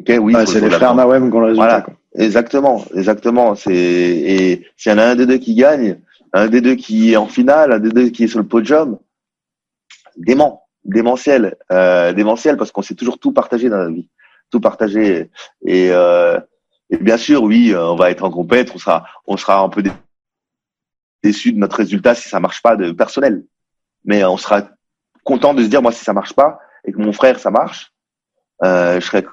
Okay, 0.00 0.18
oui, 0.18 0.34
c'est 0.46 0.60
les 0.60 0.70
frères 0.70 0.94
Nawem 0.94 1.30
qui 1.30 1.36
ont 1.36 1.40
le 1.40 1.46
résultat. 1.48 1.66
Voilà, 1.66 1.86
exactement, 2.16 2.84
exactement. 2.94 3.54
C'est 3.54 3.74
et 3.74 4.66
s'il 4.76 4.92
y 4.92 4.94
en 4.94 4.98
a 4.98 5.04
un 5.04 5.14
des 5.14 5.26
deux 5.26 5.36
qui 5.36 5.54
gagne, 5.54 6.00
un 6.32 6.48
des 6.48 6.62
deux 6.62 6.74
qui 6.74 7.12
est 7.12 7.16
en 7.16 7.26
finale, 7.26 7.70
un 7.70 7.78
des 7.78 7.90
deux 7.90 8.08
qui 8.08 8.24
est 8.24 8.28
sur 8.28 8.38
le 8.38 8.46
podium, 8.46 8.98
dément, 10.16 10.64
démentiel, 10.84 11.56
euh, 11.70 12.14
démentiel 12.14 12.56
parce 12.56 12.72
qu'on 12.72 12.82
s'est 12.82 12.94
toujours 12.94 13.18
tout 13.18 13.32
partagé 13.32 13.68
dans 13.68 13.76
la 13.76 13.90
vie, 13.90 14.08
tout 14.50 14.60
partagé. 14.60 15.30
Et, 15.66 15.90
euh, 15.92 16.40
et 16.88 16.96
bien 16.96 17.18
sûr, 17.18 17.42
oui, 17.42 17.74
on 17.76 17.96
va 17.96 18.10
être 18.10 18.24
en 18.24 18.30
compète, 18.30 18.72
on 18.74 18.78
sera, 18.78 19.04
on 19.26 19.36
sera 19.36 19.60
un 19.60 19.68
peu 19.68 19.82
déçu 21.22 21.52
de 21.52 21.58
notre 21.58 21.76
résultat 21.76 22.14
si 22.14 22.30
ça 22.30 22.40
marche 22.40 22.62
pas 22.62 22.74
de 22.74 22.90
personnel, 22.90 23.44
mais 24.04 24.24
on 24.24 24.36
sera 24.36 24.62
content 25.24 25.54
de 25.54 25.62
se 25.62 25.68
dire 25.68 25.82
moi 25.82 25.92
si 25.92 26.04
ça 26.04 26.12
marche 26.12 26.34
pas 26.34 26.60
et 26.84 26.92
que 26.92 26.98
mon 26.98 27.12
frère 27.12 27.38
ça 27.38 27.50
marche, 27.50 27.92
euh, 28.64 29.00
je 29.00 29.06
serais 29.06 29.24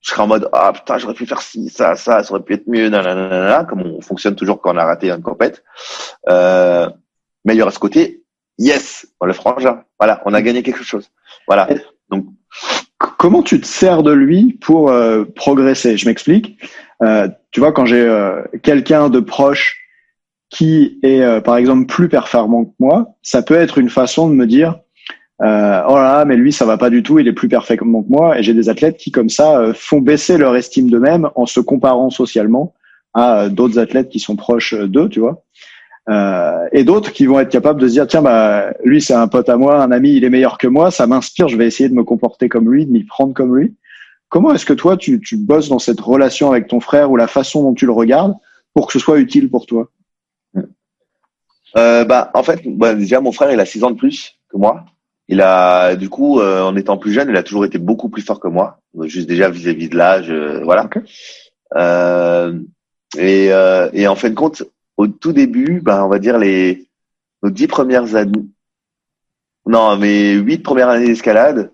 je 0.00 0.10
serais 0.10 0.22
en 0.22 0.26
mode 0.26 0.48
ah 0.52 0.72
putain 0.72 0.98
j'aurais 0.98 1.14
pu 1.14 1.26
faire 1.26 1.42
ci 1.42 1.68
ça 1.68 1.96
ça 1.96 2.22
ça 2.22 2.32
aurait 2.32 2.42
pu 2.42 2.54
être 2.54 2.66
mieux 2.66 2.88
nanana, 2.88 3.64
comme 3.64 3.82
on 3.82 4.00
fonctionne 4.00 4.36
toujours 4.36 4.60
quand 4.60 4.74
on 4.74 4.78
a 4.78 4.84
raté 4.84 5.10
un 5.10 5.20
compète 5.20 5.62
euh, 6.28 6.88
mais 7.44 7.54
il 7.54 7.58
y 7.58 7.62
aura 7.62 7.70
ce 7.70 7.78
côté 7.78 8.22
yes 8.58 9.06
on 9.20 9.26
le 9.26 9.32
frangin 9.32 9.84
voilà 9.98 10.22
on 10.24 10.34
a 10.34 10.42
gagné 10.42 10.62
quelque 10.62 10.84
chose. 10.84 11.10
Voilà. 11.46 11.68
Donc 12.10 12.26
comment 13.18 13.42
tu 13.42 13.60
te 13.60 13.66
sers 13.66 14.02
de 14.02 14.12
lui 14.12 14.58
pour 14.60 14.90
euh, 14.90 15.24
progresser? 15.24 15.96
Je 15.96 16.06
m'explique. 16.06 16.58
Euh, 17.02 17.28
tu 17.50 17.60
vois 17.60 17.72
quand 17.72 17.86
j'ai 17.86 18.00
euh, 18.00 18.42
quelqu'un 18.62 19.08
de 19.08 19.20
proche 19.20 19.79
qui 20.50 20.98
est 21.02 21.22
euh, 21.22 21.40
par 21.40 21.56
exemple 21.56 21.86
plus 21.86 22.08
performant 22.08 22.64
que 22.64 22.74
moi 22.80 23.14
ça 23.22 23.42
peut 23.42 23.54
être 23.54 23.78
une 23.78 23.88
façon 23.88 24.28
de 24.28 24.34
me 24.34 24.46
dire 24.46 24.80
euh, 25.42 25.82
oh 25.88 25.96
là, 25.96 26.24
mais 26.26 26.36
lui 26.36 26.52
ça 26.52 26.66
va 26.66 26.76
pas 26.76 26.90
du 26.90 27.02
tout, 27.02 27.18
il 27.18 27.26
est 27.26 27.32
plus 27.32 27.48
parfaitement 27.48 28.02
que 28.02 28.10
moi. 28.10 28.38
Et 28.38 28.42
j'ai 28.42 28.52
des 28.52 28.68
athlètes 28.68 28.98
qui 28.98 29.10
comme 29.10 29.30
ça 29.30 29.58
euh, 29.58 29.72
font 29.74 30.00
baisser 30.00 30.36
leur 30.36 30.54
estime 30.54 30.90
d'eux-mêmes 30.90 31.30
en 31.34 31.46
se 31.46 31.60
comparant 31.60 32.10
socialement 32.10 32.74
à 33.14 33.44
euh, 33.44 33.48
d'autres 33.48 33.78
athlètes 33.78 34.10
qui 34.10 34.20
sont 34.20 34.36
proches 34.36 34.74
d'eux, 34.74 35.08
tu 35.08 35.20
vois. 35.20 35.42
Euh, 36.10 36.66
et 36.72 36.84
d'autres 36.84 37.12
qui 37.12 37.24
vont 37.24 37.38
être 37.40 37.50
capables 37.50 37.80
de 37.80 37.86
se 37.86 37.92
dire 37.92 38.06
tiens 38.06 38.22
bah 38.22 38.72
lui 38.84 39.00
c'est 39.00 39.14
un 39.14 39.28
pote 39.28 39.48
à 39.48 39.56
moi, 39.56 39.82
un 39.82 39.92
ami, 39.92 40.14
il 40.14 40.24
est 40.24 40.30
meilleur 40.30 40.58
que 40.58 40.66
moi, 40.66 40.90
ça 40.90 41.06
m'inspire, 41.06 41.48
je 41.48 41.56
vais 41.56 41.66
essayer 41.66 41.88
de 41.88 41.94
me 41.94 42.04
comporter 42.04 42.48
comme 42.48 42.70
lui, 42.70 42.84
de 42.84 42.92
m'y 42.92 43.04
prendre 43.04 43.32
comme 43.32 43.56
lui. 43.56 43.74
Comment 44.28 44.52
est-ce 44.52 44.66
que 44.66 44.74
toi 44.74 44.96
tu, 44.96 45.20
tu 45.20 45.36
bosses 45.38 45.70
dans 45.70 45.78
cette 45.78 46.00
relation 46.00 46.50
avec 46.50 46.68
ton 46.68 46.80
frère 46.80 47.10
ou 47.10 47.16
la 47.16 47.26
façon 47.26 47.62
dont 47.62 47.74
tu 47.74 47.86
le 47.86 47.92
regardes 47.92 48.34
pour 48.74 48.86
que 48.86 48.92
ce 48.92 48.98
soit 48.98 49.18
utile 49.18 49.50
pour 49.50 49.66
toi? 49.66 49.88
Euh, 51.76 52.04
bah 52.04 52.30
en 52.34 52.42
fait 52.42 52.60
bah, 52.66 52.94
déjà 52.94 53.20
mon 53.20 53.32
frère 53.32 53.52
il 53.52 53.60
a 53.60 53.64
six 53.64 53.84
ans 53.84 53.90
de 53.90 53.96
plus 53.96 54.38
que 54.48 54.56
moi 54.56 54.84
il 55.30 55.40
a, 55.42 55.94
du 55.94 56.08
coup, 56.08 56.40
euh, 56.40 56.60
en 56.60 56.74
étant 56.74 56.98
plus 56.98 57.12
jeune, 57.12 57.28
il 57.30 57.36
a 57.36 57.44
toujours 57.44 57.64
été 57.64 57.78
beaucoup 57.78 58.08
plus 58.08 58.22
fort 58.22 58.40
que 58.40 58.48
moi, 58.48 58.80
juste 59.04 59.28
déjà 59.28 59.48
vis-à-vis 59.48 59.88
de 59.88 59.96
l'âge, 59.96 60.28
euh, 60.28 60.60
voilà. 60.64 60.90
Euh, 61.76 62.58
et, 63.16 63.52
euh, 63.52 63.88
et 63.92 64.08
en 64.08 64.16
fin 64.16 64.28
de 64.28 64.34
compte, 64.34 64.64
au 64.96 65.06
tout 65.06 65.32
début, 65.32 65.80
ben, 65.82 66.02
on 66.02 66.08
va 66.08 66.18
dire 66.18 66.36
les 66.36 66.88
nos 67.44 67.50
dix 67.50 67.68
premières 67.68 68.16
années, 68.16 68.44
non, 69.66 69.96
mes 69.96 70.32
huit 70.32 70.64
premières 70.64 70.88
années 70.88 71.06
d'escalade, 71.06 71.70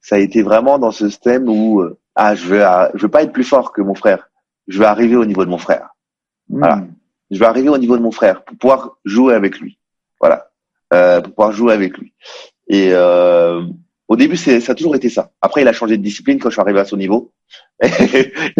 ça 0.00 0.16
a 0.16 0.18
été 0.18 0.40
vraiment 0.40 0.78
dans 0.78 0.90
ce 0.90 1.10
système 1.10 1.50
où 1.50 1.84
ah, 2.14 2.34
je 2.34 2.46
veux, 2.46 2.62
je 2.94 3.02
veux 3.02 3.10
pas 3.10 3.24
être 3.24 3.32
plus 3.32 3.44
fort 3.44 3.72
que 3.72 3.82
mon 3.82 3.94
frère, 3.94 4.30
je 4.68 4.78
veux 4.78 4.86
arriver 4.86 5.16
au 5.16 5.26
niveau 5.26 5.44
de 5.44 5.50
mon 5.50 5.58
frère. 5.58 5.90
Voilà, 6.48 6.76
hmm. 6.76 6.94
Je 7.30 7.38
veux 7.38 7.46
arriver 7.46 7.68
au 7.68 7.78
niveau 7.78 7.96
de 7.96 8.02
mon 8.02 8.10
frère 8.10 8.44
pour 8.44 8.56
pouvoir 8.56 8.96
jouer 9.04 9.34
avec 9.34 9.58
lui. 9.58 9.78
Voilà, 10.20 10.50
euh, 10.92 11.20
pour 11.20 11.34
pouvoir 11.34 11.52
jouer 11.52 11.72
avec 11.72 11.98
lui. 11.98 12.12
Et 12.68 12.90
euh, 12.92 13.62
au 14.08 14.14
début, 14.14 14.36
c'est, 14.36 14.60
ça 14.60 14.72
a 14.72 14.74
toujours 14.74 14.94
été 14.94 15.08
ça. 15.08 15.32
Après, 15.40 15.62
il 15.62 15.68
a 15.68 15.72
changé 15.72 15.96
de 15.96 16.02
discipline 16.02 16.38
quand 16.38 16.48
je 16.48 16.54
suis 16.54 16.60
arrivé 16.60 16.78
à 16.78 16.84
son 16.84 16.96
niveau. 16.96 17.32
il 17.82 17.88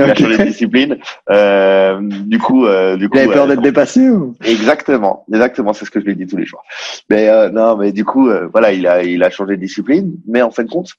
a 0.02 0.14
changé 0.14 0.38
de 0.38 0.44
discipline. 0.44 0.98
Euh, 1.30 2.00
du 2.00 2.38
coup, 2.38 2.66
euh, 2.66 2.96
du 2.96 3.08
coup, 3.08 3.16
il 3.16 3.22
avait 3.22 3.32
peur 3.32 3.46
d'être 3.46 3.62
dépassé 3.62 4.08
ou? 4.08 4.34
Exactement, 4.44 5.24
exactement, 5.32 5.72
c'est 5.72 5.84
ce 5.84 5.90
que 5.90 6.00
je 6.00 6.04
lui 6.04 6.16
dis 6.16 6.26
tous 6.26 6.36
les 6.36 6.46
jours. 6.46 6.64
Mais 7.08 7.28
euh, 7.28 7.48
non, 7.50 7.76
mais 7.76 7.92
du 7.92 8.04
coup, 8.04 8.28
euh, 8.28 8.48
voilà, 8.48 8.72
il 8.72 8.88
a, 8.88 9.04
il 9.04 9.22
a 9.22 9.30
changé 9.30 9.56
de 9.56 9.60
discipline. 9.60 10.16
Mais 10.26 10.42
en 10.42 10.50
fin 10.50 10.64
de 10.64 10.70
compte, 10.70 10.90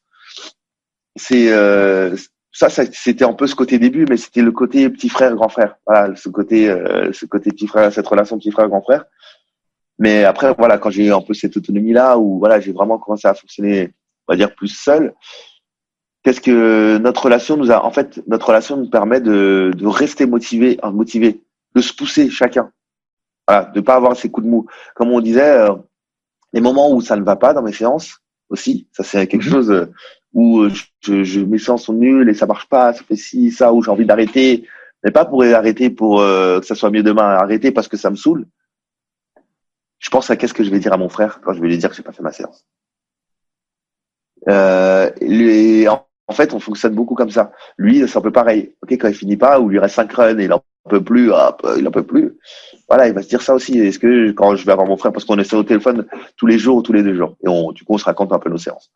c'est 1.18 1.52
euh, 1.52 2.16
ça, 2.52 2.70
ça 2.70 2.84
c'était 2.92 3.26
un 3.26 3.34
peu 3.34 3.48
ce 3.48 3.56
côté 3.56 3.80
début, 3.80 4.06
mais 4.10 4.18
c'était 4.18 4.42
le 4.42 4.52
côté 4.52 4.90
petit 4.90 5.10
frère 5.10 5.36
grand 5.36 5.50
frère. 5.50 5.76
Voilà, 5.86 6.16
ce 6.16 6.30
côté, 6.30 6.68
ce 7.12 7.26
côté 7.26 7.52
petit 7.52 7.68
frère, 7.68 7.92
cette 7.94 8.08
relation 8.08 8.38
petit 8.38 8.52
frère 8.52 8.68
grand 8.68 8.82
frère. 8.82 9.06
Mais 10.00 10.24
après, 10.24 10.54
voilà, 10.58 10.78
quand 10.78 10.90
j'ai 10.90 11.06
eu 11.06 11.14
un 11.14 11.22
peu 11.22 11.34
cette 11.34 11.58
autonomie-là, 11.58 12.18
où 12.18 12.40
voilà, 12.40 12.60
j'ai 12.60 12.72
vraiment 12.72 13.00
commencé 13.00 13.28
à 13.28 13.34
fonctionner, 13.34 13.94
on 14.28 14.34
va 14.34 14.38
dire, 14.38 14.54
plus 14.54 14.68
seul, 14.68 15.14
qu'est-ce 16.24 16.42
que 16.42 16.98
notre 16.98 17.24
relation 17.26 17.58
nous 17.58 17.72
a, 17.72 17.84
en 17.84 17.92
fait, 17.92 18.22
notre 18.28 18.48
relation 18.48 18.78
nous 18.78 18.90
permet 18.90 19.22
de, 19.22 19.72
de 19.76 19.88
rester 19.88 20.26
motivé, 20.26 20.80
motivé, 20.92 21.42
de 21.76 21.82
se 21.82 21.94
pousser 21.94 22.30
chacun. 22.30 22.72
Voilà, 23.48 23.66
de 23.66 23.82
pas 23.82 23.96
avoir 23.96 24.16
ces 24.16 24.30
coups 24.30 24.46
de 24.46 24.52
mou. 24.52 24.68
Comme 24.94 25.12
on 25.12 25.22
disait, 25.22 25.58
euh, 25.58 25.74
les 26.54 26.62
moments 26.62 26.92
où 26.92 27.02
ça 27.02 27.16
ne 27.16 27.24
va 27.24 27.36
pas 27.36 27.54
dans 27.54 27.62
mes 27.62 27.72
séances 27.72 28.20
aussi, 28.50 28.88
ça 28.92 29.04
c'est 29.04 29.28
quelque 29.28 29.46
mhm. 29.46 29.52
chose 29.52 29.72
euh, 29.72 29.92
où 30.38 30.60
euh, 30.60 30.72
je, 31.02 31.40
mes 31.42 31.58
séances 31.58 31.84
sont 31.86 31.94
nulles 31.94 32.30
et 32.30 32.34
ça 32.34 32.46
marche 32.46 32.70
pas, 32.70 32.94
ça 32.94 33.04
fait 33.04 33.16
ci, 33.16 33.52
ça, 33.52 33.74
où 33.74 33.82
j'ai 33.82 33.92
envie 33.92 34.06
d'arrêter, 34.06 34.66
mais 35.04 35.12
pas 35.12 35.26
pour 35.26 35.44
arrêter 35.44 35.90
pour 35.90 36.20
que 36.20 36.62
ça 36.64 36.76
soit 36.76 36.92
mieux 36.92 37.04
demain, 37.04 37.24
arrêter 37.24 37.72
parce 37.72 37.88
que 37.88 37.98
ça 37.98 38.10
me 38.10 38.16
saoule, 38.16 38.46
je 40.00 40.10
pense 40.10 40.30
à 40.30 40.36
qu'est-ce 40.36 40.54
que 40.54 40.64
je 40.64 40.70
vais 40.70 40.80
dire 40.80 40.94
à 40.94 40.98
mon 40.98 41.10
frère 41.10 41.42
quand 41.42 41.54
je 41.54 41.62
vais 41.62 41.68
lui 41.68 41.78
dire 41.78 41.90
que 41.90 41.96
j'ai 41.96 42.04
pas 42.04 42.12
fait 42.12 42.24
ma 42.24 42.32
séance. 42.32 42.66
Euh, 44.48 45.10
lui, 45.22 45.88
en, 45.88 46.06
fait, 46.32 46.54
on 46.54 46.60
fonctionne 46.60 46.94
beaucoup 46.94 47.16
comme 47.16 47.32
ça. 47.32 47.52
Lui, 47.78 48.08
c'est 48.08 48.18
un 48.18 48.22
peu 48.22 48.32
pareil. 48.32 48.76
Ok, 48.82 48.92
quand 48.94 49.08
il 49.08 49.14
finit 49.14 49.38
pas, 49.38 49.60
ou 49.60 49.70
lui 49.70 49.80
reste 49.80 49.96
cinq 49.96 50.14
runs 50.14 50.38
et 50.40 50.46
il 50.46 50.54
en 50.54 50.64
peut 50.90 51.04
plus, 51.04 51.32
hop, 51.32 51.68
il 51.78 51.88
en 51.88 51.92
peut 51.92 52.04
plus. 52.04 52.38
Voilà, 52.88 53.08
il 53.08 53.14
va 53.14 53.22
se 53.22 53.28
dire 53.28 53.42
ça 53.42 53.56
aussi. 53.56 53.80
Est-ce 53.80 54.00
que 54.00 54.32
quand 54.32 54.56
je 54.56 54.66
vais 54.66 54.72
avoir 54.72 54.88
mon 54.88 54.98
frère, 54.98 55.12
parce 55.12 55.26
qu'on 55.26 55.38
est 55.38 55.54
au 55.54 55.64
téléphone 55.64 56.06
tous 56.38 56.48
les 56.48 56.60
jours 56.60 56.78
ou 56.78 56.82
tous 56.82 56.94
les 56.94 57.04
deux 57.04 57.16
jours, 57.16 57.36
et 57.44 57.50
on, 57.50 57.72
du 57.72 57.84
coup, 57.84 57.96
on 57.96 57.98
se 57.98 58.06
raconte 58.06 58.32
un 58.32 58.40
peu 58.40 58.50
nos 58.50 58.58
séances. 58.58 58.92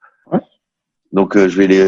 Donc, 1.14 1.36
euh, 1.36 1.49
je 1.49 1.57
vais 1.57 1.68
les, 1.68 1.80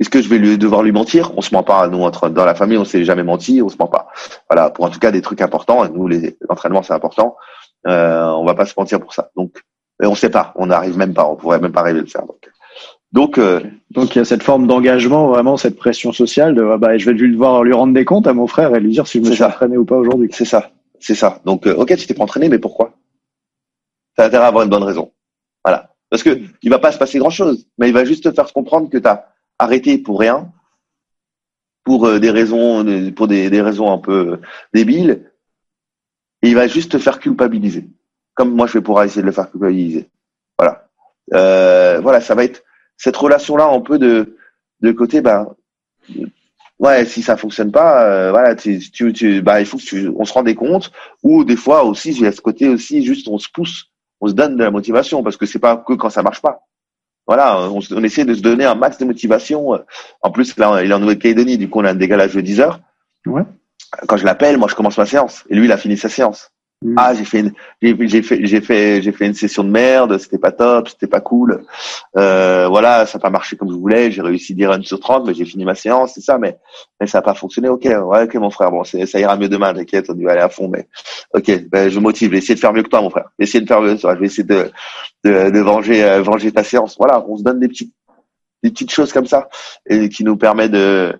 Est-ce 0.00 0.10
que 0.10 0.22
je 0.22 0.28
vais 0.28 0.38
lui, 0.38 0.58
devoir 0.58 0.82
lui 0.82 0.92
mentir? 0.92 1.32
On 1.36 1.40
se 1.40 1.54
ment 1.54 1.62
pas. 1.62 1.88
Nous, 1.88 2.02
entre, 2.02 2.28
dans 2.28 2.44
la 2.44 2.54
famille, 2.54 2.78
on 2.78 2.84
s'est 2.84 3.04
jamais 3.04 3.22
menti, 3.22 3.62
on 3.62 3.68
se 3.68 3.76
ment 3.78 3.88
pas. 3.88 4.08
Voilà, 4.48 4.70
pour 4.70 4.84
en 4.84 4.90
tout 4.90 4.98
cas 4.98 5.10
des 5.10 5.22
trucs 5.22 5.40
importants. 5.40 5.88
Nous, 5.88 6.08
l'entraînement, 6.48 6.82
c'est 6.82 6.94
important. 6.94 7.36
Euh, 7.86 8.26
on 8.26 8.44
va 8.44 8.54
pas 8.54 8.66
se 8.66 8.74
mentir 8.76 9.00
pour 9.00 9.14
ça. 9.14 9.30
Donc, 9.36 9.62
on 10.00 10.14
sait 10.14 10.30
pas. 10.30 10.52
On 10.56 10.66
n'arrive 10.66 10.96
même 10.96 11.14
pas. 11.14 11.26
On 11.26 11.36
pourrait 11.36 11.60
même 11.60 11.72
pas 11.72 11.80
arriver 11.80 12.00
à 12.00 12.02
le 12.02 12.08
faire. 12.08 12.26
Donc, 12.26 12.48
donc, 13.12 13.36
euh, 13.36 13.60
donc 13.90 14.14
il 14.14 14.18
y 14.18 14.22
a 14.22 14.24
cette 14.24 14.42
forme 14.42 14.66
d'engagement, 14.66 15.28
vraiment 15.28 15.58
cette 15.58 15.76
pression 15.76 16.12
sociale 16.12 16.54
de 16.54 16.64
ah 16.64 16.78
bah 16.78 16.96
je 16.96 17.04
vais 17.04 17.12
lui 17.12 17.30
devoir 17.30 17.62
lui 17.62 17.74
rendre 17.74 17.92
des 17.92 18.06
comptes 18.06 18.26
à 18.26 18.32
mon 18.32 18.46
frère 18.46 18.74
et 18.74 18.80
lui 18.80 18.90
dire 18.90 19.06
si 19.06 19.22
je 19.22 19.28
me 19.28 19.34
suis 19.34 19.44
entraîné 19.44 19.76
ou 19.76 19.84
pas 19.84 19.96
aujourd'hui. 19.96 20.30
C'est 20.32 20.46
ça, 20.46 20.70
c'est 20.98 21.14
ça. 21.14 21.40
Donc 21.44 21.66
euh, 21.66 21.74
ok, 21.74 21.94
tu 21.96 22.06
t'es 22.06 22.14
pas 22.14 22.22
entraîné, 22.22 22.48
mais 22.48 22.58
pourquoi? 22.58 22.94
T'as 24.16 24.26
intérêt 24.26 24.44
à 24.44 24.48
avoir 24.48 24.64
une 24.64 24.70
bonne 24.70 24.82
raison. 24.82 25.12
Voilà, 25.62 25.91
parce 26.12 26.22
que 26.22 26.42
il 26.60 26.68
va 26.68 26.78
pas 26.78 26.92
se 26.92 26.98
passer 26.98 27.18
grand 27.18 27.30
chose, 27.30 27.66
mais 27.78 27.88
il 27.88 27.94
va 27.94 28.04
juste 28.04 28.24
te 28.24 28.34
faire 28.34 28.52
comprendre 28.52 28.90
que 28.90 28.98
tu 28.98 29.08
as 29.08 29.32
arrêté 29.58 29.96
pour 29.96 30.20
rien, 30.20 30.52
pour 31.84 32.06
euh, 32.06 32.18
des 32.18 32.28
raisons, 32.28 32.84
pour 33.12 33.28
des, 33.28 33.62
raisons 33.62 33.90
un 33.90 33.96
peu 33.96 34.38
débiles, 34.74 35.32
et 36.42 36.50
il 36.50 36.54
va 36.54 36.68
juste 36.68 36.92
te 36.92 36.98
faire 36.98 37.18
culpabiliser, 37.18 37.88
comme 38.34 38.54
moi 38.54 38.66
je 38.66 38.74
vais 38.74 38.82
pouvoir 38.82 39.04
essayer 39.04 39.22
de 39.22 39.26
le 39.26 39.32
faire 39.32 39.50
culpabiliser. 39.50 40.10
Voilà, 40.58 40.90
voilà, 42.02 42.20
ça 42.20 42.34
va 42.34 42.44
être 42.44 42.62
cette 42.98 43.16
relation-là 43.16 43.64
un 43.64 43.80
peu 43.80 43.98
de, 43.98 44.36
de 44.82 44.92
côté, 44.92 45.22
bah, 45.22 45.56
ouais, 46.78 47.06
si 47.06 47.22
ça 47.22 47.38
fonctionne 47.38 47.72
pas, 47.72 48.04
euh, 48.04 48.30
voilà, 48.32 48.54
tu, 48.54 48.80
tu, 48.90 49.40
bah, 49.40 49.60
il 49.60 49.66
faut 49.66 49.78
que 49.78 49.82
tu, 49.82 50.10
on 50.14 50.26
se 50.26 50.32
rende 50.34 50.52
compte. 50.54 50.92
Ou 51.22 51.44
des 51.44 51.56
fois 51.56 51.84
aussi, 51.84 52.26
a 52.26 52.32
ce 52.32 52.42
côté 52.42 52.68
aussi, 52.68 53.02
juste 53.02 53.28
on 53.28 53.38
se 53.38 53.48
pousse, 53.48 53.91
on 54.22 54.28
se 54.28 54.32
donne 54.32 54.56
de 54.56 54.62
la 54.62 54.70
motivation 54.70 55.22
parce 55.22 55.36
que 55.36 55.44
c'est 55.44 55.58
pas 55.58 55.76
que 55.76 55.92
quand 55.94 56.08
ça 56.08 56.22
marche 56.22 56.40
pas. 56.40 56.62
Voilà, 57.26 57.60
on, 57.70 57.80
on, 57.90 58.02
essaie 58.04 58.24
de 58.24 58.34
se 58.34 58.40
donner 58.40 58.64
un 58.64 58.74
max 58.74 58.98
de 58.98 59.04
motivation. 59.04 59.78
En 60.22 60.30
plus, 60.30 60.56
là, 60.56 60.82
il 60.82 60.90
est 60.90 60.94
en 60.94 61.00
Nouvelle-Calédonie, 61.00 61.58
du 61.58 61.68
coup, 61.68 61.80
on 61.80 61.84
a 61.84 61.90
un 61.90 61.94
décalage 61.94 62.34
de 62.34 62.40
10 62.40 62.60
heures. 62.60 62.80
Ouais. 63.26 63.42
Quand 64.08 64.16
je 64.16 64.24
l'appelle, 64.24 64.58
moi, 64.58 64.68
je 64.68 64.74
commence 64.74 64.96
ma 64.96 65.06
séance. 65.06 65.44
Et 65.50 65.54
lui, 65.54 65.66
il 65.66 65.72
a 65.72 65.76
fini 65.76 65.96
sa 65.96 66.08
séance. 66.08 66.50
Mm. 66.82 66.94
Ah, 66.96 67.14
j'ai 67.14 67.24
fait 67.24 67.40
une, 67.40 67.52
j'ai 67.80 68.22
fait, 68.22 68.44
j'ai 68.44 68.60
fait, 68.60 69.02
j'ai 69.02 69.12
fait 69.12 69.26
une 69.26 69.34
session 69.34 69.64
de 69.64 69.70
merde. 69.70 70.18
C'était 70.18 70.38
pas 70.38 70.52
top, 70.52 70.88
c'était 70.88 71.06
pas 71.06 71.20
cool. 71.20 71.64
Euh, 72.16 72.66
voilà, 72.68 73.06
ça 73.06 73.18
n'a 73.18 73.22
pas 73.22 73.30
marché 73.30 73.56
comme 73.56 73.70
je 73.70 73.76
voulais. 73.76 74.10
J'ai 74.10 74.22
réussi 74.22 74.54
10 74.54 74.66
runs 74.66 74.82
sur 74.82 75.00
30, 75.00 75.26
mais 75.26 75.34
j'ai 75.34 75.44
fini 75.44 75.64
ma 75.64 75.74
séance, 75.74 76.12
c'est 76.14 76.20
ça. 76.20 76.38
Mais, 76.38 76.58
mais 77.00 77.06
ça 77.06 77.18
n'a 77.18 77.22
pas 77.22 77.34
fonctionné. 77.34 77.68
Ok, 77.68 77.84
ouais, 77.84 78.24
ok, 78.24 78.34
mon 78.34 78.50
frère. 78.50 78.70
Bon, 78.70 78.84
ça 78.84 79.20
ira 79.20 79.36
mieux 79.36 79.48
demain. 79.48 79.72
T'inquiète, 79.72 80.10
on 80.10 80.24
va 80.24 80.32
aller 80.32 80.40
à 80.40 80.48
fond. 80.48 80.68
Mais 80.68 80.88
ok, 81.34 81.68
ben, 81.68 81.88
je 81.88 81.98
motive. 82.00 82.34
Je 82.34 82.54
de 82.54 82.58
faire 82.58 82.72
mieux 82.72 82.82
que 82.82 82.88
toi, 82.88 83.00
mon 83.00 83.10
frère. 83.10 83.30
Essayer 83.38 83.60
de 83.60 83.68
faire 83.68 83.80
mieux. 83.80 83.96
Je 83.96 84.06
vais 84.06 84.26
essayer 84.26 84.44
de, 84.44 84.70
de, 85.24 85.50
de 85.50 85.60
venger, 85.60 86.02
euh, 86.04 86.22
venger 86.22 86.52
ta 86.52 86.64
séance. 86.64 86.96
Voilà, 86.98 87.24
on 87.28 87.36
se 87.36 87.42
donne 87.42 87.60
des 87.60 87.68
petites, 87.68 87.94
des 88.62 88.70
petites 88.70 88.90
choses 88.90 89.12
comme 89.12 89.26
ça 89.26 89.48
et 89.86 90.08
qui 90.08 90.24
nous 90.24 90.36
permet 90.36 90.68
de 90.68 91.14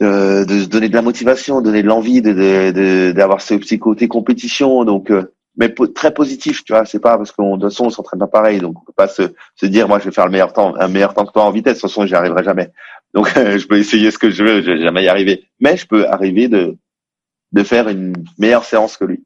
de, 0.00 0.44
de 0.44 0.60
se 0.60 0.66
donner 0.66 0.88
de 0.88 0.94
la 0.94 1.02
motivation, 1.02 1.60
donner 1.60 1.82
de 1.82 1.88
l'envie, 1.88 2.22
de 2.22 3.12
d'avoir 3.12 3.40
ce 3.40 3.54
petit 3.54 3.78
côté 3.78 4.08
compétition. 4.08 4.84
Donc, 4.84 5.10
euh, 5.10 5.32
mais 5.56 5.74
très 5.94 6.14
positif, 6.14 6.64
tu 6.64 6.72
vois. 6.72 6.84
C'est 6.84 7.00
pas 7.00 7.16
parce 7.16 7.32
qu'on 7.32 7.56
de 7.56 7.62
toute 7.62 7.72
façon 7.72 7.86
on 7.86 7.90
s'entraîne 7.90 8.20
pas 8.20 8.28
pareil, 8.28 8.60
donc 8.60 8.80
on 8.80 8.84
peut 8.84 8.92
pas 8.96 9.08
se, 9.08 9.22
se 9.56 9.66
dire 9.66 9.88
moi 9.88 9.98
je 9.98 10.04
vais 10.04 10.12
faire 10.12 10.26
le 10.26 10.30
meilleur 10.30 10.52
temps, 10.52 10.74
un 10.78 10.88
meilleur 10.88 11.14
temps 11.14 11.26
que 11.26 11.32
toi 11.32 11.44
en 11.44 11.50
vitesse. 11.50 11.76
De 11.76 11.80
toute 11.80 11.90
façon, 11.90 12.06
j'y 12.06 12.14
arriverai 12.14 12.44
jamais. 12.44 12.70
Donc, 13.14 13.32
je 13.34 13.66
peux 13.66 13.78
essayer 13.78 14.10
ce 14.10 14.18
que 14.18 14.30
je 14.30 14.44
veux, 14.44 14.62
je 14.62 14.70
vais 14.72 14.82
jamais 14.82 15.02
y 15.02 15.08
arriver. 15.08 15.44
Mais 15.60 15.76
je 15.76 15.86
peux 15.86 16.06
arriver 16.06 16.48
de 16.48 16.76
de 17.52 17.62
faire 17.62 17.88
une 17.88 18.12
meilleure 18.38 18.64
séance 18.64 18.98
que 18.98 19.06
lui, 19.06 19.24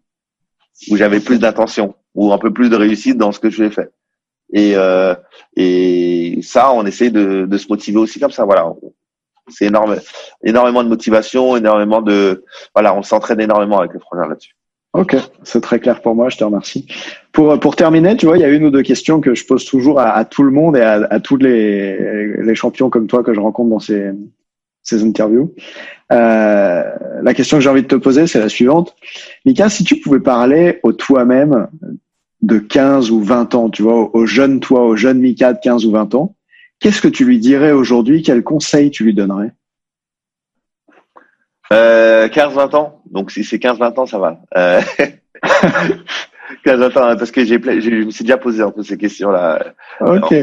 où 0.91 0.97
j'avais 0.97 1.19
plus 1.19 1.41
d'intention, 1.41 1.97
ou 2.15 2.33
un 2.33 2.39
peu 2.39 2.53
plus 2.53 2.71
de 2.71 2.77
réussite 2.77 3.19
dans 3.19 3.33
ce 3.33 3.41
que 3.41 3.51
je 3.51 3.65
vais 3.65 3.71
faire. 3.71 3.89
Et 4.53 4.75
euh, 4.77 5.15
et 5.57 6.39
ça, 6.43 6.73
on 6.73 6.87
essaie 6.87 7.11
de, 7.11 7.47
de 7.47 7.59
se 7.59 7.67
motiver 7.69 7.99
aussi 7.99 8.21
comme 8.21 8.31
ça. 8.31 8.45
Voilà, 8.45 8.73
c'est 9.49 9.67
énorme, 9.67 9.97
énormément 10.43 10.85
de 10.85 10.89
motivation, 10.89 11.57
énormément 11.57 12.03
de, 12.03 12.45
voilà, 12.75 12.95
on 12.95 13.03
s'entraîne 13.03 13.41
énormément 13.41 13.79
avec 13.81 13.93
le 13.93 14.01
frangin 14.01 14.29
là-dessus. 14.29 14.55
Ok, 14.95 15.17
c'est 15.43 15.63
très 15.63 15.81
clair 15.81 16.03
pour 16.03 16.15
moi, 16.15 16.29
je 16.29 16.37
te 16.37 16.45
remercie. 16.45 16.87
Pour, 17.33 17.59
pour 17.59 17.77
terminer, 17.77 18.15
tu 18.17 18.27
vois, 18.27 18.37
il 18.37 18.43
y 18.43 18.45
a 18.45 18.51
une 18.51 18.65
ou 18.65 18.71
deux 18.71 18.83
questions 18.83 19.23
que 19.23 19.35
je 19.35 19.47
pose 19.47 19.65
toujours 19.65 19.99
à, 19.99 20.25
tout 20.27 20.43
le 20.43 20.51
monde 20.51 20.77
et 20.77 20.83
à, 20.83 21.07
à 21.11 21.19
tous 21.19 21.39
les, 21.39 22.37
les 22.37 22.55
champions 22.55 22.91
comme 22.91 23.07
toi 23.07 23.23
que 23.23 23.33
je 23.33 23.41
rencontre 23.41 23.71
dans 23.71 23.79
ces, 23.79 24.13
ces 24.83 25.03
interviews. 25.05 25.55
Euh, 26.13 26.83
la 27.23 27.35
question 27.35 27.57
que 27.57 27.63
j'ai 27.63 27.71
envie 27.71 27.83
de 27.83 27.89
te 27.89 27.95
poser, 27.95 28.27
c'est 28.27 28.41
la 28.41 28.49
suivante. 28.49 28.95
Mika, 29.47 29.69
si 29.69 29.85
tu 29.85 29.97
pouvais 29.97 30.21
parler 30.21 30.81
au 30.83 30.93
toi-même 30.93 31.69
de 32.43 32.59
15 32.59 33.11
ou 33.11 33.23
20 33.23 33.55
ans, 33.55 33.71
tu 33.71 33.83
vois, 33.83 34.15
au 34.15 34.27
jeune 34.27 34.61
toi, 34.61 34.85
au 34.85 34.97
jeune 34.97 35.21
Mika 35.21 35.53
de 35.53 35.59
15 35.63 35.87
ou 35.87 35.93
20 35.93 36.15
ans, 36.15 36.35
Qu'est-ce 36.83 37.01
que 37.01 37.07
tu 37.07 37.25
lui 37.25 37.39
dirais 37.39 37.71
aujourd'hui? 37.71 38.23
Quel 38.23 38.43
conseil 38.43 38.91
tu 38.91 39.05
lui 39.05 39.15
donnerais? 39.15 39.53
Euh, 41.73 42.27
15-20 42.27 42.75
ans. 42.75 43.03
Donc 43.09 43.31
si 43.31 43.45
c'est 43.45 43.59
15-20 43.59 44.01
ans, 44.01 44.07
ça 44.07 44.19
va. 44.19 44.41
Euh, 44.57 44.81
15-20 46.67 46.99
ans, 46.99 47.05
hein, 47.05 47.17
parce 47.17 47.31
que 47.31 47.45
j'ai, 47.45 47.61
je 47.63 48.05
me 48.05 48.11
suis 48.11 48.25
déjà 48.25 48.37
posé 48.37 48.63
un 48.65 48.73
peu 48.73 48.83
ces 48.83 48.99
questions-là. 48.99 49.75
Ok. 50.01 50.35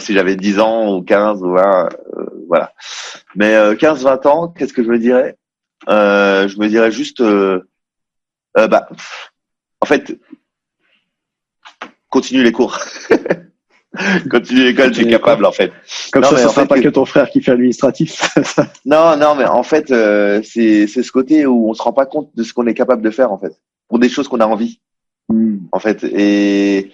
si 0.00 0.14
j'avais 0.14 0.34
10 0.34 0.60
ans 0.60 0.96
ou 0.96 1.02
15 1.02 1.42
ou 1.42 1.52
20, 1.52 1.88
euh, 2.16 2.24
voilà. 2.48 2.72
Mais 3.36 3.52
15-20 3.74 4.26
euh, 4.26 4.28
ans, 4.30 4.48
qu'est-ce 4.48 4.72
que 4.72 4.82
je 4.82 4.88
me 4.88 4.98
dirais? 4.98 5.36
Euh, 5.90 6.48
Je 6.48 6.58
me 6.58 6.68
dirais 6.68 6.90
juste, 6.90 7.22
bah, 8.54 8.88
en 9.82 9.86
fait, 9.86 10.18
continue 12.08 12.42
les 12.42 12.52
cours. 12.52 12.78
Continue 14.30 14.64
l'école, 14.64 14.90
tu 14.90 15.02
es 15.02 15.10
capable 15.10 15.44
en 15.44 15.52
fait. 15.52 15.72
Comme 16.12 16.24
ça, 16.24 16.36
ce 16.36 16.48
sera 16.48 16.66
pas 16.66 16.80
que... 16.80 16.88
ton 16.88 17.04
frère 17.04 17.28
qui 17.30 17.42
fait 17.42 17.50
l'administratif. 17.50 18.34
non, 18.86 19.16
non, 19.16 19.34
mais 19.34 19.44
en 19.44 19.62
fait, 19.62 19.90
euh, 19.90 20.40
c'est 20.42 20.86
c'est 20.86 21.02
ce 21.02 21.12
côté 21.12 21.44
où 21.46 21.68
on 21.68 21.74
se 21.74 21.82
rend 21.82 21.92
pas 21.92 22.06
compte 22.06 22.30
de 22.34 22.42
ce 22.42 22.54
qu'on 22.54 22.66
est 22.66 22.74
capable 22.74 23.02
de 23.02 23.10
faire 23.10 23.32
en 23.32 23.38
fait, 23.38 23.52
pour 23.88 23.98
des 23.98 24.08
choses 24.08 24.28
qu'on 24.28 24.40
a 24.40 24.46
envie, 24.46 24.80
hmm. 25.28 25.58
en 25.72 25.78
fait, 25.78 26.04
et 26.04 26.90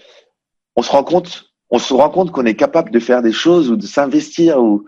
on 0.75 0.83
se 0.83 0.91
rend 0.91 1.05
compte, 1.05 1.53
on 1.71 1.79
se 1.79 1.95
rend 1.95 2.11
compte 2.11 2.33
qu'on 2.33 2.47
est 2.47 2.57
capable 2.57 2.91
de 2.91 2.99
faire 2.99 3.23
des 3.23 3.33
choses 3.33 3.71
ou 3.71 3.77
de 3.77 3.87
s'investir 3.87 4.61
ou 4.61 4.85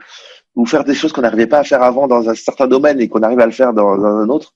ou 0.57 0.67
faire 0.67 0.83
des 0.83 0.95
choses 0.95 1.13
qu'on 1.13 1.23
n'arrivait 1.23 1.47
pas 1.47 1.61
à 1.61 1.65
faire 1.65 1.83
avant 1.83 2.09
dans 2.09 2.29
un 2.29 2.35
certain 2.35 2.67
domaine 2.67 3.01
et 3.01 3.09
qu'on 3.09 3.23
arrive 3.23 3.39
à 3.39 3.47
le 3.47 3.53
faire 3.53 3.73
dans, 3.73 3.97
dans 3.97 4.05
un 4.05 4.29
autre 4.29 4.55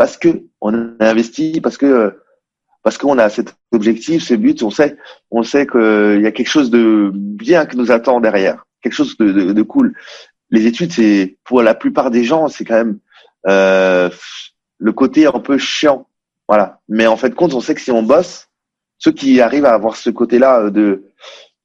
parce 0.00 0.16
que 0.16 0.44
on 0.62 0.74
a 0.74 1.10
investi, 1.10 1.60
parce 1.60 1.76
que 1.76 2.16
parce 2.82 2.98
qu'on 2.98 3.18
a 3.18 3.28
cet 3.28 3.54
objectif, 3.72 4.22
ce 4.22 4.34
but, 4.34 4.62
on 4.62 4.70
sait, 4.70 4.96
on 5.30 5.42
sait 5.42 5.66
qu'il 5.66 6.20
y 6.22 6.26
a 6.26 6.32
quelque 6.32 6.48
chose 6.48 6.70
de 6.70 7.10
bien 7.14 7.66
qui 7.66 7.76
nous 7.76 7.92
attend 7.92 8.20
derrière, 8.20 8.66
quelque 8.82 8.94
chose 8.94 9.16
de, 9.18 9.62
cool. 9.62 9.94
Les 10.50 10.66
études, 10.66 10.92
c'est 10.92 11.36
pour 11.44 11.62
la 11.62 11.74
plupart 11.74 12.10
des 12.10 12.24
gens, 12.24 12.48
c'est 12.48 12.64
quand 12.64 12.76
même 12.76 12.98
euh, 13.46 14.10
le 14.78 14.92
côté 14.92 15.26
un 15.26 15.40
peu 15.40 15.58
chiant, 15.58 16.08
voilà. 16.48 16.80
Mais 16.88 17.06
en 17.06 17.16
fait, 17.16 17.34
compte, 17.34 17.54
on 17.54 17.60
sait 17.60 17.74
que 17.74 17.80
si 17.80 17.90
on 17.90 18.02
bosse, 18.02 18.48
ceux 18.98 19.12
qui 19.12 19.40
arrivent 19.40 19.66
à 19.66 19.74
avoir 19.74 19.96
ce 19.96 20.10
côté-là 20.10 20.70
de 20.70 21.04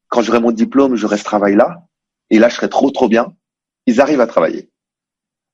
quand 0.10 0.22
j'aurai 0.22 0.40
mon 0.40 0.52
diplôme, 0.52 0.96
je 0.96 1.08
reste 1.08 1.26
travail 1.26 1.56
là, 1.56 1.88
et 2.30 2.40
là, 2.40 2.50
je 2.50 2.56
serai 2.56 2.70
trop 2.70 2.92
trop 2.92 3.08
bien. 3.08 3.34
Ils 3.86 4.02
arrivent 4.02 4.22
à 4.22 4.28
travailler. 4.28 4.70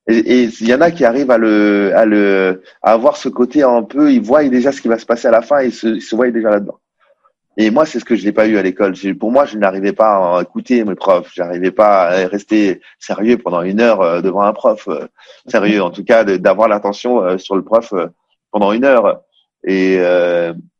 Et 0.08 0.44
il 0.44 0.68
y 0.68 0.74
en 0.74 0.80
a 0.80 0.90
qui 0.90 1.04
arrivent 1.04 1.30
à 1.30 1.38
le, 1.38 1.92
à 1.94 2.04
le, 2.04 2.62
à 2.82 2.92
avoir 2.92 3.16
ce 3.16 3.28
côté 3.28 3.62
un 3.62 3.84
peu, 3.84 4.12
ils 4.12 4.20
voient 4.20 4.42
déjà 4.48 4.72
ce 4.72 4.82
qui 4.82 4.88
va 4.88 4.98
se 4.98 5.06
passer 5.06 5.28
à 5.28 5.30
la 5.30 5.42
fin 5.42 5.60
et 5.60 5.70
se, 5.70 5.86
ils 5.86 6.02
se 6.02 6.16
voient 6.16 6.30
déjà 6.30 6.50
là-dedans. 6.50 6.80
Et 7.56 7.70
moi, 7.70 7.84
c'est 7.84 8.00
ce 8.00 8.04
que 8.04 8.16
je 8.16 8.24
n'ai 8.24 8.32
pas 8.32 8.46
eu 8.46 8.56
à 8.56 8.62
l'école. 8.62 8.94
Pour 9.20 9.30
moi, 9.30 9.44
je 9.44 9.58
n'arrivais 9.58 9.92
pas 9.92 10.38
à 10.38 10.42
écouter 10.42 10.84
mes 10.84 10.94
profs. 10.94 11.32
J'arrivais 11.34 11.70
pas 11.70 12.04
à 12.04 12.26
rester 12.26 12.80
sérieux 12.98 13.36
pendant 13.36 13.62
une 13.62 13.80
heure 13.80 14.00
euh, 14.00 14.20
devant 14.22 14.42
un 14.42 14.54
prof. 14.54 14.88
Euh, 14.88 15.06
sérieux, 15.46 15.82
en 15.82 15.90
tout 15.90 16.02
cas, 16.02 16.24
d'avoir 16.24 16.68
l'attention 16.68 17.22
euh, 17.22 17.38
sur 17.38 17.54
le 17.54 17.62
prof 17.62 17.92
pendant 18.50 18.72
une 18.72 18.84
heure. 18.84 19.20
Et, 19.64 19.98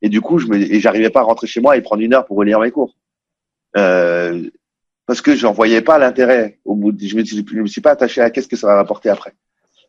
et 0.02 0.08
du 0.08 0.20
coup, 0.20 0.38
je 0.38 0.48
me, 0.48 0.58
j'arrivais 0.80 1.10
pas 1.10 1.20
à 1.20 1.22
rentrer 1.22 1.46
chez 1.46 1.60
moi 1.60 1.76
et 1.76 1.82
prendre 1.82 2.02
une 2.02 2.14
heure 2.14 2.26
pour 2.26 2.36
relire 2.36 2.58
mes 2.58 2.72
cours. 2.72 2.96
Euh, 3.76 4.50
parce 5.06 5.20
que 5.20 5.34
j'en 5.34 5.52
voyais 5.52 5.80
pas 5.80 5.98
l'intérêt. 5.98 6.58
Au 6.64 6.74
bout, 6.74 6.94
je 6.98 7.16
me, 7.16 7.24
je 7.24 7.60
me 7.60 7.66
suis 7.66 7.80
pas 7.80 7.90
attaché 7.90 8.20
à 8.20 8.30
qu'est-ce 8.30 8.48
que 8.48 8.56
ça 8.56 8.66
va 8.66 8.76
rapporter 8.76 9.08
après. 9.08 9.32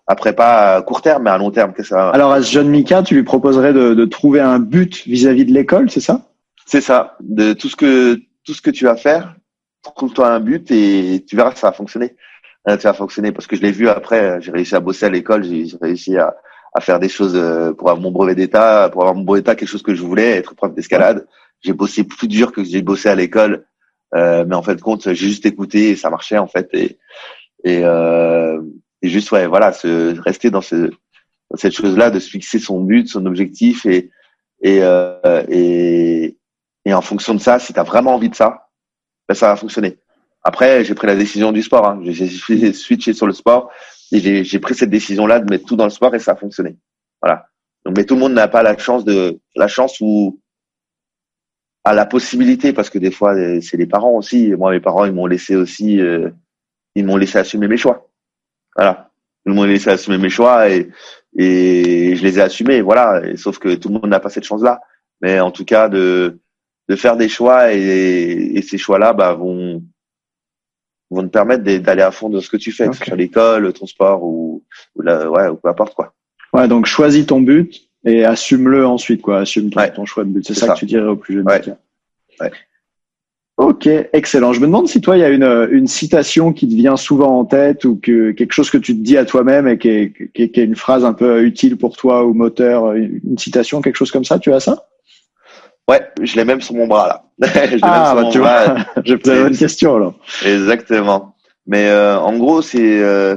Après, 0.05 0.33
pas 0.33 0.75
à 0.75 0.81
court 0.81 1.01
terme, 1.01 1.23
mais 1.23 1.29
à 1.29 1.37
long 1.37 1.51
terme. 1.51 1.73
Que 1.73 1.83
ça 1.83 2.09
Alors, 2.09 2.33
à 2.33 2.41
ce 2.41 2.51
jeune 2.51 2.69
Mika, 2.69 3.03
tu 3.03 3.15
lui 3.15 3.23
proposerais 3.23 3.73
de, 3.73 3.93
de 3.93 4.05
trouver 4.05 4.41
un 4.41 4.59
but 4.59 5.05
vis-à-vis 5.05 5.45
de 5.45 5.53
l'école, 5.53 5.89
c'est 5.89 6.01
ça? 6.01 6.29
C'est 6.65 6.81
ça. 6.81 7.15
De 7.21 7.53
tout 7.53 7.69
ce 7.69 7.75
que 7.75 8.19
tout 8.43 8.53
ce 8.53 8.61
que 8.61 8.71
tu 8.71 8.85
vas 8.85 8.97
faire, 8.97 9.35
trouve-toi 9.95 10.27
un 10.29 10.39
but 10.39 10.69
et 10.71 11.23
tu 11.25 11.35
verras 11.35 11.51
que 11.51 11.59
ça 11.59 11.67
va 11.67 11.73
fonctionner. 11.73 12.15
Euh, 12.67 12.77
ça 12.79 12.91
va 12.91 12.93
fonctionner 12.93 13.31
parce 13.31 13.47
que 13.47 13.55
je 13.55 13.61
l'ai 13.61 13.71
vu 13.71 13.87
après. 13.87 14.41
J'ai 14.41 14.51
réussi 14.51 14.75
à 14.75 14.79
bosser 14.79 15.05
à 15.05 15.09
l'école, 15.09 15.43
j'ai 15.43 15.67
réussi 15.81 16.17
à, 16.17 16.35
à 16.73 16.81
faire 16.81 16.99
des 16.99 17.09
choses 17.09 17.35
euh, 17.35 17.73
pour 17.73 17.89
avoir 17.89 18.01
mon 18.01 18.11
brevet 18.11 18.35
d'état, 18.35 18.89
pour 18.91 19.03
avoir 19.03 19.15
mon 19.15 19.23
brevet 19.23 19.41
d'état, 19.41 19.55
quelque 19.55 19.69
chose 19.69 19.83
que 19.83 19.95
je 19.95 20.01
voulais, 20.01 20.31
être 20.31 20.55
prof 20.55 20.73
d'escalade. 20.73 21.25
J'ai 21.61 21.73
bossé 21.73 22.03
plus 22.03 22.27
dur 22.27 22.51
que 22.51 22.63
j'ai 22.63 22.81
bossé 22.81 23.07
à 23.07 23.15
l'école 23.15 23.65
euh, 24.15 24.45
mais 24.47 24.55
en 24.55 24.63
fait, 24.63 24.79
compte, 24.81 25.03
j'ai 25.03 25.15
juste 25.15 25.45
écouté 25.45 25.91
et 25.91 25.95
ça 25.95 26.09
marchait 26.09 26.37
en 26.37 26.47
fait. 26.47 26.69
Et, 26.73 26.99
et, 27.63 27.81
euh, 27.83 28.61
et 29.01 29.09
juste, 29.09 29.31
ouais, 29.31 29.47
voilà, 29.47 29.73
se, 29.73 30.19
rester 30.19 30.49
dans, 30.49 30.61
ce, 30.61 30.89
dans 31.49 31.57
cette 31.57 31.73
chose-là, 31.73 32.09
de 32.11 32.19
se 32.19 32.29
fixer 32.29 32.59
son 32.59 32.81
but, 32.81 33.07
son 33.07 33.25
objectif 33.25 33.85
et, 33.85 34.11
et, 34.61 34.79
euh, 34.81 35.43
et, 35.49 36.37
et 36.85 36.93
en 36.93 37.01
fonction 37.01 37.33
de 37.33 37.39
ça, 37.39 37.59
si 37.59 37.73
tu 37.73 37.79
as 37.79 37.83
vraiment 37.83 38.15
envie 38.15 38.29
de 38.29 38.35
ça, 38.35 38.67
ben, 39.27 39.35
ça 39.35 39.47
va 39.47 39.55
fonctionner. 39.55 39.97
Après, 40.43 40.83
j'ai 40.83 40.93
pris 40.93 41.07
la 41.07 41.15
décision 41.15 41.51
du 41.51 41.63
sport. 41.63 41.87
Hein. 41.87 42.01
J'ai 42.03 42.73
switché 42.73 43.13
sur 43.13 43.27
le 43.27 43.33
sport 43.33 43.71
et 44.11 44.43
j'ai 44.43 44.59
pris 44.59 44.75
cette 44.75 44.89
décision-là 44.89 45.39
de 45.39 45.49
mettre 45.49 45.65
tout 45.65 45.77
dans 45.77 45.85
le 45.85 45.89
sport 45.89 46.13
et 46.13 46.19
ça 46.19 46.33
a 46.33 46.35
fonctionné. 46.35 46.77
Voilà. 47.21 47.45
Donc, 47.85 47.95
mais 47.97 48.05
tout 48.05 48.15
le 48.15 48.19
monde 48.19 48.33
n'a 48.33 48.49
pas 48.49 48.61
la 48.61 48.77
chance 48.77 49.05
de 49.05 49.39
la 49.55 49.67
chance 49.67 49.99
ou 50.01 50.41
à 51.83 51.93
la 51.93 52.05
possibilité 52.05 52.73
parce 52.73 52.89
que 52.89 52.99
des 52.99 53.11
fois 53.11 53.35
c'est 53.61 53.77
les 53.77 53.85
parents 53.85 54.13
aussi. 54.13 54.53
Moi, 54.55 54.71
mes 54.71 54.79
parents, 54.79 55.05
ils 55.05 55.13
m'ont 55.13 55.25
laissé 55.25 55.55
aussi, 55.55 55.99
euh, 55.99 56.29
ils 56.95 57.05
m'ont 57.05 57.17
laissé 57.17 57.37
assumer 57.37 57.67
mes 57.67 57.77
choix. 57.77 58.09
Voilà. 58.75 59.11
Ils 59.45 59.53
m'ont 59.53 59.63
laissé 59.63 59.89
assumer 59.89 60.17
mes 60.17 60.29
choix 60.29 60.69
et 60.69 60.89
et 61.35 62.15
je 62.15 62.23
les 62.23 62.39
ai 62.39 62.41
assumés. 62.41 62.81
Voilà. 62.81 63.25
Et, 63.25 63.37
sauf 63.37 63.59
que 63.59 63.75
tout 63.75 63.89
le 63.89 63.95
monde 63.95 64.07
n'a 64.07 64.19
pas 64.19 64.29
cette 64.29 64.45
chance-là. 64.45 64.81
Mais 65.21 65.39
en 65.39 65.51
tout 65.51 65.65
cas, 65.65 65.89
de 65.89 66.39
de 66.89 66.95
faire 66.95 67.17
des 67.17 67.29
choix 67.29 67.73
et, 67.73 68.51
et 68.55 68.61
ces 68.61 68.77
choix-là, 68.77 69.13
bah, 69.13 69.33
vont 69.33 69.83
vont 71.13 71.23
te 71.23 71.27
permettre 71.27 71.63
d'aller 71.63 72.01
à 72.01 72.11
fond 72.11 72.29
dans 72.29 72.41
ce 72.41 72.49
que 72.49 72.57
tu 72.57 72.71
fais, 72.71 72.87
okay. 72.87 73.15
l'école, 73.15 73.71
ton 73.73 73.85
sport 73.85 74.23
ou, 74.23 74.63
ou 74.95 75.01
la, 75.01 75.29
ouais, 75.29 75.47
ou 75.47 75.55
peu 75.57 75.69
importe 75.69 75.93
quoi. 75.93 76.13
Ouais, 76.53 76.67
donc 76.67 76.85
choisis 76.85 77.25
ton 77.25 77.41
but 77.41 77.82
et 78.05 78.25
assume-le 78.25 78.85
ensuite, 78.85 79.21
quoi. 79.21 79.39
Assume 79.39 79.69
ton, 79.69 79.81
ton 79.95 80.05
choix 80.05 80.23
de 80.23 80.29
but. 80.29 80.45
C'est 80.45 80.53
ça, 80.53 80.67
ça, 80.67 80.73
que 80.73 80.79
tu 80.79 80.85
dirais 80.85 81.07
au 81.07 81.15
plus 81.15 81.35
jeune. 81.35 81.45
Ouais. 81.45 81.61
ouais. 82.41 82.51
Ok, 83.57 83.87
excellent. 84.13 84.51
Je 84.51 84.59
me 84.59 84.65
demande 84.65 84.87
si 84.87 84.99
toi, 84.99 85.15
il 85.15 85.19
y 85.19 85.23
a 85.23 85.29
une, 85.29 85.67
une 85.71 85.87
citation 85.87 86.53
qui 86.53 86.67
te 86.67 86.73
vient 86.73 86.97
souvent 86.97 87.37
en 87.37 87.45
tête 87.45 87.85
ou 87.85 87.99
que 88.01 88.31
quelque 88.31 88.51
chose 88.51 88.71
que 88.71 88.79
tu 88.79 88.97
te 88.97 89.01
dis 89.03 89.15
à 89.15 89.25
toi-même 89.25 89.67
et 89.67 89.77
qui 89.77 89.89
est, 89.89 90.13
qui, 90.33 90.43
est, 90.43 90.49
qui 90.49 90.59
est 90.59 90.63
une 90.63 90.75
phrase 90.75 91.05
un 91.05 91.13
peu 91.13 91.43
utile 91.43 91.77
pour 91.77 91.95
toi 91.95 92.25
ou 92.25 92.33
moteur, 92.33 92.93
une 92.93 93.37
citation, 93.37 93.81
quelque 93.81 93.95
chose 93.95 94.11
comme 94.11 94.25
ça. 94.25 94.39
Tu 94.39 94.51
as 94.51 94.59
ça? 94.59 94.87
Ouais, 95.87 96.01
je 96.21 96.35
l'ai 96.35 96.45
même 96.45 96.61
sur 96.61 96.75
mon 96.75 96.87
bras 96.87 97.07
là. 97.07 97.23
je 97.67 97.77
ah, 97.83 98.15
bah, 98.15 98.29
tu 98.31 98.39
vois, 98.39 98.75
je 99.05 99.15
posais 99.15 99.47
une 99.47 99.57
question 99.57 99.97
là. 99.97 100.13
Exactement. 100.45 101.35
Mais 101.67 101.89
euh, 101.89 102.17
en 102.19 102.37
gros, 102.37 102.61
c'est 102.61 103.01
euh, 103.01 103.35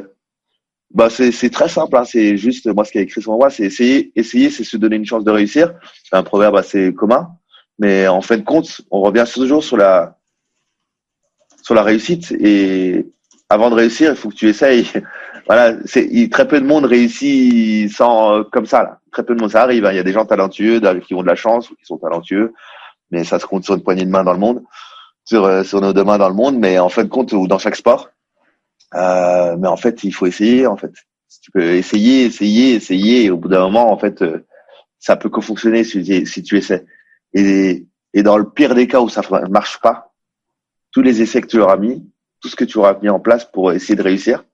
bah 0.96 1.10
c'est 1.10 1.30
c'est 1.30 1.50
très 1.50 1.68
simple. 1.68 1.94
Hein. 1.94 2.04
C'est 2.04 2.38
juste 2.38 2.66
moi 2.74 2.84
ce 2.86 2.96
est 2.98 3.02
écrit 3.02 3.20
sur 3.20 3.32
mon 3.32 3.38
bras, 3.38 3.50
c'est 3.50 3.64
essayer, 3.64 4.12
essayer, 4.16 4.48
c'est 4.50 4.64
se 4.64 4.78
donner 4.78 4.96
une 4.96 5.04
chance 5.04 5.24
de 5.24 5.30
réussir. 5.30 5.74
C'est 6.02 6.16
un 6.16 6.22
proverbe 6.22 6.56
assez 6.56 6.94
commun, 6.94 7.28
mais 7.78 8.08
en 8.08 8.22
fin 8.22 8.38
de 8.38 8.42
compte, 8.42 8.80
on 8.90 9.02
revient 9.02 9.24
toujours 9.30 9.62
sur 9.62 9.76
la 9.76 10.16
sur 11.62 11.74
la 11.74 11.82
réussite 11.82 12.32
et 12.32 13.06
avant 13.50 13.68
de 13.68 13.74
réussir, 13.74 14.10
il 14.12 14.16
faut 14.16 14.30
que 14.30 14.34
tu 14.34 14.48
essayes. 14.48 14.90
voilà, 15.46 15.76
c'est 15.84 16.08
très 16.30 16.48
peu 16.48 16.60
de 16.60 16.66
monde 16.66 16.86
réussit 16.86 17.92
sans 17.92 18.38
euh, 18.38 18.42
comme 18.50 18.66
ça 18.66 18.82
là. 18.82 18.98
Très 19.12 19.22
peu 19.22 19.34
de 19.34 19.40
monde, 19.40 19.50
ça 19.50 19.62
arrive. 19.62 19.84
Hein. 19.84 19.92
Il 19.92 19.96
y 19.96 20.00
a 20.00 20.02
des 20.02 20.12
gens 20.12 20.24
talentueux 20.24 20.80
qui 21.00 21.14
ont 21.14 21.22
de 21.22 21.26
la 21.26 21.36
chance 21.36 21.70
ou 21.70 21.74
qui 21.74 21.84
sont 21.84 21.98
talentueux, 21.98 22.54
mais 23.10 23.22
ça 23.24 23.38
se 23.38 23.44
compte 23.44 23.64
sur 23.64 23.74
une 23.74 23.82
poignée 23.82 24.06
de 24.06 24.10
main 24.10 24.24
dans 24.24 24.32
le 24.32 24.38
monde, 24.38 24.62
sur 25.26 25.44
euh, 25.44 25.62
sur 25.62 25.82
nos 25.82 25.92
deux 25.92 26.04
mains 26.04 26.18
dans 26.18 26.30
le 26.30 26.34
monde, 26.34 26.56
mais 26.58 26.78
en 26.78 26.88
fin 26.88 27.04
de 27.04 27.10
compte 27.10 27.32
ou 27.32 27.46
dans 27.46 27.58
chaque 27.58 27.76
sport. 27.76 28.08
Euh, 28.96 29.56
mais 29.58 29.68
en 29.68 29.76
fait, 29.76 30.04
il 30.04 30.12
faut 30.12 30.26
essayer. 30.26 30.66
En 30.66 30.76
fait, 30.76 30.92
tu 31.42 31.50
peux 31.50 31.74
essayer, 31.74 32.24
essayer, 32.24 32.74
essayer, 32.74 33.24
et 33.24 33.30
au 33.30 33.36
bout 33.36 33.48
d'un 33.48 33.60
moment, 33.60 33.92
en 33.92 33.98
fait, 33.98 34.22
euh, 34.22 34.46
ça 34.98 35.16
peut 35.16 35.28
que 35.28 35.40
fonctionner 35.40 35.84
si, 35.84 36.42
tu 36.42 36.56
essaies. 36.56 36.84
Et, 37.34 37.86
et 38.14 38.22
dans 38.22 38.38
le 38.38 38.48
pire 38.48 38.74
des 38.74 38.88
cas 38.88 39.00
où 39.00 39.08
ça 39.08 39.20
ne 39.20 39.48
marche 39.48 39.80
pas, 39.80 40.12
tous 40.92 41.02
les 41.02 41.22
essais 41.22 41.40
que 41.40 41.46
tu 41.46 41.60
auras 41.60 41.76
mis, 41.76 42.10
tout 42.40 42.48
ce 42.48 42.56
que 42.56 42.64
tu 42.64 42.78
auras 42.78 42.98
mis 43.00 43.08
en 43.08 43.20
place 43.20 43.44
pour 43.44 43.72
essayer 43.72 43.94
de 43.94 44.02
réussir, 44.02 44.44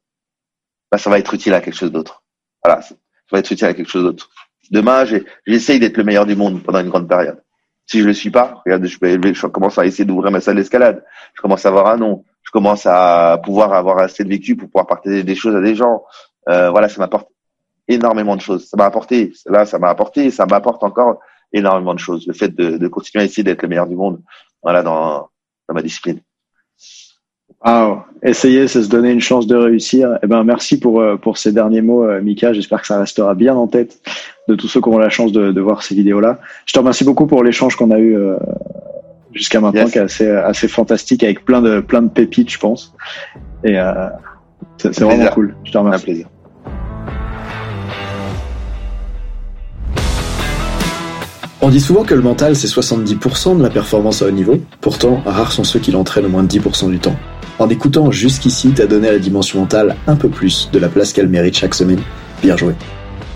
bah, 0.91 0.99
ça 0.99 1.09
va 1.09 1.19
être 1.19 1.33
utile 1.35 1.55
à 1.55 1.61
quelque 1.61 1.77
chose 1.77 1.93
d'autre. 1.93 2.25
Voilà, 2.65 2.83
ça 2.83 2.95
va 3.31 3.39
être 3.39 3.51
utile 3.51 3.67
à 3.67 3.75
quelque 3.75 3.91
chose 3.91 4.05
d'autre. 4.05 4.31
Demain, 4.71 5.05
j'essaye 5.47 5.79
d'être 5.81 5.97
le 5.97 6.05
meilleur 6.05 6.27
du 6.27 6.37
monde 6.37 6.63
pendant 6.63 6.81
une 6.81 6.89
grande 6.89 7.09
période. 7.09 7.43
Si 7.87 8.01
je 8.01 8.07
le 8.07 8.13
suis 8.13 8.31
pas, 8.31 8.63
regarde, 8.65 8.85
je, 8.87 8.97
je 8.99 9.47
commence 9.47 9.79
à 9.79 9.87
essayer 9.87 10.05
d'ouvrir 10.05 10.31
ma 10.31 10.41
salle 10.41 10.57
d'escalade. 10.57 11.05
Je 11.35 11.43
commence 11.43 11.67
à 11.67 11.69
avoir 11.69 11.89
un 11.89 11.97
nom. 11.97 12.25
Commence 12.53 12.87
à 12.87 13.41
pouvoir 13.43 13.73
avoir 13.73 13.99
assez 13.99 14.23
de 14.23 14.29
vécu 14.29 14.55
pour 14.55 14.69
pouvoir 14.69 14.87
partager 14.87 15.25
des 15.25 15.35
choses 15.35 15.57
à 15.57 15.61
des 15.61 15.75
gens. 15.75 16.05
Euh, 16.49 16.71
voilà, 16.71 16.89
ça 16.89 17.01
m'apporte 17.01 17.29
énormément 17.89 18.37
de 18.37 18.43
choses. 18.43 18.69
Ça 18.69 18.77
m'a 18.77 18.85
apporté, 18.85 19.33
là, 19.47 19.65
ça 19.67 19.79
m'a 19.81 19.89
apporté, 19.89 20.31
ça 20.31 20.47
m'apporte 20.47 20.85
encore 20.85 21.19
énormément 21.53 21.95
de 21.95 21.99
choses. 21.99 22.27
Le 22.27 22.35
fait 22.35 22.55
de, 22.55 22.77
de 22.77 22.89
continuer 22.89 23.23
à 23.23 23.25
essayer 23.25 23.43
d'être 23.43 23.63
le 23.63 23.69
meilleur 23.69 23.89
du 23.89 23.97
monde, 23.97 24.21
voilà, 24.63 24.83
dans, 24.83 25.29
dans 25.67 25.75
ma 25.75 25.83
discipline. 25.83 26.21
Wow. 27.65 28.03
Essayer, 28.23 28.69
c'est 28.69 28.83
se 28.83 28.89
donner 28.89 29.13
une 29.13 29.21
chance 29.21 29.47
de 29.47 29.57
réussir. 29.57 30.19
Eh 30.23 30.27
ben, 30.27 30.43
merci 30.45 30.79
pour, 30.79 31.01
euh, 31.01 31.17
pour 31.17 31.39
ces 31.39 31.53
derniers 31.53 31.81
mots, 31.81 32.05
euh, 32.05 32.21
Mika. 32.21 32.53
J'espère 32.53 32.81
que 32.81 32.87
ça 32.87 32.99
restera 32.99 33.35
bien 33.35 33.55
en 33.55 33.67
tête 33.67 34.01
de 34.49 34.55
tous 34.57 34.69
ceux 34.69 34.81
qui 34.81 34.89
auront 34.89 34.99
la 34.99 35.11
chance 35.11 35.33
de, 35.33 35.53
de 35.53 35.61
voir 35.61 35.83
ces 35.83 35.95
vidéos-là. 35.95 36.41
Je 36.67 36.73
te 36.73 36.79
remercie 36.79 37.05
beaucoup 37.05 37.27
pour 37.27 37.43
l'échange 37.45 37.77
qu'on 37.77 37.93
a 37.93 37.99
eu 37.99 38.17
euh, 38.17 38.37
jusqu'à 39.35 39.61
maintenant, 39.61 39.87
qui 39.87 39.99
est 39.99 40.03
assez, 40.03 40.29
assez 40.29 40.69
fantastique, 40.69 41.23
avec 41.25 41.45
plein 41.45 41.63
de, 41.63 41.81
plein 41.81 42.03
de 42.03 42.09
pépites, 42.09 42.51
je 42.51 42.59
pense. 42.59 42.95
Et 43.65 43.79
euh, 43.79 44.09
c'est 44.79 45.01
vraiment 45.01 45.29
cool. 45.29 45.55
Je 45.65 45.73
te 45.73 45.79
remercie. 45.79 46.03
Un 46.03 46.05
plaisir. 46.05 46.27
On 51.65 51.69
dit 51.69 51.81
souvent 51.81 52.03
que 52.03 52.15
le 52.15 52.23
mental, 52.23 52.57
c'est 52.57 52.67
70% 52.67 53.57
de 53.57 53.63
la 53.63 53.71
performance 53.71 54.21
à 54.21 54.27
haut 54.27 54.33
niveau. 54.33 54.59
Pourtant, 54.81 55.23
rares 55.25 55.53
sont 55.53 55.63
ceux 55.63 55.79
qui 55.79 55.93
l'entraînent 55.93 56.27
au 56.27 56.29
moins 56.29 56.43
10% 56.43 56.91
du 56.91 56.99
temps. 56.99 57.15
En 57.61 57.69
écoutant 57.69 58.11
jusqu'ici, 58.11 58.73
t'as 58.75 58.87
donné 58.87 59.09
à 59.09 59.13
la 59.13 59.21
dimension 59.21 59.61
mentale 59.61 59.95
un 60.09 60.17
peu 60.17 60.29
plus 60.29 60.69
de 60.73 60.81
la 60.81 60.89
place 60.89 61.13
qu'elle 61.13 61.29
mérite 61.29 61.57
chaque 61.57 61.77
semaine. 61.77 62.01
Bien 62.43 62.57
joué. 62.57 62.75